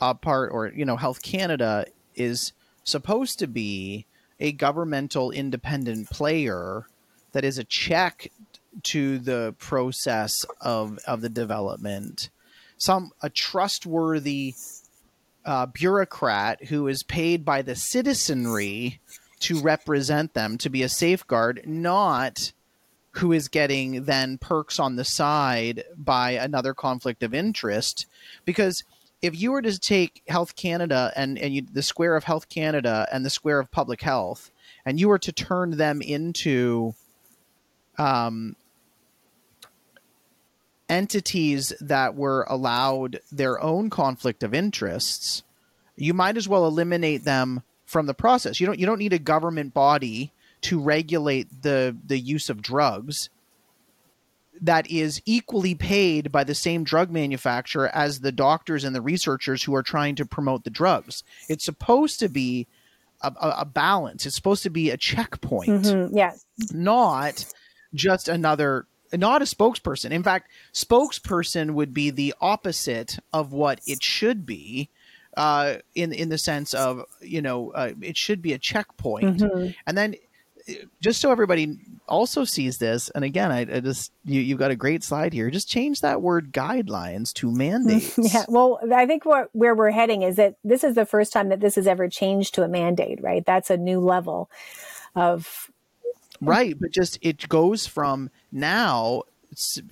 a 0.00 0.14
part, 0.14 0.52
or 0.52 0.68
you 0.68 0.84
know, 0.84 0.96
Health 0.96 1.22
Canada 1.22 1.86
is 2.14 2.52
supposed 2.84 3.38
to 3.40 3.46
be 3.46 4.06
a 4.38 4.52
governmental 4.52 5.30
independent 5.30 6.10
player 6.10 6.86
that 7.32 7.44
is 7.44 7.58
a 7.58 7.64
check 7.64 8.30
to 8.82 9.18
the 9.18 9.54
process 9.58 10.44
of 10.60 10.98
of 11.06 11.20
the 11.20 11.28
development. 11.28 12.30
Some 12.76 13.12
a 13.22 13.30
trustworthy 13.30 14.54
uh, 15.44 15.66
bureaucrat 15.66 16.64
who 16.64 16.88
is 16.88 17.02
paid 17.02 17.44
by 17.44 17.62
the 17.62 17.76
citizenry 17.76 19.00
to 19.40 19.60
represent 19.60 20.34
them 20.34 20.56
to 20.58 20.70
be 20.70 20.82
a 20.82 20.88
safeguard, 20.88 21.62
not 21.66 22.52
who 23.16 23.32
is 23.32 23.48
getting 23.48 24.04
then 24.04 24.38
perks 24.38 24.78
on 24.78 24.96
the 24.96 25.04
side 25.04 25.84
by 25.96 26.32
another 26.32 26.74
conflict 26.74 27.22
of 27.22 27.34
interest. 27.34 28.06
Because 28.44 28.84
if 29.22 29.38
you 29.38 29.52
were 29.52 29.62
to 29.62 29.78
take 29.78 30.22
health 30.28 30.56
canada 30.56 31.12
and, 31.16 31.38
and 31.38 31.54
you, 31.54 31.62
the 31.62 31.82
square 31.82 32.16
of 32.16 32.24
health 32.24 32.48
canada 32.48 33.08
and 33.12 33.24
the 33.24 33.30
square 33.30 33.58
of 33.58 33.70
public 33.70 34.02
health 34.02 34.50
and 34.84 35.00
you 35.00 35.08
were 35.08 35.18
to 35.18 35.32
turn 35.32 35.76
them 35.76 36.02
into 36.02 36.94
um, 37.98 38.56
entities 40.88 41.72
that 41.80 42.14
were 42.14 42.44
allowed 42.48 43.20
their 43.32 43.60
own 43.62 43.88
conflict 43.88 44.42
of 44.42 44.52
interests 44.52 45.42
you 45.96 46.14
might 46.14 46.36
as 46.36 46.48
well 46.48 46.66
eliminate 46.66 47.24
them 47.24 47.62
from 47.84 48.06
the 48.06 48.14
process. 48.14 48.60
You 48.60 48.66
don't 48.66 48.78
you 48.78 48.86
don't 48.86 48.98
need 48.98 49.12
a 49.12 49.18
government 49.18 49.74
body 49.74 50.32
to 50.64 50.80
regulate 50.80 51.62
the 51.62 51.96
the 52.06 52.18
use 52.18 52.50
of 52.50 52.62
drugs 52.62 53.30
that 54.60 54.90
is 54.90 55.20
equally 55.26 55.74
paid 55.74 56.30
by 56.30 56.44
the 56.44 56.54
same 56.54 56.84
drug 56.84 57.10
manufacturer 57.10 57.88
as 57.94 58.20
the 58.20 58.32
doctors 58.32 58.84
and 58.84 58.94
the 58.94 59.02
researchers 59.02 59.64
who 59.64 59.74
are 59.74 59.82
trying 59.82 60.14
to 60.14 60.24
promote 60.24 60.64
the 60.64 60.70
drugs. 60.70 61.24
It's 61.48 61.64
supposed 61.64 62.20
to 62.20 62.28
be 62.28 62.66
a, 63.20 63.32
a 63.40 63.64
balance. 63.64 64.26
It's 64.26 64.36
supposed 64.36 64.62
to 64.62 64.70
be 64.70 64.90
a 64.90 64.96
checkpoint. 64.96 65.84
Mm-hmm. 65.84 66.16
Yes. 66.16 66.44
Not 66.72 67.44
just 67.94 68.28
another 68.28 68.86
not 69.12 69.42
a 69.42 69.44
spokesperson. 69.44 70.10
In 70.10 70.22
fact, 70.22 70.50
spokesperson 70.72 71.72
would 71.72 71.94
be 71.94 72.10
the 72.10 72.34
opposite 72.40 73.18
of 73.32 73.52
what 73.52 73.80
it 73.86 74.02
should 74.02 74.46
be. 74.46 74.88
Uh, 75.36 75.78
in 75.96 76.12
in 76.12 76.28
the 76.28 76.38
sense 76.38 76.72
of 76.74 77.02
you 77.20 77.42
know 77.42 77.72
uh, 77.72 77.90
it 78.00 78.16
should 78.16 78.40
be 78.40 78.52
a 78.52 78.58
checkpoint, 78.58 79.38
mm-hmm. 79.38 79.72
and 79.84 79.98
then 79.98 80.14
just 81.00 81.20
so 81.20 81.30
everybody 81.30 81.78
also 82.08 82.44
sees 82.44 82.78
this, 82.78 83.10
and 83.10 83.24
again, 83.24 83.52
I, 83.52 83.60
I 83.60 83.80
just 83.80 84.12
you 84.24 84.40
you've 84.40 84.58
got 84.58 84.70
a 84.70 84.76
great 84.76 85.02
slide 85.02 85.32
here. 85.32 85.50
Just 85.50 85.68
change 85.68 86.00
that 86.00 86.22
word 86.22 86.52
guidelines 86.52 87.32
to 87.34 87.50
mandates. 87.50 88.18
Yeah, 88.34 88.44
well, 88.48 88.80
I 88.92 89.06
think 89.06 89.24
what 89.24 89.48
where 89.52 89.74
we're 89.74 89.90
heading 89.90 90.22
is 90.22 90.36
that 90.36 90.56
this 90.64 90.84
is 90.84 90.94
the 90.94 91.06
first 91.06 91.32
time 91.32 91.50
that 91.50 91.60
this 91.60 91.74
has 91.74 91.86
ever 91.86 92.08
changed 92.08 92.54
to 92.54 92.62
a 92.62 92.68
mandate, 92.68 93.22
right? 93.22 93.44
That's 93.44 93.70
a 93.70 93.76
new 93.76 94.00
level 94.00 94.50
of 95.14 95.70
right, 96.40 96.76
but 96.80 96.90
just 96.90 97.18
it 97.20 97.48
goes 97.48 97.86
from 97.86 98.30
now 98.50 99.22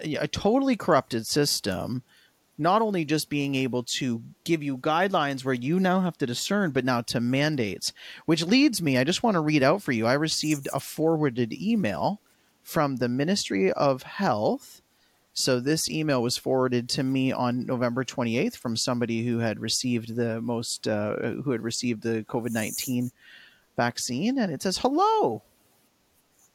a 0.03 0.27
totally 0.27 0.77
corrupted 0.77 1.27
system 1.27 2.03
not 2.63 2.83
only 2.83 3.05
just 3.05 3.29
being 3.29 3.55
able 3.55 3.83
to 3.83 4.23
give 4.45 4.63
you 4.63 4.79
guidelines 4.79 5.45
where 5.45 5.55
you 5.55 5.81
now 5.81 6.01
have 6.01 6.17
to 6.19 6.27
discern, 6.27 6.71
but 6.71 6.85
now 6.85 7.01
to 7.03 7.21
mandates, 7.21 7.93
which 8.25 8.45
leads 8.45 8.81
me, 8.81 8.97
I 8.97 9.05
just 9.05 9.23
want 9.23 9.35
to 9.35 9.41
read 9.41 9.63
out 9.63 9.83
for 9.83 9.93
you. 9.93 10.07
I 10.07 10.15
received 10.15 10.69
a 10.73 10.81
forwarded 10.81 11.53
email 11.53 12.21
from 12.63 12.97
the 12.97 13.09
Ministry 13.09 13.73
of 13.73 14.05
Health. 14.05 14.81
So 15.35 15.61
this 15.61 15.91
email 15.91 16.23
was 16.23 16.37
forwarded 16.37 16.89
to 16.91 17.03
me 17.03 17.33
on 17.33 17.67
November 17.67 18.05
28th 18.05 18.57
from 18.57 18.77
somebody 18.77 19.25
who 19.27 19.39
had 19.39 19.59
received 19.59 20.15
the 20.15 20.41
most, 20.41 20.87
uh, 20.87 21.17
who 21.17 21.51
had 21.51 21.63
received 21.63 22.03
the 22.03 22.25
COVID 22.29 22.51
19 22.51 23.11
vaccine. 23.77 24.39
And 24.39 24.53
it 24.53 24.63
says, 24.63 24.79
Hello, 24.79 25.43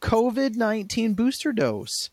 COVID 0.02 0.56
19 0.56 1.16
booster 1.16 1.52
dose. 1.52 2.12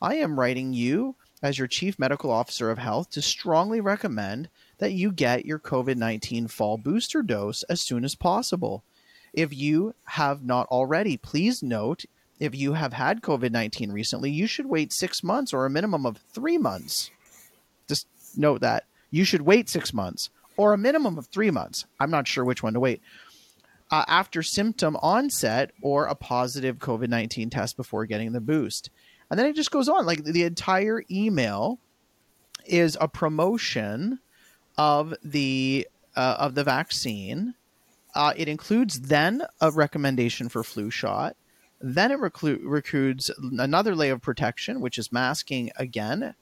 I 0.00 0.16
am 0.16 0.38
writing 0.38 0.72
you 0.72 1.16
as 1.44 1.58
your 1.58 1.68
Chief 1.68 1.98
Medical 1.98 2.30
Officer 2.30 2.70
of 2.70 2.78
Health 2.78 3.10
to 3.10 3.20
strongly 3.20 3.78
recommend 3.78 4.48
that 4.78 4.94
you 4.94 5.12
get 5.12 5.44
your 5.44 5.58
COVID 5.58 5.96
19 5.96 6.48
fall 6.48 6.78
booster 6.78 7.22
dose 7.22 7.62
as 7.64 7.82
soon 7.82 8.02
as 8.02 8.14
possible. 8.14 8.82
If 9.34 9.52
you 9.52 9.94
have 10.04 10.42
not 10.42 10.66
already, 10.68 11.18
please 11.18 11.62
note 11.62 12.06
if 12.40 12.54
you 12.54 12.72
have 12.72 12.94
had 12.94 13.20
COVID 13.20 13.52
19 13.52 13.92
recently, 13.92 14.30
you 14.30 14.46
should 14.46 14.64
wait 14.64 14.90
six 14.90 15.22
months 15.22 15.52
or 15.52 15.66
a 15.66 15.70
minimum 15.70 16.06
of 16.06 16.16
three 16.32 16.56
months. 16.56 17.10
Just 17.88 18.06
note 18.38 18.62
that. 18.62 18.84
You 19.10 19.24
should 19.24 19.42
wait 19.42 19.68
six 19.68 19.92
months 19.92 20.30
or 20.56 20.72
a 20.72 20.78
minimum 20.78 21.18
of 21.18 21.26
three 21.26 21.50
months. 21.50 21.84
I'm 22.00 22.10
not 22.10 22.26
sure 22.26 22.44
which 22.44 22.62
one 22.62 22.72
to 22.72 22.80
wait. 22.80 23.02
Uh, 23.90 24.04
after 24.08 24.42
symptom 24.42 24.96
onset 25.02 25.72
or 25.82 26.06
a 26.06 26.14
positive 26.14 26.78
COVID 26.78 27.08
19 27.08 27.50
test 27.50 27.76
before 27.76 28.06
getting 28.06 28.32
the 28.32 28.40
boost. 28.40 28.88
And 29.34 29.38
then 29.40 29.46
it 29.46 29.56
just 29.56 29.72
goes 29.72 29.88
on. 29.88 30.06
Like 30.06 30.22
the 30.22 30.44
entire 30.44 31.02
email 31.10 31.80
is 32.66 32.96
a 33.00 33.08
promotion 33.08 34.20
of 34.78 35.12
the 35.24 35.88
uh, 36.14 36.36
of 36.38 36.54
the 36.54 36.62
vaccine. 36.62 37.54
Uh, 38.14 38.32
it 38.36 38.46
includes 38.46 39.00
then 39.00 39.42
a 39.60 39.72
recommendation 39.72 40.48
for 40.48 40.62
flu 40.62 40.88
shot. 40.88 41.34
Then 41.80 42.12
it 42.12 42.20
reclu- 42.20 42.60
recruits 42.62 43.28
another 43.58 43.96
layer 43.96 44.12
of 44.12 44.22
protection, 44.22 44.80
which 44.80 44.98
is 44.98 45.10
masking 45.10 45.72
again. 45.74 46.36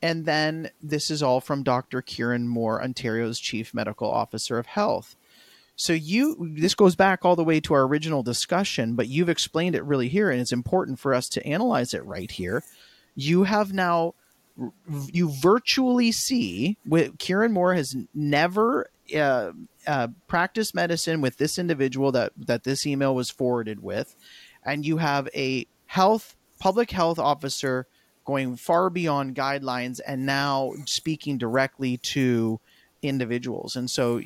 And 0.00 0.24
then 0.24 0.70
this 0.82 1.10
is 1.10 1.22
all 1.22 1.42
from 1.42 1.62
Dr. 1.62 2.00
Kieran 2.00 2.48
Moore, 2.48 2.82
Ontario's 2.82 3.40
Chief 3.40 3.74
Medical 3.74 4.10
Officer 4.10 4.56
of 4.56 4.64
Health. 4.64 5.16
So 5.76 5.92
you 5.92 6.52
this 6.54 6.74
goes 6.74 6.94
back 6.96 7.24
all 7.24 7.36
the 7.36 7.44
way 7.44 7.60
to 7.60 7.74
our 7.74 7.82
original 7.82 8.22
discussion, 8.22 8.94
but 8.94 9.08
you've 9.08 9.28
explained 9.28 9.74
it 9.74 9.84
really 9.84 10.08
here, 10.08 10.30
and 10.30 10.40
it's 10.40 10.52
important 10.52 10.98
for 10.98 11.14
us 11.14 11.28
to 11.30 11.46
analyze 11.46 11.94
it 11.94 12.04
right 12.04 12.30
here. 12.30 12.62
You 13.14 13.44
have 13.44 13.72
now 13.72 14.14
you 15.12 15.30
virtually 15.30 16.12
see 16.12 16.76
Kieran 17.18 17.52
Moore 17.52 17.74
has 17.74 17.96
never 18.14 18.90
uh, 19.16 19.52
uh, 19.86 20.08
practiced 20.28 20.74
medicine 20.74 21.20
with 21.20 21.38
this 21.38 21.58
individual 21.58 22.12
that 22.12 22.32
that 22.36 22.64
this 22.64 22.86
email 22.86 23.14
was 23.14 23.30
forwarded 23.30 23.82
with, 23.82 24.14
and 24.64 24.84
you 24.84 24.98
have 24.98 25.28
a 25.34 25.66
health 25.86 26.36
public 26.58 26.90
health 26.90 27.18
officer 27.18 27.86
going 28.24 28.56
far 28.56 28.88
beyond 28.88 29.34
guidelines 29.34 30.00
and 30.06 30.24
now 30.24 30.72
speaking 30.86 31.38
directly 31.38 31.96
to 31.96 32.60
individuals, 33.02 33.74
and 33.74 33.90
so 33.90 34.20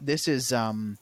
this 0.00 0.28
is 0.28 0.52
um, 0.52 0.98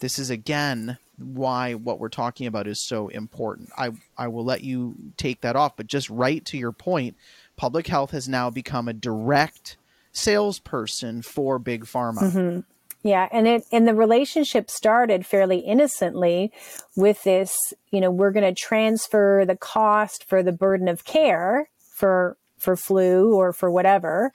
this 0.00 0.18
is 0.18 0.30
again 0.30 0.98
why 1.18 1.74
what 1.74 1.98
we're 1.98 2.08
talking 2.08 2.46
about 2.46 2.66
is 2.66 2.80
so 2.80 3.08
important. 3.08 3.70
I 3.76 3.90
I 4.16 4.28
will 4.28 4.44
let 4.44 4.62
you 4.62 4.94
take 5.16 5.40
that 5.40 5.56
off, 5.56 5.76
but 5.76 5.86
just 5.86 6.10
right 6.10 6.44
to 6.46 6.58
your 6.58 6.72
point, 6.72 7.16
public 7.56 7.86
health 7.86 8.10
has 8.10 8.28
now 8.28 8.50
become 8.50 8.88
a 8.88 8.92
direct 8.92 9.76
salesperson 10.12 11.22
for 11.22 11.58
big 11.58 11.84
pharma. 11.84 12.30
Mm-hmm. 12.30 12.60
Yeah, 13.02 13.28
and 13.30 13.46
it 13.46 13.64
and 13.70 13.86
the 13.86 13.94
relationship 13.94 14.70
started 14.70 15.24
fairly 15.24 15.58
innocently 15.58 16.52
with 16.96 17.22
this, 17.22 17.56
you 17.90 18.00
know, 18.00 18.10
we're 18.10 18.32
going 18.32 18.54
to 18.54 18.60
transfer 18.60 19.44
the 19.46 19.56
cost 19.56 20.24
for 20.24 20.42
the 20.42 20.52
burden 20.52 20.88
of 20.88 21.04
care 21.04 21.68
for 21.78 22.36
for 22.58 22.76
flu 22.76 23.34
or 23.34 23.52
for 23.52 23.70
whatever 23.70 24.32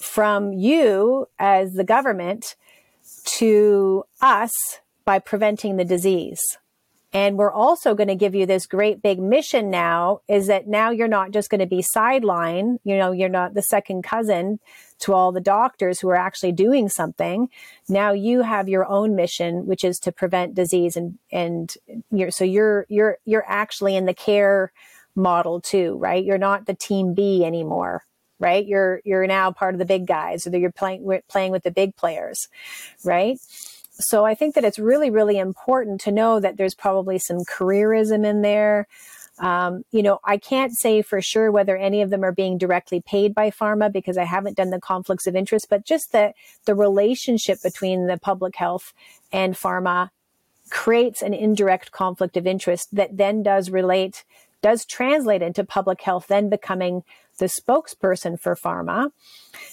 from 0.00 0.52
you 0.52 1.26
as 1.38 1.72
the 1.74 1.84
government 1.84 2.56
to 3.24 4.04
us 4.20 4.52
by 5.04 5.18
preventing 5.18 5.76
the 5.76 5.84
disease. 5.84 6.40
And 7.14 7.38
we're 7.38 7.52
also 7.52 7.94
going 7.94 8.08
to 8.08 8.16
give 8.16 8.34
you 8.34 8.44
this 8.44 8.66
great 8.66 9.00
big 9.00 9.20
mission 9.20 9.70
now 9.70 10.22
is 10.26 10.48
that 10.48 10.66
now 10.66 10.90
you're 10.90 11.06
not 11.06 11.30
just 11.30 11.48
going 11.48 11.60
to 11.60 11.66
be 11.66 11.80
sideline. 11.80 12.80
You 12.82 12.96
know, 12.96 13.12
you're 13.12 13.28
not 13.28 13.54
the 13.54 13.62
second 13.62 14.02
cousin 14.02 14.58
to 14.98 15.12
all 15.12 15.30
the 15.30 15.40
doctors 15.40 16.00
who 16.00 16.08
are 16.08 16.16
actually 16.16 16.50
doing 16.50 16.88
something. 16.88 17.50
Now 17.88 18.12
you 18.12 18.42
have 18.42 18.68
your 18.68 18.84
own 18.86 19.14
mission, 19.14 19.64
which 19.64 19.84
is 19.84 20.00
to 20.00 20.10
prevent 20.10 20.56
disease 20.56 20.96
and, 20.96 21.16
and 21.30 21.72
you're, 22.10 22.32
so 22.32 22.44
you're, 22.44 22.84
you're, 22.88 23.18
you're 23.24 23.44
actually 23.46 23.94
in 23.94 24.06
the 24.06 24.14
care 24.14 24.72
model 25.14 25.60
too, 25.60 25.96
right? 25.98 26.24
You're 26.24 26.36
not 26.36 26.66
the 26.66 26.74
team 26.74 27.14
B 27.14 27.44
anymore 27.44 28.02
right? 28.38 28.66
You're 28.66 29.00
you're 29.04 29.26
now 29.26 29.52
part 29.52 29.74
of 29.74 29.78
the 29.78 29.84
big 29.84 30.06
guys, 30.06 30.46
or 30.46 30.56
you're 30.56 30.72
playing 30.72 31.20
playing 31.28 31.52
with 31.52 31.62
the 31.62 31.70
big 31.70 31.96
players, 31.96 32.48
right? 33.04 33.38
So 33.90 34.24
I 34.24 34.34
think 34.34 34.54
that 34.54 34.64
it's 34.64 34.78
really 34.78 35.10
really 35.10 35.38
important 35.38 36.00
to 36.02 36.12
know 36.12 36.40
that 36.40 36.56
there's 36.56 36.74
probably 36.74 37.18
some 37.18 37.38
careerism 37.38 38.24
in 38.24 38.42
there. 38.42 38.86
Um, 39.38 39.82
you 39.90 40.02
know, 40.02 40.20
I 40.24 40.36
can't 40.36 40.72
say 40.76 41.02
for 41.02 41.20
sure 41.20 41.50
whether 41.50 41.76
any 41.76 42.02
of 42.02 42.10
them 42.10 42.24
are 42.24 42.32
being 42.32 42.56
directly 42.56 43.00
paid 43.00 43.34
by 43.34 43.50
pharma 43.50 43.92
because 43.92 44.16
I 44.16 44.24
haven't 44.24 44.56
done 44.56 44.70
the 44.70 44.80
conflicts 44.80 45.26
of 45.26 45.34
interest, 45.34 45.66
but 45.68 45.84
just 45.84 46.12
the 46.12 46.32
the 46.66 46.74
relationship 46.74 47.62
between 47.62 48.06
the 48.06 48.18
public 48.18 48.56
health 48.56 48.92
and 49.32 49.54
pharma 49.54 50.10
creates 50.70 51.22
an 51.22 51.34
indirect 51.34 51.90
conflict 51.90 52.36
of 52.36 52.46
interest 52.46 52.94
that 52.94 53.16
then 53.16 53.42
does 53.42 53.70
relate 53.70 54.24
does 54.62 54.86
translate 54.86 55.42
into 55.42 55.62
public 55.62 56.00
health 56.00 56.26
then 56.28 56.48
becoming 56.48 57.02
the 57.38 57.46
spokesperson 57.46 58.38
for 58.40 58.56
pharma. 58.56 59.10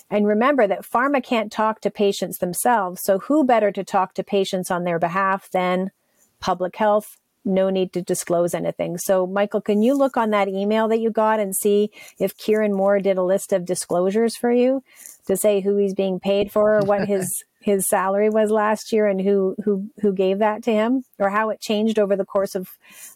And 0.09 0.27
remember 0.27 0.67
that 0.67 0.85
pharma 0.85 1.23
can't 1.23 1.51
talk 1.51 1.81
to 1.81 1.91
patients 1.91 2.39
themselves. 2.39 3.01
So 3.03 3.19
who 3.19 3.43
better 3.43 3.71
to 3.71 3.83
talk 3.83 4.13
to 4.15 4.23
patients 4.23 4.71
on 4.71 4.83
their 4.83 4.99
behalf 4.99 5.49
than 5.51 5.91
public 6.39 6.75
health? 6.75 7.17
No 7.43 7.69
need 7.69 7.91
to 7.93 8.01
disclose 8.01 8.53
anything. 8.53 8.97
So 8.97 9.25
Michael, 9.25 9.61
can 9.61 9.81
you 9.81 9.95
look 9.95 10.15
on 10.15 10.29
that 10.29 10.47
email 10.47 10.87
that 10.89 10.99
you 10.99 11.09
got 11.09 11.39
and 11.39 11.55
see 11.55 11.89
if 12.19 12.37
Kieran 12.37 12.73
Moore 12.73 12.99
did 12.99 13.17
a 13.17 13.23
list 13.23 13.51
of 13.51 13.65
disclosures 13.65 14.35
for 14.35 14.51
you 14.51 14.83
to 15.25 15.35
say 15.35 15.61
who 15.61 15.77
he's 15.77 15.95
being 15.95 16.19
paid 16.19 16.51
for 16.51 16.77
or 16.77 16.81
what 16.81 17.07
his 17.07 17.43
his 17.61 17.87
salary 17.87 18.29
was 18.29 18.49
last 18.49 18.91
year 18.91 19.05
and 19.05 19.21
who 19.21 19.55
who 19.63 19.89
who 20.01 20.11
gave 20.11 20.39
that 20.39 20.63
to 20.63 20.71
him 20.71 21.03
or 21.19 21.29
how 21.29 21.49
it 21.49 21.61
changed 21.61 21.99
over 21.99 22.15
the 22.15 22.25
course 22.25 22.55
of 22.55 22.69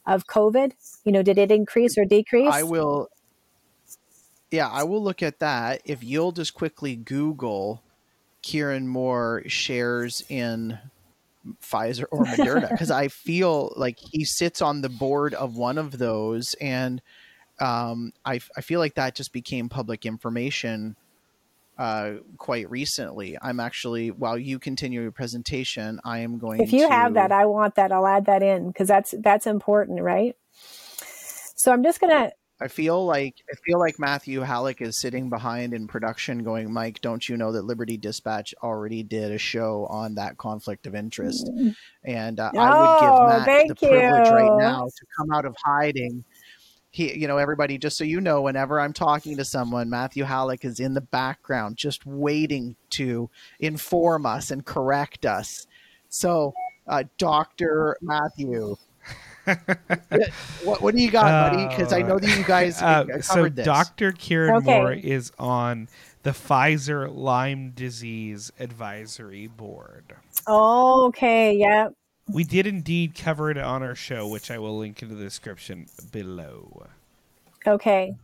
of 0.05 0.27
covid 0.27 0.71
you 1.03 1.11
know 1.11 1.23
did 1.23 1.37
it 1.37 1.51
increase 1.51 1.97
or 1.97 2.05
decrease 2.05 2.53
i 2.53 2.61
will 2.61 3.07
yeah, 4.51 4.69
I 4.69 4.83
will 4.83 5.03
look 5.03 5.23
at 5.23 5.39
that. 5.39 5.81
If 5.85 6.03
you'll 6.03 6.31
just 6.31 6.53
quickly 6.53 6.95
Google 6.95 7.83
Kieran 8.41 8.87
Moore 8.87 9.43
shares 9.47 10.23
in 10.29 10.77
Pfizer 11.61 12.05
or 12.11 12.25
Moderna, 12.25 12.69
because 12.69 12.91
I 12.91 13.07
feel 13.07 13.73
like 13.75 13.97
he 13.99 14.23
sits 14.23 14.61
on 14.61 14.81
the 14.81 14.89
board 14.89 15.33
of 15.33 15.55
one 15.55 15.77
of 15.77 15.97
those, 15.97 16.55
and 16.61 17.01
um, 17.59 18.13
I, 18.23 18.39
I 18.55 18.61
feel 18.61 18.79
like 18.79 18.95
that 18.95 19.15
just 19.15 19.33
became 19.33 19.69
public 19.69 20.05
information 20.05 20.95
uh, 21.77 22.13
quite 22.37 22.69
recently. 22.69 23.37
I'm 23.41 23.59
actually, 23.59 24.11
while 24.11 24.37
you 24.37 24.59
continue 24.59 25.01
your 25.01 25.11
presentation, 25.11 25.99
I 26.03 26.19
am 26.19 26.37
going. 26.37 26.59
To 26.59 26.63
if 26.63 26.73
you 26.73 26.87
to... 26.87 26.93
have 26.93 27.15
that, 27.15 27.31
I 27.31 27.45
want 27.45 27.75
that. 27.75 27.91
I'll 27.91 28.07
add 28.07 28.25
that 28.25 28.41
in 28.41 28.67
because 28.67 28.87
that's 28.87 29.13
that's 29.19 29.47
important, 29.47 30.01
right? 30.01 30.35
So 31.55 31.71
I'm 31.71 31.83
just 31.83 31.99
gonna 31.99 32.31
I 32.61 32.69
feel 32.69 33.05
like 33.05 33.35
I 33.51 33.55
feel 33.65 33.79
like 33.79 33.99
Matthew 33.99 34.39
Halleck 34.39 34.81
is 34.81 34.97
sitting 34.97 35.29
behind 35.29 35.73
in 35.73 35.87
production, 35.87 36.41
going, 36.43 36.71
"Mike, 36.71 37.01
don't 37.01 37.27
you 37.27 37.35
know 37.35 37.51
that 37.51 37.65
Liberty 37.65 37.97
Dispatch 37.97 38.53
already 38.63 39.03
did 39.03 39.33
a 39.33 39.37
show 39.37 39.85
on 39.89 40.15
that 40.15 40.37
conflict 40.37 40.87
of 40.87 40.95
interest?" 40.95 41.49
And 42.05 42.39
uh, 42.39 42.51
oh, 42.55 42.59
I 42.59 42.79
would 42.79 42.99
give 43.01 43.45
Matt 43.45 43.67
the 43.67 43.85
you. 43.85 43.89
privilege 43.89 44.29
right 44.29 44.57
now 44.57 44.85
to 44.85 45.05
come 45.17 45.33
out 45.33 45.43
of 45.43 45.55
hiding. 45.65 46.23
He, 46.91 47.13
you 47.19 47.27
know, 47.27 47.37
everybody, 47.37 47.77
just 47.77 47.97
so 47.97 48.05
you 48.05 48.21
know, 48.21 48.41
whenever 48.41 48.79
I'm 48.79 48.93
talking 48.93 49.35
to 49.35 49.43
someone, 49.43 49.89
Matthew 49.89 50.23
Halleck 50.23 50.63
is 50.63 50.79
in 50.79 50.93
the 50.93 51.01
background, 51.01 51.75
just 51.75 52.05
waiting 52.05 52.77
to 52.91 53.29
inform 53.59 54.25
us 54.25 54.49
and 54.49 54.63
correct 54.63 55.25
us. 55.25 55.67
So, 56.07 56.53
uh, 56.87 57.03
Doctor 57.17 57.97
Matthew. 58.01 58.77
What, 60.63 60.81
what 60.81 60.95
do 60.95 61.01
you 61.01 61.11
got, 61.11 61.51
buddy? 61.51 61.67
Because 61.67 61.93
I 61.93 62.01
know 62.01 62.17
that 62.19 62.37
you 62.37 62.43
guys 62.43 62.81
uh, 62.81 62.85
Uh, 62.85 63.03
covered 63.05 63.23
so 63.23 63.49
this. 63.49 63.65
Dr. 63.65 64.11
Kieran 64.11 64.55
Okay. 64.57 64.65
Moore 64.79 64.93
is 64.93 65.31
on 65.37 65.87
the 66.23 66.31
Pfizer 66.31 67.13
Lyme 67.13 67.71
Disease 67.75 68.51
Advisory 68.59 69.47
Board. 69.47 70.15
Okay, 70.47 71.55
Yep. 71.57 71.93
We 72.27 72.43
did 72.43 72.65
indeed 72.65 73.13
cover 73.13 73.51
it 73.51 73.57
on 73.59 73.83
our 73.83 73.93
show, 73.93 74.27
which 74.27 74.49
I 74.49 74.57
will 74.57 74.75
link 74.79 75.03
in 75.03 75.09
the 75.09 75.23
description 75.23 75.85
below. 76.11 76.87
Okay. 77.67 78.15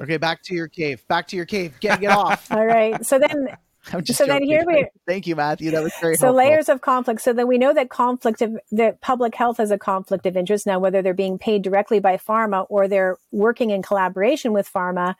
Okay, 0.00 0.16
back 0.16 0.42
to 0.44 0.54
your 0.56 0.66
cave. 0.66 1.06
Back 1.06 1.28
to 1.28 1.36
your 1.36 1.46
cave. 1.46 1.74
Get 1.78 2.00
get 2.00 2.10
off. 2.10 2.46
All 2.50 2.66
right. 2.66 3.04
So 3.06 3.18
then 3.20 3.56
I'm 3.92 4.04
just 4.04 4.18
So 4.18 4.26
then 4.26 4.42
here 4.42 4.64
we- 4.66 4.86
Thank 5.06 5.26
you, 5.26 5.36
Matthew. 5.36 5.70
That 5.70 5.82
was 5.82 5.92
very 6.00 6.16
so 6.16 6.26
helpful. 6.26 6.44
layers 6.44 6.68
of 6.68 6.80
conflict. 6.80 7.20
So 7.22 7.32
then 7.32 7.46
we 7.46 7.58
know 7.58 7.72
that 7.72 7.88
conflict 7.88 8.42
of 8.42 8.58
that 8.72 9.00
public 9.00 9.34
health 9.34 9.60
is 9.60 9.70
a 9.70 9.78
conflict 9.78 10.26
of 10.26 10.36
interest. 10.36 10.66
Now, 10.66 10.78
whether 10.78 11.02
they're 11.02 11.14
being 11.14 11.38
paid 11.38 11.62
directly 11.62 11.98
by 12.00 12.16
pharma 12.16 12.66
or 12.68 12.88
they're 12.88 13.16
working 13.32 13.70
in 13.70 13.82
collaboration 13.82 14.52
with 14.52 14.70
pharma 14.72 15.14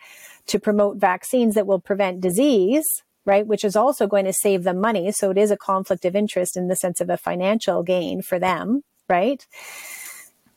to 0.47 0.59
promote 0.59 0.97
vaccines 0.99 1.55
that 1.55 1.67
will 1.67 1.81
prevent 1.81 2.21
disease, 2.21 2.87
right? 3.25 3.47
Which 3.47 3.65
is 3.65 3.77
also 3.77 4.07
going 4.07 4.25
to 4.25 4.33
save 4.33 4.65
them 4.65 4.81
money. 4.81 5.13
So 5.13 5.31
it 5.31 5.39
is 5.39 5.51
a 5.51 5.57
conflict 5.57 6.05
of 6.05 6.15
interest 6.17 6.57
in 6.57 6.69
the 6.69 6.77
sense 6.77 7.01
of 7.01 7.09
a 7.11 7.17
financial 7.17 7.83
gain 7.83 8.23
for 8.23 8.39
them, 8.39 8.83
right? 9.09 9.47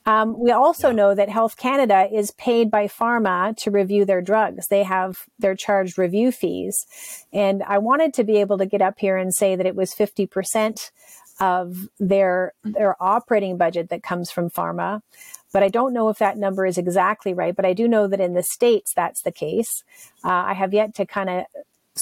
Um, 0.05 0.39
we 0.39 0.51
also 0.51 0.91
know 0.91 1.13
that 1.13 1.29
Health 1.29 1.57
Canada 1.57 2.07
is 2.11 2.31
paid 2.31 2.71
by 2.71 2.87
pharma 2.87 3.55
to 3.57 3.71
review 3.71 4.05
their 4.05 4.21
drugs. 4.21 4.67
They 4.67 4.83
have 4.83 5.25
their 5.37 5.55
charged 5.55 5.97
review 5.97 6.31
fees. 6.31 6.85
And 7.31 7.61
I 7.63 7.77
wanted 7.77 8.13
to 8.15 8.23
be 8.23 8.37
able 8.37 8.57
to 8.57 8.65
get 8.65 8.81
up 8.81 8.95
here 8.97 9.17
and 9.17 9.33
say 9.33 9.55
that 9.55 9.65
it 9.65 9.75
was 9.75 9.93
50% 9.93 10.91
of 11.39 11.87
their, 11.99 12.53
their 12.63 13.01
operating 13.01 13.57
budget 13.57 13.89
that 13.89 14.03
comes 14.03 14.31
from 14.31 14.49
pharma. 14.49 15.01
But 15.53 15.63
I 15.63 15.69
don't 15.69 15.93
know 15.93 16.09
if 16.09 16.17
that 16.19 16.37
number 16.37 16.65
is 16.65 16.77
exactly 16.77 17.33
right. 17.33 17.55
But 17.55 17.65
I 17.65 17.73
do 17.73 17.87
know 17.87 18.07
that 18.07 18.21
in 18.21 18.33
the 18.33 18.43
States, 18.43 18.93
that's 18.95 19.21
the 19.21 19.31
case. 19.31 19.83
Uh, 20.23 20.29
I 20.29 20.53
have 20.53 20.73
yet 20.73 20.95
to 20.95 21.05
kind 21.05 21.29
of 21.29 21.45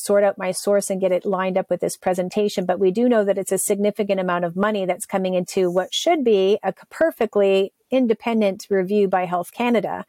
sort 0.06 0.24
out 0.24 0.38
my 0.38 0.52
source 0.52 0.90
and 0.90 1.02
get 1.02 1.12
it 1.12 1.26
lined 1.26 1.58
up 1.58 1.70
with 1.70 1.80
this 1.80 1.98
presentation. 1.98 2.66
But 2.66 2.80
we 2.80 2.92
do 2.92 3.10
know 3.10 3.24
that 3.24 3.38
it's 3.38 3.52
a 3.52 3.58
significant 3.58 4.20
amount 4.20 4.46
of 4.46 4.56
money 4.56 4.86
that's 4.86 5.06
coming 5.06 5.34
into 5.34 5.70
what 5.70 5.94
should 5.94 6.24
be 6.24 6.60
a 6.64 6.74
perfectly 6.90 7.74
independent 7.92 8.68
review 8.70 9.08
by 9.08 9.26
Health 9.26 9.52
Canada. 9.52 10.06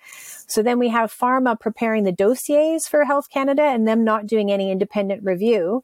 So 0.47 0.63
then 0.63 0.79
we 0.79 0.89
have 0.89 1.13
pharma 1.13 1.59
preparing 1.59 2.05
the 2.05 2.13
dossiers 2.13 2.87
for 2.87 3.05
Health 3.05 3.31
Canada 3.31 3.63
and 3.63 3.89
them 3.89 4.05
not 4.05 4.27
doing 4.27 4.51
any 4.51 4.71
independent 4.71 5.23
review 5.25 5.83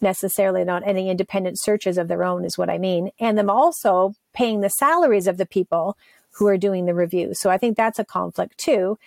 necessarily 0.00 0.64
not 0.64 0.86
any 0.86 1.08
independent 1.08 1.58
searches 1.58 1.98
of 1.98 2.08
their 2.08 2.24
own 2.24 2.44
is 2.44 2.58
what 2.58 2.70
I 2.70 2.78
mean. 2.78 3.10
And 3.18 3.38
them 3.38 3.50
also 3.50 4.14
paying 4.34 4.60
the 4.60 4.68
salaries 4.68 5.26
of 5.26 5.36
the 5.38 5.46
people 5.46 5.96
who 6.32 6.46
are 6.46 6.58
doing 6.58 6.86
the 6.86 6.94
review. 6.94 7.32
So 7.32 7.50
I 7.50 7.58
think 7.58 7.76
that's 7.76 7.98
a 7.98 8.04
conflict 8.04 8.58
too. 8.58 8.98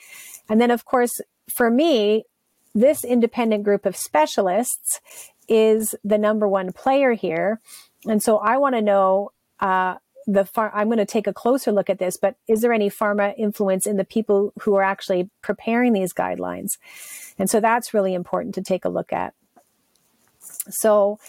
And 0.47 0.59
then 0.59 0.71
of 0.71 0.85
course, 0.85 1.21
for 1.47 1.69
me, 1.69 2.25
this 2.73 3.03
independent 3.03 3.63
group 3.63 3.85
of 3.85 3.95
specialists 3.95 4.99
is 5.47 5.95
the 6.03 6.17
number 6.17 6.47
one 6.47 6.71
player 6.71 7.13
here. 7.13 7.59
And 8.07 8.21
so 8.21 8.37
I 8.37 8.57
want 8.57 8.75
to 8.75 8.81
know, 8.81 9.31
uh, 9.59 9.95
the 10.27 10.45
far, 10.45 10.71
I'm 10.75 10.87
going 10.87 10.99
to 10.99 11.05
take 11.05 11.25
a 11.25 11.33
closer 11.33 11.71
look 11.71 11.89
at 11.89 11.97
this, 11.97 12.15
but 12.15 12.35
is 12.47 12.61
there 12.61 12.71
any 12.71 12.89
pharma 12.89 13.33
influence 13.37 13.87
in 13.87 13.97
the 13.97 14.03
people 14.03 14.53
who 14.61 14.75
are 14.75 14.83
actually 14.83 15.29
preparing 15.41 15.93
these 15.93 16.13
guidelines? 16.13 16.77
And 17.39 17.49
so 17.49 17.59
that's 17.59 17.93
really 17.93 18.13
important 18.13 18.53
to 18.55 18.61
take 18.61 18.85
a 18.85 18.89
look 18.89 19.11
at. 19.11 19.33
So, 20.69 21.19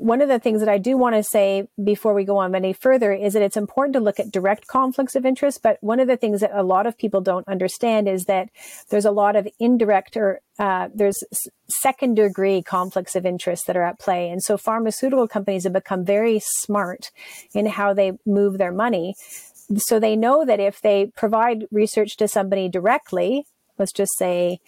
one 0.00 0.22
of 0.22 0.28
the 0.28 0.38
things 0.38 0.60
that 0.60 0.68
I 0.68 0.78
do 0.78 0.96
want 0.96 1.14
to 1.14 1.22
say 1.22 1.68
before 1.82 2.14
we 2.14 2.24
go 2.24 2.38
on 2.38 2.54
any 2.54 2.72
further 2.72 3.12
is 3.12 3.34
that 3.34 3.42
it's 3.42 3.56
important 3.56 3.92
to 3.92 4.00
look 4.00 4.18
at 4.18 4.30
direct 4.30 4.66
conflicts 4.66 5.14
of 5.14 5.26
interest. 5.26 5.62
But 5.62 5.76
one 5.82 6.00
of 6.00 6.08
the 6.08 6.16
things 6.16 6.40
that 6.40 6.52
a 6.54 6.62
lot 6.62 6.86
of 6.86 6.96
people 6.96 7.20
don't 7.20 7.46
understand 7.46 8.08
is 8.08 8.24
that 8.24 8.48
there's 8.88 9.04
a 9.04 9.10
lot 9.10 9.36
of 9.36 9.46
indirect 9.58 10.16
or 10.16 10.40
uh, 10.58 10.88
there's 10.94 11.22
second 11.68 12.14
degree 12.14 12.62
conflicts 12.62 13.14
of 13.14 13.26
interest 13.26 13.66
that 13.66 13.76
are 13.76 13.84
at 13.84 14.00
play. 14.00 14.30
And 14.30 14.42
so 14.42 14.56
pharmaceutical 14.56 15.28
companies 15.28 15.64
have 15.64 15.74
become 15.74 16.04
very 16.04 16.40
smart 16.42 17.10
in 17.54 17.66
how 17.66 17.92
they 17.92 18.12
move 18.24 18.56
their 18.56 18.72
money. 18.72 19.14
So 19.76 20.00
they 20.00 20.16
know 20.16 20.46
that 20.46 20.60
if 20.60 20.80
they 20.80 21.12
provide 21.14 21.66
research 21.70 22.16
to 22.16 22.26
somebody 22.26 22.70
directly, 22.70 23.44
let's 23.78 23.92
just 23.92 24.16
say, 24.18 24.60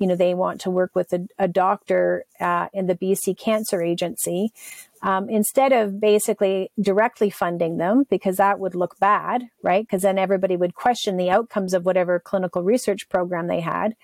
you 0.00 0.06
know, 0.06 0.16
they 0.16 0.32
want 0.32 0.62
to 0.62 0.70
work 0.70 0.92
with 0.94 1.12
a, 1.12 1.28
a 1.38 1.46
doctor 1.46 2.24
uh, 2.40 2.68
in 2.72 2.86
the 2.86 2.94
BC 2.94 3.38
Cancer 3.38 3.82
Agency, 3.82 4.50
um, 5.02 5.28
instead 5.28 5.72
of 5.72 6.00
basically 6.00 6.70
directly 6.80 7.28
funding 7.28 7.76
them, 7.76 8.04
because 8.08 8.38
that 8.38 8.58
would 8.58 8.74
look 8.74 8.98
bad, 8.98 9.42
right? 9.62 9.86
Because 9.86 10.02
then 10.02 10.18
everybody 10.18 10.56
would 10.56 10.74
question 10.74 11.18
the 11.18 11.30
outcomes 11.30 11.74
of 11.74 11.84
whatever 11.84 12.18
clinical 12.18 12.62
research 12.62 13.10
program 13.10 13.46
they 13.46 13.60
had. 13.60 13.94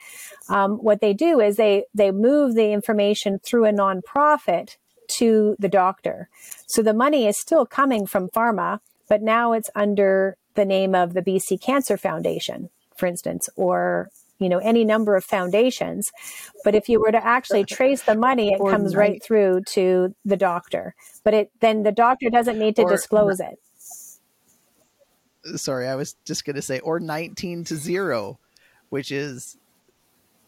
Um, 0.50 0.76
what 0.76 1.00
they 1.00 1.14
do 1.14 1.40
is 1.40 1.56
they 1.56 1.84
they 1.94 2.10
move 2.10 2.54
the 2.54 2.72
information 2.72 3.38
through 3.38 3.64
a 3.64 3.72
nonprofit 3.72 4.76
to 5.08 5.56
the 5.58 5.68
doctor. 5.68 6.28
So 6.66 6.82
the 6.82 6.94
money 6.94 7.26
is 7.26 7.40
still 7.40 7.64
coming 7.64 8.06
from 8.06 8.28
pharma, 8.28 8.80
but 9.08 9.22
now 9.22 9.52
it's 9.52 9.70
under 9.74 10.36
the 10.56 10.66
name 10.66 10.94
of 10.94 11.14
the 11.14 11.22
BC 11.22 11.62
Cancer 11.62 11.96
Foundation, 11.96 12.68
for 12.96 13.06
instance, 13.06 13.48
or 13.56 14.10
you 14.38 14.48
know 14.48 14.58
any 14.58 14.84
number 14.84 15.16
of 15.16 15.24
foundations. 15.24 16.10
But 16.64 16.74
if 16.74 16.88
you 16.88 17.00
were 17.00 17.12
to 17.12 17.24
actually 17.24 17.64
trace 17.64 18.02
the 18.02 18.14
money 18.16 18.52
it 18.52 18.60
Or 18.60 18.70
comes 18.70 18.92
night- 18.92 18.98
right 18.98 19.22
through 19.22 19.62
to 19.72 20.14
the 20.24 20.36
doctor. 20.36 20.94
But 21.24 21.34
it 21.34 21.50
then 21.60 21.82
the 21.82 21.92
doctor 21.92 22.28
doesn't 22.30 22.58
need 22.58 22.76
to 22.76 22.82
Or- 22.82 22.90
disclose 22.90 23.40
it. 23.40 23.58
Sorry, 25.56 25.86
I 25.86 25.94
was 25.94 26.16
just 26.24 26.44
going 26.44 26.56
to 26.56 26.62
say, 26.62 26.80
or 26.80 26.98
19 26.98 27.62
to 27.64 27.76
0, 27.76 28.38
which 28.88 29.12
is 29.12 29.56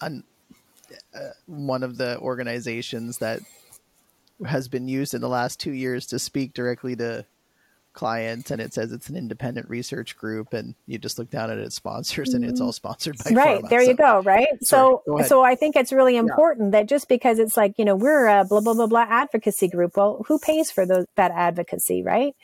an, 0.00 0.24
uh, 1.14 1.18
one 1.46 1.84
of 1.84 1.98
the 1.98 2.18
organizations 2.18 3.18
that 3.18 3.40
has 4.44 4.66
been 4.68 4.88
used 4.88 5.14
in 5.14 5.20
the 5.20 5.28
last 5.28 5.60
two 5.60 5.70
years 5.72 6.04
to 6.06 6.18
speak 6.18 6.52
directly 6.52 6.96
to 6.96 7.24
clients. 7.98 8.52
And 8.52 8.62
it 8.62 8.72
says 8.72 8.92
it's 8.92 9.08
an 9.08 9.16
independent 9.16 9.68
research 9.68 10.16
group. 10.16 10.52
And 10.54 10.76
you 10.86 10.98
just 10.98 11.18
look 11.18 11.30
down 11.30 11.50
at 11.50 11.58
its 11.58 11.74
sponsors, 11.74 12.32
and 12.32 12.44
it's 12.44 12.60
all 12.60 12.72
sponsored 12.72 13.16
by 13.18 13.30
right 13.32 13.60
pharma. 13.62 13.68
there 13.68 13.82
So- 13.82 13.90
you 13.90 13.96
go 13.96 14.20
right 14.22 14.46
Sorry, 14.46 14.58
so 14.62 15.02
go 15.06 15.22
so 15.22 15.42
i 15.42 15.54
think 15.56 15.74
it's 15.74 15.92
really 15.92 16.16
important 16.16 16.72
that 16.72 16.88
just 16.88 17.08
because 17.08 17.38
it's 17.38 17.56
like 17.56 17.74
you 17.76 17.84
know 17.84 17.96
we're 17.96 18.26
a 18.26 18.44
blah 18.44 18.60
blah 18.60 18.74
blah 18.74 18.86
blah 18.86 19.06
advocacy 19.08 19.68
group 19.68 19.96
well 19.96 20.24
who 20.28 20.38
pays 20.38 20.70
for 20.70 20.86
those 20.86 21.06
that 21.16 21.32
advocacy 21.32 22.02
right 22.02 22.34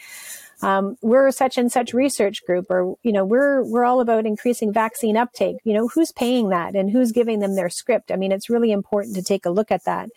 um, 0.62 0.96
we're 1.02 1.30
such 1.30 1.58
and 1.58 1.70
such 1.70 1.92
research 1.92 2.44
group 2.46 2.66
or 2.70 2.94
you 3.02 3.12
know 3.12 3.24
we're 3.24 3.62
we're 3.64 3.84
all 3.84 4.00
about 4.00 4.24
increasing 4.26 4.72
vaccine 4.72 5.16
uptake 5.16 5.56
you 5.64 5.72
know 5.72 5.88
who's 5.88 6.12
paying 6.12 6.48
that 6.50 6.74
and 6.74 6.90
who's 6.90 7.12
giving 7.12 7.40
them 7.40 7.54
their 7.54 7.68
script 7.68 8.10
i 8.10 8.16
mean 8.16 8.32
it's 8.32 8.50
really 8.50 8.72
important 8.72 9.14
to 9.14 9.22
take 9.22 9.44
a 9.46 9.50
look 9.50 9.70
at 9.70 9.84
that 9.84 10.08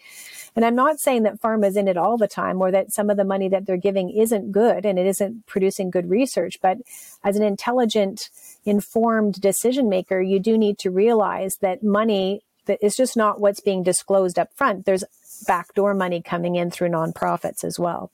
and 0.55 0.65
i'm 0.65 0.75
not 0.75 0.99
saying 0.99 1.23
that 1.23 1.41
pharma 1.41 1.67
is 1.67 1.77
in 1.77 1.87
it 1.87 1.97
all 1.97 2.17
the 2.17 2.27
time 2.27 2.61
or 2.61 2.71
that 2.71 2.91
some 2.91 3.09
of 3.09 3.17
the 3.17 3.23
money 3.23 3.49
that 3.49 3.65
they're 3.65 3.77
giving 3.77 4.09
isn't 4.09 4.51
good 4.51 4.85
and 4.85 4.97
it 4.97 5.05
isn't 5.05 5.45
producing 5.45 5.89
good 5.89 6.09
research 6.09 6.57
but 6.61 6.77
as 7.23 7.35
an 7.35 7.43
intelligent 7.43 8.29
informed 8.65 9.39
decision 9.41 9.89
maker 9.89 10.21
you 10.21 10.39
do 10.39 10.57
need 10.57 10.77
to 10.77 10.89
realize 10.89 11.57
that 11.61 11.83
money 11.83 12.41
that 12.67 12.83
is 12.85 12.95
just 12.95 13.17
not 13.17 13.41
what's 13.41 13.59
being 13.59 13.81
disclosed 13.81 14.37
up 14.37 14.53
front. 14.53 14.85
There's 14.85 15.03
backdoor 15.47 15.93
money 15.93 16.21
coming 16.21 16.55
in 16.55 16.69
through 16.69 16.89
nonprofits 16.89 17.63
as 17.63 17.79
well. 17.79 18.11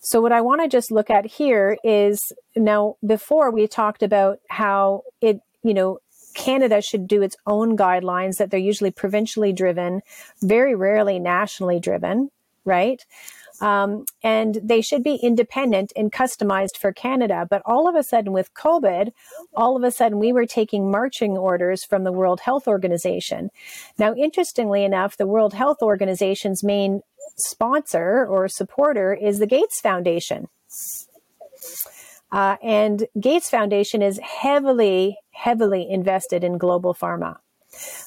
So 0.00 0.22
what 0.22 0.32
I 0.32 0.40
want 0.40 0.62
to 0.62 0.68
just 0.68 0.90
look 0.90 1.10
at 1.10 1.26
here 1.26 1.76
is 1.84 2.32
now 2.56 2.96
before 3.04 3.50
we 3.50 3.66
talked 3.66 4.02
about 4.02 4.38
how 4.48 5.02
it, 5.20 5.40
you 5.62 5.74
know, 5.74 5.98
Canada 6.38 6.80
should 6.80 7.08
do 7.08 7.20
its 7.20 7.36
own 7.46 7.76
guidelines 7.76 8.36
that 8.36 8.50
they're 8.50 8.60
usually 8.60 8.92
provincially 8.92 9.52
driven, 9.52 10.00
very 10.40 10.74
rarely 10.74 11.18
nationally 11.18 11.80
driven, 11.80 12.30
right? 12.64 13.04
Um, 13.60 14.04
and 14.22 14.60
they 14.62 14.80
should 14.80 15.02
be 15.02 15.16
independent 15.16 15.92
and 15.96 16.12
customized 16.12 16.76
for 16.80 16.92
Canada. 16.92 17.44
But 17.50 17.62
all 17.66 17.88
of 17.88 17.96
a 17.96 18.04
sudden, 18.04 18.32
with 18.32 18.54
COVID, 18.54 19.10
all 19.54 19.76
of 19.76 19.82
a 19.82 19.90
sudden 19.90 20.20
we 20.20 20.32
were 20.32 20.46
taking 20.46 20.90
marching 20.90 21.36
orders 21.36 21.84
from 21.84 22.04
the 22.04 22.12
World 22.12 22.40
Health 22.40 22.68
Organization. 22.68 23.50
Now, 23.98 24.14
interestingly 24.14 24.84
enough, 24.84 25.16
the 25.16 25.26
World 25.26 25.54
Health 25.54 25.78
Organization's 25.82 26.62
main 26.62 27.00
sponsor 27.36 28.24
or 28.24 28.46
supporter 28.46 29.12
is 29.12 29.40
the 29.40 29.46
Gates 29.46 29.80
Foundation. 29.80 30.46
Uh, 32.30 32.56
and 32.62 33.06
Gates 33.18 33.48
Foundation 33.48 34.02
is 34.02 34.18
heavily, 34.18 35.16
heavily 35.30 35.88
invested 35.88 36.44
in 36.44 36.58
global 36.58 36.94
pharma. 36.94 37.38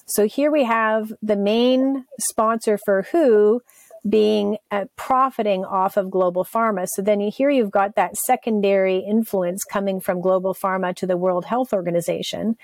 So 0.06 0.28
here 0.28 0.52
we 0.52 0.64
have 0.64 1.14
the 1.22 1.36
main 1.36 2.06
sponsor 2.20 2.78
for 2.84 3.04
WHO 3.12 3.62
being 4.08 4.58
uh, 4.72 4.86
profiting 4.96 5.64
off 5.64 5.96
of 5.96 6.10
global 6.10 6.44
pharma. 6.44 6.88
So 6.88 7.02
then 7.02 7.20
here 7.20 7.50
you've 7.50 7.72
got 7.72 7.96
that 7.96 8.16
secondary 8.26 8.98
influence 8.98 9.64
coming 9.64 10.00
from 10.00 10.22
global 10.22 10.56
pharma 10.56 10.96
to 10.96 11.06
the 11.06 11.18
World 11.18 11.46
Health 11.46 11.72
Organization, 11.72 12.56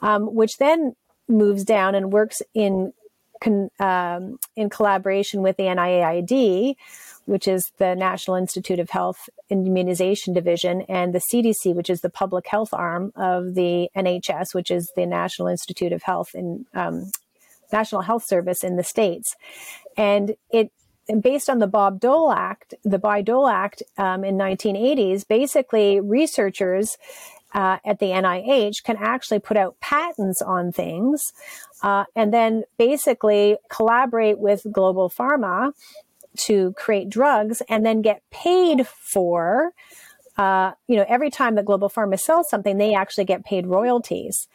um, 0.00 0.34
which 0.34 0.56
then 0.58 0.94
moves 1.28 1.64
down 1.64 1.94
and 1.94 2.12
works 2.12 2.40
in 2.54 2.92
con, 3.42 3.68
um, 3.80 4.38
in 4.56 4.70
collaboration 4.70 5.42
with 5.42 5.56
the 5.56 5.64
NIAID, 5.64 6.76
which 7.26 7.48
is 7.48 7.70
the 7.78 7.94
National 7.94 8.36
Institute 8.36 8.78
of 8.78 8.90
Health 8.90 9.28
Immunization 9.50 10.32
Division, 10.32 10.82
and 10.82 11.14
the 11.14 11.22
CDC, 11.32 11.74
which 11.74 11.90
is 11.90 12.00
the 12.00 12.10
public 12.10 12.46
health 12.46 12.72
arm 12.72 13.12
of 13.16 13.54
the 13.54 13.88
NHS, 13.96 14.54
which 14.54 14.70
is 14.70 14.90
the 14.96 15.06
National 15.06 15.48
Institute 15.48 15.92
of 15.92 16.02
Health 16.02 16.30
and 16.34 16.66
um, 16.74 17.10
National 17.72 18.02
Health 18.02 18.24
Service 18.24 18.62
in 18.62 18.76
the 18.76 18.84
states, 18.84 19.34
and 19.96 20.34
it. 20.50 20.70
And 21.08 21.20
based 21.20 21.50
on 21.50 21.58
the 21.58 21.66
Bob 21.66 21.98
Dole 21.98 22.30
Act, 22.30 22.74
the 22.84 22.96
Bayh 22.96 23.24
Dole 23.24 23.48
Act 23.48 23.82
um, 23.98 24.22
in 24.22 24.36
1980s, 24.36 25.26
basically 25.26 25.98
researchers 25.98 26.96
uh, 27.54 27.78
at 27.84 27.98
the 27.98 28.06
NIH 28.06 28.82
can 28.84 28.96
actually 28.98 29.38
put 29.38 29.56
out 29.56 29.78
patents 29.80 30.40
on 30.42 30.72
things 30.72 31.32
uh, 31.82 32.04
and 32.16 32.32
then 32.32 32.64
basically 32.78 33.56
collaborate 33.68 34.38
with 34.38 34.66
global 34.72 35.10
pharma 35.10 35.72
to 36.36 36.72
create 36.72 37.10
drugs 37.10 37.62
and 37.68 37.84
then 37.84 38.00
get 38.00 38.22
paid 38.30 38.86
for 38.86 39.72
uh, 40.38 40.72
you 40.88 40.96
know 40.96 41.04
every 41.08 41.30
time 41.30 41.56
that 41.56 41.66
global 41.66 41.90
pharma 41.90 42.18
sells 42.18 42.48
something 42.48 42.78
they 42.78 42.94
actually 42.94 43.24
get 43.24 43.44
paid 43.44 43.66
royalties. 43.66 44.48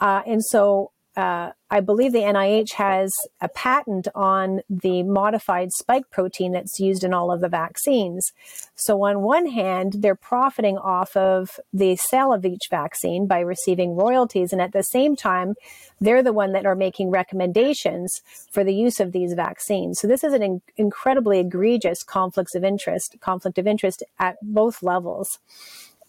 Uh, 0.00 0.22
and 0.26 0.44
so 0.44 0.92
uh, 1.18 1.50
I 1.68 1.80
believe 1.80 2.12
the 2.12 2.20
NIH 2.20 2.74
has 2.74 3.12
a 3.40 3.48
patent 3.48 4.06
on 4.14 4.60
the 4.70 5.02
modified 5.02 5.72
spike 5.72 6.08
protein 6.12 6.52
that's 6.52 6.78
used 6.78 7.02
in 7.02 7.12
all 7.12 7.32
of 7.32 7.40
the 7.40 7.48
vaccines. 7.48 8.32
So, 8.76 9.02
on 9.02 9.22
one 9.22 9.46
hand, 9.46 9.94
they're 9.98 10.14
profiting 10.14 10.78
off 10.78 11.16
of 11.16 11.58
the 11.72 11.96
sale 11.96 12.32
of 12.32 12.46
each 12.46 12.68
vaccine 12.70 13.26
by 13.26 13.40
receiving 13.40 13.96
royalties, 13.96 14.52
and 14.52 14.62
at 14.62 14.72
the 14.72 14.84
same 14.84 15.16
time, 15.16 15.56
they're 16.00 16.22
the 16.22 16.32
one 16.32 16.52
that 16.52 16.66
are 16.66 16.76
making 16.76 17.10
recommendations 17.10 18.22
for 18.52 18.62
the 18.62 18.74
use 18.74 19.00
of 19.00 19.10
these 19.10 19.32
vaccines. 19.32 19.98
So, 19.98 20.06
this 20.06 20.22
is 20.22 20.32
an 20.32 20.42
in- 20.44 20.62
incredibly 20.76 21.40
egregious 21.40 22.04
conflicts 22.04 22.54
of 22.54 22.62
interest, 22.62 23.16
conflict 23.20 23.58
of 23.58 23.66
interest 23.66 24.04
at 24.20 24.36
both 24.40 24.84
levels. 24.84 25.40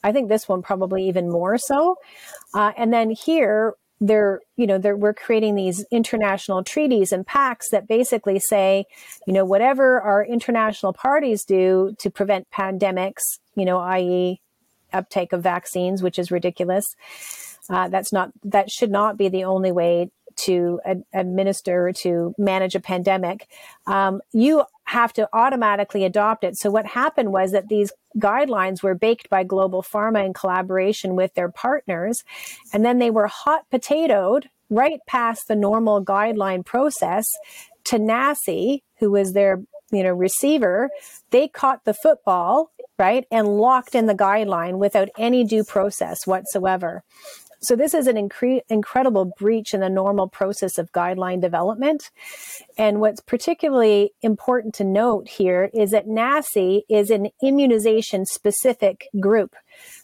I 0.04 0.12
think 0.12 0.30
this 0.30 0.48
one 0.48 0.62
probably 0.62 1.08
even 1.08 1.32
more 1.32 1.58
so. 1.58 1.96
Uh, 2.54 2.74
and 2.78 2.94
then 2.94 3.10
here, 3.10 3.74
they're 4.00 4.40
you 4.56 4.66
know 4.66 4.78
they're, 4.78 4.96
we're 4.96 5.14
creating 5.14 5.56
these 5.56 5.86
international 5.92 6.64
treaties 6.64 7.12
and 7.12 7.26
pacts 7.26 7.70
that 7.72 7.88
basically 7.88 8.40
say 8.40 8.86
you 9.28 9.34
know 9.34 9.46
whatever 9.46 10.00
our 10.02 10.24
international 10.26 10.94
parties 10.94 11.44
do 11.44 11.96
to 12.00 12.10
prevent 12.10 12.48
pandemics 12.52 13.40
you 13.56 13.66
know 13.66 13.80
i.e 13.80 14.40
uptake 14.94 15.34
of 15.34 15.44
vaccines 15.44 16.02
which 16.02 16.18
is 16.18 16.32
ridiculous 16.32 16.96
uh, 17.70 17.88
that's 17.90 18.12
not 18.12 18.32
that 18.44 18.72
should 18.72 18.90
not 18.92 19.18
be 19.18 19.30
the 19.30 19.44
only 19.44 19.72
way 19.72 20.10
to 20.36 20.80
ad- 20.86 21.04
administer 21.14 21.92
to 21.92 22.34
manage 22.38 22.74
a 22.74 22.80
pandemic 22.80 23.48
um, 23.86 24.22
you 24.32 24.64
have 24.90 25.14
to 25.14 25.30
automatically 25.34 26.04
adopt 26.04 26.44
it. 26.44 26.58
So 26.58 26.72
what 26.72 26.88
happened 26.88 27.32
was 27.32 27.52
that 27.52 27.68
these 27.68 27.92
guidelines 28.18 28.82
were 28.82 28.96
baked 28.96 29.30
by 29.30 29.44
global 29.44 29.84
pharma 29.84 30.26
in 30.26 30.34
collaboration 30.34 31.16
with 31.16 31.34
their 31.36 31.50
partners 31.50 32.24
and 32.74 32.84
then 32.84 33.00
they 33.00 33.12
were 33.12 33.28
hot 33.28 33.66
potatoed 33.72 34.46
right 34.70 35.00
past 35.08 35.48
the 35.48 35.56
normal 35.56 36.04
guideline 36.04 36.66
process. 36.66 37.28
To 37.86 37.98
NACI, 37.98 38.82
who 39.00 39.12
was 39.12 39.34
their 39.34 39.62
you 39.92 40.04
know 40.04 40.14
receiver 40.14 40.90
they 41.32 41.48
caught 41.48 41.86
the 41.86 41.94
football 41.94 42.72
right 42.98 43.26
and 43.32 43.48
locked 43.48 43.96
in 43.96 44.06
the 44.06 44.14
guideline 44.14 44.78
without 44.78 45.10
any 45.18 45.44
due 45.44 45.64
process 45.64 46.28
whatsoever 46.28 47.04
so 47.62 47.76
this 47.76 47.94
is 47.94 48.08
an 48.08 48.16
incre- 48.16 48.62
incredible 48.70 49.34
breach 49.38 49.74
in 49.74 49.82
the 49.82 49.90
normal 49.90 50.28
process 50.28 50.78
of 50.78 50.92
guideline 50.92 51.42
development. 51.42 52.10
And 52.78 53.00
what's 53.00 53.22
particularly 53.22 54.12
important 54.22 54.74
to 54.76 54.84
note 54.84 55.28
here 55.28 55.70
is 55.74 55.92
that 55.92 56.08
NACI 56.08 56.82
is 56.90 57.10
an 57.10 57.30
immunization 57.44 58.26
specific 58.26 59.08
group. 59.20 59.56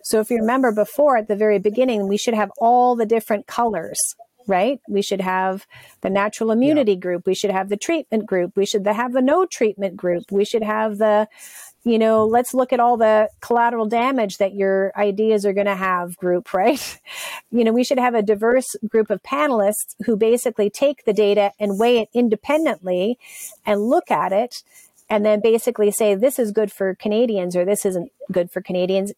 So 0.03 0.19
if 0.19 0.29
you 0.29 0.37
remember 0.37 0.73
before 0.73 1.17
at 1.17 1.27
the 1.27 1.35
very 1.35 1.59
beginning, 1.59 2.07
we 2.07 2.17
should 2.17 2.33
have 2.33 2.51
all 2.59 2.95
the 2.95 3.05
different 3.05 3.47
colors 3.47 3.99
right? 4.47 4.79
We 4.87 5.01
should 5.01 5.21
have 5.21 5.65
the 6.01 6.09
natural 6.11 6.51
immunity 6.51 6.91
yeah. 6.93 6.99
group. 6.99 7.25
We 7.25 7.35
should 7.35 7.51
have 7.51 7.69
the 7.69 7.77
treatment 7.77 8.27
group. 8.27 8.55
We 8.55 8.65
should 8.67 8.85
have 8.85 9.13
the 9.13 9.21
no 9.21 9.45
treatment 9.45 9.95
group. 9.95 10.23
We 10.31 10.45
should 10.45 10.63
have 10.63 10.97
the 10.97 11.27
you 11.85 11.99
know, 11.99 12.25
let's 12.25 12.55
look 12.55 12.73
at 12.73 12.79
all 12.79 12.97
the 12.97 13.29
collateral 13.41 13.85
damage 13.85 14.37
that 14.39 14.55
your 14.55 14.91
ideas 14.97 15.45
are 15.45 15.53
going 15.53 15.67
to 15.67 15.75
have 15.75 16.17
group, 16.17 16.51
right? 16.53 16.99
You 17.51 17.63
know, 17.63 17.71
we 17.71 17.83
should 17.83 17.99
have 17.99 18.15
a 18.15 18.23
diverse 18.23 18.75
group 18.89 19.09
of 19.09 19.23
panelists 19.23 19.95
who 20.05 20.17
basically 20.17 20.69
take 20.69 21.05
the 21.05 21.13
data 21.13 21.51
and 21.59 21.79
weigh 21.79 21.99
it 21.99 22.09
independently 22.13 23.17
and 23.65 23.81
look 23.81 24.09
at 24.09 24.33
it 24.33 24.63
and 25.09 25.23
then 25.23 25.39
basically 25.39 25.91
say 25.91 26.15
this 26.15 26.39
is 26.39 26.51
good 26.51 26.71
for 26.71 26.95
Canadians 26.95 27.55
or 27.55 27.63
this 27.63 27.85
isn't 27.85 28.11
good 28.31 28.49
for 28.49 28.61
Canadians, 28.61 29.13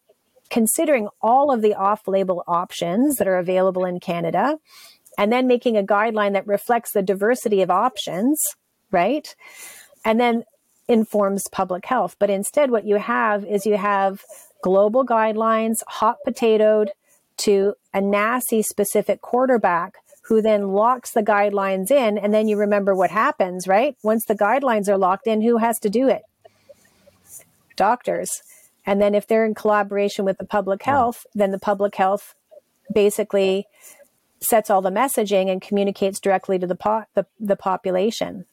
considering 0.49 1.07
all 1.21 1.51
of 1.51 1.61
the 1.61 1.73
off 1.73 2.05
label 2.05 2.43
options 2.47 3.15
that 3.15 3.27
are 3.27 3.37
available 3.37 3.85
in 3.85 4.01
Canada 4.01 4.57
and 5.17 5.31
then 5.31 5.47
making 5.47 5.77
a 5.77 5.83
guideline 5.83 6.33
that 6.33 6.45
reflects 6.45 6.91
the 6.91 7.01
diversity 7.01 7.61
of 7.61 7.71
options, 7.71 8.41
right? 8.91 9.33
And 10.03 10.19
then 10.19 10.43
informs 10.87 11.47
public 11.51 11.85
health. 11.85 12.15
But 12.19 12.29
instead, 12.29 12.71
what 12.71 12.85
you 12.85 12.97
have 12.97 13.45
is 13.45 13.65
you 13.65 13.77
have 13.77 14.23
global 14.61 15.05
guidelines, 15.05 15.77
hot 15.87 16.17
potatoed 16.27 16.89
to 17.37 17.73
a 17.93 17.99
NACI 17.99 18.63
specific 18.63 19.21
quarterback 19.21 19.95
who 20.23 20.41
then 20.41 20.69
locks 20.69 21.11
the 21.11 21.23
guidelines 21.23 21.89
in. 21.89 22.17
And 22.17 22.33
then 22.33 22.47
you 22.47 22.57
remember 22.57 22.93
what 22.93 23.11
happens, 23.11 23.67
right? 23.67 23.95
Once 24.03 24.25
the 24.25 24.35
guidelines 24.35 24.89
are 24.89 24.97
locked 24.97 25.27
in, 25.27 25.41
who 25.41 25.57
has 25.57 25.79
to 25.79 25.89
do 25.89 26.09
it? 26.09 26.23
Doctors. 27.75 28.41
And 28.85 29.01
then 29.01 29.15
if 29.15 29.27
they're 29.27 29.45
in 29.45 29.55
collaboration 29.55 30.25
with 30.25 30.37
the 30.37 30.45
public 30.45 30.83
hmm. 30.83 30.89
health, 30.89 31.25
then 31.33 31.51
the 31.51 31.59
public 31.59 31.95
health 31.95 32.35
basically 32.93 33.67
sets 34.39 34.69
all 34.69 34.81
the 34.81 34.89
messaging 34.89 35.49
and 35.49 35.61
communicates 35.61 36.19
directly 36.19 36.59
to 36.59 36.67
the, 36.67 36.75
po- 36.75 37.05
the, 37.13 37.25
the 37.39 37.55
population. 37.55 38.45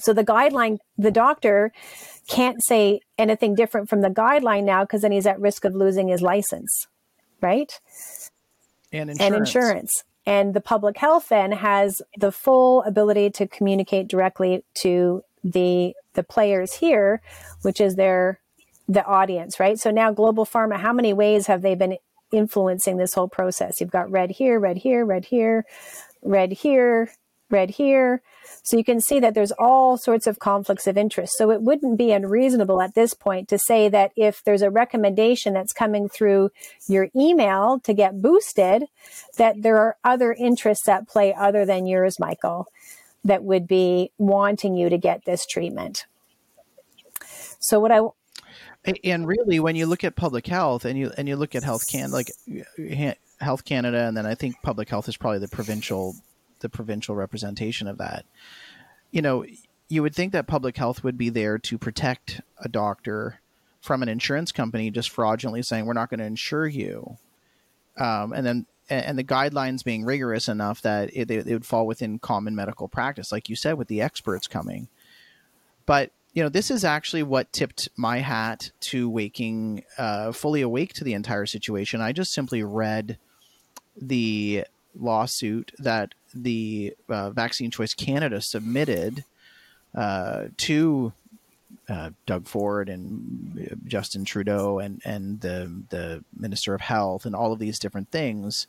So 0.00 0.12
the 0.12 0.24
guideline, 0.24 0.78
the 0.98 1.10
doctor 1.10 1.72
can't 2.28 2.62
say 2.64 3.00
anything 3.18 3.54
different 3.54 3.88
from 3.88 4.00
the 4.00 4.08
guideline 4.08 4.64
now 4.64 4.84
because 4.84 5.02
then 5.02 5.12
he's 5.12 5.26
at 5.26 5.40
risk 5.40 5.64
of 5.64 5.74
losing 5.74 6.08
his 6.08 6.22
license, 6.22 6.86
right? 7.40 7.80
And 8.92 9.10
insurance. 9.10 9.20
And 9.20 9.34
insurance. 9.34 10.04
And 10.26 10.54
the 10.54 10.60
public 10.60 10.96
health 10.98 11.28
then 11.28 11.52
has 11.52 12.02
the 12.16 12.30
full 12.30 12.82
ability 12.82 13.30
to 13.30 13.46
communicate 13.46 14.08
directly 14.08 14.64
to 14.82 15.22
the 15.42 15.94
the 16.14 16.22
players 16.22 16.74
here, 16.74 17.22
which 17.62 17.80
is 17.80 17.94
their 17.94 18.40
the 18.88 19.04
audience, 19.04 19.60
right? 19.60 19.78
So 19.78 19.90
now 19.90 20.12
global 20.12 20.44
pharma, 20.44 20.76
how 20.76 20.92
many 20.92 21.12
ways 21.12 21.46
have 21.46 21.62
they 21.62 21.74
been 21.74 21.96
influencing 22.32 22.96
this 22.96 23.14
whole 23.14 23.28
process? 23.28 23.80
You've 23.80 23.90
got 23.90 24.10
red 24.10 24.30
here, 24.30 24.58
red 24.58 24.78
here, 24.78 25.04
red 25.04 25.24
here, 25.24 25.64
red 26.22 26.52
here, 26.52 27.10
red 27.50 27.70
here. 27.70 28.22
So 28.62 28.76
you 28.76 28.84
can 28.84 29.00
see 29.00 29.20
that 29.20 29.34
there's 29.34 29.52
all 29.52 29.96
sorts 29.96 30.26
of 30.26 30.38
conflicts 30.38 30.86
of 30.86 30.96
interest. 30.96 31.34
So 31.36 31.50
it 31.50 31.62
wouldn't 31.62 31.98
be 31.98 32.12
unreasonable 32.12 32.80
at 32.80 32.94
this 32.94 33.14
point 33.14 33.48
to 33.48 33.58
say 33.58 33.88
that 33.88 34.12
if 34.16 34.42
there's 34.44 34.62
a 34.62 34.70
recommendation 34.70 35.54
that's 35.54 35.72
coming 35.72 36.08
through 36.08 36.50
your 36.88 37.08
email 37.16 37.80
to 37.80 37.94
get 37.94 38.20
boosted, 38.20 38.84
that 39.38 39.62
there 39.62 39.78
are 39.78 39.96
other 40.04 40.32
interests 40.32 40.88
at 40.88 41.08
play 41.08 41.34
other 41.34 41.64
than 41.64 41.86
yours, 41.86 42.18
Michael, 42.18 42.66
that 43.24 43.44
would 43.44 43.66
be 43.66 44.12
wanting 44.18 44.74
you 44.74 44.88
to 44.88 44.98
get 44.98 45.24
this 45.24 45.46
treatment. 45.46 46.06
So 47.58 47.78
what 47.80 47.92
I 47.92 48.00
and 49.04 49.26
really 49.26 49.60
when 49.60 49.76
you 49.76 49.86
look 49.86 50.04
at 50.04 50.16
public 50.16 50.46
health 50.46 50.84
and 50.84 50.98
you 50.98 51.12
and 51.18 51.28
you 51.28 51.36
look 51.36 51.54
at 51.54 51.62
health 51.62 51.86
can 51.86 52.10
like 52.10 52.30
health 53.38 53.64
canada 53.64 54.06
and 54.06 54.16
then 54.16 54.24
i 54.24 54.34
think 54.34 54.54
public 54.62 54.88
health 54.88 55.06
is 55.06 55.18
probably 55.18 55.38
the 55.38 55.48
provincial 55.48 56.14
the 56.60 56.68
provincial 56.68 57.14
representation 57.14 57.86
of 57.86 57.98
that. 57.98 58.24
You 59.10 59.22
know, 59.22 59.44
you 59.88 60.02
would 60.02 60.14
think 60.14 60.32
that 60.32 60.46
public 60.46 60.76
health 60.76 61.02
would 61.02 61.18
be 61.18 61.28
there 61.28 61.58
to 61.58 61.78
protect 61.78 62.40
a 62.58 62.68
doctor 62.68 63.40
from 63.80 64.02
an 64.02 64.08
insurance 64.08 64.52
company 64.52 64.90
just 64.90 65.10
fraudulently 65.10 65.62
saying 65.62 65.86
we're 65.86 65.94
not 65.94 66.10
going 66.10 66.20
to 66.20 66.26
insure 66.26 66.66
you, 66.66 67.16
um, 67.98 68.32
and 68.32 68.46
then 68.46 68.66
and 68.88 69.16
the 69.16 69.24
guidelines 69.24 69.84
being 69.84 70.04
rigorous 70.04 70.48
enough 70.48 70.82
that 70.82 71.10
it, 71.12 71.30
it 71.30 71.46
would 71.46 71.64
fall 71.64 71.86
within 71.86 72.18
common 72.18 72.56
medical 72.56 72.88
practice, 72.88 73.30
like 73.30 73.48
you 73.48 73.54
said, 73.54 73.74
with 73.74 73.86
the 73.86 74.02
experts 74.02 74.48
coming. 74.48 74.88
But 75.86 76.10
you 76.32 76.42
know, 76.42 76.48
this 76.48 76.70
is 76.70 76.84
actually 76.84 77.22
what 77.22 77.52
tipped 77.52 77.88
my 77.96 78.18
hat 78.18 78.70
to 78.80 79.08
waking 79.08 79.84
uh, 79.98 80.32
fully 80.32 80.60
awake 80.60 80.92
to 80.94 81.04
the 81.04 81.14
entire 81.14 81.46
situation. 81.46 82.00
I 82.00 82.12
just 82.12 82.32
simply 82.32 82.62
read 82.62 83.18
the 84.00 84.64
lawsuit 84.98 85.72
that 85.78 86.14
the 86.34 86.94
uh, 87.08 87.30
Vaccine 87.30 87.70
Choice 87.70 87.94
Canada 87.94 88.40
submitted 88.40 89.24
uh, 89.94 90.44
to 90.58 91.12
uh, 91.88 92.10
Doug 92.26 92.46
Ford 92.46 92.88
and 92.88 93.68
uh, 93.70 93.74
Justin 93.86 94.24
Trudeau 94.24 94.78
and 94.78 95.00
and 95.04 95.40
the 95.40 95.82
the 95.90 96.24
Minister 96.36 96.74
of 96.74 96.80
Health 96.80 97.24
and 97.24 97.34
all 97.34 97.52
of 97.52 97.58
these 97.58 97.78
different 97.78 98.10
things. 98.10 98.66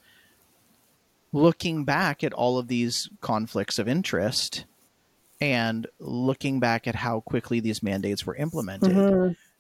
Looking 1.34 1.86
back 1.86 2.24
at 2.24 2.34
all 2.34 2.58
of 2.58 2.68
these 2.68 3.10
conflicts 3.22 3.80
of 3.80 3.88
interest 3.88 4.66
and 5.40 5.88
looking 6.00 6.60
back 6.60 6.88
at 6.88 6.96
how 6.96 7.22
quickly 7.22 7.60
these 7.60 7.82
mandates 7.82 8.26
were 8.26 8.36
implemented. 8.36 8.96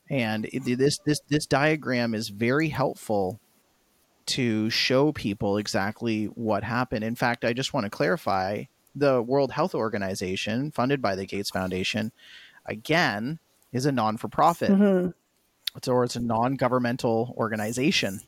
And 0.09 0.45
it, 0.45 0.77
this 0.77 0.99
this 1.05 1.19
this 1.29 1.45
diagram 1.45 2.13
is 2.13 2.29
very 2.29 2.69
helpful 2.69 3.39
to 4.27 4.69
show 4.69 5.11
people 5.11 5.57
exactly 5.57 6.25
what 6.25 6.63
happened. 6.63 7.03
In 7.03 7.15
fact, 7.15 7.45
I 7.45 7.53
just 7.53 7.73
want 7.73 7.85
to 7.85 7.89
clarify 7.89 8.63
the 8.95 9.21
World 9.21 9.51
Health 9.51 9.73
Organization, 9.75 10.71
funded 10.71 11.01
by 11.01 11.15
the 11.15 11.25
Gates 11.25 11.49
Foundation, 11.49 12.11
again, 12.65 13.39
is 13.71 13.85
a 13.85 13.91
non 13.91 14.17
for 14.17 14.27
profit. 14.27 14.71
Mm-hmm. 14.71 15.09
It's, 15.75 15.87
or 15.87 16.03
it's 16.03 16.15
a 16.15 16.21
non 16.21 16.55
governmental 16.55 17.33
organization. 17.37 18.21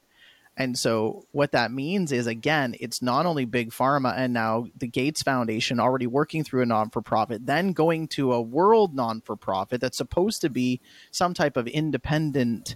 And 0.55 0.77
so, 0.77 1.25
what 1.31 1.51
that 1.53 1.71
means 1.71 2.11
is, 2.11 2.27
again, 2.27 2.75
it's 2.79 3.01
not 3.01 3.25
only 3.25 3.45
big 3.45 3.71
pharma 3.71 4.15
and 4.15 4.33
now 4.33 4.67
the 4.77 4.87
Gates 4.87 5.23
Foundation 5.23 5.79
already 5.79 6.05
working 6.05 6.43
through 6.43 6.61
a 6.61 6.65
non 6.65 6.91
for 6.91 7.01
profit, 7.01 7.45
then 7.45 7.73
going 7.73 8.07
to 8.09 8.33
a 8.33 8.41
world 8.41 8.93
non 8.93 9.21
for 9.21 9.35
profit 9.35 9.81
that's 9.81 9.97
supposed 9.97 10.41
to 10.41 10.49
be 10.49 10.79
some 11.11 11.33
type 11.33 11.57
of 11.57 11.67
independent 11.67 12.75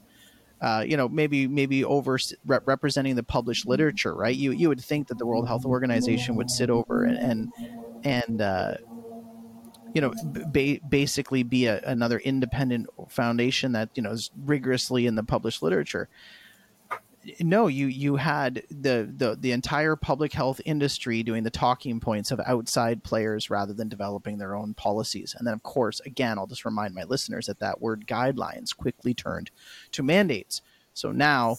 uh, 0.62 0.84
you 0.88 0.98
know, 0.98 1.08
maybe 1.10 1.48
maybe 1.48 1.84
over 1.84 2.18
rep- 2.46 2.64
representing 2.68 3.16
the 3.16 3.24
published 3.24 3.68
literature, 3.68 4.14
right? 4.16 4.36
You 4.36 4.52
you 4.52 4.70
would 4.70 4.84
think 4.84 5.08
that 5.08 5.18
the 5.18 5.26
World 5.28 5.48
Health 5.48 5.66
Organization 5.66 6.36
would 6.38 6.50
sit 6.50 6.70
over 6.70 7.04
and 7.04 7.18
and, 7.20 7.50
and 8.04 8.42
uh, 8.42 8.76
you 9.94 10.02
know, 10.02 10.14
ba- 10.22 10.80
basically 10.88 11.44
be 11.44 11.66
a, 11.66 11.80
another 11.84 12.20
independent 12.20 12.88
foundation 13.10 13.72
that 13.72 13.90
you 13.96 14.04
know 14.04 14.12
is 14.12 14.30
rigorously 14.36 15.06
in 15.06 15.16
the 15.16 15.24
published 15.24 15.62
literature. 15.64 16.10
No, 17.41 17.68
you 17.68 17.88
you 17.88 18.16
had 18.16 18.64
the, 18.70 19.12
the 19.16 19.38
the 19.40 19.52
entire 19.52 19.95
public 19.95 20.34
health 20.34 20.62
industry 20.66 21.24
doing 21.24 21.44
the 21.44 21.49
talking 21.49 21.99
points 21.99 22.32
of 22.32 22.40
outside 22.45 23.04
players 23.04 23.49
rather 23.49 23.74
than 23.74 23.90
developing 23.90 24.38
their 24.38 24.56
own 24.56 24.74
policies. 24.74 25.36
And 25.38 25.45
then, 25.45 25.54
of 25.54 25.64
course, 25.64 25.99
again, 26.02 26.38
I'll 26.38 26.48
just 26.48 26.66
remind 26.66 26.95
my 26.95 27.04
listeners 27.04 27.48
that 27.48 27.60
that 27.60 27.82
word 27.82 28.08
guidelines 28.08 28.76
quickly 28.76 29.14
turned 29.14 29.52
to 29.91 30.04
mandates. 30.04 30.62
So 30.94 31.12
now 31.12 31.58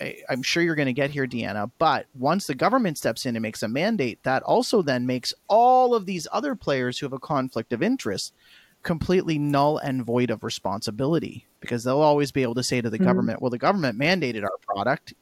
I- 0.00 0.16
I'm 0.28 0.42
sure 0.42 0.62
you're 0.62 0.74
going 0.74 0.86
to 0.86 0.92
get 0.92 1.10
here, 1.10 1.26
Deanna. 1.26 1.70
But 1.78 2.06
once 2.18 2.46
the 2.46 2.54
government 2.54 2.98
steps 2.98 3.26
in 3.26 3.36
and 3.36 3.42
makes 3.42 3.62
a 3.62 3.68
mandate, 3.68 4.22
that 4.22 4.42
also 4.42 4.82
then 4.82 5.06
makes 5.06 5.34
all 5.48 5.94
of 5.94 6.06
these 6.06 6.26
other 6.32 6.54
players 6.54 6.98
who 6.98 7.06
have 7.06 7.12
a 7.12 7.18
conflict 7.18 7.72
of 7.72 7.82
interest 7.82 8.32
completely 8.82 9.38
null 9.38 9.78
and 9.78 10.04
void 10.04 10.30
of 10.30 10.42
responsibility 10.42 11.46
because 11.60 11.84
they'll 11.84 12.00
always 12.00 12.32
be 12.32 12.42
able 12.42 12.54
to 12.54 12.62
say 12.62 12.80
to 12.80 12.90
the 12.90 12.96
hmm. 12.96 13.04
government, 13.04 13.42
well, 13.42 13.50
the 13.50 13.58
government 13.58 13.98
mandated 13.98 14.42
our 14.42 14.56
product. 14.62 15.14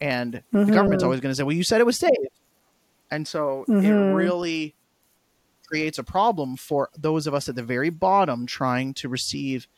And 0.00 0.42
the 0.50 0.58
mm-hmm. 0.58 0.72
government's 0.72 1.04
always 1.04 1.20
going 1.20 1.30
to 1.30 1.36
say, 1.36 1.44
well, 1.44 1.54
you 1.54 1.62
said 1.62 1.80
it 1.80 1.86
was 1.86 1.96
safe. 1.96 2.10
And 3.12 3.28
so 3.28 3.64
it 3.68 3.70
mm-hmm. 3.70 4.14
really 4.14 4.74
creates 5.68 5.98
a 5.98 6.02
problem 6.02 6.56
for 6.56 6.90
those 6.98 7.28
of 7.28 7.34
us 7.34 7.48
at 7.48 7.54
the 7.54 7.62
very 7.62 7.90
bottom 7.90 8.46
trying 8.46 8.94
to 8.94 9.08
receive 9.08 9.68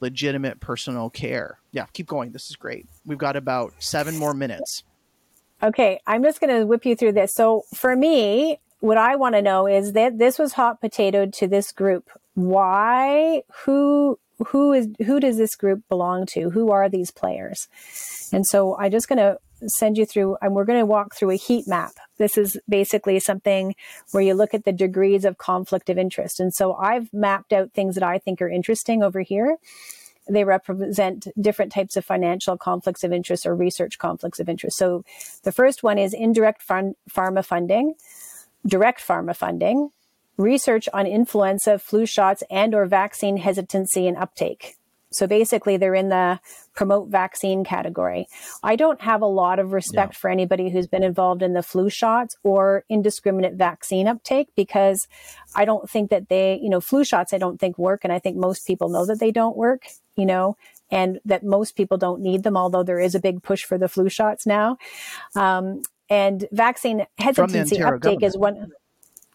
legitimate 0.00 0.60
personal 0.60 1.10
care. 1.10 1.58
Yeah, 1.72 1.86
keep 1.92 2.06
going. 2.06 2.30
This 2.30 2.50
is 2.50 2.56
great. 2.56 2.86
We've 3.04 3.18
got 3.18 3.36
about 3.36 3.74
seven 3.78 4.16
more 4.16 4.32
minutes. 4.32 4.84
Okay, 5.62 5.98
I'm 6.06 6.22
just 6.22 6.40
going 6.40 6.54
to 6.54 6.66
whip 6.66 6.84
you 6.84 6.94
through 6.94 7.12
this. 7.12 7.34
So 7.34 7.64
for 7.74 7.96
me, 7.96 8.60
what 8.84 8.98
I 8.98 9.16
want 9.16 9.34
to 9.34 9.40
know 9.40 9.66
is 9.66 9.94
that 9.94 10.18
this 10.18 10.38
was 10.38 10.52
hot 10.52 10.82
potatoed 10.82 11.32
to 11.38 11.46
this 11.46 11.72
group. 11.72 12.10
Why? 12.34 13.42
Who? 13.64 14.18
Who 14.48 14.74
is? 14.74 14.88
Who 15.06 15.20
does 15.20 15.38
this 15.38 15.54
group 15.56 15.82
belong 15.88 16.26
to? 16.32 16.50
Who 16.50 16.70
are 16.70 16.90
these 16.90 17.10
players? 17.10 17.66
And 18.30 18.44
so 18.46 18.76
I'm 18.78 18.90
just 18.90 19.08
going 19.08 19.18
to 19.18 19.38
send 19.78 19.96
you 19.96 20.04
through, 20.04 20.36
and 20.42 20.54
we're 20.54 20.66
going 20.66 20.80
to 20.80 20.84
walk 20.86 21.14
through 21.14 21.30
a 21.30 21.36
heat 21.36 21.66
map. 21.66 21.92
This 22.18 22.36
is 22.36 22.58
basically 22.68 23.18
something 23.20 23.74
where 24.12 24.22
you 24.22 24.34
look 24.34 24.52
at 24.52 24.64
the 24.64 24.72
degrees 24.72 25.24
of 25.24 25.38
conflict 25.38 25.88
of 25.88 25.96
interest. 25.96 26.38
And 26.38 26.52
so 26.52 26.74
I've 26.74 27.10
mapped 27.14 27.54
out 27.54 27.72
things 27.72 27.94
that 27.94 28.04
I 28.04 28.18
think 28.18 28.42
are 28.42 28.50
interesting 28.50 29.02
over 29.02 29.20
here. 29.22 29.56
They 30.28 30.44
represent 30.44 31.28
different 31.40 31.72
types 31.72 31.96
of 31.96 32.04
financial 32.04 32.58
conflicts 32.58 33.02
of 33.02 33.12
interest 33.12 33.46
or 33.46 33.54
research 33.54 33.98
conflicts 33.98 34.40
of 34.40 34.48
interest. 34.48 34.76
So 34.76 35.04
the 35.42 35.52
first 35.52 35.82
one 35.82 35.96
is 35.96 36.12
indirect 36.12 36.62
fund, 36.62 36.96
pharma 37.10 37.44
funding, 37.44 37.94
direct 38.66 39.00
pharma 39.06 39.36
funding, 39.36 39.90
research 40.36 40.88
on 40.92 41.06
influenza, 41.06 41.78
flu 41.78 42.06
shots, 42.06 42.42
and 42.50 42.74
or 42.74 42.86
vaccine 42.86 43.36
hesitancy 43.36 44.06
and 44.06 44.16
uptake. 44.16 44.76
So 45.14 45.26
basically, 45.26 45.76
they're 45.76 45.94
in 45.94 46.08
the 46.08 46.40
promote 46.74 47.08
vaccine 47.08 47.64
category. 47.64 48.26
I 48.62 48.74
don't 48.74 49.00
have 49.00 49.22
a 49.22 49.26
lot 49.26 49.60
of 49.60 49.72
respect 49.72 50.16
for 50.16 50.28
anybody 50.28 50.70
who's 50.70 50.88
been 50.88 51.04
involved 51.04 51.40
in 51.40 51.52
the 51.52 51.62
flu 51.62 51.88
shots 51.88 52.36
or 52.42 52.84
indiscriminate 52.88 53.54
vaccine 53.54 54.08
uptake 54.08 54.48
because 54.56 55.06
I 55.54 55.64
don't 55.64 55.88
think 55.88 56.10
that 56.10 56.28
they, 56.28 56.58
you 56.60 56.68
know, 56.68 56.80
flu 56.80 57.04
shots 57.04 57.32
I 57.32 57.38
don't 57.38 57.60
think 57.60 57.78
work. 57.78 58.00
And 58.02 58.12
I 58.12 58.18
think 58.18 58.36
most 58.36 58.66
people 58.66 58.88
know 58.88 59.06
that 59.06 59.20
they 59.20 59.30
don't 59.30 59.56
work, 59.56 59.84
you 60.16 60.26
know, 60.26 60.56
and 60.90 61.20
that 61.24 61.44
most 61.44 61.76
people 61.76 61.96
don't 61.96 62.20
need 62.20 62.42
them, 62.42 62.56
although 62.56 62.82
there 62.82 63.00
is 63.00 63.14
a 63.14 63.20
big 63.20 63.42
push 63.42 63.62
for 63.62 63.78
the 63.78 63.88
flu 63.88 64.08
shots 64.08 64.46
now. 64.46 64.78
Um, 65.36 65.82
and 66.08 66.46
vaccine 66.52 67.06
hesitancy 67.18 67.82
uptake 67.82 68.22
is 68.22 68.36
one. 68.36 68.72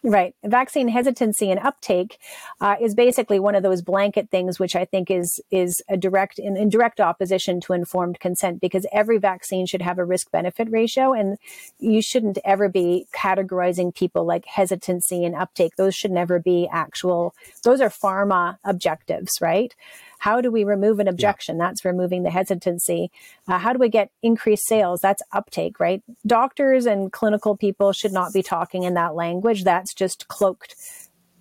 Right. 0.02 0.34
Vaccine 0.42 0.88
hesitancy 0.88 1.50
and 1.50 1.60
uptake 1.60 2.16
uh, 2.58 2.76
is 2.80 2.94
basically 2.94 3.38
one 3.38 3.54
of 3.54 3.62
those 3.62 3.82
blanket 3.82 4.30
things, 4.30 4.58
which 4.58 4.74
I 4.74 4.86
think 4.86 5.10
is 5.10 5.42
is 5.50 5.82
a 5.90 5.96
direct 5.98 6.38
in, 6.38 6.56
in 6.56 6.70
direct 6.70 7.00
opposition 7.00 7.60
to 7.60 7.74
informed 7.74 8.18
consent, 8.18 8.62
because 8.62 8.86
every 8.92 9.18
vaccine 9.18 9.66
should 9.66 9.82
have 9.82 9.98
a 9.98 10.04
risk 10.06 10.30
benefit 10.30 10.70
ratio, 10.70 11.12
and 11.12 11.36
you 11.78 12.00
shouldn't 12.00 12.38
ever 12.46 12.70
be 12.70 13.08
categorizing 13.14 13.94
people 13.94 14.24
like 14.24 14.46
hesitancy 14.46 15.22
and 15.22 15.34
uptake. 15.34 15.76
Those 15.76 15.94
should 15.94 16.12
never 16.12 16.38
be 16.38 16.66
actual. 16.72 17.34
Those 17.62 17.82
are 17.82 17.90
pharma 17.90 18.56
objectives, 18.64 19.32
right? 19.42 19.74
How 20.20 20.42
do 20.42 20.50
we 20.50 20.64
remove 20.64 21.00
an 21.00 21.08
objection? 21.08 21.56
That's 21.56 21.82
removing 21.82 22.24
the 22.24 22.30
hesitancy. 22.30 23.10
Uh, 23.48 23.58
how 23.58 23.72
do 23.72 23.78
we 23.78 23.88
get 23.88 24.10
increased 24.22 24.66
sales? 24.66 25.00
That's 25.00 25.22
uptake, 25.32 25.80
right? 25.80 26.02
Doctors 26.26 26.84
and 26.84 27.10
clinical 27.10 27.56
people 27.56 27.94
should 27.94 28.12
not 28.12 28.34
be 28.34 28.42
talking 28.42 28.82
in 28.82 28.92
that 28.94 29.14
language. 29.14 29.64
That's 29.64 29.94
just 29.94 30.28
cloaked 30.28 30.76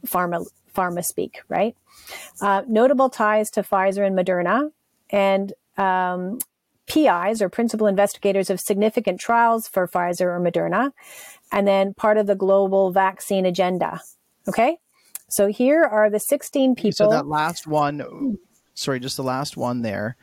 pharma 0.07 0.45
pharma 0.73 1.03
speak, 1.03 1.41
right? 1.49 1.75
Uh, 2.41 2.61
notable 2.69 3.09
ties 3.09 3.49
to 3.51 3.63
Pfizer 3.63 4.07
and 4.07 4.17
Moderna, 4.17 4.71
and 5.09 5.51
um, 5.77 6.39
PIs 6.87 7.41
or 7.41 7.49
principal 7.49 7.85
investigators 7.85 8.49
of 8.49 8.61
significant 8.61 9.19
trials 9.19 9.67
for 9.67 9.89
Pfizer 9.89 10.21
or 10.21 10.39
Moderna, 10.39 10.91
and 11.51 11.67
then 11.67 11.93
part 11.93 12.17
of 12.17 12.27
the 12.27 12.35
global 12.35 12.93
vaccine 12.93 13.45
agenda. 13.45 13.99
Okay, 14.47 14.77
so 15.27 15.47
here 15.47 15.83
are 15.83 16.09
the 16.09 16.19
16 16.19 16.75
people. 16.75 16.93
So 16.93 17.09
that 17.09 17.27
last 17.27 17.67
one, 17.67 18.37
sorry, 18.79 18.99
just 18.99 19.17
the 19.17 19.23
last 19.23 19.57
one 19.57 19.81
there. 19.81 20.15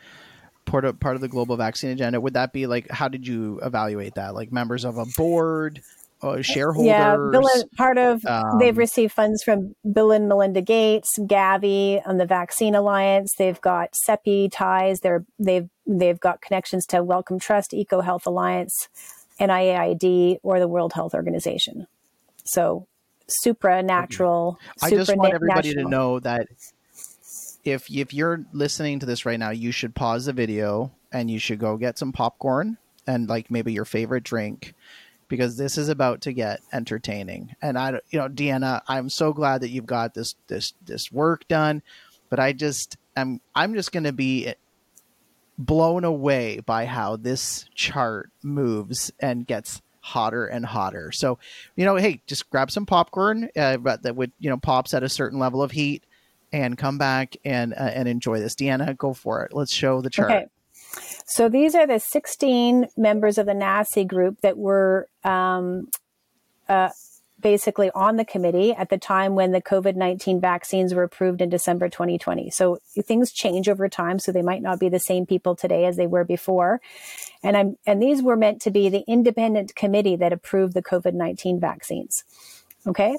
Part 0.64 0.84
of 0.84 0.98
part 0.98 1.14
of 1.14 1.20
the 1.20 1.28
global 1.28 1.56
vaccine 1.56 1.90
agenda. 1.90 2.20
Would 2.20 2.34
that 2.34 2.52
be 2.52 2.66
like? 2.66 2.90
How 2.90 3.06
did 3.06 3.26
you 3.26 3.60
evaluate 3.62 4.14
that? 4.14 4.34
Like 4.34 4.50
members 4.50 4.84
of 4.84 4.98
a 4.98 5.04
board, 5.16 5.80
uh, 6.22 6.42
shareholders? 6.42 6.88
Yeah, 6.88 7.16
Bill 7.30 7.46
and, 7.54 7.70
part 7.72 7.98
of 7.98 8.24
Um, 8.26 8.58
they've 8.58 8.76
received 8.76 9.12
funds 9.12 9.44
from 9.44 9.76
Bill 9.90 10.10
and 10.10 10.28
Melinda 10.28 10.62
Gates, 10.62 11.08
Gavi 11.20 12.02
on 12.04 12.16
the 12.16 12.26
Vaccine 12.26 12.74
Alliance. 12.74 13.32
They've 13.38 13.60
got 13.60 13.94
CEPI 14.08 14.50
ties. 14.50 14.98
They're 15.00 15.24
they've 15.38 15.68
they've 15.86 16.18
got 16.18 16.40
connections 16.40 16.84
to 16.86 17.04
Wellcome 17.04 17.38
Trust, 17.38 17.72
Eco 17.72 18.00
Health 18.00 18.26
Alliance, 18.26 18.88
NIAID, 19.38 20.38
or 20.42 20.58
the 20.58 20.68
World 20.68 20.94
Health 20.94 21.14
Organization. 21.14 21.86
So 22.44 22.88
supranatural. 23.28 24.56
I 24.82 24.90
just 24.90 25.14
want 25.16 25.34
everybody 25.34 25.74
to 25.74 25.84
know 25.84 26.18
that 26.20 26.48
if 27.66 27.90
if 27.90 28.14
you're 28.14 28.44
listening 28.52 29.01
to 29.01 29.06
this 29.06 29.26
right 29.26 29.38
now, 29.38 29.51
you 29.51 29.72
should 29.72 29.94
pause 29.94 30.26
the 30.26 30.32
video 30.32 30.93
and 31.12 31.30
you 31.30 31.38
should 31.38 31.59
go 31.59 31.76
get 31.76 31.98
some 31.98 32.12
popcorn 32.12 32.78
and 33.06 33.28
like 33.28 33.51
maybe 33.51 33.72
your 33.72 33.84
favorite 33.84 34.24
drink 34.24 34.74
because 35.28 35.56
this 35.56 35.76
is 35.76 35.88
about 35.88 36.20
to 36.22 36.32
get 36.32 36.60
entertaining. 36.72 37.55
And 37.60 37.78
I, 37.78 38.01
you 38.10 38.18
know, 38.18 38.28
Deanna, 38.28 38.82
I'm 38.86 39.09
so 39.09 39.32
glad 39.32 39.62
that 39.62 39.70
you've 39.70 39.86
got 39.86 40.14
this 40.14 40.36
this 40.47 40.74
this 40.84 41.10
work 41.10 41.47
done, 41.48 41.82
but 42.30 42.38
I 42.38 42.52
just 42.52 42.97
am 43.16 43.40
I'm 43.55 43.74
just 43.74 43.93
going 43.93 44.05
to 44.05 44.12
be 44.12 44.55
blown 45.59 46.05
away 46.05 46.60
by 46.60 46.86
how 46.86 47.16
this 47.16 47.66
chart 47.74 48.30
moves 48.43 49.10
and 49.18 49.47
gets 49.47 49.80
hotter 50.01 50.47
and 50.47 50.64
hotter. 50.64 51.10
So, 51.10 51.38
you 51.74 51.84
know, 51.84 51.97
hey, 51.97 52.20
just 52.26 52.48
grab 52.51 52.70
some 52.70 52.86
popcorn, 52.86 53.48
uh, 53.56 53.78
that 53.78 54.14
would 54.14 54.32
you 54.38 54.51
know 54.51 54.59
pops 54.59 54.94
at 54.94 55.02
a 55.02 55.09
certain 55.09 55.38
level 55.38 55.62
of 55.62 55.72
heat, 55.72 56.05
and 56.52 56.78
come 56.78 56.98
back 56.98 57.36
and 57.44 57.73
uh, 57.73 57.90
and 57.94 58.09
enjoy 58.09 58.39
this. 58.39 58.55
Deanna, 58.55 58.97
go 58.97 59.14
for 59.14 59.44
it. 59.44 59.52
Let's 59.52 59.73
show 59.73 60.01
the 60.01 60.10
chart. 60.10 60.31
Okay. 60.31 60.47
So 61.27 61.48
these 61.48 61.74
are 61.74 61.86
the 61.86 61.98
16 61.98 62.89
members 62.97 63.39
of 63.39 63.47
the 63.47 63.52
NACI 63.52 64.06
group 64.06 64.40
that 64.40 64.56
were 64.56 65.09
um, 65.24 65.89
uh, 66.68 66.90
basically 67.40 67.90
on 67.94 68.16
the 68.16 68.24
committee 68.24 68.73
at 68.73 68.89
the 68.89 68.98
time 68.98 69.35
when 69.35 69.52
the 69.52 69.60
COVID 69.60 69.94
19 69.94 70.40
vaccines 70.40 70.94
were 70.94 71.02
approved 71.02 71.40
in 71.40 71.48
December 71.48 71.89
2020. 71.89 72.51
So 72.51 72.78
things 73.02 73.32
change 73.32 73.68
over 73.68 73.89
time. 73.89 74.18
So 74.18 74.32
they 74.32 74.43
might 74.43 74.62
not 74.62 74.81
be 74.81 74.89
the 74.89 74.98
same 74.98 75.27
people 75.27 75.55
today 75.55 75.85
as 75.85 75.97
they 75.97 76.06
were 76.06 76.24
before. 76.24 76.81
And 77.43 77.56
I'm 77.56 77.77
and 77.86 78.02
these 78.02 78.23
were 78.23 78.36
meant 78.36 78.62
to 78.62 78.70
be 78.70 78.89
the 78.89 79.05
independent 79.06 79.74
committee 79.74 80.16
that 80.16 80.32
approved 80.32 80.74
the 80.74 80.82
COVID 80.82 81.14
19 81.14 81.60
vaccines. 81.60 82.24
Okay. 82.86 83.16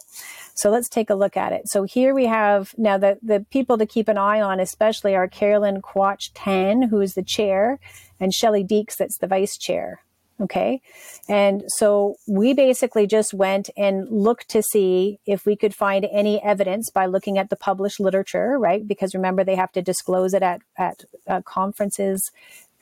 So 0.57 0.71
let's 0.71 0.89
take 0.89 1.09
a 1.09 1.15
look 1.15 1.37
at 1.37 1.53
it. 1.53 1.69
So 1.69 1.83
here 1.83 2.13
we 2.15 2.25
have 2.25 2.73
now 2.77 2.97
the, 2.97 3.19
the 3.21 3.45
people 3.51 3.77
to 3.77 3.85
keep 3.85 4.07
an 4.07 4.17
eye 4.17 4.41
on, 4.41 4.59
especially 4.59 5.15
are 5.15 5.27
Caroline 5.27 5.81
Quach-Thanh, 5.81 6.89
who 6.89 6.99
is 6.99 7.13
the 7.13 7.23
chair, 7.23 7.79
and 8.19 8.33
Shelley 8.33 8.63
Deeks, 8.63 8.97
that's 8.97 9.19
the 9.19 9.27
vice 9.27 9.55
chair. 9.57 10.01
Okay. 10.39 10.81
And 11.27 11.63
so 11.67 12.15
we 12.27 12.53
basically 12.53 13.07
just 13.07 13.33
went 13.33 13.71
and 13.75 14.07
looked 14.09 14.49
to 14.49 14.61
see 14.61 15.19
if 15.25 15.47
we 15.47 15.55
could 15.55 15.73
find 15.73 16.07
any 16.11 16.41
evidence 16.43 16.91
by 16.91 17.07
looking 17.07 17.39
at 17.39 17.49
the 17.49 17.55
published 17.55 17.99
literature, 17.99 18.59
right? 18.59 18.87
Because 18.87 19.15
remember, 19.15 19.43
they 19.43 19.55
have 19.55 19.71
to 19.71 19.81
disclose 19.81 20.35
it 20.35 20.43
at, 20.43 20.61
at 20.77 21.03
uh, 21.27 21.41
conferences 21.41 22.31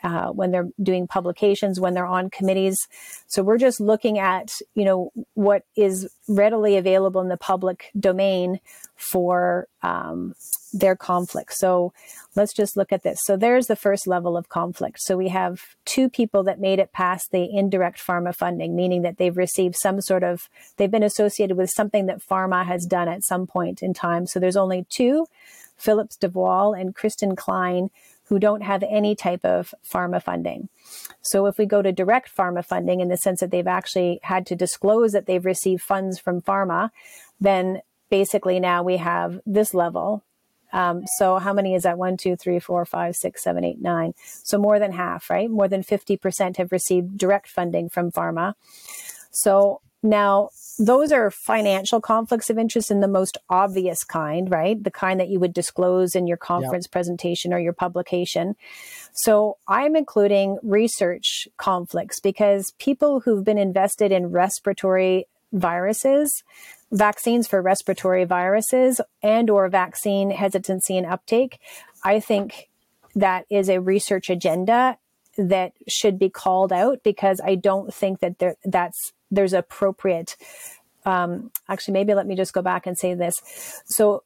uh, 0.06 0.30
when 0.30 0.52
they're 0.52 0.70
doing 0.82 1.08
publications, 1.08 1.80
when 1.80 1.96
they're 1.96 2.06
on 2.06 2.30
committees. 2.30 2.78
So 3.28 3.42
we're 3.42 3.58
just 3.58 3.80
looking 3.82 4.20
at, 4.20 4.52
you 4.76 4.86
know, 4.86 5.12
what 5.34 5.64
is 5.76 6.08
readily 6.28 6.78
available 6.78 7.22
in 7.22 7.28
the 7.28 7.38
public 7.38 7.90
domain 8.00 8.60
for 8.96 9.68
um, 9.82 10.36
their 10.72 10.96
conflict. 10.96 11.54
So 11.54 11.92
let's 12.36 12.54
just 12.54 12.78
look 12.78 12.92
at 12.92 13.02
this. 13.02 13.20
So 13.24 13.36
there's 13.36 13.66
the 13.66 13.76
first 13.76 14.08
level 14.08 14.38
of 14.38 14.48
conflict. 14.48 15.00
So 15.02 15.18
we 15.18 15.30
have 15.30 15.62
two 15.86 16.08
people 16.08 16.44
that 16.44 16.60
made 16.60 16.80
it 16.80 16.94
past 16.94 17.32
the 17.32 17.50
indirect 17.52 18.00
pharma 18.00 18.36
funding, 18.36 18.76
meaning 18.76 19.02
that 19.02 19.18
they've 19.18 19.36
received 19.36 19.76
some 19.76 20.02
sort 20.02 20.24
of, 20.24 20.50
they've 20.78 20.92
been 20.92 21.02
associated 21.02 21.58
with 21.58 21.72
something 21.72 22.06
that 22.06 22.22
pharma 22.22 22.64
has 22.64 22.86
done 22.86 23.08
at 23.08 23.24
some 23.24 23.48
point 23.48 23.82
in 23.82 23.94
time. 23.94 24.28
So 24.28 24.40
there's 24.40 24.58
only 24.58 24.86
two, 24.90 25.26
Philippe 25.78 26.16
De 26.20 26.30
Wals 26.30 26.80
and 26.80 26.96
Kristen 26.96 27.36
Klein, 27.36 27.90
who 28.28 28.40
don't 28.40 28.62
have 28.62 28.84
any 28.84 29.16
type 29.16 29.44
of 29.46 29.74
pharma 29.88 30.22
funding. 30.22 30.70
So 31.22 31.46
if 31.46 31.58
we 31.58 31.66
go 31.66 31.82
to 31.82 31.92
direct 31.92 32.36
pharma 32.36 32.66
funding 32.66 33.00
in 33.00 33.08
the 33.08 33.18
sense 33.18 33.40
that 33.40 33.52
they've 33.52 33.68
actually 33.68 34.20
had 34.24 34.46
to 34.48 34.56
disclose 34.56 35.12
that 35.12 35.26
they've 35.26 35.46
received 35.46 35.82
funds 35.82 36.20
from 36.20 36.42
pharma, 36.42 36.90
then 37.40 37.82
basically 38.10 38.60
now 38.60 38.84
we 38.84 38.98
have 38.98 39.40
this 39.46 39.74
level. 39.74 40.24
Um, 40.74 41.04
so 41.18 41.38
how 41.38 41.54
many 41.54 41.74
is 41.76 41.84
that? 41.84 41.98
One, 41.98 42.18
two, 42.18 42.36
three, 42.36 42.60
four, 42.60 42.86
five, 42.86 43.16
six, 43.16 43.44
seven, 43.44 43.64
eight, 43.64 43.82
nine. 43.82 44.14
So 44.44 44.58
more 44.58 44.80
than 44.80 44.92
half, 44.92 45.30
right? 45.30 45.50
More 45.50 45.68
than 45.68 45.84
50% 45.84 46.58
have 46.58 46.72
received 46.72 47.18
direct 47.18 47.48
funding 47.48 47.90
from 47.90 48.12
pharma. 48.12 48.56
So 49.32 49.82
now, 50.06 50.50
those 50.78 51.12
are 51.12 51.32
financial 51.32 52.00
conflicts 52.00 52.50
of 52.50 52.58
interest 52.58 52.92
in 52.92 53.00
the 53.00 53.08
most 53.08 53.38
obvious 53.50 54.04
kind, 54.04 54.50
right? 54.52 54.82
The 54.82 54.92
kind 54.92 55.20
that 55.20 55.30
you 55.30 55.40
would 55.40 55.54
disclose 55.54 56.16
in 56.16 56.28
your 56.28 56.38
conference 56.38 56.86
yep. 56.86 56.92
presentation 56.92 57.54
or 57.54 57.60
your 57.60 57.74
publication. 57.74 58.56
So 59.14 59.58
I'm 59.68 59.96
including 59.96 60.60
research 60.62 61.48
conflicts 61.58 62.20
because 62.20 62.74
people 62.78 63.22
who've 63.22 63.44
been 63.44 63.58
invested 63.58 64.12
in 64.12 64.28
respiratory 64.28 65.28
viruses, 65.52 66.44
vaccines 66.92 67.48
for 67.48 67.62
respiratory 67.62 68.26
viruses 68.26 69.02
and 69.24 69.50
or 69.50 69.68
vaccine 69.70 70.30
hesitancy 70.32 70.98
and 70.98 71.08
uptake, 71.08 71.60
I 72.04 72.20
think 72.20 72.70
that 73.16 73.46
is 73.50 73.70
a 73.70 73.80
research 73.80 74.30
agenda 74.30 74.98
that 75.38 75.74
should 75.88 76.20
be 76.20 76.30
called 76.30 76.72
out 76.72 77.00
because 77.04 77.42
I 77.44 77.56
don't 77.56 77.94
think 77.94 78.20
that 78.20 78.40
there, 78.40 78.56
that's 78.64 79.14
there's 79.32 79.54
appropriate. 79.54 80.36
Um, 81.06 81.52
actually, 81.70 81.94
maybe 81.94 82.14
let 82.14 82.28
me 82.28 82.36
just 82.36 82.54
go 82.54 82.62
back 82.62 82.88
and 82.88 82.98
say 82.98 83.14
this. 83.14 83.36
So 83.86 84.24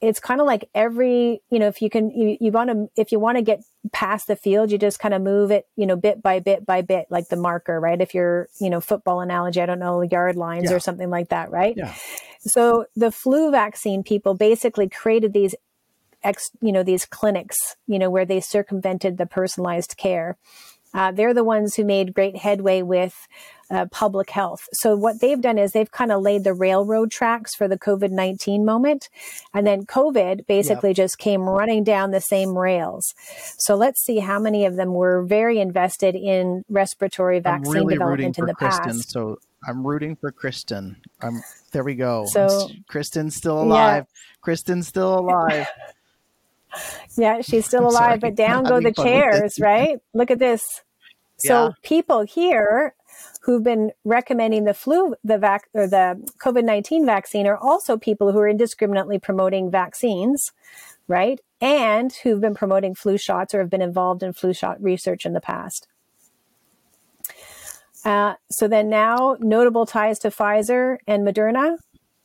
it's 0.00 0.20
kind 0.20 0.40
of 0.40 0.46
like 0.46 0.68
every 0.74 1.40
you 1.50 1.58
know 1.58 1.68
if 1.68 1.80
you 1.80 1.88
can 1.88 2.10
you, 2.10 2.36
you 2.40 2.50
want 2.50 2.70
to 2.70 2.88
if 3.00 3.12
you 3.12 3.18
want 3.18 3.36
to 3.38 3.42
get 3.42 3.62
past 3.92 4.26
the 4.26 4.36
field 4.36 4.70
you 4.70 4.78
just 4.78 4.98
kind 4.98 5.14
of 5.14 5.22
move 5.22 5.50
it 5.50 5.66
you 5.76 5.86
know 5.86 5.96
bit 5.96 6.22
by 6.22 6.38
bit 6.38 6.66
by 6.66 6.82
bit 6.82 7.06
like 7.08 7.28
the 7.28 7.36
marker 7.36 7.80
right 7.80 8.00
if 8.00 8.14
you're 8.14 8.48
you 8.60 8.68
know 8.68 8.80
football 8.80 9.20
analogy 9.20 9.60
i 9.60 9.66
don't 9.66 9.78
know 9.78 10.02
yard 10.02 10.36
lines 10.36 10.70
yeah. 10.70 10.76
or 10.76 10.80
something 10.80 11.08
like 11.08 11.28
that 11.28 11.50
right 11.50 11.74
yeah. 11.76 11.94
so 12.40 12.84
the 12.94 13.10
flu 13.10 13.50
vaccine 13.50 14.02
people 14.02 14.34
basically 14.34 14.88
created 14.88 15.32
these 15.32 15.54
ex 16.22 16.50
you 16.60 16.72
know 16.72 16.82
these 16.82 17.06
clinics 17.06 17.76
you 17.86 17.98
know 17.98 18.10
where 18.10 18.24
they 18.26 18.40
circumvented 18.40 19.16
the 19.16 19.26
personalized 19.26 19.96
care 19.96 20.36
uh, 20.94 21.12
they're 21.12 21.34
the 21.34 21.44
ones 21.44 21.74
who 21.74 21.84
made 21.84 22.14
great 22.14 22.36
headway 22.36 22.80
with 22.80 23.28
uh, 23.70 23.86
public 23.86 24.30
health. 24.30 24.68
So 24.72 24.96
what 24.96 25.20
they've 25.20 25.40
done 25.40 25.58
is 25.58 25.72
they've 25.72 25.90
kind 25.90 26.12
of 26.12 26.22
laid 26.22 26.44
the 26.44 26.54
railroad 26.54 27.10
tracks 27.10 27.54
for 27.54 27.68
the 27.68 27.78
COVID 27.78 28.10
19 28.10 28.64
moment. 28.64 29.08
And 29.52 29.66
then 29.66 29.86
COVID 29.86 30.46
basically 30.46 30.90
yep. 30.90 30.96
just 30.96 31.18
came 31.18 31.42
running 31.42 31.84
down 31.84 32.10
the 32.10 32.20
same 32.20 32.56
rails. 32.56 33.14
So 33.58 33.74
let's 33.74 34.04
see 34.04 34.18
how 34.18 34.38
many 34.38 34.64
of 34.64 34.76
them 34.76 34.94
were 34.94 35.22
very 35.22 35.58
invested 35.58 36.14
in 36.14 36.64
respiratory 36.68 37.40
vaccine 37.40 37.72
really 37.72 37.94
development 37.94 38.38
in 38.38 38.46
the 38.46 38.54
Kristen, 38.54 38.84
past. 38.84 39.10
So 39.10 39.38
I'm 39.66 39.86
rooting 39.86 40.16
for 40.16 40.30
Kristen. 40.30 40.96
I'm, 41.20 41.42
there 41.72 41.84
we 41.84 41.94
go. 41.94 42.26
So 42.26 42.68
Kristen's 42.88 43.36
still 43.36 43.62
alive. 43.62 44.06
Yeah. 44.08 44.36
Kristen's 44.40 44.88
still 44.88 45.18
alive. 45.18 45.66
yeah, 47.16 47.40
she's 47.40 47.66
still 47.66 47.86
alive, 47.90 48.20
but 48.20 48.34
down 48.34 48.64
go 48.64 48.80
the 48.80 48.92
chairs, 48.92 49.58
right? 49.60 49.98
Look 50.14 50.30
at 50.30 50.38
this. 50.38 50.62
So 51.38 51.66
yeah. 51.66 51.72
people 51.82 52.22
here 52.22 52.94
who've 53.46 53.62
been 53.62 53.92
recommending 54.04 54.64
the 54.64 54.74
flu, 54.74 55.14
the 55.22 55.38
vac, 55.38 55.68
or 55.72 55.86
the 55.86 56.28
COVID 56.44 56.64
19 56.64 57.06
vaccine 57.06 57.46
are 57.46 57.56
also 57.56 57.96
people 57.96 58.32
who 58.32 58.38
are 58.40 58.48
indiscriminately 58.48 59.20
promoting 59.20 59.70
vaccines, 59.70 60.50
right? 61.06 61.40
And 61.60 62.12
who've 62.12 62.40
been 62.40 62.56
promoting 62.56 62.96
flu 62.96 63.16
shots 63.16 63.54
or 63.54 63.60
have 63.60 63.70
been 63.70 63.80
involved 63.80 64.24
in 64.24 64.32
flu 64.32 64.52
shot 64.52 64.82
research 64.82 65.24
in 65.24 65.32
the 65.32 65.40
past. 65.40 65.86
Uh, 68.04 68.34
so 68.50 68.66
then 68.66 68.88
now 68.88 69.36
notable 69.38 69.86
ties 69.86 70.18
to 70.18 70.28
Pfizer 70.28 70.96
and 71.06 71.26
Moderna, 71.26 71.76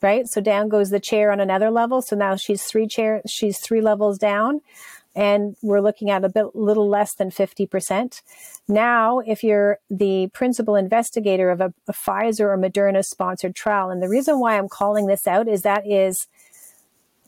right? 0.01 0.27
So 0.27 0.41
down 0.41 0.69
goes 0.69 0.89
the 0.89 0.99
chair 0.99 1.31
on 1.31 1.39
another 1.39 1.69
level. 1.69 2.01
So 2.01 2.15
now 2.15 2.35
she's 2.35 2.63
three 2.63 2.87
chair, 2.87 3.21
she's 3.27 3.59
three 3.59 3.81
levels 3.81 4.17
down 4.17 4.61
and 5.15 5.55
we're 5.61 5.81
looking 5.81 6.09
at 6.09 6.23
a 6.23 6.29
bit 6.29 6.55
little 6.55 6.87
less 6.87 7.15
than 7.15 7.29
50%. 7.29 8.21
Now, 8.67 9.19
if 9.19 9.43
you're 9.43 9.79
the 9.89 10.29
principal 10.33 10.75
investigator 10.75 11.49
of 11.49 11.61
a, 11.61 11.73
a 11.87 11.93
Pfizer 11.93 12.41
or 12.41 12.57
Moderna 12.57 13.03
sponsored 13.03 13.55
trial, 13.55 13.89
and 13.89 14.01
the 14.01 14.09
reason 14.09 14.39
why 14.39 14.57
I'm 14.57 14.69
calling 14.69 15.07
this 15.07 15.27
out 15.27 15.47
is 15.47 15.63
that 15.63 15.85
is 15.85 16.27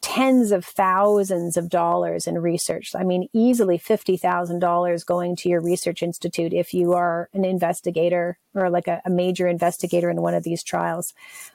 tens 0.03 0.51
of 0.51 0.65
thousands 0.65 1.55
of 1.55 1.69
dollars 1.69 2.27
in 2.27 2.38
research. 2.38 2.91
I 2.93 3.03
mean, 3.03 3.30
easily 3.31 3.80
$50,000 3.80 5.05
going 5.05 5.35
to 5.38 5.49
your 5.49 5.61
research 5.61 6.03
institute 6.03 6.51
if 6.51 6.73
you 6.73 6.91
are 6.91 7.30
an 7.34 7.45
investigator 7.45 8.38
or 8.53 8.69
like 8.69 8.89
a, 8.89 9.01
a 9.05 9.10
major 9.10 9.47
investigator 9.47 10.10
in 10.10 10.22
one 10.22 10.34
of 10.34 10.43
these 10.43 10.61
trials. 10.61 11.14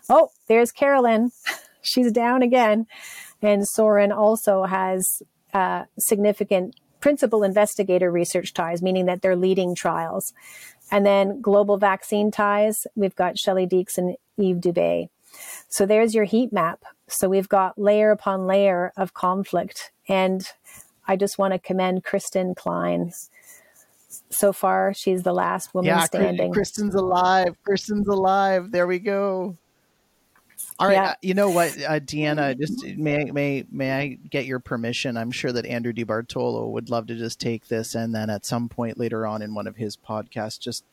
Oh, 0.09 0.31
there's 0.47 0.73
Carolyn. 0.73 1.31
She's 1.83 2.11
down 2.11 2.41
again. 2.41 2.87
And 3.43 3.69
Soren 3.69 4.13
also 4.13 4.65
has 4.65 5.23
uh, 5.55 5.85
significant 5.99 6.75
principal 7.01 7.43
investigator 7.43 8.11
research 8.11 8.53
ties, 8.55 8.83
meaning 8.83 9.07
that 9.07 9.23
they're 9.23 9.37
leading 9.37 9.75
trials. 9.75 10.33
And 10.91 11.05
then 11.05 11.41
global 11.41 11.77
vaccine 11.77 12.31
ties, 12.31 12.87
we've 12.97 13.15
got 13.15 13.39
Shelley 13.39 13.67
Deeks 13.67 13.99
and 13.99 14.17
Ève 14.39 14.61
Dubé. 14.61 15.09
So 15.69 15.87
there's 15.87 16.15
your 16.15 16.25
heat 16.25 16.53
map. 16.53 16.83
So 17.07 17.29
we've 17.29 17.49
got 17.49 17.79
layer 17.79 18.11
upon 18.11 18.47
layer 18.47 18.93
of 18.97 19.15
conflict. 19.15 19.93
And 20.09 20.43
I 21.07 21.17
just 21.17 21.39
want 21.39 21.53
to 21.53 21.59
commend 21.59 22.05
Kristen 22.05 22.55
Klein. 22.55 23.13
So 24.31 24.53
far, 24.53 24.93
she's 24.95 25.23
the 25.23 25.33
last 25.33 25.75
woman 25.75 25.89
yeah, 25.89 26.05
standing. 26.05 26.53
Kristen's 26.53 26.95
alive. 26.95 27.55
Kristen's 27.65 28.09
alive. 28.09 28.71
There 28.73 28.87
we 28.87 28.99
go. 28.99 29.57
All 30.81 30.87
right, 30.87 30.95
yeah. 30.95 31.11
uh, 31.11 31.15
you 31.23 31.35
know 31.35 31.51
what, 31.51 31.77
uh, 31.83 31.99
Deanna, 31.99 32.57
just 32.57 32.87
may 32.97 33.25
may 33.25 33.65
may 33.71 33.93
I 33.93 34.19
get 34.31 34.47
your 34.47 34.61
permission? 34.61 35.17
I'm 35.17 35.33
sure 35.33 35.51
that 35.51 35.67
Andrew 35.67 35.93
DiBartolo 35.93 36.71
would 36.71 36.89
love 36.89 37.09
to 37.09 37.17
just 37.17 37.41
take 37.41 37.67
this 37.67 37.97
and 37.97 38.15
then 38.15 38.31
at 38.31 38.47
some 38.47 38.69
point 38.69 38.97
later 38.97 39.27
on 39.27 39.43
in 39.43 39.55
one 39.55 39.67
of 39.67 39.77
his 39.77 39.97
podcasts, 39.97 40.61
just 40.61 40.85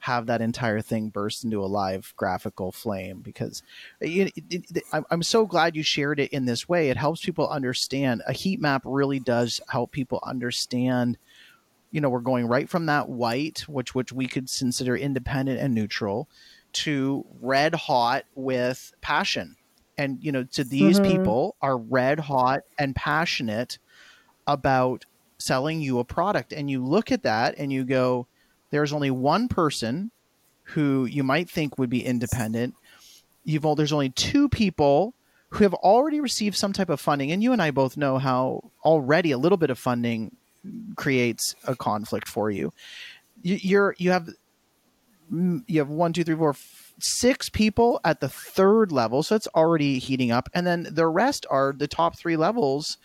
have 0.00 0.26
that 0.26 0.40
entire 0.40 0.80
thing 0.80 1.08
burst 1.08 1.44
into 1.44 1.62
a 1.62 1.66
live 1.66 2.12
graphical 2.16 2.70
flame 2.70 3.20
because 3.20 3.62
it, 4.00 4.32
it, 4.48 4.64
it, 4.74 4.82
I'm 4.92 5.22
so 5.22 5.46
glad 5.46 5.74
you 5.74 5.82
shared 5.82 6.20
it 6.20 6.32
in 6.32 6.44
this 6.44 6.68
way. 6.68 6.90
It 6.90 6.96
helps 6.96 7.24
people 7.24 7.48
understand. 7.48 8.22
A 8.26 8.32
heat 8.32 8.60
map 8.60 8.82
really 8.84 9.18
does 9.18 9.60
help 9.68 9.90
people 9.90 10.20
understand. 10.22 11.18
You 11.90 12.00
know, 12.00 12.10
we're 12.10 12.20
going 12.20 12.46
right 12.46 12.68
from 12.68 12.86
that 12.86 13.08
white, 13.08 13.60
which 13.68 13.94
which 13.94 14.12
we 14.12 14.26
could 14.26 14.48
consider 14.56 14.96
independent 14.96 15.60
and 15.60 15.74
neutral, 15.74 16.28
to 16.72 17.24
red 17.40 17.74
hot 17.74 18.24
with 18.34 18.92
passion. 19.00 19.56
And, 19.96 20.18
you 20.22 20.32
know, 20.32 20.44
to 20.44 20.64
these 20.64 21.00
mm-hmm. 21.00 21.10
people 21.10 21.56
are 21.60 21.76
red 21.76 22.20
hot 22.20 22.60
and 22.78 22.94
passionate 22.94 23.78
about 24.46 25.04
selling 25.38 25.80
you 25.80 25.98
a 25.98 26.04
product. 26.04 26.52
And 26.52 26.70
you 26.70 26.84
look 26.84 27.10
at 27.10 27.22
that 27.24 27.56
and 27.58 27.72
you 27.72 27.84
go, 27.84 28.26
there's 28.70 28.92
only 28.92 29.10
one 29.10 29.48
person 29.48 30.10
who 30.62 31.06
you 31.06 31.22
might 31.22 31.48
think 31.48 31.78
would 31.78 31.90
be 31.90 32.04
independent. 32.04 32.74
You've 33.44 33.64
all, 33.64 33.74
there's 33.74 33.92
only 33.92 34.10
two 34.10 34.48
people 34.48 35.14
who 35.50 35.64
have 35.64 35.74
already 35.74 36.20
received 36.20 36.56
some 36.56 36.74
type 36.74 36.90
of 36.90 37.00
funding, 37.00 37.32
and 37.32 37.42
you 37.42 37.52
and 37.54 37.62
I 37.62 37.70
both 37.70 37.96
know 37.96 38.18
how 38.18 38.70
already 38.84 39.30
a 39.30 39.38
little 39.38 39.56
bit 39.56 39.70
of 39.70 39.78
funding 39.78 40.36
creates 40.96 41.54
a 41.66 41.74
conflict 41.74 42.28
for 42.28 42.50
you. 42.50 42.72
you 43.42 43.58
you're 43.62 43.94
you 43.98 44.10
have 44.10 44.28
you 45.30 45.78
have 45.78 45.88
one, 45.88 46.12
two, 46.12 46.24
three, 46.24 46.36
four, 46.36 46.54
six 47.00 47.48
people 47.48 48.00
at 48.04 48.20
the 48.20 48.28
third 48.28 48.92
level, 48.92 49.22
so 49.22 49.36
it's 49.36 49.48
already 49.54 49.98
heating 49.98 50.30
up, 50.30 50.48
and 50.54 50.66
then 50.66 50.88
the 50.90 51.06
rest 51.06 51.46
are 51.50 51.72
the 51.76 51.88
top 51.88 52.18
three 52.18 52.36
levels 52.36 52.98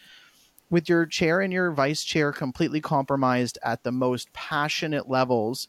with 0.70 0.90
your 0.90 1.06
chair 1.06 1.40
and 1.40 1.54
your 1.54 1.72
vice 1.72 2.04
chair 2.04 2.32
completely 2.32 2.82
compromised 2.82 3.60
at 3.64 3.84
the 3.84 3.92
most 3.92 4.32
passionate 4.34 5.08
levels, 5.08 5.68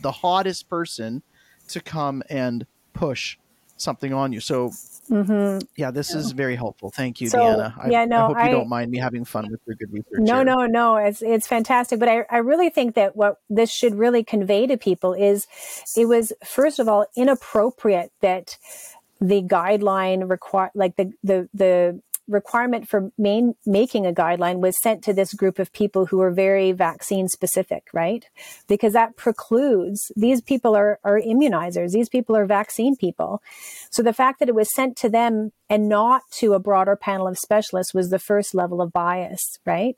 the 0.00 0.12
hottest 0.12 0.68
person 0.68 1.22
to 1.68 1.80
come 1.80 2.22
and 2.30 2.66
push 2.92 3.36
something 3.76 4.12
on 4.12 4.32
you. 4.32 4.40
So, 4.40 4.70
mm-hmm. 5.10 5.58
yeah, 5.76 5.90
this 5.90 6.14
is 6.14 6.32
very 6.32 6.56
helpful. 6.56 6.90
Thank 6.90 7.20
you, 7.20 7.28
So, 7.28 7.38
Deanna. 7.38 7.74
I, 7.78 7.90
yeah, 7.90 8.04
no, 8.04 8.16
I 8.16 8.26
hope 8.26 8.36
you 8.36 8.42
I- 8.42 8.50
don't 8.50 8.68
mind 8.68 8.90
me 8.90 8.98
having 8.98 9.24
fun 9.24 9.50
with 9.50 9.60
your 9.66 9.76
good 9.76 9.92
research. 9.92 10.20
No, 10.20 10.36
here. 10.36 10.44
no, 10.44 10.66
no. 10.66 10.96
It's 10.96 11.22
it's 11.22 11.46
fantastic. 11.46 11.98
But 11.98 12.08
I, 12.08 12.24
I 12.30 12.38
really 12.38 12.70
think 12.70 12.94
that 12.94 13.16
what 13.16 13.38
this 13.50 13.70
should 13.70 13.94
really 13.94 14.24
convey 14.24 14.66
to 14.66 14.76
people 14.76 15.12
is 15.12 15.46
it 15.96 16.06
was 16.06 16.32
first 16.44 16.78
of 16.78 16.88
all 16.88 17.06
inappropriate 17.16 18.12
that 18.20 18.56
the 19.20 19.42
guideline 19.42 20.28
require 20.28 20.70
like 20.74 20.96
the 20.96 21.12
the 21.22 21.48
the 21.54 22.00
requirement 22.28 22.88
for 22.88 23.10
main, 23.18 23.54
making 23.66 24.06
a 24.06 24.12
guideline 24.12 24.60
was 24.60 24.74
sent 24.80 25.04
to 25.04 25.12
this 25.12 25.34
group 25.34 25.58
of 25.58 25.72
people 25.72 26.06
who 26.06 26.20
are 26.20 26.30
very 26.30 26.72
vaccine 26.72 27.28
specific, 27.28 27.88
right? 27.92 28.26
Because 28.66 28.92
that 28.94 29.16
precludes 29.16 30.10
these 30.16 30.40
people 30.40 30.74
are, 30.74 30.98
are 31.04 31.20
immunizers. 31.20 31.90
These 31.90 32.08
people 32.08 32.36
are 32.36 32.46
vaccine 32.46 32.96
people. 32.96 33.42
So 33.90 34.02
the 34.02 34.12
fact 34.12 34.38
that 34.40 34.48
it 34.48 34.54
was 34.54 34.74
sent 34.74 34.96
to 34.98 35.08
them 35.08 35.52
and 35.68 35.88
not 35.88 36.22
to 36.38 36.54
a 36.54 36.58
broader 36.58 36.96
panel 36.96 37.26
of 37.26 37.38
specialists 37.38 37.94
was 37.94 38.10
the 38.10 38.18
first 38.18 38.54
level 38.54 38.80
of 38.80 38.92
bias, 38.92 39.58
right? 39.64 39.96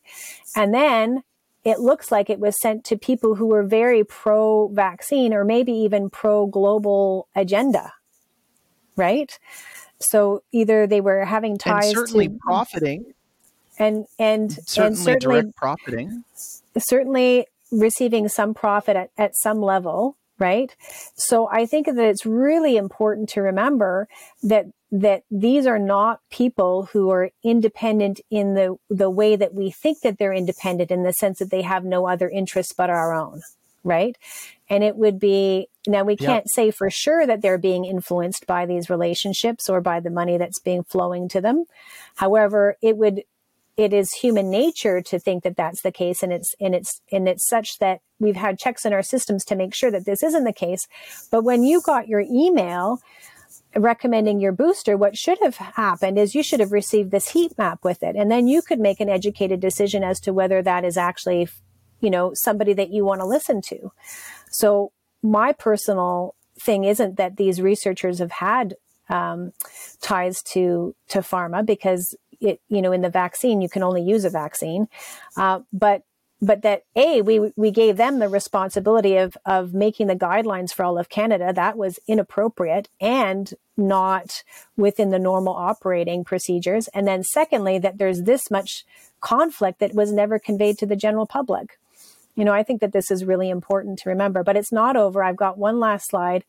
And 0.55 0.74
then 0.74 1.23
it 1.65 1.81
looks 1.81 2.12
like 2.12 2.31
it 2.31 2.39
was 2.39 2.55
sent 2.61 2.85
to 2.85 2.97
people 2.97 3.35
who 3.35 3.47
were 3.47 3.65
very 3.65 4.05
pro 4.05 4.69
vaccine 4.69 5.35
or 5.35 5.44
maybe 5.44 5.73
even 5.73 6.11
pro 6.11 6.47
global 6.47 7.27
agenda, 7.35 7.93
right? 8.97 9.39
So 10.01 10.43
either 10.52 10.86
they 10.86 11.01
were 11.01 11.24
having 11.24 11.59
ties 11.59 11.86
And 11.86 11.97
certainly 11.97 12.28
to 12.28 12.39
profiting, 12.40 13.14
and 13.78 14.06
and 14.18 14.52
certainly, 14.52 14.86
and 14.89 14.98
certainly 14.98 15.40
direct 15.40 15.56
profiting. 15.56 16.24
certainly 16.78 17.47
receiving 17.73 18.28
some 18.28 18.55
profit 18.55 18.97
at, 18.97 19.10
at 19.18 19.36
some 19.36 19.60
level 19.60 20.16
right? 20.39 20.77
So 21.14 21.48
i 21.51 21.64
think 21.64 21.86
that 21.86 21.98
it's 21.98 22.27
really 22.27 22.77
important 22.77 23.28
to 23.31 23.40
remember 23.40 24.06
that 24.43 24.66
that 24.93 25.23
these 25.31 25.66
are 25.66 25.78
not 25.78 26.20
people 26.31 26.85
who 26.93 27.10
are 27.10 27.31
independent 27.43 28.20
in 28.31 28.55
the 28.55 28.77
the 28.90 29.10
way 29.10 29.35
that 29.36 29.55
we 29.55 29.70
think 29.70 30.01
that 30.02 30.18
they're 30.18 30.32
independent 30.35 30.90
in 30.90 31.02
the 31.02 31.12
sense 31.12 31.39
that 31.39 31.51
they 31.51 31.62
have 31.62 31.85
no 31.85 32.06
other 32.06 32.28
interests 32.28 32.74
but 32.74 32.90
our 32.90 33.14
own 33.14 33.40
right? 33.86 34.18
And 34.68 34.82
it 34.82 34.97
would 34.97 35.18
be 35.18 35.68
now 35.86 36.04
we 36.04 36.16
can't 36.16 36.48
say 36.50 36.70
for 36.70 36.90
sure 36.90 37.26
that 37.26 37.42
they're 37.42 37.58
being 37.58 37.84
influenced 37.84 38.46
by 38.46 38.66
these 38.66 38.90
relationships 38.90 39.68
or 39.68 39.80
by 39.80 40.00
the 40.00 40.10
money 40.10 40.38
that's 40.38 40.58
being 40.58 40.82
flowing 40.82 41.28
to 41.28 41.40
them. 41.40 41.64
However 42.16 42.76
it 42.82 42.96
would 42.96 43.22
it 43.76 43.92
is 43.92 44.12
human 44.12 44.50
nature 44.50 45.02
to 45.02 45.18
think 45.18 45.44
that 45.44 45.56
that's 45.56 45.82
the 45.82 45.92
case 45.92 46.22
and 46.22 46.32
it's 46.32 46.54
and 46.60 46.74
it's 46.74 47.00
and 47.12 47.28
it's 47.28 47.46
such 47.46 47.78
that 47.78 48.00
we've 48.18 48.36
had 48.36 48.58
checks 48.58 48.86
in 48.86 48.92
our 48.92 49.02
systems 49.02 49.44
to 49.44 49.54
make 49.54 49.74
sure 49.74 49.90
that 49.90 50.06
this 50.06 50.22
isn't 50.22 50.44
the 50.44 50.52
case. 50.52 50.88
But 51.30 51.44
when 51.44 51.62
you 51.62 51.82
got 51.82 52.08
your 52.08 52.20
email 52.20 53.00
recommending 53.74 54.40
your 54.40 54.52
booster 54.52 54.96
what 54.96 55.16
should 55.16 55.38
have 55.42 55.56
happened 55.56 56.18
is 56.18 56.34
you 56.34 56.42
should 56.42 56.60
have 56.60 56.72
received 56.72 57.10
this 57.10 57.30
heat 57.30 57.52
map 57.58 57.78
with 57.84 58.02
it 58.02 58.16
and 58.16 58.30
then 58.30 58.46
you 58.46 58.62
could 58.62 58.80
make 58.80 59.00
an 59.00 59.08
educated 59.10 59.60
decision 59.60 60.02
as 60.02 60.18
to 60.18 60.32
whether 60.32 60.62
that 60.62 60.82
is 60.84 60.96
actually 60.96 61.46
you 62.00 62.10
know 62.10 62.32
somebody 62.34 62.72
that 62.72 62.90
you 62.90 63.04
want 63.04 63.20
to 63.20 63.26
listen 63.26 63.60
to. 63.62 63.92
So 64.50 64.92
my 65.31 65.53
personal 65.53 66.35
thing 66.59 66.85
isn't 66.85 67.16
that 67.16 67.36
these 67.36 67.61
researchers 67.61 68.19
have 68.19 68.32
had 68.32 68.74
um, 69.09 69.53
ties 70.01 70.43
to 70.43 70.94
to 71.09 71.19
pharma 71.20 71.65
because 71.65 72.16
it 72.40 72.61
you 72.69 72.82
know 72.82 72.93
in 72.93 73.03
the 73.03 73.11
vaccine 73.11 73.61
you 73.61 73.69
can 73.69 73.82
only 73.82 74.03
use 74.03 74.24
a 74.24 74.31
vaccine. 74.31 74.89
Uh, 75.36 75.61
but 75.73 76.03
but 76.40 76.62
that 76.62 76.82
a 76.94 77.23
we 77.23 77.53
we 77.57 77.70
gave 77.70 77.97
them 77.97 78.19
the 78.19 78.28
responsibility 78.28 79.16
of 79.16 79.36
of 79.47 79.73
making 79.73 80.07
the 80.07 80.16
guidelines 80.16 80.73
for 80.73 80.85
all 80.85 80.98
of 80.98 81.09
Canada. 81.09 81.53
That 81.53 81.78
was 81.78 81.98
inappropriate 82.07 82.89
and 83.01 83.53
not 83.77 84.43
within 84.77 85.11
the 85.11 85.19
normal 85.19 85.55
operating 85.55 86.24
procedures. 86.24 86.89
And 86.89 87.07
then 87.07 87.23
secondly 87.23 87.78
that 87.78 87.98
there's 87.98 88.23
this 88.23 88.51
much 88.51 88.85
conflict 89.20 89.81
that 89.81 89.94
was 89.94 90.12
never 90.12 90.39
conveyed 90.39 90.78
to 90.78 90.86
the 90.86 90.97
general 90.97 91.27
public 91.27 91.78
you 92.36 92.44
know 92.44 92.52
i 92.52 92.62
think 92.62 92.80
that 92.80 92.92
this 92.92 93.10
is 93.10 93.24
really 93.24 93.50
important 93.50 93.98
to 93.98 94.08
remember 94.08 94.44
but 94.44 94.56
it's 94.56 94.72
not 94.72 94.96
over 94.96 95.22
i've 95.22 95.36
got 95.36 95.58
one 95.58 95.80
last 95.80 96.08
slide 96.08 96.44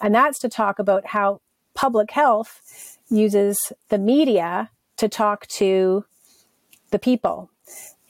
and 0.00 0.14
that's 0.14 0.38
to 0.38 0.48
talk 0.48 0.78
about 0.78 1.06
how 1.08 1.40
public 1.74 2.10
health 2.10 2.98
uses 3.08 3.56
the 3.88 3.98
media 3.98 4.70
to 4.96 5.08
talk 5.08 5.46
to 5.46 6.04
the 6.90 6.98
people. 6.98 7.50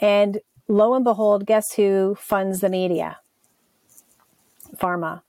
And 0.00 0.40
lo 0.68 0.94
and 0.94 1.04
behold, 1.04 1.46
guess 1.46 1.64
who 1.76 2.16
funds 2.18 2.60
the 2.60 2.68
media? 2.68 3.18
Pharma. 4.76 5.22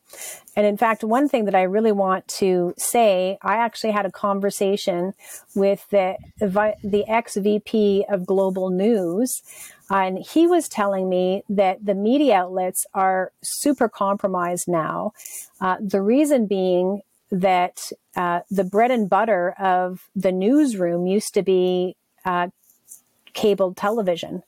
And 0.55 0.65
in 0.65 0.77
fact, 0.77 1.03
one 1.03 1.29
thing 1.29 1.45
that 1.45 1.55
I 1.55 1.61
really 1.63 1.91
want 1.91 2.27
to 2.39 2.73
say, 2.77 3.37
I 3.41 3.57
actually 3.57 3.91
had 3.91 4.05
a 4.05 4.11
conversation 4.11 5.13
with 5.55 5.87
the 5.89 6.17
the 6.39 7.05
ex 7.07 7.37
VP 7.37 8.05
of 8.09 8.25
Global 8.25 8.69
News, 8.69 9.41
and 9.89 10.19
he 10.19 10.47
was 10.47 10.69
telling 10.69 11.09
me 11.09 11.43
that 11.49 11.85
the 11.85 11.95
media 11.95 12.35
outlets 12.35 12.85
are 12.93 13.31
super 13.43 13.89
compromised 13.89 14.67
now. 14.67 15.13
Uh, 15.59 15.77
the 15.79 16.01
reason 16.01 16.45
being 16.45 17.01
that 17.31 17.91
uh, 18.15 18.41
the 18.49 18.63
bread 18.63 18.91
and 18.91 19.09
butter 19.09 19.51
of 19.59 20.09
the 20.15 20.31
newsroom 20.31 21.07
used 21.07 21.33
to 21.33 21.41
be 21.41 21.95
uh, 22.25 22.47
cable 23.33 23.73
television. 23.73 24.43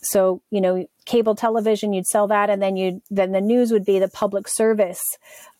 So, 0.00 0.42
you 0.50 0.60
know, 0.60 0.86
cable 1.04 1.34
television, 1.34 1.92
you'd 1.92 2.06
sell 2.06 2.26
that 2.28 2.50
and 2.50 2.62
then 2.62 2.76
you'd, 2.76 3.00
then 3.10 3.32
the 3.32 3.40
news 3.40 3.72
would 3.72 3.84
be 3.84 3.98
the 3.98 4.08
public 4.08 4.46
service 4.48 5.02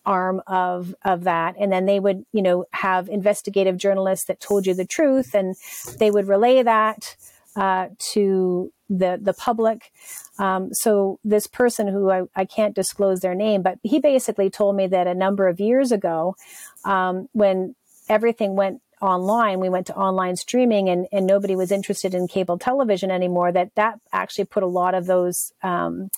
arm 0.05 0.41
of, 0.47 0.95
of 1.05 1.25
that. 1.25 1.57
And 1.59 1.73
then 1.73 1.87
they 1.87 1.99
would, 1.99 2.25
you 2.33 2.43
know, 2.43 2.67
have 2.73 3.09
investigative 3.09 3.77
journalists 3.77 4.27
that 4.27 4.41
told 4.41 4.67
you 4.67 4.75
the 4.75 4.87
truth 4.87 5.35
and 5.35 5.57
they 5.99 6.11
would 6.11 6.29
relay 6.29 6.63
that, 6.63 7.17
uh, 7.57 7.89
to 8.13 8.73
the, 8.89 9.19
the 9.21 9.35
public. 9.35 9.93
Um, 10.39 10.73
so 10.73 11.19
this 11.25 11.47
person 11.47 11.89
who 11.89 12.11
I, 12.11 12.23
I 12.35 12.45
can't 12.45 12.75
disclose 12.75 13.21
their 13.21 13.35
name, 13.35 13.63
but 13.63 13.79
he 13.83 13.99
basically 13.99 14.51
told 14.51 14.77
me 14.77 14.87
that 14.89 15.07
a 15.07 15.15
number 15.15 15.49
of 15.49 15.61
years 15.61 15.93
ago, 15.93 16.37
um, 16.85 17.29
when 17.33 17.75
everything 18.09 18.55
went 18.55 18.81
online 19.03 19.61
we 19.61 19.69
went 19.69 19.87
to 19.87 19.95
online 19.95 20.37
streaming 20.37 20.89
and, 20.89 21.07
and 21.13 21.27
nobody 21.27 21.55
was 21.55 21.71
interested 21.71 22.15
in 22.15 22.27
cable 22.27 22.59
television 22.59 23.11
anymore 23.11 23.53
that 23.53 23.75
that 23.75 24.01
actually 24.13 24.45
put 24.45 24.63
a 24.63 24.67
lot 24.67 24.95
of 24.95 25.07
those 25.07 25.53
um, 25.63 26.09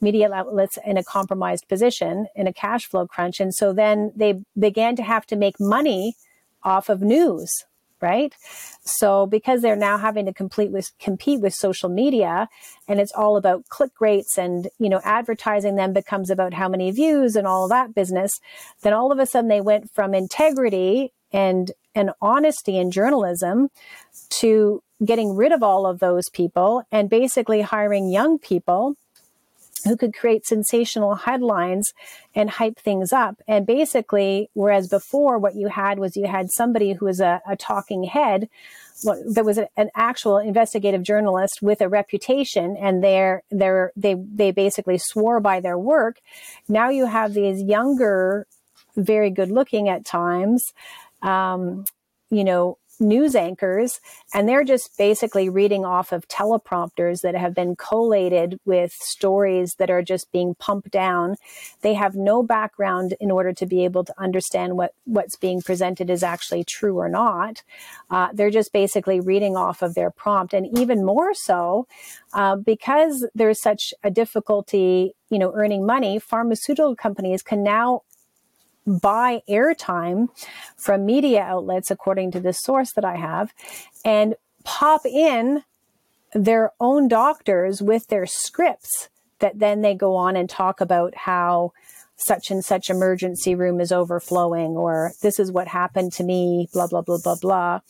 media 0.00 0.32
outlets 0.32 0.78
in 0.86 0.96
a 0.96 1.04
compromised 1.04 1.68
position 1.68 2.26
in 2.34 2.46
a 2.46 2.52
cash 2.52 2.86
flow 2.86 3.06
crunch 3.06 3.38
and 3.38 3.54
so 3.54 3.72
then 3.72 4.12
they 4.16 4.40
began 4.58 4.96
to 4.96 5.02
have 5.02 5.26
to 5.26 5.36
make 5.36 5.60
money 5.60 6.16
off 6.62 6.88
of 6.88 7.02
news 7.02 7.66
right? 8.02 8.34
So 8.82 9.26
because 9.26 9.62
they're 9.62 9.76
now 9.76 9.96
having 9.96 10.26
to 10.26 10.34
complete 10.34 10.70
with 10.70 10.90
compete 10.98 11.40
with 11.40 11.54
social 11.54 11.88
media 11.88 12.48
and 12.88 13.00
it's 13.00 13.12
all 13.12 13.36
about 13.36 13.68
click 13.68 13.92
rates 14.00 14.36
and 14.36 14.68
you 14.78 14.88
know 14.88 15.00
advertising 15.04 15.76
then 15.76 15.92
becomes 15.92 16.30
about 16.30 16.52
how 16.52 16.68
many 16.68 16.90
views 16.90 17.36
and 17.36 17.46
all 17.46 17.68
that 17.68 17.94
business 17.94 18.30
then 18.82 18.92
all 18.92 19.12
of 19.12 19.18
a 19.18 19.26
sudden 19.26 19.48
they 19.48 19.60
went 19.60 19.90
from 19.92 20.14
integrity 20.14 21.12
and 21.32 21.72
and 21.94 22.10
honesty 22.20 22.76
in 22.76 22.90
journalism 22.90 23.68
to 24.30 24.82
getting 25.04 25.34
rid 25.34 25.52
of 25.52 25.62
all 25.62 25.86
of 25.86 25.98
those 25.98 26.28
people 26.28 26.82
and 26.92 27.10
basically 27.10 27.60
hiring 27.60 28.08
young 28.10 28.38
people 28.38 28.96
who 29.84 29.96
could 29.96 30.14
create 30.14 30.46
sensational 30.46 31.14
headlines 31.14 31.92
and 32.34 32.50
hype 32.50 32.78
things 32.78 33.12
up. 33.12 33.40
And 33.46 33.66
basically, 33.66 34.50
whereas 34.54 34.88
before 34.88 35.38
what 35.38 35.54
you 35.54 35.68
had 35.68 35.98
was 35.98 36.16
you 36.16 36.26
had 36.26 36.50
somebody 36.50 36.92
who 36.92 37.06
was 37.06 37.20
a, 37.20 37.40
a 37.48 37.56
talking 37.56 38.04
head, 38.04 38.48
that 39.04 39.44
was 39.44 39.58
a, 39.58 39.68
an 39.76 39.90
actual 39.96 40.38
investigative 40.38 41.02
journalist 41.02 41.60
with 41.60 41.80
a 41.80 41.88
reputation 41.88 42.76
and 42.76 43.02
they're, 43.02 43.42
they're, 43.50 43.92
they, 43.96 44.14
they 44.14 44.50
basically 44.52 44.98
swore 44.98 45.40
by 45.40 45.60
their 45.60 45.78
work. 45.78 46.18
Now 46.68 46.90
you 46.90 47.06
have 47.06 47.34
these 47.34 47.62
younger, 47.62 48.46
very 48.96 49.30
good 49.30 49.50
looking 49.50 49.88
at 49.88 50.04
times, 50.04 50.72
um, 51.22 51.84
you 52.30 52.44
know, 52.44 52.78
news 53.00 53.34
anchors, 53.34 54.00
and 54.32 54.48
they're 54.48 54.64
just 54.64 54.96
basically 54.96 55.48
reading 55.48 55.84
off 55.84 56.12
of 56.12 56.28
teleprompters 56.28 57.22
that 57.22 57.34
have 57.34 57.54
been 57.54 57.76
collated 57.76 58.58
with 58.64 58.92
stories 58.92 59.74
that 59.78 59.90
are 59.90 60.02
just 60.02 60.30
being 60.32 60.54
pumped 60.54 60.90
down. 60.90 61.36
They 61.82 61.94
have 61.94 62.14
no 62.14 62.42
background 62.42 63.14
in 63.20 63.30
order 63.30 63.52
to 63.52 63.66
be 63.66 63.84
able 63.84 64.04
to 64.04 64.14
understand 64.18 64.76
what 64.76 64.94
what's 65.04 65.36
being 65.36 65.62
presented 65.62 66.10
is 66.10 66.22
actually 66.22 66.64
true 66.64 66.98
or 66.98 67.08
not. 67.08 67.62
Uh, 68.10 68.28
they're 68.32 68.50
just 68.50 68.72
basically 68.72 69.20
reading 69.20 69.56
off 69.56 69.82
of 69.82 69.94
their 69.94 70.10
prompt, 70.10 70.54
and 70.54 70.66
even 70.78 71.04
more 71.04 71.34
so 71.34 71.86
uh, 72.32 72.56
because 72.56 73.26
there's 73.34 73.60
such 73.60 73.92
a 74.02 74.10
difficulty, 74.10 75.14
you 75.30 75.38
know, 75.38 75.52
earning 75.54 75.84
money. 75.84 76.18
Pharmaceutical 76.18 76.96
companies 76.96 77.42
can 77.42 77.62
now 77.62 78.02
buy 78.86 79.42
airtime 79.48 80.28
from 80.76 81.06
media 81.06 81.42
outlets, 81.42 81.90
according 81.90 82.30
to 82.32 82.40
this 82.40 82.58
source 82.60 82.92
that 82.94 83.04
I 83.04 83.16
have, 83.16 83.52
and 84.04 84.34
pop 84.64 85.04
in 85.06 85.62
their 86.34 86.72
own 86.80 87.08
doctors 87.08 87.82
with 87.82 88.06
their 88.08 88.26
scripts 88.26 89.08
that 89.40 89.58
then 89.58 89.82
they 89.82 89.94
go 89.94 90.16
on 90.16 90.36
and 90.36 90.48
talk 90.48 90.80
about 90.80 91.14
how 91.14 91.72
such 92.16 92.50
and 92.50 92.64
such 92.64 92.88
emergency 92.88 93.54
room 93.54 93.80
is 93.80 93.92
overflowing 93.92 94.76
or 94.76 95.12
this 95.22 95.38
is 95.38 95.50
what 95.50 95.68
happened 95.68 96.12
to 96.12 96.24
me, 96.24 96.68
blah, 96.72 96.86
blah, 96.86 97.02
blah, 97.02 97.18
blah, 97.22 97.36
blah. 97.40 97.80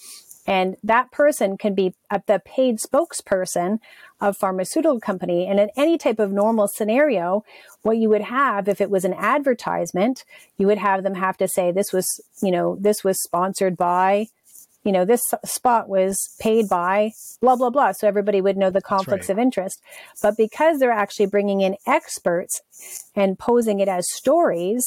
And 0.47 0.77
that 0.83 1.13
person 1.13 1.57
can 1.57 1.75
be 1.75 1.95
uh, 2.11 2.19
the 2.27 2.41
paid 2.45 2.79
spokesperson 2.79 3.79
of 4.21 4.37
pharmaceutical 4.37 5.01
company. 5.01 5.47
And 5.47 5.61
in 5.61 5.71
any 5.77 5.97
type 5.99 6.19
of 6.19 6.33
normal 6.33 6.69
scenario, 6.69 7.45
what 7.83 7.97
you 7.99 8.09
would 8.09 8.23
have 8.23 8.69
if 8.69 8.81
it 8.81 8.91
was 8.91 9.05
an 9.05 9.15
advertisement, 9.15 10.25
you 10.59 10.67
would 10.67 10.79
have 10.79 11.03
them 11.03 11.15
have 11.15 11.37
to 11.39 11.49
say 11.49 11.71
this 11.71 11.93
was, 11.93 12.07
you 12.43 12.51
know, 12.51 12.77
this 12.81 13.05
was 13.05 13.23
sponsored 13.23 13.77
by, 13.77 14.27
you 14.85 14.91
know, 14.91 15.05
this 15.05 15.23
spot 15.45 15.89
was 15.89 16.19
paid 16.41 16.69
by 16.69 17.13
blah, 17.41 17.55
blah, 17.55 17.71
blah. 17.71 17.93
So 17.93 18.09
everybody 18.09 18.41
would 18.41 18.57
know 18.57 18.71
the 18.71 18.81
conflicts 18.81 19.29
right. 19.29 19.39
of 19.39 19.39
interest. 19.39 19.81
But 20.23 20.37
because 20.37 20.79
they're 20.79 20.91
actually 20.91 21.27
bringing 21.27 21.61
in 21.61 21.77
experts 21.87 22.63
and 23.15 23.39
posing 23.39 23.79
it 23.79 23.89
as 23.89 24.05
stories 24.13 24.85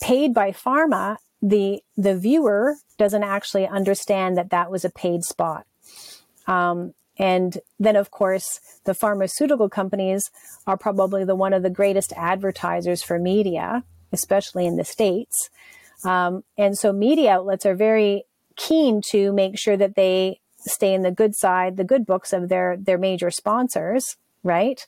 paid 0.00 0.34
by 0.34 0.52
pharma, 0.52 1.16
the, 1.42 1.82
the 1.96 2.16
viewer 2.16 2.76
doesn't 2.98 3.22
actually 3.24 3.66
understand 3.66 4.36
that 4.36 4.50
that 4.50 4.70
was 4.70 4.84
a 4.84 4.90
paid 4.90 5.24
spot. 5.24 5.66
Um, 6.46 6.94
and 7.16 7.58
then, 7.78 7.96
of 7.96 8.10
course, 8.10 8.60
the 8.84 8.94
pharmaceutical 8.94 9.68
companies 9.68 10.30
are 10.66 10.76
probably 10.76 11.24
the 11.24 11.36
one 11.36 11.52
of 11.52 11.62
the 11.62 11.70
greatest 11.70 12.12
advertisers 12.16 13.02
for 13.02 13.18
media, 13.18 13.84
especially 14.12 14.66
in 14.66 14.76
the 14.76 14.84
states. 14.84 15.48
Um, 16.04 16.42
and 16.58 16.76
so, 16.76 16.92
media 16.92 17.30
outlets 17.30 17.64
are 17.64 17.76
very 17.76 18.24
keen 18.56 19.00
to 19.10 19.32
make 19.32 19.58
sure 19.58 19.76
that 19.76 19.94
they 19.94 20.40
stay 20.58 20.92
in 20.92 21.02
the 21.02 21.10
good 21.10 21.36
side, 21.36 21.76
the 21.76 21.84
good 21.84 22.04
books 22.04 22.32
of 22.32 22.48
their 22.48 22.76
their 22.76 22.98
major 22.98 23.30
sponsors, 23.30 24.16
right? 24.42 24.86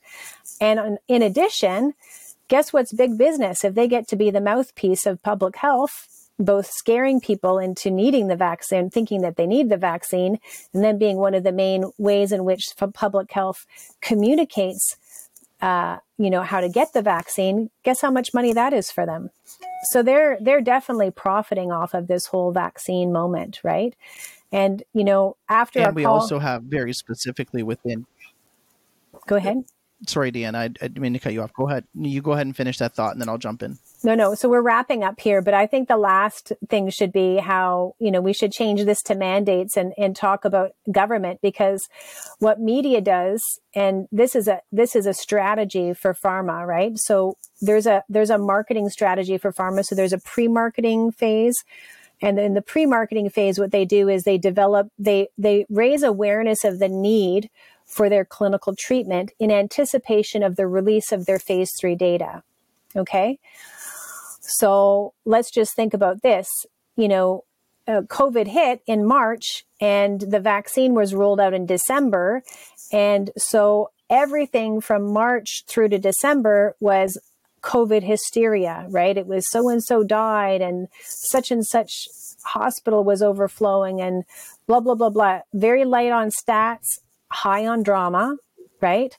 And 0.61 0.99
in 1.07 1.23
addition, 1.23 1.95
guess 2.49 2.73
what's 2.73 2.93
big 2.93 3.17
business? 3.17 3.65
If 3.65 3.75
they 3.75 3.87
get 3.87 4.09
to 4.09 4.17
be 4.17 4.31
the 4.31 4.41
mouthpiece 4.41 5.07
of 5.07 5.23
public 5.23 5.57
health, 5.57 6.09
both 6.39 6.67
scaring 6.67 7.21
people 7.21 7.59
into 7.59 7.91
needing 7.91 8.29
the 8.29 8.37
vaccine, 8.37 8.91
thinking 8.91 9.23
that 9.23 9.37
they 9.37 9.47
need 9.47 9.69
the 9.69 9.77
vaccine, 9.77 10.39
and 10.75 10.85
then 10.85 10.99
being 10.99 11.17
one 11.17 11.35
of 11.35 11.45
the 11.45 11.53
main 11.53 11.91
ways 11.99 12.33
in 12.33 12.45
which 12.45 12.65
public 12.95 13.33
health 13.33 13.67
communicates, 14.01 14.97
uh, 15.61 15.99
you 16.19 16.31
know, 16.31 16.43
how 16.43 16.61
to 16.61 16.69
get 16.69 16.93
the 16.93 17.03
vaccine. 17.03 17.71
Guess 17.85 18.01
how 18.01 18.11
much 18.11 18.35
money 18.35 18.53
that 18.53 18.73
is 18.73 18.91
for 18.91 19.07
them? 19.07 19.31
So 19.91 20.03
they're 20.03 20.39
they're 20.41 20.61
definitely 20.61 21.11
profiting 21.11 21.73
off 21.73 21.95
of 21.95 22.07
this 22.07 22.27
whole 22.27 22.53
vaccine 22.53 23.13
moment, 23.13 23.61
right? 23.63 23.95
And 24.53 24.83
you 24.93 25.05
know, 25.05 25.37
after 25.49 25.81
and 25.81 25.95
we 25.95 26.05
call, 26.05 26.15
also 26.15 26.39
have 26.39 26.65
very 26.65 26.93
specifically 26.93 27.63
within 27.63 28.07
go 29.27 29.37
ahead. 29.37 29.65
Sorry 30.07 30.31
dan 30.31 30.55
I, 30.55 30.65
I 30.65 30.69
didn't 30.69 31.01
mean 31.01 31.13
to 31.15 31.19
cut 31.19 31.33
you 31.33 31.43
off 31.43 31.53
go 31.53 31.69
ahead 31.69 31.85
you 31.95 32.23
go 32.23 32.33
ahead 32.33 32.47
and 32.47 32.57
finish 32.57 32.79
that 32.79 32.95
thought 32.95 33.13
and 33.13 33.21
then 33.21 33.29
i'll 33.29 33.39
jump 33.39 33.63
in 33.63 33.79
No, 34.05 34.15
no. 34.15 34.35
So 34.35 34.49
we're 34.49 34.63
wrapping 34.63 35.03
up 35.03 35.19
here, 35.19 35.43
but 35.43 35.55
I 35.55 35.67
think 35.67 35.89
the 35.89 35.97
last 35.97 36.53
thing 36.69 36.91
should 36.91 37.13
be 37.13 37.39
how, 37.39 37.95
you 37.99 38.11
know, 38.11 38.21
we 38.21 38.33
should 38.33 38.53
change 38.53 38.85
this 38.85 39.03
to 39.03 39.15
mandates 39.15 39.77
and, 39.77 39.95
and 39.97 40.15
talk 40.15 40.45
about 40.45 40.73
government 40.93 41.41
because 41.43 41.89
what 42.39 42.61
media 42.61 43.01
does, 43.01 43.43
and 43.75 44.07
this 44.13 44.37
is 44.37 44.49
a, 44.49 44.61
this 44.71 44.95
is 44.95 45.07
a 45.07 45.15
strategy 45.15 45.95
for 45.95 46.15
pharma, 46.15 46.67
right? 46.67 46.93
So 46.97 47.37
there's 47.61 47.87
a, 47.87 48.05
there's 48.09 48.31
a 48.31 48.39
marketing 48.39 48.91
strategy 48.91 49.39
for 49.39 49.51
pharma. 49.53 49.83
So 49.83 49.95
there's 49.95 50.13
a 50.13 50.21
pre-marketing 50.21 51.13
phase. 51.13 51.57
And 52.23 52.39
in 52.39 52.55
the 52.55 52.63
pre-marketing 52.63 53.31
phase, 53.31 53.59
what 53.59 53.73
they 53.73 53.85
do 53.85 54.09
is 54.09 54.23
they 54.23 54.39
develop, 54.39 54.89
they, 54.99 55.29
they 55.37 55.67
raise 55.69 56.03
awareness 56.03 56.65
of 56.65 56.79
the 56.79 56.89
need 56.89 57.51
for 57.87 58.09
their 58.09 58.25
clinical 58.25 58.75
treatment 58.77 59.33
in 59.39 59.51
anticipation 59.51 60.43
of 60.43 60.57
the 60.57 60.67
release 60.67 61.13
of 61.13 61.27
their 61.27 61.39
phase 61.39 61.71
three 61.81 61.95
data. 61.95 62.43
Okay. 62.95 63.39
So 64.41 65.15
let's 65.25 65.51
just 65.51 65.75
think 65.75 65.95
about 65.95 66.23
this. 66.23 66.49
You 66.97 67.09
know, 67.09 67.45
uh, 67.89 68.03
COVID 68.03 68.49
hit 68.49 68.83
in 68.87 69.07
March 69.07 69.65
and 69.81 70.21
the 70.21 70.41
vaccine 70.41 70.95
was 70.95 71.15
rolled 71.15 71.41
out 71.41 71.55
in 71.55 71.67
December. 71.67 72.43
And 72.93 73.31
so 73.37 73.91
everything 74.11 74.81
from 74.81 75.13
March 75.13 75.65
through 75.67 75.91
to 75.91 75.99
December 75.99 76.77
was 76.81 77.19
COVID 77.63 78.03
hysteria, 78.03 78.87
right? 78.91 79.17
It 79.17 79.27
was 79.27 79.45
so 79.51 79.69
and 79.69 79.83
so 79.83 80.05
died 80.05 80.61
and 80.61 80.89
such 81.03 81.51
and 81.51 81.67
such 81.67 82.09
hospital 82.45 83.03
was 83.03 83.23
overflowing 83.23 84.01
and 84.01 84.25
blah, 84.67 84.81
blah, 84.81 84.95
blah, 84.95 85.11
blah. 85.11 85.41
Very 85.53 85.85
light 85.85 86.13
on 86.13 86.31
stats, 86.31 87.01
high 87.31 87.67
on 87.67 87.83
drama, 87.83 88.37
right? 88.81 89.17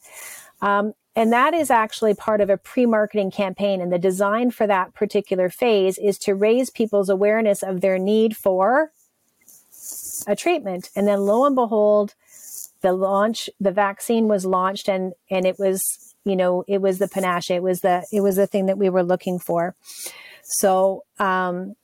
Um, 0.62 0.94
and 1.16 1.34
that 1.34 1.56
is 1.56 1.72
actually 1.72 2.14
part 2.14 2.42
of 2.42 2.50
a 2.50 2.58
pre 2.58 2.86
marketing 2.86 3.32
campaign. 3.32 3.82
And 3.82 3.92
the 3.92 3.98
design 3.98 4.52
for 4.52 4.68
that 4.68 4.94
particular 4.94 5.50
phase 5.50 5.98
is 5.98 6.18
to 6.20 6.36
raise 6.36 6.70
people's 6.70 7.10
awareness 7.10 7.64
of 7.64 7.82
their 7.82 7.98
need 7.98 8.38
for 8.38 8.92
a 10.28 10.36
treatment. 10.36 10.90
And 10.96 11.08
then 11.08 11.22
lo 11.22 11.46
and 11.46 11.56
behold, 11.56 12.14
the 12.82 12.94
launch, 12.94 13.50
the 13.60 13.72
vaccine 13.72 14.28
was 14.28 14.46
launched 14.46 14.88
and, 14.88 15.14
and 15.32 15.46
it 15.48 15.58
was, 15.58 16.14
you 16.24 16.36
know, 16.36 16.64
it 16.68 16.82
was 16.82 17.00
the 17.00 17.08
panache. 17.08 17.50
It 17.50 17.64
was 17.64 17.82
the, 17.82 18.06
it 18.12 18.22
was 18.22 18.36
the 18.36 18.46
thing 18.46 18.68
that 18.68 18.78
we 18.78 18.90
were 18.90 19.04
looking 19.04 19.40
for. 19.40 19.76
So, 20.44 21.04
um, 21.18 21.76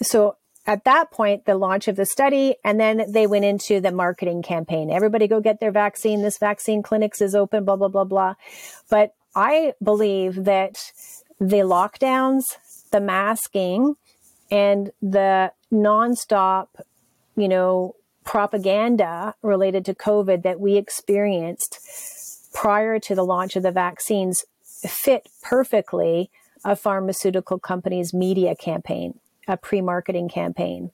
so 0.00 0.36
at 0.66 0.84
that 0.84 1.10
point, 1.10 1.44
the 1.44 1.56
launch 1.56 1.88
of 1.88 1.96
the 1.96 2.06
study, 2.06 2.56
and 2.64 2.80
then 2.80 3.04
they 3.08 3.26
went 3.26 3.44
into 3.44 3.80
the 3.80 3.92
marketing 3.92 4.42
campaign. 4.42 4.90
Everybody 4.90 5.28
go 5.28 5.40
get 5.40 5.60
their 5.60 5.70
vaccine. 5.70 6.22
This 6.22 6.38
vaccine 6.38 6.82
clinics 6.82 7.20
is 7.20 7.34
open, 7.34 7.64
blah, 7.64 7.76
blah, 7.76 7.88
blah, 7.88 8.04
blah. 8.04 8.34
But 8.88 9.14
I 9.36 9.74
believe 9.82 10.44
that 10.44 10.92
the 11.38 11.58
lockdowns, 11.58 12.44
the 12.92 13.00
masking, 13.00 13.96
and 14.50 14.90
the 15.02 15.52
nonstop, 15.72 16.68
you 17.36 17.48
know, 17.48 17.96
propaganda 18.24 19.34
related 19.42 19.84
to 19.84 19.94
COVID 19.94 20.42
that 20.44 20.58
we 20.58 20.76
experienced 20.76 21.78
prior 22.54 22.98
to 23.00 23.14
the 23.14 23.24
launch 23.24 23.56
of 23.56 23.62
the 23.62 23.72
vaccines 23.72 24.44
fit 24.86 25.28
perfectly 25.42 26.30
a 26.64 26.74
pharmaceutical 26.74 27.58
company's 27.58 28.14
media 28.14 28.54
campaign, 28.56 29.18
a 29.48 29.56
pre 29.56 29.80
marketing 29.80 30.28
campaign. 30.28 30.90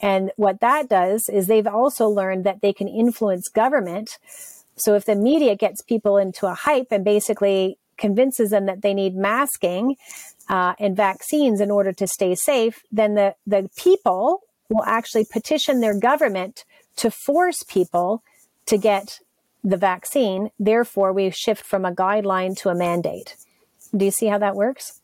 And 0.00 0.32
what 0.36 0.60
that 0.60 0.88
does 0.88 1.28
is 1.28 1.46
they've 1.46 1.66
also 1.66 2.08
learned 2.08 2.44
that 2.44 2.60
they 2.60 2.72
can 2.72 2.88
influence 2.88 3.48
government. 3.48 4.18
So 4.76 4.94
if 4.94 5.04
the 5.04 5.14
media 5.14 5.56
gets 5.56 5.82
people 5.82 6.18
into 6.18 6.46
a 6.46 6.54
hype 6.54 6.88
and 6.90 7.04
basically 7.04 7.78
convinces 7.96 8.50
them 8.50 8.66
that 8.66 8.82
they 8.82 8.92
need 8.92 9.14
masking 9.14 9.96
uh, 10.48 10.74
and 10.78 10.96
vaccines 10.96 11.60
in 11.60 11.70
order 11.70 11.92
to 11.92 12.06
stay 12.06 12.34
safe, 12.34 12.82
then 12.90 13.14
the, 13.14 13.34
the 13.46 13.70
people 13.76 14.42
will 14.68 14.84
actually 14.84 15.24
petition 15.24 15.80
their 15.80 15.98
government 15.98 16.64
to 16.96 17.10
force 17.10 17.62
people 17.62 18.22
to 18.66 18.76
get 18.76 19.20
the 19.62 19.76
vaccine. 19.76 20.50
Therefore, 20.58 21.12
we 21.12 21.30
shift 21.30 21.64
from 21.64 21.84
a 21.84 21.92
guideline 21.92 22.56
to 22.58 22.68
a 22.68 22.74
mandate. 22.74 23.36
Do 23.96 24.04
you 24.04 24.10
see 24.10 24.26
how 24.26 24.38
that 24.38 24.56
works? 24.56 25.00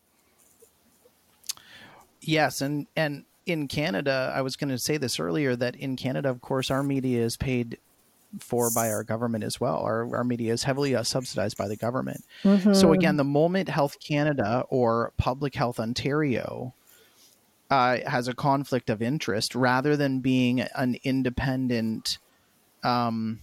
Yes, 2.31 2.61
and 2.61 2.87
and 2.95 3.25
in 3.45 3.67
Canada, 3.67 4.33
I 4.33 4.43
was 4.43 4.55
going 4.55 4.71
to 4.71 4.79
say 4.79 4.97
this 4.99 5.19
earlier 5.19 5.57
that 5.57 5.75
in 5.75 5.97
Canada, 5.97 6.31
of 6.31 6.41
course, 6.41 6.71
our 6.71 6.85
media 6.85 7.25
is 7.25 7.37
paid 7.37 7.79
for 8.39 8.71
by 8.71 8.93
our 8.93 9.03
government 9.03 9.43
as 9.43 9.61
well. 9.61 9.79
Our 9.79 10.15
our 10.15 10.23
media 10.23 10.53
is 10.53 10.63
heavily 10.63 10.95
uh, 10.95 11.03
subsidized 11.03 11.57
by 11.57 11.67
the 11.67 11.75
government. 11.75 12.25
So 12.75 12.93
again, 12.93 13.17
the 13.17 13.25
moment 13.25 13.69
Health 13.69 13.99
Canada 13.99 14.65
or 14.69 15.13
Public 15.17 15.57
Health 15.57 15.81
Ontario 15.81 16.73
uh, 17.69 17.99
has 18.07 18.29
a 18.29 18.35
conflict 18.35 18.91
of 18.91 19.03
interest, 19.03 19.57
rather 19.57 19.97
than 19.97 20.21
being 20.21 20.61
an 20.61 20.97
independent, 21.03 22.19
um, 22.85 23.41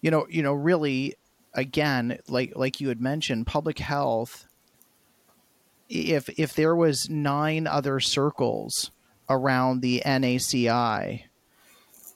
you 0.00 0.10
know, 0.10 0.26
you 0.30 0.42
know, 0.42 0.54
really, 0.54 1.16
again, 1.52 2.18
like 2.28 2.54
like 2.56 2.80
you 2.80 2.88
had 2.88 3.00
mentioned, 3.02 3.46
public 3.46 3.78
health 3.78 4.46
if 5.92 6.28
if 6.38 6.54
there 6.54 6.74
was 6.74 7.10
nine 7.10 7.66
other 7.66 8.00
circles 8.00 8.90
around 9.28 9.82
the 9.82 10.02
NACI 10.04 11.24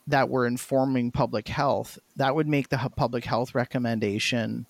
that 0.07 0.31
were 0.31 0.47
informing 0.47 1.11
public 1.11 1.49
health, 1.49 1.99
that 2.17 2.35
would 2.35 2.49
make 2.49 2.71
the 2.71 2.79
public 2.97 3.25
health 3.25 3.55
recommendation 3.55 4.67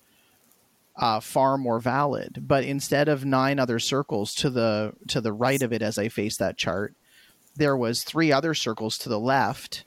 uh, 0.96 1.20
far 1.20 1.56
more 1.56 1.78
valid. 1.78 2.42
But 2.48 2.64
instead 2.64 3.08
of 3.08 3.24
nine 3.24 3.60
other 3.60 3.78
circles 3.78 4.34
to 4.36 4.50
the 4.50 4.92
to 5.08 5.20
the 5.20 5.32
right 5.32 5.62
of 5.62 5.72
it, 5.72 5.82
as 5.82 5.98
I 5.98 6.08
face 6.08 6.36
that 6.38 6.56
chart, 6.56 6.94
there 7.54 7.76
was 7.76 8.02
three 8.02 8.32
other 8.32 8.54
circles 8.54 8.98
to 8.98 9.08
the 9.08 9.20
left 9.20 9.84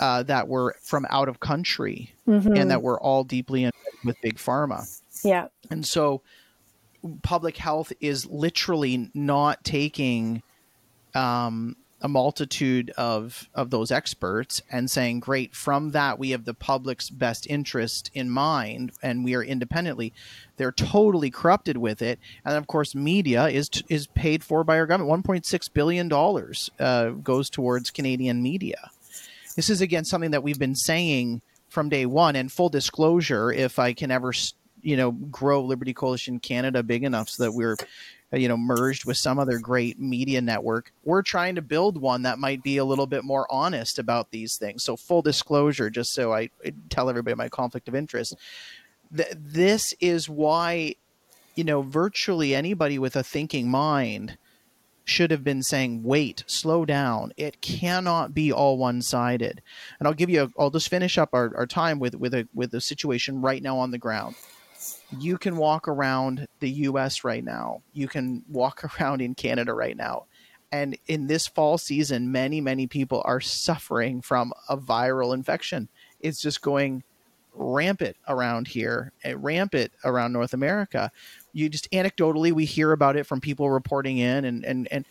uh, 0.00 0.24
that 0.24 0.48
were 0.48 0.74
from 0.82 1.06
out 1.08 1.28
of 1.28 1.38
country 1.38 2.14
and 2.56 2.70
that 2.70 2.82
were 2.82 3.00
all 3.00 3.22
deeply 3.22 3.64
in 3.64 3.70
with 4.04 4.16
big 4.22 4.38
pharma. 4.38 4.84
Yeah. 5.24 5.48
And 5.70 5.86
so 5.86 6.22
public 7.22 7.56
health 7.56 7.92
is 8.00 8.26
literally 8.26 9.10
not 9.14 9.64
taking 9.64 10.42
um, 11.14 11.76
a 12.00 12.08
multitude 12.08 12.90
of 12.96 13.48
of 13.54 13.70
those 13.70 13.90
experts 13.90 14.62
and 14.70 14.90
saying, 14.90 15.20
"Great, 15.20 15.54
from 15.54 15.90
that 15.92 16.18
we 16.18 16.30
have 16.30 16.44
the 16.44 16.54
public's 16.54 17.10
best 17.10 17.46
interest 17.48 18.10
in 18.14 18.30
mind, 18.30 18.92
and 19.02 19.24
we 19.24 19.34
are 19.34 19.42
independently." 19.42 20.12
They're 20.56 20.72
totally 20.72 21.30
corrupted 21.30 21.76
with 21.76 22.02
it, 22.02 22.18
and 22.44 22.56
of 22.56 22.66
course, 22.66 22.94
media 22.94 23.46
is 23.46 23.70
is 23.88 24.06
paid 24.08 24.44
for 24.44 24.64
by 24.64 24.78
our 24.78 24.86
government. 24.86 25.10
One 25.10 25.22
point 25.22 25.46
six 25.46 25.68
billion 25.68 26.08
dollars 26.08 26.70
uh, 26.78 27.10
goes 27.10 27.50
towards 27.50 27.90
Canadian 27.90 28.42
media. 28.42 28.90
This 29.56 29.70
is 29.70 29.80
again 29.80 30.04
something 30.04 30.30
that 30.30 30.42
we've 30.42 30.58
been 30.58 30.76
saying 30.76 31.42
from 31.68 31.88
day 31.88 32.06
one. 32.06 32.36
And 32.36 32.50
full 32.50 32.68
disclosure, 32.68 33.52
if 33.52 33.78
I 33.78 33.92
can 33.92 34.10
ever, 34.10 34.32
you 34.82 34.96
know, 34.96 35.12
grow 35.12 35.62
Liberty 35.62 35.94
Coalition 35.94 36.38
Canada 36.38 36.82
big 36.82 37.04
enough 37.04 37.28
so 37.28 37.44
that 37.44 37.52
we're 37.52 37.76
you 38.32 38.48
know 38.48 38.56
merged 38.56 39.06
with 39.06 39.16
some 39.16 39.38
other 39.38 39.58
great 39.58 39.98
media 39.98 40.40
network 40.40 40.92
we're 41.04 41.22
trying 41.22 41.54
to 41.54 41.62
build 41.62 41.98
one 41.98 42.22
that 42.22 42.38
might 42.38 42.62
be 42.62 42.76
a 42.76 42.84
little 42.84 43.06
bit 43.06 43.24
more 43.24 43.46
honest 43.50 43.98
about 43.98 44.30
these 44.30 44.56
things. 44.56 44.84
So 44.84 44.96
full 44.96 45.22
disclosure 45.22 45.88
just 45.90 46.12
so 46.12 46.32
i, 46.32 46.50
tell 46.90 47.08
everybody 47.08 47.34
my 47.34 47.48
conflict 47.48 47.88
of 47.88 47.94
interest 47.94 48.36
Th- 49.14 49.32
this 49.34 49.94
is 50.00 50.28
why 50.28 50.96
you 51.54 51.64
know 51.64 51.82
virtually 51.82 52.54
anybody 52.54 52.98
with 52.98 53.16
a 53.16 53.22
thinking 53.22 53.70
mind 53.70 54.36
should 55.06 55.30
have 55.30 55.42
been 55.42 55.62
saying 55.62 56.02
wait 56.02 56.44
slow 56.46 56.84
down. 56.84 57.32
It 57.38 57.62
cannot 57.62 58.34
be 58.34 58.52
all 58.52 58.76
one-sided. 58.76 59.62
And 59.98 60.06
i'll 60.06 60.14
give 60.14 60.28
you 60.28 60.52
i'll 60.58 60.70
just 60.70 60.90
finish 60.90 61.16
up 61.16 61.30
our, 61.32 61.50
our 61.56 61.66
time 61.66 61.98
with 61.98 62.14
with 62.14 62.34
a 62.34 62.46
with 62.52 62.74
a 62.74 62.80
situation 62.82 63.40
right 63.40 63.62
now 63.62 63.78
on 63.78 63.90
the 63.90 63.98
ground 63.98 64.34
you 65.18 65.38
can 65.38 65.56
walk 65.56 65.88
around 65.88 66.46
the 66.60 66.70
US 66.70 67.24
right 67.24 67.44
now. 67.44 67.82
You 67.92 68.08
can 68.08 68.44
walk 68.48 68.84
around 69.00 69.20
in 69.20 69.34
Canada 69.34 69.74
right 69.74 69.96
now. 69.96 70.26
And 70.70 70.98
in 71.06 71.26
this 71.26 71.46
fall 71.46 71.78
season, 71.78 72.30
many, 72.30 72.60
many 72.60 72.86
people 72.86 73.22
are 73.24 73.40
suffering 73.40 74.20
from 74.20 74.52
a 74.68 74.76
viral 74.76 75.32
infection. 75.32 75.88
It's 76.20 76.40
just 76.40 76.60
going 76.60 77.04
rampant 77.54 78.16
around 78.28 78.68
here, 78.68 79.12
eh, 79.24 79.34
rampant 79.36 79.92
around 80.04 80.32
North 80.32 80.52
America. 80.52 81.10
You 81.52 81.68
just 81.68 81.90
anecdotally, 81.90 82.52
we 82.52 82.66
hear 82.66 82.92
about 82.92 83.16
it 83.16 83.24
from 83.24 83.40
people 83.40 83.70
reporting 83.70 84.18
in, 84.18 84.44
and, 84.44 84.64
and, 84.64 84.88
and, 84.90 85.06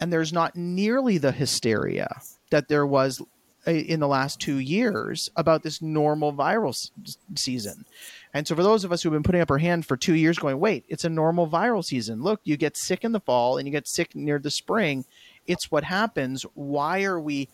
and 0.00 0.12
there's 0.12 0.32
not 0.32 0.54
nearly 0.54 1.18
the 1.18 1.32
hysteria 1.32 2.20
that 2.50 2.68
there 2.68 2.86
was 2.86 3.22
in 3.66 4.00
the 4.00 4.08
last 4.08 4.40
two 4.40 4.58
years 4.58 5.28
about 5.36 5.62
this 5.62 5.82
normal 5.82 6.32
viral 6.32 6.70
s- 6.70 6.90
season. 7.34 7.84
And 8.32 8.46
so 8.46 8.54
for 8.54 8.62
those 8.62 8.84
of 8.84 8.92
us 8.92 9.02
who've 9.02 9.12
been 9.12 9.22
putting 9.22 9.40
up 9.40 9.50
our 9.50 9.58
hand 9.58 9.84
for 9.84 9.96
two 9.96 10.14
years 10.14 10.38
going, 10.38 10.58
wait, 10.58 10.84
it's 10.88 11.04
a 11.04 11.10
normal 11.10 11.48
viral 11.48 11.84
season. 11.84 12.22
Look, 12.22 12.40
you 12.44 12.56
get 12.56 12.76
sick 12.76 13.04
in 13.04 13.12
the 13.12 13.20
fall 13.20 13.58
and 13.58 13.66
you 13.66 13.72
get 13.72 13.88
sick 13.88 14.14
near 14.14 14.38
the 14.38 14.50
spring. 14.50 15.04
It's 15.46 15.70
what 15.70 15.84
happens. 15.84 16.42
Why 16.54 17.02
are 17.04 17.20
we 17.20 17.48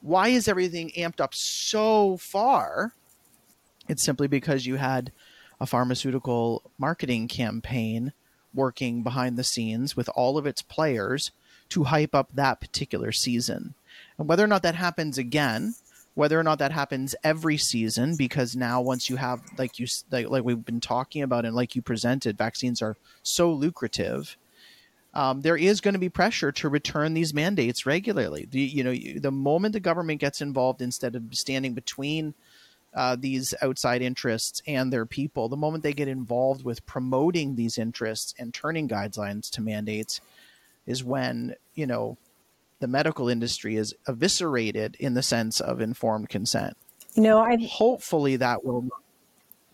why 0.00 0.28
is 0.28 0.46
everything 0.46 0.92
amped 0.96 1.20
up 1.20 1.34
so 1.34 2.16
far? 2.18 2.92
It's 3.88 4.04
simply 4.04 4.28
because 4.28 4.66
you 4.66 4.76
had 4.76 5.12
a 5.60 5.66
pharmaceutical 5.66 6.70
marketing 6.78 7.26
campaign 7.26 8.12
working 8.54 9.02
behind 9.02 9.36
the 9.36 9.44
scenes 9.44 9.96
with 9.96 10.08
all 10.14 10.38
of 10.38 10.46
its 10.46 10.62
players 10.62 11.32
to 11.70 11.84
hype 11.84 12.14
up 12.14 12.30
that 12.34 12.60
particular 12.60 13.12
season. 13.12 13.74
And 14.18 14.28
whether 14.28 14.44
or 14.44 14.48
not 14.48 14.62
that 14.62 14.74
happens 14.74 15.18
again, 15.18 15.74
whether 16.14 16.38
or 16.38 16.42
not 16.42 16.58
that 16.58 16.72
happens 16.72 17.14
every 17.22 17.56
season 17.56 18.16
because 18.16 18.56
now 18.56 18.80
once 18.80 19.08
you 19.08 19.16
have 19.16 19.40
like 19.56 19.78
you 19.78 19.86
like, 20.10 20.28
like 20.28 20.44
we've 20.44 20.64
been 20.64 20.80
talking 20.80 21.22
about 21.22 21.44
and 21.44 21.54
like 21.54 21.76
you 21.76 21.82
presented 21.82 22.36
vaccines 22.36 22.82
are 22.82 22.96
so 23.22 23.52
lucrative 23.52 24.36
um, 25.14 25.40
there 25.40 25.56
is 25.56 25.80
going 25.80 25.94
to 25.94 25.98
be 25.98 26.08
pressure 26.08 26.52
to 26.52 26.68
return 26.68 27.14
these 27.14 27.32
mandates 27.32 27.86
regularly. 27.86 28.46
The 28.50 28.60
you 28.60 28.84
know 28.84 28.94
the 29.20 29.32
moment 29.32 29.72
the 29.72 29.80
government 29.80 30.20
gets 30.20 30.40
involved 30.40 30.82
instead 30.82 31.16
of 31.16 31.22
standing 31.32 31.74
between 31.74 32.34
uh, 32.94 33.16
these 33.18 33.54
outside 33.62 34.02
interests 34.02 34.62
and 34.66 34.92
their 34.92 35.06
people 35.06 35.48
the 35.48 35.56
moment 35.56 35.82
they 35.82 35.92
get 35.92 36.08
involved 36.08 36.64
with 36.64 36.86
promoting 36.86 37.54
these 37.54 37.78
interests 37.78 38.34
and 38.38 38.54
turning 38.54 38.88
guidelines 38.88 39.50
to 39.50 39.60
mandates 39.60 40.20
is 40.86 41.04
when 41.04 41.54
you 41.74 41.86
know 41.86 42.16
the 42.80 42.88
medical 42.88 43.28
industry 43.28 43.76
is 43.76 43.94
eviscerated 44.06 44.96
in 44.98 45.14
the 45.14 45.22
sense 45.22 45.60
of 45.60 45.80
informed 45.80 46.28
consent. 46.28 46.76
No, 47.16 47.40
I 47.40 47.56
Hopefully 47.56 48.36
that 48.36 48.64
will. 48.64 48.88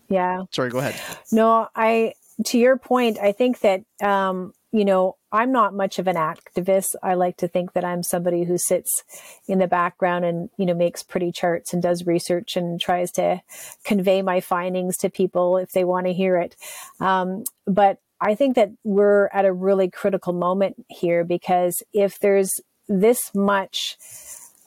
yeah. 0.09 0.45
Sorry, 0.51 0.71
go 0.71 0.79
ahead. 0.79 1.01
No, 1.31 1.69
I 1.75 2.15
to 2.47 2.59
your 2.59 2.79
point, 2.79 3.19
I 3.19 3.33
think 3.33 3.61
that 3.61 3.83
um, 4.03 4.55
you 4.75 4.85
know, 4.85 5.17
I'm 5.31 5.53
not 5.53 5.73
much 5.73 6.01
of 6.01 6.09
an 6.09 6.17
activist. 6.17 6.97
I 7.01 7.15
like 7.15 7.37
to 7.37 7.47
think 7.47 7.75
that 7.75 7.85
I'm 7.85 8.03
somebody 8.03 8.43
who 8.43 8.59
sits 8.59 9.05
in 9.47 9.61
the 9.61 9.69
background 9.69 10.25
and, 10.25 10.51
you 10.57 10.67
know, 10.67 10.75
makes 10.75 11.05
pretty 11.05 11.31
charts 11.31 11.73
and 11.73 11.81
does 11.81 12.07
research 12.07 12.57
and 12.57 12.81
tries 12.81 13.13
to 13.13 13.41
convey 13.85 14.21
my 14.21 14.41
findings 14.41 14.97
to 14.97 15.11
people 15.11 15.59
if 15.59 15.71
they 15.71 15.85
want 15.85 16.07
to 16.07 16.13
hear 16.13 16.37
it. 16.39 16.57
Um, 16.99 17.45
but 17.69 17.99
I 18.21 18.35
think 18.35 18.57
that 18.57 18.73
we're 18.83 19.29
at 19.33 19.45
a 19.45 19.53
really 19.53 19.89
critical 19.89 20.33
moment 20.33 20.85
here 20.89 21.23
because 21.23 21.81
if 21.93 22.19
there's 22.19 22.61
this 22.89 23.19
much 23.35 23.97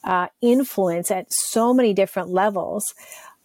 uh, 0.03 0.27
influence 0.41 1.11
at 1.11 1.27
so 1.29 1.73
many 1.73 1.93
different 1.93 2.29
levels, 2.29 2.93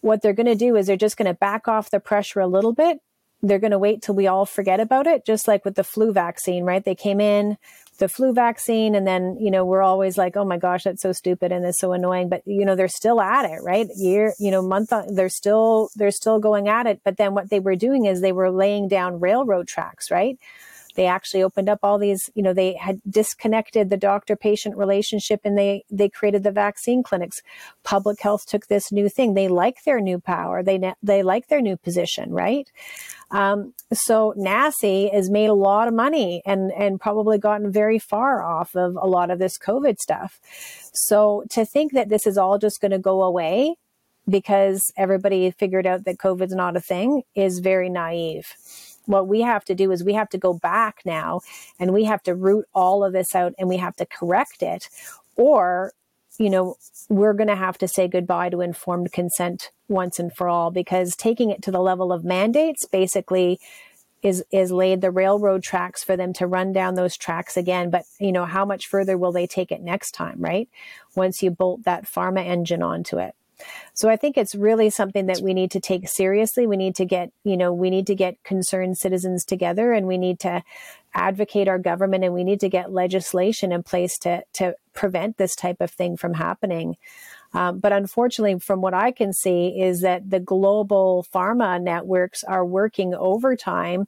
what 0.01 0.21
they're 0.21 0.33
going 0.33 0.45
to 0.47 0.55
do 0.55 0.75
is 0.75 0.87
they're 0.87 0.97
just 0.97 1.17
going 1.17 1.27
to 1.27 1.33
back 1.33 1.67
off 1.67 1.91
the 1.91 1.99
pressure 1.99 2.39
a 2.39 2.47
little 2.47 2.73
bit. 2.73 2.99
They're 3.41 3.59
going 3.59 3.71
to 3.71 3.79
wait 3.79 4.01
till 4.01 4.15
we 4.15 4.27
all 4.27 4.45
forget 4.45 4.79
about 4.79 5.05
it, 5.05 5.25
just 5.25 5.47
like 5.47 5.65
with 5.65 5.75
the 5.75 5.83
flu 5.83 6.13
vaccine, 6.13 6.63
right? 6.63 6.83
They 6.83 6.95
came 6.95 7.19
in 7.19 7.57
the 7.99 8.07
flu 8.07 8.33
vaccine 8.33 8.95
and 8.95 9.05
then, 9.05 9.37
you 9.39 9.51
know, 9.51 9.63
we're 9.63 9.81
always 9.81 10.17
like, 10.17 10.35
oh 10.35 10.45
my 10.45 10.57
gosh, 10.57 10.83
that's 10.83 11.01
so 11.01 11.11
stupid 11.11 11.51
and 11.51 11.63
it's 11.63 11.79
so 11.79 11.93
annoying. 11.93 12.27
But, 12.27 12.41
you 12.45 12.65
know, 12.65 12.75
they're 12.75 12.87
still 12.87 13.21
at 13.21 13.45
it, 13.45 13.61
right? 13.63 13.87
Year, 13.95 14.33
you 14.39 14.51
know, 14.51 14.61
month 14.61 14.91
on, 14.91 15.13
they're 15.15 15.29
still, 15.29 15.89
they're 15.95 16.11
still 16.11 16.39
going 16.39 16.67
at 16.67 16.87
it. 16.87 17.01
But 17.03 17.17
then 17.17 17.33
what 17.33 17.49
they 17.49 17.59
were 17.59 17.75
doing 17.75 18.05
is 18.05 18.21
they 18.21 18.31
were 18.31 18.51
laying 18.51 18.87
down 18.87 19.19
railroad 19.19 19.67
tracks, 19.67 20.09
right? 20.09 20.39
They 20.95 21.05
actually 21.05 21.43
opened 21.43 21.69
up 21.69 21.79
all 21.83 21.97
these 21.97 22.29
you 22.35 22.43
know 22.43 22.53
they 22.53 22.73
had 22.73 23.01
disconnected 23.09 23.89
the 23.89 23.97
doctor 23.97 24.35
patient 24.35 24.77
relationship 24.77 25.41
and 25.43 25.57
they 25.57 25.83
they 25.89 26.09
created 26.09 26.43
the 26.43 26.51
vaccine 26.51 27.03
clinics. 27.03 27.41
Public 27.83 28.21
health 28.21 28.45
took 28.45 28.67
this 28.67 28.91
new 28.91 29.09
thing. 29.09 29.33
They 29.33 29.47
like 29.47 29.83
their 29.83 29.99
new 30.01 30.19
power. 30.19 30.63
They 30.63 30.93
they 31.01 31.23
like 31.23 31.47
their 31.47 31.61
new 31.61 31.77
position 31.77 32.31
right? 32.31 32.71
Um, 33.31 33.73
so 33.91 34.33
NACI 34.37 35.11
has 35.13 35.29
made 35.29 35.49
a 35.49 35.53
lot 35.53 35.87
of 35.87 35.93
money 35.93 36.41
and 36.45 36.71
and 36.71 36.99
probably 36.99 37.37
gotten 37.37 37.71
very 37.71 37.99
far 37.99 38.43
off 38.43 38.75
of 38.75 38.95
a 38.95 39.07
lot 39.07 39.31
of 39.31 39.39
this 39.39 39.57
COVID 39.57 39.97
stuff. 39.97 40.39
So 40.93 41.43
to 41.51 41.65
think 41.65 41.93
that 41.93 42.09
this 42.09 42.27
is 42.27 42.37
all 42.37 42.57
just 42.57 42.81
going 42.81 42.91
to 42.91 42.99
go 42.99 43.23
away 43.23 43.75
because 44.29 44.91
everybody 44.95 45.51
figured 45.51 45.85
out 45.85 46.05
that 46.05 46.17
COVID's 46.17 46.55
not 46.55 46.77
a 46.77 46.81
thing 46.81 47.23
is 47.35 47.59
very 47.59 47.89
naive 47.89 48.53
what 49.05 49.27
we 49.27 49.41
have 49.41 49.65
to 49.65 49.75
do 49.75 49.91
is 49.91 50.03
we 50.03 50.13
have 50.13 50.29
to 50.29 50.37
go 50.37 50.53
back 50.53 51.01
now 51.05 51.41
and 51.79 51.93
we 51.93 52.05
have 52.05 52.23
to 52.23 52.35
root 52.35 52.65
all 52.73 53.03
of 53.03 53.13
this 53.13 53.35
out 53.35 53.53
and 53.57 53.67
we 53.67 53.77
have 53.77 53.95
to 53.97 54.05
correct 54.05 54.61
it. 54.61 54.89
Or 55.35 55.93
you 56.39 56.49
know 56.49 56.75
we're 57.09 57.33
going 57.33 57.47
to 57.47 57.55
have 57.55 57.77
to 57.77 57.87
say 57.87 58.07
goodbye 58.07 58.49
to 58.49 58.61
informed 58.61 59.11
consent 59.11 59.69
once 59.87 60.17
and 60.19 60.33
for 60.33 60.49
all 60.49 60.71
because 60.71 61.15
taking 61.15 61.51
it 61.51 61.61
to 61.61 61.71
the 61.71 61.79
level 61.79 62.11
of 62.11 62.23
mandates 62.23 62.85
basically 62.85 63.59
is 64.23 64.43
is 64.51 64.71
laid 64.71 65.01
the 65.01 65.11
railroad 65.11 65.61
tracks 65.61 66.03
for 66.03 66.15
them 66.15 66.33
to 66.33 66.47
run 66.47 66.71
down 66.71 66.95
those 66.95 67.17
tracks 67.17 67.57
again. 67.57 67.89
But 67.89 68.05
you 68.19 68.31
know 68.31 68.45
how 68.45 68.65
much 68.65 68.87
further 68.87 69.17
will 69.17 69.31
they 69.31 69.47
take 69.47 69.71
it 69.71 69.81
next 69.81 70.11
time 70.11 70.37
right? 70.39 70.69
Once 71.15 71.43
you 71.43 71.51
bolt 71.51 71.83
that 71.83 72.05
pharma 72.05 72.45
engine 72.45 72.81
onto 72.81 73.19
it 73.19 73.35
so 73.93 74.09
I 74.09 74.15
think 74.15 74.37
it's 74.37 74.55
really 74.55 74.89
something 74.89 75.27
that 75.27 75.41
we 75.41 75.53
need 75.53 75.71
to 75.71 75.79
take 75.79 76.07
seriously. 76.07 76.67
We 76.67 76.77
need 76.77 76.95
to 76.95 77.05
get, 77.05 77.31
you 77.43 77.57
know, 77.57 77.71
we 77.73 77.89
need 77.89 78.07
to 78.07 78.15
get 78.15 78.43
concerned 78.43 78.97
citizens 78.97 79.45
together 79.45 79.93
and 79.93 80.07
we 80.07 80.17
need 80.17 80.39
to 80.41 80.63
advocate 81.13 81.67
our 81.67 81.77
government 81.77 82.23
and 82.23 82.33
we 82.33 82.43
need 82.43 82.59
to 82.61 82.69
get 82.69 82.91
legislation 82.91 83.71
in 83.71 83.83
place 83.83 84.17
to, 84.19 84.43
to 84.53 84.75
prevent 84.93 85.37
this 85.37 85.55
type 85.55 85.77
of 85.79 85.91
thing 85.91 86.17
from 86.17 86.33
happening. 86.33 86.97
Um, 87.53 87.79
but 87.79 87.91
unfortunately, 87.91 88.59
from 88.59 88.81
what 88.81 88.95
I 88.95 89.11
can 89.11 89.31
see, 89.31 89.79
is 89.79 90.01
that 90.01 90.29
the 90.29 90.39
global 90.39 91.25
pharma 91.33 91.79
networks 91.81 92.43
are 92.43 92.65
working 92.65 93.13
overtime 93.13 94.07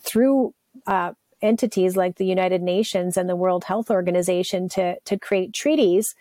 through 0.00 0.54
uh, 0.86 1.12
entities 1.42 1.96
like 1.96 2.16
the 2.16 2.26
United 2.26 2.62
Nations 2.62 3.16
and 3.16 3.28
the 3.28 3.36
World 3.36 3.64
Health 3.64 3.90
Organization 3.90 4.68
to 4.70 4.98
to 5.00 5.18
create 5.18 5.54
treaties 5.54 6.14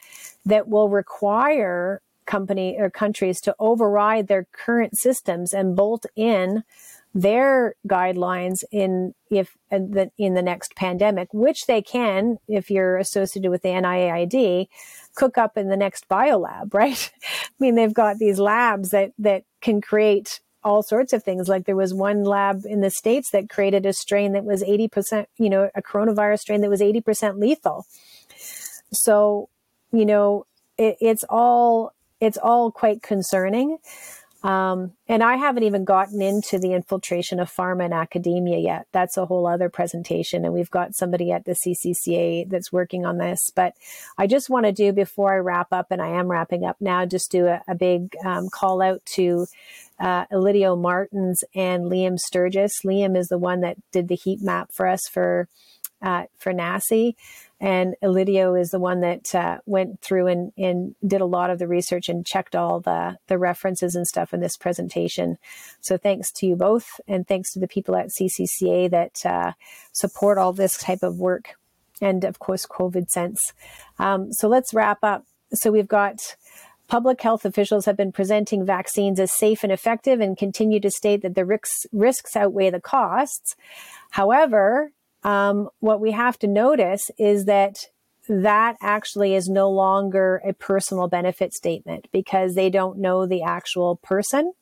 that 0.45 0.67
will 0.67 0.89
require 0.89 2.01
company 2.25 2.75
or 2.77 2.89
countries 2.89 3.39
to 3.41 3.55
override 3.59 4.27
their 4.27 4.47
current 4.51 4.97
systems 4.97 5.53
and 5.53 5.75
bolt 5.75 6.05
in 6.15 6.63
their 7.13 7.75
guidelines 7.87 8.65
in 8.71 9.15
if 9.29 9.55
in 9.71 9.91
the, 9.91 10.11
in 10.17 10.33
the 10.33 10.41
next 10.41 10.75
pandemic, 10.75 11.29
which 11.33 11.65
they 11.65 11.81
can 11.81 12.37
if 12.47 12.69
you're 12.69 12.97
associated 12.97 13.49
with 13.49 13.61
the 13.61 13.69
NIAID, 13.69 14.67
cook 15.15 15.37
up 15.37 15.57
in 15.57 15.69
the 15.69 15.77
next 15.77 16.09
biolab, 16.09 16.73
right? 16.73 17.11
I 17.23 17.49
mean, 17.59 17.75
they've 17.75 17.93
got 17.93 18.17
these 18.17 18.37
labs 18.37 18.89
that 18.89 19.13
that 19.19 19.43
can 19.61 19.79
create 19.81 20.41
all 20.65 20.81
sorts 20.81 21.13
of 21.13 21.23
things. 21.23 21.47
Like 21.47 21.65
there 21.65 21.75
was 21.75 21.93
one 21.93 22.23
lab 22.23 22.63
in 22.65 22.81
the 22.81 22.89
States 22.89 23.29
that 23.31 23.49
created 23.49 23.85
a 23.85 23.93
strain 23.93 24.33
that 24.33 24.43
was 24.43 24.63
80%, 24.63 25.27
you 25.37 25.49
know, 25.49 25.69
a 25.75 25.81
coronavirus 25.81 26.39
strain 26.39 26.61
that 26.61 26.69
was 26.69 26.81
80% 26.81 27.39
lethal. 27.39 27.85
So, 28.91 29.49
you 29.91 30.05
know, 30.05 30.47
it, 30.77 30.97
it's 30.99 31.23
all, 31.29 31.93
it's 32.19 32.37
all 32.37 32.71
quite 32.71 33.01
concerning. 33.01 33.77
Um, 34.45 34.91
and 35.07 35.23
I 35.23 35.37
haven't 35.37 35.63
even 35.63 35.85
gotten 35.85 36.21
into 36.21 36.59
the 36.59 36.73
infiltration 36.73 37.39
of 37.39 37.51
pharma 37.51 37.85
and 37.85 37.93
academia 37.95 38.59
yet. 38.59 38.85
That's 38.91 39.17
a 39.17 39.25
whole 39.25 39.47
other 39.47 39.69
presentation. 39.69 40.45
And 40.45 40.53
we've 40.53 40.69
got 40.69 40.93
somebody 40.93 41.31
at 41.31 41.45
the 41.45 41.55
CCCA 41.55 42.47
that's 42.47 42.71
working 42.71 43.07
on 43.07 43.17
this. 43.17 43.39
But 43.55 43.73
I 44.19 44.27
just 44.27 44.47
want 44.47 44.67
to 44.67 44.71
do, 44.71 44.93
before 44.93 45.33
I 45.33 45.37
wrap 45.37 45.69
up, 45.71 45.87
and 45.89 45.99
I 45.99 46.09
am 46.09 46.27
wrapping 46.27 46.63
up 46.63 46.77
now, 46.79 47.07
just 47.07 47.31
do 47.31 47.47
a, 47.47 47.63
a 47.67 47.73
big 47.73 48.15
um, 48.23 48.49
call 48.53 48.83
out 48.83 49.03
to 49.15 49.47
uh, 49.99 50.27
Elidio 50.27 50.79
Martins 50.79 51.43
and 51.55 51.85
Liam 51.85 52.19
Sturgis. 52.19 52.81
Liam 52.85 53.17
is 53.17 53.29
the 53.29 53.39
one 53.39 53.61
that 53.61 53.77
did 53.91 54.09
the 54.09 54.15
heat 54.15 54.43
map 54.43 54.69
for 54.71 54.85
us 54.85 55.01
for 55.11 55.47
uh, 56.03 56.25
for 56.37 56.53
NACI. 56.53 57.15
And 57.59 57.95
Elidio 58.03 58.59
is 58.59 58.71
the 58.71 58.79
one 58.79 58.99
that 59.01 59.33
uh, 59.33 59.59
went 59.65 60.01
through 60.01 60.27
and, 60.27 60.51
and 60.57 60.95
did 61.05 61.21
a 61.21 61.25
lot 61.25 61.49
of 61.49 61.57
the 61.57 61.67
research 61.67 62.09
and 62.09 62.25
checked 62.25 62.55
all 62.55 62.81
the, 62.81 63.17
the 63.27 63.37
references 63.37 63.95
and 63.95 64.05
stuff 64.05 64.33
in 64.33 64.41
this 64.41 64.57
presentation. 64.57 65.37
So 65.79 65.97
thanks 65.97 66.31
to 66.33 66.47
you 66.47 66.55
both, 66.55 66.99
and 67.07 67.25
thanks 67.25 67.53
to 67.53 67.59
the 67.59 67.67
people 67.67 67.95
at 67.95 68.09
CCCA 68.09 68.91
that 68.91 69.25
uh, 69.25 69.53
support 69.93 70.37
all 70.37 70.51
this 70.51 70.77
type 70.77 71.01
of 71.01 71.17
work, 71.17 71.55
and 72.01 72.25
of 72.25 72.39
course, 72.39 72.65
COVID 72.65 73.09
Sense. 73.09 73.53
Um, 73.99 74.33
so 74.33 74.49
let's 74.49 74.73
wrap 74.73 75.03
up. 75.03 75.25
So 75.53 75.71
we've 75.71 75.87
got 75.87 76.35
public 76.87 77.21
health 77.21 77.45
officials 77.45 77.85
have 77.85 77.97
been 77.97 78.11
presenting 78.11 78.65
vaccines 78.65 79.19
as 79.19 79.33
safe 79.33 79.63
and 79.63 79.71
effective 79.71 80.19
and 80.19 80.37
continue 80.37 80.79
to 80.79 80.91
state 80.91 81.21
that 81.21 81.35
the 81.35 81.45
risks, 81.45 81.85
risks 81.91 82.35
outweigh 82.35 82.69
the 82.69 82.81
costs. 82.81 83.55
However, 84.11 84.91
um, 85.25 85.69
what 85.79 85.99
we 85.99 86.11
have 86.11 86.37
to 86.39 86.47
notice 86.47 87.09
is 87.17 87.45
that 87.45 87.87
that 88.29 88.77
actually 88.79 89.33
is 89.33 89.49
no 89.49 89.69
longer 89.69 90.39
a 90.47 90.53
personal 90.53 91.07
benefit 91.07 91.51
statement 91.51 92.07
because 92.13 92.53
they 92.53 92.69
don't 92.69 92.99
know 92.99 93.25
the 93.25 93.41
actual 93.41 93.97
person. 93.97 94.53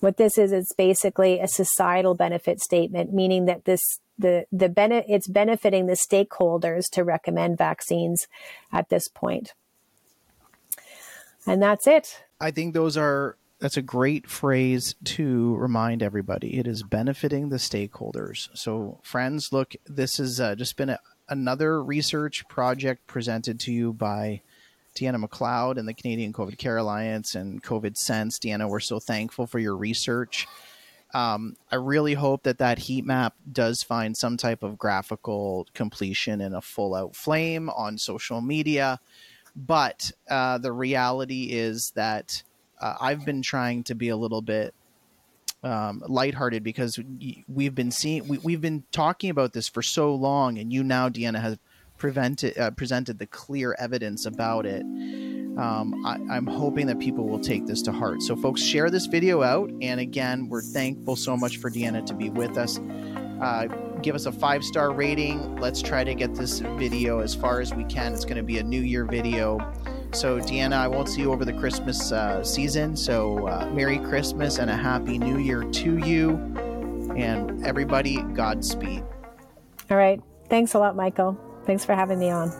What 0.00 0.18
this 0.18 0.36
is, 0.36 0.52
it's 0.52 0.74
basically 0.74 1.40
a 1.40 1.48
societal 1.48 2.14
benefit 2.14 2.60
statement, 2.60 3.14
meaning 3.14 3.46
that 3.46 3.64
this 3.64 3.80
the 4.18 4.44
the 4.52 4.68
bene- 4.68 5.06
it's 5.08 5.26
benefiting 5.26 5.86
the 5.86 5.96
stakeholders 5.96 6.90
to 6.92 7.02
recommend 7.02 7.56
vaccines 7.56 8.26
at 8.72 8.90
this 8.90 9.08
point. 9.08 9.54
And 11.46 11.62
that's 11.62 11.86
it. 11.86 12.24
I 12.40 12.50
think 12.50 12.74
those 12.74 12.98
are 12.98 13.36
that's 13.62 13.76
a 13.76 13.82
great 13.82 14.28
phrase 14.28 14.96
to 15.04 15.54
remind 15.54 16.02
everybody. 16.02 16.58
It 16.58 16.66
is 16.66 16.82
benefiting 16.82 17.48
the 17.48 17.58
stakeholders. 17.58 18.48
So, 18.54 18.98
friends, 19.04 19.52
look, 19.52 19.76
this 19.86 20.16
has 20.16 20.40
uh, 20.40 20.56
just 20.56 20.76
been 20.76 20.88
a, 20.88 20.98
another 21.28 21.80
research 21.80 22.46
project 22.48 23.06
presented 23.06 23.60
to 23.60 23.72
you 23.72 23.92
by 23.92 24.42
Deanna 24.96 25.24
McLeod 25.24 25.78
and 25.78 25.86
the 25.86 25.94
Canadian 25.94 26.32
COVID 26.32 26.58
Care 26.58 26.76
Alliance 26.76 27.36
and 27.36 27.62
COVID 27.62 27.96
Sense. 27.96 28.40
Deanna, 28.40 28.68
we're 28.68 28.80
so 28.80 28.98
thankful 28.98 29.46
for 29.46 29.60
your 29.60 29.76
research. 29.76 30.48
Um, 31.14 31.54
I 31.70 31.76
really 31.76 32.14
hope 32.14 32.42
that 32.42 32.58
that 32.58 32.80
heat 32.80 33.04
map 33.04 33.36
does 33.52 33.84
find 33.84 34.16
some 34.16 34.36
type 34.36 34.64
of 34.64 34.76
graphical 34.76 35.68
completion 35.72 36.40
in 36.40 36.52
a 36.52 36.60
full 36.60 36.96
out 36.96 37.14
flame 37.14 37.70
on 37.70 37.96
social 37.96 38.40
media. 38.40 38.98
But 39.54 40.10
uh, 40.28 40.58
the 40.58 40.72
reality 40.72 41.50
is 41.52 41.92
that 41.94 42.42
uh, 42.82 42.96
I've 43.00 43.24
been 43.24 43.40
trying 43.40 43.84
to 43.84 43.94
be 43.94 44.08
a 44.08 44.16
little 44.16 44.42
bit 44.42 44.74
um, 45.62 46.02
lighthearted 46.06 46.64
because 46.64 46.98
we've 47.46 47.74
been 47.74 47.92
seeing 47.92 48.26
we, 48.26 48.38
we've 48.38 48.60
been 48.60 48.84
talking 48.90 49.30
about 49.30 49.52
this 49.52 49.68
for 49.68 49.82
so 49.82 50.14
long, 50.14 50.58
and 50.58 50.72
you 50.72 50.82
now, 50.82 51.08
Deanna, 51.08 51.40
has 51.40 51.58
prevented 51.98 52.58
uh, 52.58 52.72
presented 52.72 53.18
the 53.18 53.26
clear 53.26 53.76
evidence 53.78 54.26
about 54.26 54.66
it. 54.66 54.82
Um, 54.82 56.04
I, 56.06 56.36
am 56.36 56.46
hoping 56.46 56.86
that 56.86 56.98
people 56.98 57.28
will 57.28 57.38
take 57.38 57.66
this 57.66 57.82
to 57.82 57.92
heart. 57.92 58.22
So, 58.22 58.34
folks, 58.34 58.62
share 58.62 58.88
this 58.88 59.06
video 59.06 59.42
out. 59.42 59.70
And 59.82 60.00
again, 60.00 60.48
we're 60.48 60.62
thankful 60.62 61.14
so 61.14 61.36
much 61.36 61.58
for 61.58 61.70
Deanna 61.70 62.04
to 62.06 62.14
be 62.14 62.30
with 62.30 62.56
us. 62.56 62.80
Uh, 63.40 63.66
give 64.00 64.14
us 64.14 64.24
a 64.26 64.32
five 64.32 64.64
star 64.64 64.92
rating. 64.92 65.56
Let's 65.56 65.82
try 65.82 66.04
to 66.04 66.14
get 66.14 66.34
this 66.34 66.60
video 66.60 67.20
as 67.20 67.34
far 67.34 67.60
as 67.60 67.74
we 67.74 67.84
can. 67.84 68.14
It's 68.14 68.24
going 68.24 68.38
to 68.38 68.42
be 68.42 68.58
a 68.58 68.62
New 68.62 68.80
Year 68.80 69.04
video. 69.04 69.58
So, 70.12 70.38
Deanna, 70.38 70.74
I 70.74 70.88
won't 70.88 71.08
see 71.08 71.22
you 71.22 71.32
over 71.32 71.44
the 71.44 71.54
Christmas 71.54 72.12
uh, 72.12 72.44
season. 72.44 72.96
So, 72.96 73.48
uh, 73.48 73.70
Merry 73.72 73.98
Christmas 73.98 74.58
and 74.58 74.70
a 74.70 74.76
Happy 74.76 75.18
New 75.18 75.38
Year 75.38 75.64
to 75.64 75.98
you. 75.98 76.36
And 77.16 77.64
everybody, 77.64 78.22
Godspeed. 78.34 79.02
All 79.90 79.96
right. 79.96 80.22
Thanks 80.48 80.74
a 80.74 80.78
lot, 80.78 80.96
Michael. 80.96 81.38
Thanks 81.64 81.84
for 81.84 81.94
having 81.94 82.18
me 82.18 82.30
on. 82.30 82.52